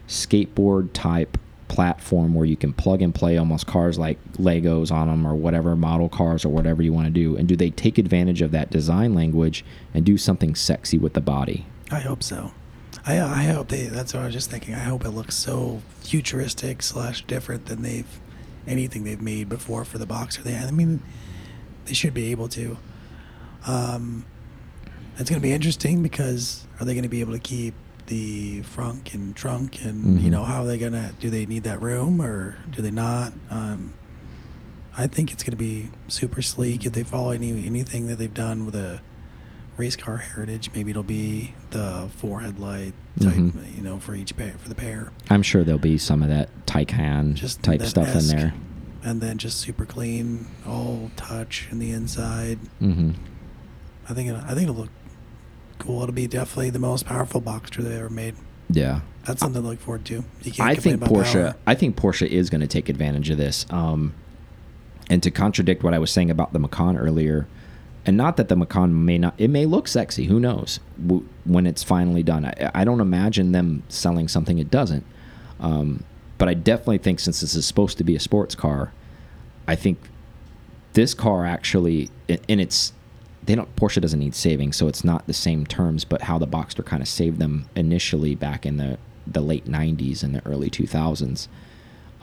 skateboard 0.08 0.90
type 0.94 1.38
platform 1.68 2.36
where 2.36 2.46
you 2.46 2.56
can 2.56 2.72
plug 2.72 3.02
and 3.02 3.16
play 3.16 3.38
almost 3.38 3.66
cars 3.66 3.98
like 3.98 4.20
Legos 4.34 4.92
on 4.92 5.08
them 5.08 5.26
or 5.26 5.34
whatever 5.34 5.76
model 5.76 6.08
cars 6.08 6.46
or 6.46 6.50
whatever 6.50 6.84
you 6.84 6.94
want 6.94 7.08
to 7.08 7.12
do? 7.12 7.36
And 7.36 7.48
do 7.48 7.56
they 7.56 7.72
take 7.72 7.98
advantage 7.98 8.42
of 8.42 8.52
that 8.52 8.70
design 8.70 9.14
language 9.16 9.66
and 9.94 10.06
do 10.06 10.18
something 10.18 10.56
sexy 10.56 10.98
with 10.98 11.14
the 11.14 11.22
body? 11.22 11.66
I 11.92 12.00
hope 12.00 12.24
so. 12.24 12.52
I 13.06 13.20
I 13.20 13.44
hope 13.46 13.70
they. 13.70 13.88
That's 13.88 14.14
what 14.14 14.24
I 14.24 14.26
was 14.26 14.34
just 14.34 14.50
thinking. 14.50 14.76
I 14.76 14.80
hope 14.80 15.04
it 15.04 15.12
looks 15.12 15.36
so 15.36 15.82
futuristic 16.02 16.82
slash 16.82 17.24
different 17.26 17.66
than 17.66 17.82
they've 17.82 18.20
anything 18.68 19.04
they've 19.04 19.22
made 19.22 19.50
before 19.50 19.84
for 19.84 19.98
the 19.98 20.08
Boxster. 20.08 20.44
They, 20.44 20.56
I 20.56 20.72
mean, 20.72 21.02
they 21.86 21.94
should 21.94 22.14
be 22.14 22.32
able 22.32 22.48
to. 22.50 22.78
Um, 23.66 24.26
it's 25.18 25.30
going 25.30 25.42
to 25.42 25.44
be 25.46 25.52
interesting 25.54 26.02
because 26.04 26.66
are 26.80 26.86
they 26.86 26.94
going 26.94 27.04
to 27.04 27.10
be 27.10 27.22
able 27.22 27.34
to 27.34 27.40
keep 27.40 27.74
the 28.08 28.62
frunk 28.64 29.14
and 29.14 29.34
trunk 29.36 29.84
and 29.86 30.20
Mhm. 30.20 30.24
you 30.24 30.30
know 30.30 30.44
how 30.44 30.64
are 30.64 30.68
they 30.68 30.78
going 30.78 30.92
to 30.92 31.12
do 31.22 31.30
they 31.30 31.46
need 31.46 31.64
that 31.64 31.82
room 31.82 32.22
or 32.22 32.58
do 32.72 32.82
they 32.82 32.92
not? 32.92 33.32
Um, 33.50 33.94
I 34.98 35.08
think 35.08 35.32
it's 35.32 35.42
going 35.44 35.52
to 35.52 35.58
be 35.58 35.90
super 36.10 36.42
sleek 36.42 36.86
if 36.86 36.92
they 36.94 37.04
follow 37.04 37.32
any 37.32 37.66
anything 37.66 38.08
that 38.08 38.18
they've 38.18 38.34
done 38.34 38.66
with 38.66 38.76
a 38.76 39.00
race 39.78 39.96
car 39.96 40.18
heritage. 40.18 40.70
Maybe 40.76 40.92
it'll 40.92 41.02
be 41.04 41.54
the 41.72 42.10
four 42.18 42.42
headlight 42.42 42.94
type, 43.22 43.34
Mhm. 43.34 43.76
you 43.78 43.82
know, 43.82 44.00
for 44.00 44.16
each 44.16 44.36
pair 44.36 44.54
for 44.62 44.68
the 44.70 44.76
pair, 44.76 45.12
I'm 45.30 45.42
sure 45.42 45.64
there'll 45.64 45.80
be 45.80 45.98
some 45.98 46.22
of 46.22 46.30
that 46.30 46.50
Taycan 46.66 47.36
Just 47.36 47.64
type 47.64 47.82
stuff 47.84 48.14
in 48.16 48.28
there. 48.28 48.54
And 49.04 49.22
then 49.22 49.38
just 49.38 49.60
super 49.60 49.86
clean, 49.86 50.48
all 50.68 51.12
touch 51.16 51.68
in 51.72 51.80
the 51.80 51.92
inside. 51.92 52.60
hmm 52.80 53.12
I 54.10 54.14
think 54.14 54.30
it, 54.30 54.36
I 54.36 54.50
think 54.50 54.64
it'll 54.64 54.76
look 54.76 54.90
cool. 55.80 56.04
It'll 56.04 56.14
be 56.14 56.28
definitely 56.28 56.70
the 56.72 56.80
most 56.80 57.06
powerful 57.06 57.42
Boxster 57.42 57.78
they 57.84 57.96
ever 57.98 58.10
made. 58.10 58.36
Yeah. 58.70 59.02
That's 59.26 59.40
something 59.40 59.62
to 59.62 59.68
look 59.68 59.80
forward 59.80 60.04
to. 60.06 60.26
I 60.60 60.76
think 60.76 61.02
Porsche. 61.02 61.34
power. 61.52 61.56
I 61.66 61.76
think 61.76 61.96
Porsche 61.96 62.28
is 62.28 62.50
going 62.50 62.62
to 62.62 62.68
take 62.68 62.90
advantage 62.90 63.30
of 63.30 63.38
this. 63.38 63.66
Um, 63.70 64.14
and 65.10 65.24
to 65.24 65.32
contradict 65.32 65.84
what 65.84 65.94
I 65.94 66.00
was 66.00 66.12
saying 66.12 66.30
about 66.30 66.52
the 66.52 66.60
Macan 66.60 66.98
earlier, 66.98 67.48
and 68.06 68.18
not 68.18 68.36
that 68.36 68.50
the 68.50 68.56
Macan 68.58 69.06
may 69.06 69.18
not, 69.18 69.34
it 69.38 69.50
may 69.50 69.66
look 69.66 69.88
sexy. 69.88 70.26
Who 70.26 70.40
knows 70.40 70.82
when 71.46 71.66
it's 71.66 71.84
finally 71.84 72.24
done? 72.24 72.46
I, 72.46 72.72
I 72.74 72.84
don't 72.84 73.00
imagine 73.00 73.54
them 73.54 73.84
selling 73.88 74.28
something 74.28 74.60
it 74.60 74.70
doesn't. 74.70 75.06
Um, 75.62 76.04
but 76.38 76.50
I 76.50 76.54
definitely 76.54 76.98
think 76.98 77.20
since 77.20 77.42
this 77.42 77.56
is 77.56 77.66
supposed 77.66 77.98
to 77.98 78.04
be 78.04 78.16
a 78.16 78.20
sports 78.20 78.56
car, 78.56 78.92
I 79.68 79.76
think 79.76 80.00
this 80.94 81.14
car 81.14 81.46
actually, 81.46 82.10
and 82.28 82.62
it's 82.62 82.94
they 83.46 83.56
don't 83.56 83.76
Porsche 83.76 84.02
doesn't 84.02 84.20
need 84.20 84.36
saving, 84.36 84.74
so 84.74 84.88
it's 84.88 85.04
not 85.04 85.28
the 85.28 85.34
same 85.34 85.66
terms, 85.66 86.06
but 86.06 86.24
how 86.24 86.38
the 86.38 86.48
Boxster 86.48 86.86
kind 86.86 87.02
of 87.02 87.08
saved 87.08 87.40
them 87.40 87.68
initially 87.76 88.36
back 88.36 88.66
in 88.66 88.78
the 88.78 88.98
the 89.26 89.42
late 89.42 89.66
'90s 89.66 90.24
and 90.24 90.36
the 90.36 90.46
early 90.46 90.70
2000s. 90.70 91.48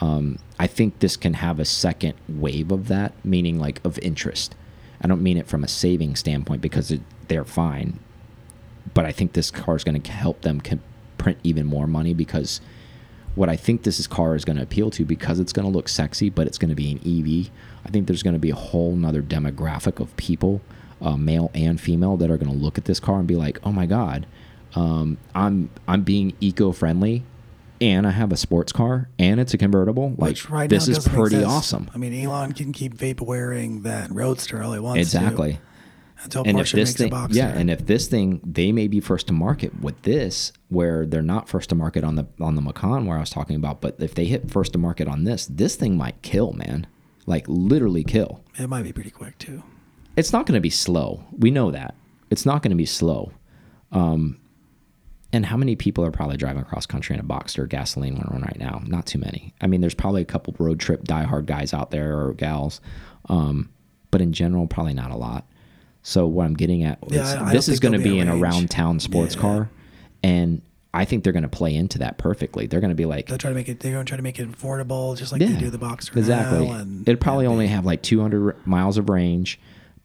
Um, 0.01 0.39
I 0.59 0.67
think 0.67 0.99
this 1.01 1.17
can 1.17 1.35
have 1.35 1.61
a 1.61 1.65
second 1.65 2.15
wave 2.27 2.73
of 2.73 2.89
that, 2.89 3.13
meaning 3.25 3.59
like 3.59 3.85
of 3.85 3.99
interest. 3.99 4.55
I 5.03 5.09
don't 5.09 5.23
mean 5.23 5.37
it 5.37 5.47
from 5.47 5.63
a 5.63 5.69
saving 5.69 6.17
standpoint 6.17 6.63
because 6.63 6.91
it, 6.91 7.01
they're 7.29 7.45
fine, 7.45 7.99
but 8.95 9.05
I 9.05 9.13
think 9.13 9.33
this 9.33 9.51
car 9.51 9.77
is 9.77 9.85
going 9.85 10.01
to 10.01 10.11
help 10.11 10.43
them 10.43 10.63
print 11.19 11.39
even 11.43 11.67
more 11.67 11.87
money 11.87 12.15
because 12.15 12.61
what 13.35 13.49
I 13.49 13.57
think 13.57 13.83
this 13.83 14.05
car 14.07 14.35
is 14.35 14.45
going 14.45 14.57
to 14.57 14.63
appeal 14.63 14.91
to 14.91 15.05
because 15.05 15.39
it's 15.39 15.53
going 15.53 15.67
to 15.67 15.73
look 15.73 15.89
sexy, 15.89 16.31
but 16.31 16.47
it's 16.47 16.59
going 16.59 16.69
to 16.71 16.75
be 16.75 16.91
an 16.91 16.99
EV. 16.99 17.51
I 17.85 17.91
think 17.91 18.07
there's 18.07 18.23
going 18.23 18.35
to 18.35 18.41
be 18.41 18.51
a 18.51 18.55
whole 18.55 18.95
nother 18.95 19.23
demographic 19.23 20.01
of 20.01 20.15
people, 20.17 20.61
uh, 21.01 21.17
male 21.17 21.51
and 21.55 21.81
female, 21.81 22.17
that 22.19 22.31
are 22.31 22.37
going 22.37 22.53
to 22.53 22.59
look 22.59 22.77
at 22.79 22.85
this 22.85 23.01
car 23.01 23.19
and 23.19 23.27
be 23.27 23.37
like, 23.37 23.59
"Oh 23.65 23.73
my 23.73 23.87
god, 23.87 24.27
um, 24.75 25.17
I'm 25.35 25.71
I'm 25.89 26.03
being 26.03 26.35
eco-friendly, 26.41 27.23
and 27.81 28.07
I 28.07 28.11
have 28.11 28.33
a 28.33 28.37
sports 28.37 28.73
car, 28.73 29.09
and 29.19 29.41
it's 29.41 29.55
a 29.55 29.59
convertible. 29.59 30.11
Like 30.19 30.31
Which 30.31 30.51
right 30.51 30.69
this 30.69 30.89
is 30.89 31.07
pretty 31.09 31.43
awesome." 31.43 31.91
I 31.95 31.99
mean, 31.99 32.13
Elon 32.13 32.53
can 32.53 32.73
keep 32.73 32.95
vaporwaring 32.97 33.83
that 33.85 34.11
Roadster 34.11 34.63
all 34.63 34.73
he 34.73 34.81
wants 34.81 35.01
Exactly. 35.01 35.55
to. 35.55 35.59
Until 36.23 36.43
and 36.45 36.59
Porsche 36.59 36.61
if 36.61 36.73
this 36.73 36.89
makes 36.91 36.93
thing, 36.95 37.13
a 37.13 37.17
Boxster. 37.17 37.35
yeah, 37.35 37.49
and 37.49 37.71
if 37.71 37.87
this 37.87 38.07
thing, 38.07 38.41
they 38.45 38.73
may 38.73 38.89
be 38.89 39.01
first 39.01 39.27
to 39.29 39.33
market 39.33 39.81
with 39.81 40.03
this, 40.03 40.53
where 40.69 41.07
they're 41.07 41.23
not 41.23 41.49
first 41.49 41.71
to 41.71 41.75
market 41.75 42.05
on 42.05 42.17
the 42.17 42.27
on 42.41 42.57
the 42.57 42.63
Macan, 42.63 43.07
where 43.07 43.17
I 43.17 43.21
was 43.21 43.31
talking 43.31 43.57
about. 43.57 43.81
But 43.81 43.97
if 43.99 44.15
they 44.15 44.27
hit 44.27 44.51
first 44.51 44.73
to 44.75 44.79
market 44.79 45.09
on 45.09 45.25
this, 45.25 45.47
this 45.47 45.77
thing 45.77 45.97
might 45.97 46.21
kill, 46.23 46.53
man. 46.53 46.87
Like 47.27 47.45
literally 47.49 48.05
kill. 48.05 48.43
it 48.59 48.69
might 48.69 48.83
be 48.83 48.93
pretty 48.93 49.11
quick 49.11 49.39
too. 49.39 49.63
It's 50.17 50.33
not 50.33 50.47
going 50.47 50.57
to 50.57 50.61
be 50.61 50.71
slow. 50.71 51.25
We 51.39 51.51
know 51.51 51.71
that 51.71 51.95
it's 52.31 52.47
not 52.47 52.63
going 52.63 52.71
to 52.71 52.77
be 52.77 52.87
slow. 52.87 53.33
Um, 53.93 54.39
and 55.33 55.47
how 55.47 55.57
many 55.57 55.77
people 55.77 56.05
are 56.05 56.11
probably 56.11 56.37
driving 56.37 56.63
across 56.63 56.87
country 56.87 57.15
in 57.15 57.21
a 57.21 57.25
Boxster 57.25 57.69
gasoline 57.69 58.17
one 58.17 58.43
right 58.43 58.59
now? 58.59 58.83
Not 58.87 59.07
too 59.07 59.19
many. 59.19 59.55
I 59.61 59.67
mean, 59.67 59.81
there's 59.81 59.95
probably 59.95 60.23
a 60.23 60.27
couple 60.27 60.55
road 60.59 60.81
trip 60.81 61.05
diehard 61.05 61.47
guys 61.47 61.73
out 61.73 61.91
there 61.91 62.19
or 62.19 62.33
gals, 62.33 62.81
um, 63.29 63.71
but 64.11 64.21
in 64.21 64.33
general, 64.33 64.67
probably 64.67 64.95
not 64.95 65.11
a 65.11 65.17
lot. 65.17 65.47
So 66.03 66.27
what 66.27 66.47
I'm 66.47 66.55
getting 66.55 66.83
at 66.85 66.99
Yeah, 67.09 67.23
is 67.23 67.35
I- 67.35 67.49
I 67.49 67.53
this 67.53 67.69
is 67.69 67.81
going 67.81 67.93
to 67.93 67.99
be 67.99 68.19
an 68.19 68.29
around 68.29 68.71
town 68.71 69.01
sports 69.01 69.35
Yeah. 69.35 69.41
car, 69.41 69.71
and 70.23 70.63
I 70.93 71.05
think 71.05 71.23
they're 71.23 71.33
going 71.33 71.45
to 71.45 71.49
play 71.49 71.75
into 71.75 71.99
that 71.99 72.19
perfectly. 72.19 72.67
They're 72.67 72.81
going 72.81 72.91
to 72.91 72.97
be 72.97 73.05
like, 73.05 73.27
They'll 73.29 73.39
try 73.39 73.51
to 73.51 73.55
make 73.55 73.69
it. 73.69 73.81
They're 73.81 73.93
going 73.93 74.05
to 74.05 74.09
try 74.11 74.17
to 74.17 74.23
make 74.23 74.39
it 74.41 74.51
affordable, 74.51 75.17
just 75.17 75.31
like 75.33 75.41
yeah, 75.41 75.49
they 75.49 75.59
do 75.61 75.71
the 75.71 75.79
Boxster 75.79 76.17
exactly. 76.17 76.69
And 76.69 77.09
it'll 77.09 77.21
probably 77.21 77.47
only 77.47 77.69
have 77.69 77.85
like 77.87 78.03
200 78.03 78.67
miles 78.67 78.99
of 78.99 79.09
range, 79.09 79.61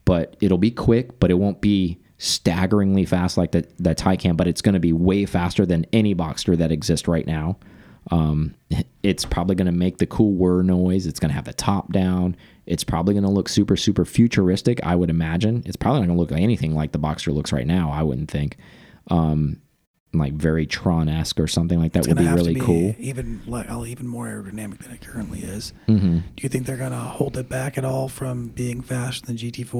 but 0.05 0.35
it'll 0.41 0.57
be 0.59 0.69
quick, 0.71 1.19
but 1.19 1.31
it 1.31 1.35
won't 1.35 1.59
be 1.61 1.97
staggeringly 2.17 3.03
fast 3.05 3.37
like 3.37 3.51
the 3.51 3.65
the 3.79 3.95
Taycan. 3.95 4.37
But 4.37 4.47
it's 4.47 4.61
going 4.61 4.73
to 4.73 4.79
be 4.79 4.93
way 4.93 5.25
faster 5.25 5.65
than 5.65 5.85
any 5.91 6.13
Boxster 6.13 6.55
that 6.57 6.71
exists 6.71 7.07
right 7.07 7.25
now. 7.25 7.57
Um, 8.11 8.53
it's 9.01 9.25
probably 9.25 9.55
going 9.55 9.65
to 9.65 9.71
make 9.71 9.97
the 9.97 10.05
cool 10.05 10.33
whir 10.33 10.61
noise. 10.61 11.07
It's 11.07 11.19
going 11.19 11.29
to 11.29 11.35
have 11.35 11.45
the 11.45 11.53
top 11.53 11.91
down. 11.91 12.35
It's 12.65 12.83
probably 12.83 13.13
going 13.13 13.23
to 13.25 13.29
look 13.29 13.49
super 13.49 13.75
super 13.77 14.05
futuristic. 14.05 14.79
I 14.83 14.95
would 14.95 15.09
imagine. 15.09 15.63
It's 15.65 15.75
probably 15.75 16.01
not 16.01 16.07
going 16.07 16.17
to 16.17 16.21
look 16.21 16.31
like 16.31 16.41
anything 16.41 16.73
like 16.73 16.91
the 16.91 16.99
Boxster 16.99 17.33
looks 17.33 17.51
right 17.51 17.67
now. 17.67 17.91
I 17.91 18.03
wouldn't 18.03 18.29
think. 18.29 18.57
Um, 19.09 19.61
like 20.13 20.33
very 20.33 20.65
Tron 20.65 21.09
esque 21.09 21.39
or 21.39 21.47
something 21.47 21.79
like 21.79 21.93
that 21.93 21.99
It's 21.99 22.07
would 22.07 22.17
be 22.17 22.27
really 22.27 22.53
be 22.53 22.59
cool. 22.59 22.95
Even 22.99 23.41
like 23.45 23.69
even 23.87 24.07
more 24.07 24.27
aerodynamic 24.27 24.79
than 24.79 24.93
it 24.93 25.01
currently 25.01 25.39
is. 25.39 25.73
hmm 25.87 26.19
Do 26.19 26.43
you 26.43 26.49
think 26.49 26.65
they're 26.65 26.77
gonna 26.77 26.99
hold 26.99 27.37
it 27.37 27.49
back 27.49 27.77
at 27.77 27.85
all 27.85 28.07
from 28.07 28.47
being 28.49 28.81
faster 28.81 29.25
than 29.25 29.37
GT4 29.37 29.73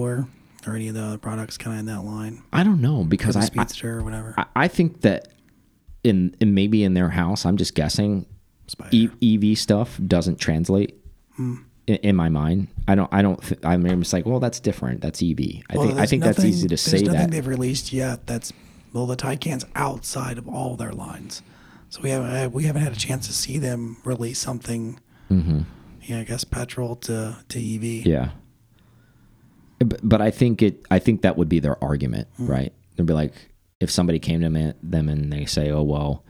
or 0.68 0.76
any 0.76 0.88
of 0.88 0.96
the 0.96 1.04
other 1.04 1.18
products 1.18 1.58
kind 1.58 1.74
of 1.76 1.80
in 1.80 1.86
that 1.86 2.02
line? 2.02 2.44
I 2.52 2.64
don't 2.64 2.82
know 2.82 3.04
because 3.04 3.36
I, 3.36 3.50
I 3.58 3.88
or 3.88 4.04
whatever. 4.04 4.36
I, 4.38 4.46
I 4.56 4.68
think 4.68 5.02
that 5.02 5.30
in, 6.04 6.36
in 6.40 6.54
maybe 6.54 6.84
in 6.84 6.94
their 6.94 7.10
house, 7.10 7.46
I'm 7.46 7.58
just 7.58 7.74
guessing, 7.74 8.26
e, 8.92 9.10
EV 9.24 9.58
stuff 9.58 10.00
doesn't 10.06 10.38
translate 10.40 10.96
Hmm. 11.36 11.56
In, 11.88 11.96
in 11.98 12.16
my 12.16 12.30
mind. 12.30 12.68
I 12.88 12.96
don't. 12.96 13.10
I 13.14 13.22
don't. 13.22 13.42
Th 13.42 13.60
I'm 13.64 13.86
just 14.02 14.14
like, 14.14 14.26
well, 14.26 14.40
that's 14.40 14.60
different. 14.60 15.02
That's 15.02 15.22
EV. 15.22 15.40
I 15.70 15.78
Well, 15.78 15.88
think. 15.88 16.00
I 16.00 16.06
think 16.06 16.24
that's 16.24 16.44
easy 16.44 16.68
to 16.68 16.78
say 16.78 17.02
nothing 17.02 17.12
that. 17.22 17.32
they've 17.32 17.48
released 17.48 17.94
yet. 17.94 18.28
That's 18.28 18.52
well, 18.94 19.06
the 19.06 19.16
Taycan's 19.18 19.66
outside 19.76 20.38
of 20.38 20.48
all 20.48 20.76
their 20.76 20.92
lines, 20.94 21.42
so 21.90 22.00
we 22.02 22.10
haven't 22.12 22.30
had- 22.32 22.54
we 22.54 22.64
haven't 22.64 22.82
had 22.84 22.94
a 22.94 22.96
chance 22.96 23.28
to 23.28 23.34
see 23.34 23.58
them 23.58 23.98
release 24.06 24.40
something. 24.40 25.00
hmm 25.28 25.62
Yeah, 26.04 26.20
I 26.20 26.24
guess 26.24 26.44
petrol 26.44 26.96
to 26.98 27.38
to 27.50 27.60
EV. 27.60 28.06
Yeah. 28.06 28.30
But, 29.80 30.00
but 30.08 30.22
I 30.22 30.32
think 30.32 30.62
it. 30.62 30.86
I 30.90 31.00
think 31.00 31.22
that 31.24 31.38
would 31.38 31.50
be 31.50 31.60
their 31.60 31.82
argument, 31.84 32.28
Hmm. 32.38 32.48
right? 32.48 32.74
They'd 32.96 33.06
be 33.06 33.14
like, 33.14 33.34
if 33.82 33.92
somebody 33.92 34.20
came 34.20 34.40
to 34.42 34.74
them 34.82 35.10
and 35.10 35.32
they 35.34 35.46
say, 35.46 35.70
"Oh 35.70 35.84
well, 35.84 36.24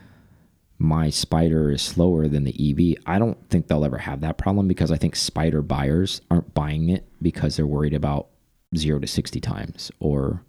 my 0.78 1.08
Spyder 1.08 1.72
is 1.72 1.82
slower 1.82 2.28
than 2.28 2.44
the 2.44 2.70
EV," 2.70 3.02
I 3.06 3.18
don't 3.18 3.38
think 3.48 3.66
they'll 3.66 3.84
ever 3.84 3.98
have 3.98 4.20
that 4.20 4.38
problem 4.38 4.68
because 4.68 4.90
I 4.90 4.96
think 4.96 5.14
Spyder 5.14 5.66
buyers 5.66 6.20
aren't 6.30 6.54
buying 6.54 6.88
it 6.88 7.06
because 7.22 7.56
they're 7.56 7.66
worried 7.66 7.94
about 7.94 8.28
zero 8.76 8.98
to 8.98 9.06
sixty 9.06 9.40
times 9.40 9.90
or 10.00 10.42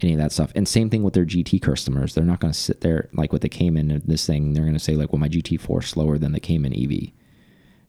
any 0.00 0.14
of 0.14 0.18
that 0.18 0.32
stuff. 0.32 0.50
And 0.54 0.66
same 0.66 0.88
thing 0.90 1.02
with 1.02 1.14
their 1.14 1.26
GT 1.26 1.60
customers. 1.60 2.14
They're 2.14 2.24
not 2.24 2.40
going 2.40 2.52
to 2.52 2.58
sit 2.58 2.80
there 2.80 3.08
like 3.12 3.32
with 3.32 3.42
the 3.42 3.48
Cayman 3.48 3.90
and 3.90 4.02
this 4.02 4.26
thing. 4.26 4.54
They're 4.54 4.64
going 4.64 4.72
to 4.74 4.80
say 4.80 4.96
like, 4.96 5.12
"Well, 5.12 5.20
my 5.20 5.28
GT4 5.28 5.82
is 5.82 5.88
slower 5.88 6.18
than 6.18 6.32
the 6.32 6.40
Cayman 6.40 6.74
EV." 6.74 7.12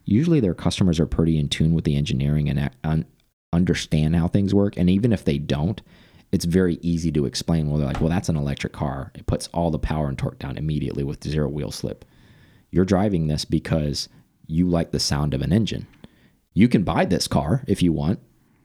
Usually, 0.04 0.40
their 0.40 0.54
customers 0.56 1.00
are 1.00 1.06
pretty 1.06 1.38
in 1.40 1.48
tune 1.48 1.74
with 1.74 1.86
the 1.86 1.96
engineering 1.96 2.50
and 2.50 3.06
understand 3.54 4.16
how 4.16 4.28
things 4.28 4.54
work. 4.54 4.76
And 4.78 4.90
even 4.90 5.14
if 5.14 5.24
they 5.24 5.38
don't, 5.38 5.82
it's 6.32 6.46
very 6.46 6.80
easy 6.82 7.12
to 7.12 7.26
explain. 7.26 7.70
Well, 7.70 7.78
they're 7.78 7.88
like, 7.88 8.02
"Well, 8.02 8.10
that's 8.10 8.30
an 8.30 8.38
electric 8.38 8.74
car. 8.74 9.12
It 9.16 9.26
puts 9.26 9.48
all 9.50 9.72
the 9.72 9.80
power 9.80 10.08
and 10.08 10.18
torque 10.18 10.40
down 10.40 10.58
immediately 10.58 11.04
with 11.04 11.24
zero 11.24 11.50
wheel 11.50 11.72
slip." 11.72 12.06
You're 12.70 12.86
driving 12.86 13.28
this 13.28 13.44
because 13.46 14.08
you 14.48 14.68
like 14.68 14.92
the 14.92 15.00
sound 15.00 15.34
of 15.34 15.42
an 15.42 15.52
engine. 15.52 15.88
You 16.54 16.68
can 16.68 16.84
buy 16.84 17.06
this 17.06 17.28
car 17.28 17.64
if 17.68 17.82
you 17.82 17.92
want, 17.94 18.20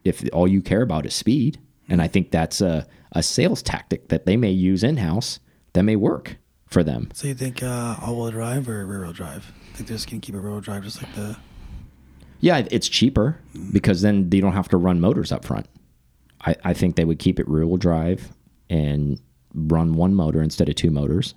if 0.04 0.24
all 0.32 0.48
you 0.48 0.62
care 0.62 0.82
about 0.82 1.06
is 1.06 1.14
speed. 1.14 1.58
And 1.88 2.02
I 2.02 2.08
think 2.08 2.30
that's 2.30 2.60
a, 2.60 2.86
a 3.12 3.22
sales 3.22 3.62
tactic 3.62 4.08
that 4.08 4.26
they 4.26 4.36
may 4.36 4.50
use 4.50 4.82
in 4.82 4.96
house 4.96 5.38
that 5.72 5.84
may 5.84 5.96
work 5.96 6.36
for 6.66 6.82
them. 6.82 7.10
So 7.14 7.28
you 7.28 7.34
think 7.34 7.62
uh, 7.62 7.96
all-wheel 8.02 8.32
drive 8.32 8.68
or 8.68 8.84
rear-wheel 8.84 9.12
drive? 9.12 9.52
I 9.72 9.76
think 9.76 9.88
they're 9.88 9.96
just 9.96 10.10
gonna 10.10 10.20
keep 10.20 10.34
a 10.34 10.40
rear-wheel 10.40 10.60
drive, 10.60 10.82
just 10.82 11.02
like 11.02 11.14
the. 11.14 11.36
Yeah, 12.40 12.66
it's 12.70 12.88
cheaper 12.88 13.38
because 13.72 14.02
then 14.02 14.30
they 14.30 14.40
don't 14.40 14.52
have 14.52 14.68
to 14.70 14.76
run 14.76 15.00
motors 15.00 15.32
up 15.32 15.44
front. 15.44 15.66
I, 16.44 16.56
I 16.64 16.72
think 16.74 16.96
they 16.96 17.04
would 17.04 17.18
keep 17.18 17.38
it 17.40 17.48
rear 17.48 17.66
wheel 17.66 17.76
drive 17.76 18.32
and 18.68 19.20
run 19.54 19.94
one 19.94 20.14
motor 20.14 20.42
instead 20.42 20.68
of 20.68 20.74
two 20.74 20.90
motors. 20.90 21.34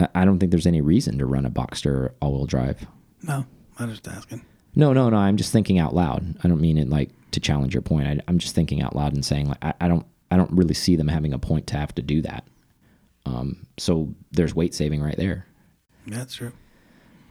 I- 0.00 0.08
I 0.14 0.24
don't 0.24 0.38
think 0.38 0.50
there's 0.50 0.66
any 0.66 0.80
reason 0.80 1.18
to 1.18 1.26
run 1.26 1.46
a 1.46 1.50
Boxster 1.50 2.12
all 2.20 2.32
wheel 2.32 2.46
drive. 2.46 2.86
No, 3.22 3.44
I'm 3.78 3.90
just 3.90 4.06
asking. 4.08 4.44
No, 4.74 4.92
no, 4.92 5.08
no. 5.10 5.16
I'm 5.16 5.36
just 5.36 5.52
thinking 5.52 5.78
out 5.78 5.94
loud. 5.94 6.36
I 6.44 6.48
don't 6.48 6.60
mean 6.60 6.78
it 6.78 6.88
like 6.88 7.10
to 7.32 7.40
challenge 7.40 7.74
your 7.74 7.82
point. 7.82 8.06
I, 8.06 8.18
I'm 8.28 8.38
just 8.38 8.54
thinking 8.54 8.82
out 8.82 8.94
loud 8.94 9.12
and 9.12 9.24
saying 9.24 9.48
like 9.48 9.64
I, 9.64 9.74
I 9.80 9.88
don't 9.88 10.06
I 10.30 10.36
don't 10.36 10.52
really 10.52 10.74
see 10.74 10.94
them 10.94 11.08
having 11.08 11.32
a 11.32 11.38
point 11.38 11.66
to 11.68 11.76
have 11.76 11.94
to 11.96 12.02
do 12.02 12.22
that. 12.22 12.44
Um, 13.26 13.66
so 13.78 14.14
there's 14.30 14.54
weight 14.54 14.74
saving 14.74 15.02
right 15.02 15.16
there. 15.16 15.46
That's 16.06 16.34
true. 16.34 16.52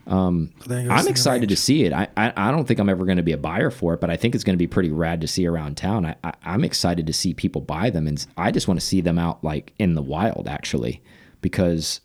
Um, 0.08 0.52
So 0.60 0.70
there 0.70 0.80
you 0.82 0.88
go, 0.88 0.94
I'm 0.94 1.06
excited 1.06 1.48
to 1.50 1.56
see 1.56 1.84
it. 1.84 1.92
I, 1.92 2.08
I 2.16 2.32
I 2.34 2.50
don't 2.50 2.66
think 2.66 2.80
I'm 2.80 2.88
ever 2.88 3.04
going 3.04 3.18
to 3.18 3.22
be 3.22 3.32
a 3.32 3.38
buyer 3.38 3.70
for 3.70 3.92
it, 3.94 4.00
but 4.00 4.08
I 4.10 4.16
think 4.16 4.34
it's 4.34 4.42
going 4.42 4.54
to 4.54 4.58
be 4.58 4.66
pretty 4.66 4.90
rad 4.90 5.20
to 5.20 5.28
see 5.28 5.46
around 5.46 5.76
town. 5.76 6.06
I, 6.06 6.16
I 6.24 6.32
I'm 6.44 6.64
excited 6.64 7.06
to 7.06 7.12
see 7.12 7.34
people 7.34 7.60
buy 7.60 7.90
them, 7.90 8.06
and 8.06 8.26
I 8.36 8.50
just 8.50 8.68
want 8.68 8.80
to 8.80 8.86
see 8.86 9.00
them 9.02 9.18
out 9.18 9.44
like 9.44 9.74
in 9.78 9.94
the 9.94 10.02
wild 10.02 10.48
actually, 10.48 11.02
because 11.42 12.00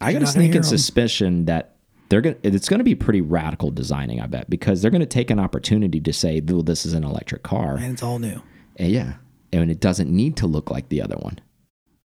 I 0.00 0.12
got 0.12 0.22
a 0.22 0.26
sneaking 0.26 0.62
suspicion 0.62 1.46
that 1.46 1.76
they're 2.10 2.20
gonna 2.20 2.36
it's 2.42 2.68
going 2.68 2.78
to 2.80 2.84
be 2.84 2.94
pretty 2.94 3.22
radical 3.22 3.70
designing. 3.70 4.20
I 4.20 4.26
bet 4.26 4.50
because 4.50 4.82
they're 4.82 4.90
going 4.90 5.00
to 5.00 5.06
take 5.06 5.30
an 5.30 5.40
opportunity 5.40 6.00
to 6.00 6.12
say, 6.12 6.40
"Well, 6.40 6.62
this 6.62 6.84
is 6.84 6.92
an 6.92 7.02
electric 7.04 7.42
car," 7.42 7.76
And 7.76 7.92
it's 7.92 8.02
all 8.02 8.18
new. 8.18 8.42
And 8.76 8.90
yeah, 8.92 9.14
and 9.52 9.70
it 9.70 9.80
doesn't 9.80 10.10
need 10.10 10.36
to 10.36 10.46
look 10.46 10.70
like 10.70 10.90
the 10.90 11.00
other 11.02 11.16
one. 11.16 11.38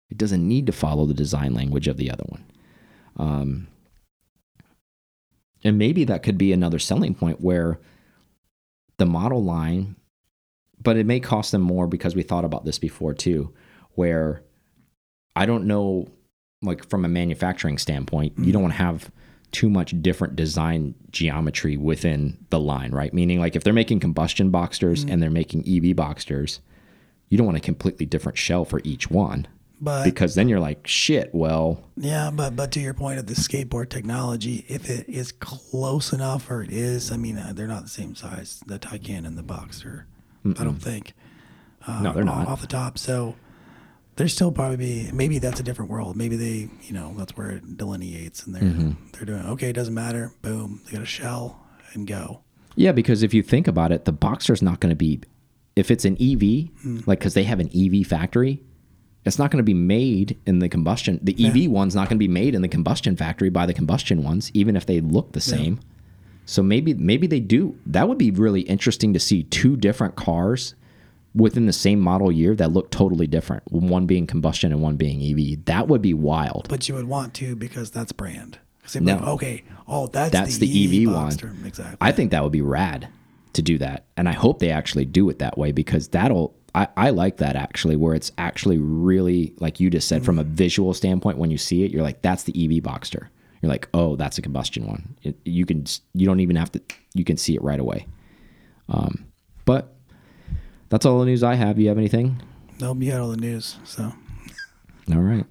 It 0.10 0.18
doesn't 0.18 0.48
need 0.48 0.68
to 0.68 0.72
follow 0.72 1.06
the 1.06 1.14
design 1.14 1.54
language 1.54 1.88
of 1.88 1.98
the 1.98 2.10
other 2.12 2.24
one. 2.28 2.46
Um, 3.18 3.68
and 5.64 5.78
maybe 5.78 6.03
that 6.05 6.24
could 6.24 6.38
be 6.38 6.51
another 6.51 6.80
selling 6.80 7.16
point 7.16 7.41
where 7.41 7.80
the 8.97 9.05
model 9.05 9.43
line, 9.43 9.95
but 10.82 10.97
it 10.97 11.05
may 11.05 11.20
cost 11.20 11.51
them 11.51 11.61
more 11.61 11.88
because 11.88 12.16
we 12.16 12.24
thought 12.24 12.45
about 12.45 12.66
this 12.66 12.80
before 12.80 13.14
too, 13.14 13.53
where 13.91 14.43
I 15.36 15.45
don't 15.45 15.66
know, 15.66 16.09
like 16.61 16.88
from 16.89 17.05
a 17.05 17.09
manufacturing 17.09 17.78
standpoint, 17.78 18.34
you 18.38 18.45
mm. 18.45 18.53
don't 18.53 18.61
want 18.61 18.74
to 18.74 18.80
have 18.80 19.11
too 19.51 19.70
much 19.70 19.93
different 20.01 20.36
design 20.36 20.95
geometry 21.11 21.78
within 21.78 22.38
the 22.49 22.59
line, 22.59 22.91
right? 22.91 23.14
Meaning, 23.14 23.39
like 23.39 23.55
if 23.55 23.64
they're 23.64 23.74
making 23.74 23.99
combustion 23.99 24.51
Boxsters 24.51 25.05
mm. 25.05 25.11
and 25.11 25.22
they're 25.22 25.30
making 25.30 25.61
EV 25.61 25.95
Boxsters, 25.95 26.59
you 27.30 27.38
don't 27.38 27.45
want 27.47 27.57
a 27.57 27.61
completely 27.61 28.05
different 28.05 28.38
shell 28.38 28.66
for 28.66 28.82
each 28.84 29.09
one 29.09 29.47
But 29.84 30.05
because 30.05 30.36
then 30.36 30.47
you're 30.47 30.59
like, 30.61 30.88
shit, 30.88 31.29
well, 31.34 31.84
yeah, 31.97 32.31
but 32.34 32.55
but 32.55 32.71
to 32.71 32.79
your 32.79 32.93
point 32.93 33.19
of 33.19 33.27
the 33.27 33.34
skateboard 33.34 33.89
technology, 33.89 34.65
if 34.69 34.89
it 34.89 35.09
is 35.09 35.31
close 35.34 36.13
enough, 36.13 36.49
or 36.49 36.63
it 36.63 36.71
is, 36.71 37.11
I 37.11 37.17
mean, 37.17 37.38
uh, 37.38 37.51
they're 37.53 37.67
not 37.67 37.84
the 37.84 37.89
same 37.89 38.15
size, 38.15 38.63
the 38.65 38.79
Taycan 38.79 39.25
and 39.27 39.38
the 39.38 39.43
Boxster. 39.43 40.03
I 40.45 40.63
don't 40.63 40.81
think. 40.81 41.13
Uh, 41.86 42.01
No, 42.01 42.13
they're 42.13 42.23
not. 42.23 42.47
off 42.47 42.61
the 42.61 42.67
top. 42.67 42.97
So 42.97 43.36
there's 44.15 44.34
still 44.34 44.51
probably 44.51 44.77
be 44.77 45.09
maybe 45.11 45.38
that's 45.39 45.59
a 45.59 45.63
different 45.63 45.91
world. 45.91 46.15
Maybe 46.15 46.36
they, 46.38 46.69
you 46.84 46.93
know, 46.93 47.13
that's 47.17 47.36
where 47.36 47.51
it 47.51 47.77
delineates, 47.77 48.45
and 48.45 48.55
they're 48.55 48.63
Mm-hmm. 48.63 48.91
they're 49.13 49.25
doing 49.25 49.45
okay. 49.53 49.69
It 49.69 49.73
doesn't 49.73 49.93
matter. 49.93 50.31
Boom, 50.41 50.81
they 50.86 50.93
got 50.93 51.01
a 51.01 51.05
shell 51.05 51.65
and 51.93 52.07
go. 52.07 52.41
Yeah, 52.75 52.91
because 52.93 53.21
if 53.21 53.34
you 53.34 53.43
think 53.43 53.67
about 53.67 53.91
it, 53.91 54.05
the 54.05 54.13
Boxster's 54.13 54.61
not 54.61 54.79
going 54.79 54.89
to 54.91 54.95
be, 54.95 55.19
if 55.75 55.91
it's 55.91 56.05
an 56.05 56.15
EV, 56.21 56.69
Hmm. 56.81 56.99
like 57.05 57.19
because 57.19 57.34
they 57.34 57.43
have 57.43 57.59
an 57.59 57.69
EV 57.75 58.05
factory, 58.07 58.63
it's 59.26 59.39
not 59.39 59.51
going 59.51 59.57
to 59.57 59.63
be 59.63 59.74
made 59.74 60.38
in 60.45 60.59
the 60.59 60.69
combustion. 60.69 61.19
The 61.21 61.36
EV 61.45 61.69
one's 61.69 61.95
not 61.95 62.09
going 62.09 62.17
to 62.17 62.19
be 62.19 62.28
made 62.28 62.55
in 62.55 62.61
the 62.61 62.67
combustion 62.67 63.15
factory 63.15 63.49
by 63.49 63.65
the 63.65 63.74
combustion 63.74 64.24
ones, 64.24 64.51
even 64.53 64.76
if 64.76 64.86
they 64.86 64.99
look 64.99 65.32
the 65.32 65.41
same. 65.41 65.80
So 66.45 66.61
maybe 66.61 66.93
maybe 66.93 67.28
they 67.28 67.39
do. 67.39 67.78
That 67.86 68.09
would 68.09 68.17
be 68.17 68.32
really 68.32 68.61
interesting 68.61 69.13
to 69.13 69.19
see 69.19 69.43
two 69.43 69.78
different 69.78 70.15
cars 70.15 70.76
within 71.36 71.65
the 71.65 71.74
same 71.74 71.99
model 71.99 72.32
year 72.32 72.55
that 72.55 72.71
look 72.71 72.91
totally 72.91 73.28
different. 73.28 73.63
One 73.71 74.05
being 74.05 74.28
combustion 74.28 74.71
and 74.71 74.82
one 74.82 74.97
being 74.97 75.21
EV. 75.21 75.65
That 75.65 75.88
would 75.88 76.01
be 76.01 76.13
wild. 76.13 76.67
But 76.69 76.88
you 76.89 76.95
would 76.95 77.07
want 77.07 77.34
to 77.36 77.55
because 77.55 77.91
that's 77.91 78.11
brand. 78.11 78.59
No. 78.99 79.15
like, 79.15 79.24
okay, 79.24 79.63
oh, 79.88 80.07
that's, 80.07 80.32
That's 80.32 80.57
the, 80.57 80.67
the 80.67 81.03
EV 81.03 81.07
EV 81.07 81.15
one. 81.15 81.65
Exactly. 81.65 81.97
I 82.01 82.11
think 82.11 82.32
that 82.32 82.43
would 82.43 82.51
be 82.51 82.61
rad 82.61 83.07
to 83.53 83.61
do 83.61 83.78
that. 83.78 84.05
And 84.17 84.28
I 84.28 84.34
hope 84.34 84.59
they 84.59 84.71
actually 84.71 85.05
do 85.05 85.30
it 85.30 85.39
that 85.39 85.57
way 85.57 85.71
because 85.71 86.09
that'll 86.09 86.53
I, 86.76 86.88
I 86.97 87.09
like 87.11 87.38
that 87.38 87.55
actually 87.55 87.95
where 87.95 88.15
it's 88.15 88.32
actually 88.38 88.78
really 88.78 89.53
like 89.59 89.80
you 89.80 89.89
just 89.89 90.07
said 90.07 90.26
from 90.26 90.39
a 90.39 90.43
visual 90.43 90.93
standpoint 90.93 91.38
when 91.38 91.51
you 91.51 91.57
see 91.57 91.84
it 91.84 91.91
you're 91.91 92.03
like 92.03 92.21
that's 92.21 92.43
the 92.43 92.53
EV 92.53 92.84
Boxster. 92.84 93.28
You're 93.61 93.71
like, 93.71 93.88
"Oh, 93.93 94.17
that's 94.17 94.38
a 94.38 94.41
combustion 94.41 94.86
one." 94.86 95.15
It, 95.24 95.38
you 95.45 95.65
can 95.65 95.86
you 96.13 96.26
don't 96.26 96.41
even 96.41 96.57
have 96.57 96.71
to 96.74 96.82
you 97.13 97.24
can 97.24 97.38
see 97.38 97.55
it 97.55 97.61
right 97.61 97.80
away. 97.80 98.07
Um 98.89 99.26
but 99.65 99.95
that's 100.89 101.05
all 101.05 101.19
the 101.19 101.26
news 101.26 101.43
I 101.43 101.55
have. 101.55 101.80
You 101.80 101.88
have 101.88 101.97
anything? 101.97 102.41
Nope, 102.80 102.97
you 103.01 103.11
had 103.11 103.21
all 103.21 103.30
the 103.30 103.38
news. 103.38 103.78
So 103.84 104.11
All 105.13 105.21
right. 105.21 105.45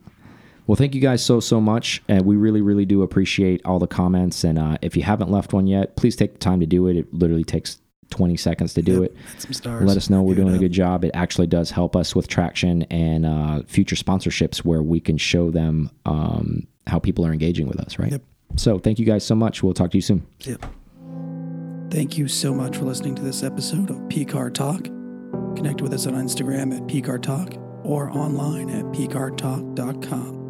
Well, 0.67 0.77
thank 0.77 0.95
you 0.95 1.01
guys 1.01 1.25
so 1.25 1.41
so 1.41 1.61
much, 1.61 2.03
and 2.09 2.25
we 2.25 2.37
really 2.37 2.61
really 2.61 2.85
do 2.85 3.03
appreciate 3.03 3.61
all 3.65 3.79
the 3.79 3.87
comments. 3.87 4.45
And 4.45 4.59
uh, 4.59 4.79
if 4.83 4.97
you 4.97 5.03
haven't 5.03 5.31
left 5.31 5.53
one 5.53 5.67
yet, 5.67 5.97
please 5.97 6.17
take 6.17 6.35
the 6.35 6.39
time 6.39 6.61
to 6.61 6.67
do 6.67 6.87
it. 6.87 6.97
It 6.97 7.13
literally 7.13 7.45
takes 7.45 7.81
20 8.13 8.37
seconds 8.37 8.75
to 8.75 8.83
do 8.83 9.03
it. 9.03 9.17
some 9.39 9.53
stars. 9.53 9.85
Let 9.85 9.97
us 9.97 10.09
know 10.11 10.23
we're 10.23 10.35
doing 10.35 10.55
a 10.55 10.59
good 10.59 10.73
job. 10.73 11.05
It 11.05 11.11
actually 11.15 11.47
does 11.47 11.71
help 11.71 11.97
us 11.97 12.15
with 12.15 12.29
traction 12.29 12.83
and 12.85 13.27
uh, 13.27 13.63
future 13.67 13.97
sponsorships 13.97 14.59
where 14.59 14.83
we 14.83 15.01
can 15.01 15.17
show 15.17 15.51
them 15.51 15.91
um, 16.07 16.67
how 16.87 16.99
people 16.99 17.27
are 17.27 17.33
engaging 17.33 17.67
with 17.67 17.81
us. 17.81 17.99
Right. 17.99 18.13
Yep. 18.13 18.23
So 18.57 18.79
thank 18.79 18.99
you 18.99 19.07
guys 19.07 19.25
so 19.25 19.35
much. 19.35 19.63
We'll 19.63 19.75
talk 19.75 19.91
to 19.93 19.97
you 19.97 20.03
soon. 20.03 20.27
Yep. 20.41 20.67
Thank 21.91 22.17
you 22.17 22.29
so 22.29 22.55
much 22.55 22.77
for 22.77 22.85
listening 22.85 23.15
to 23.17 23.23
this 23.23 23.43
episode 23.43 23.91
of 23.91 23.97
PCAR 24.09 24.53
Talk. 24.55 24.85
Connect 25.57 25.83
with 25.83 25.93
us 25.93 26.07
on 26.07 26.15
Instagram 26.15 26.75
at 26.75 26.83
PCAR 26.87 27.21
Talk 27.21 27.55
or 27.85 28.11
online 28.11 28.71
at 28.71 28.85
PCARTalk.com. 28.87 30.42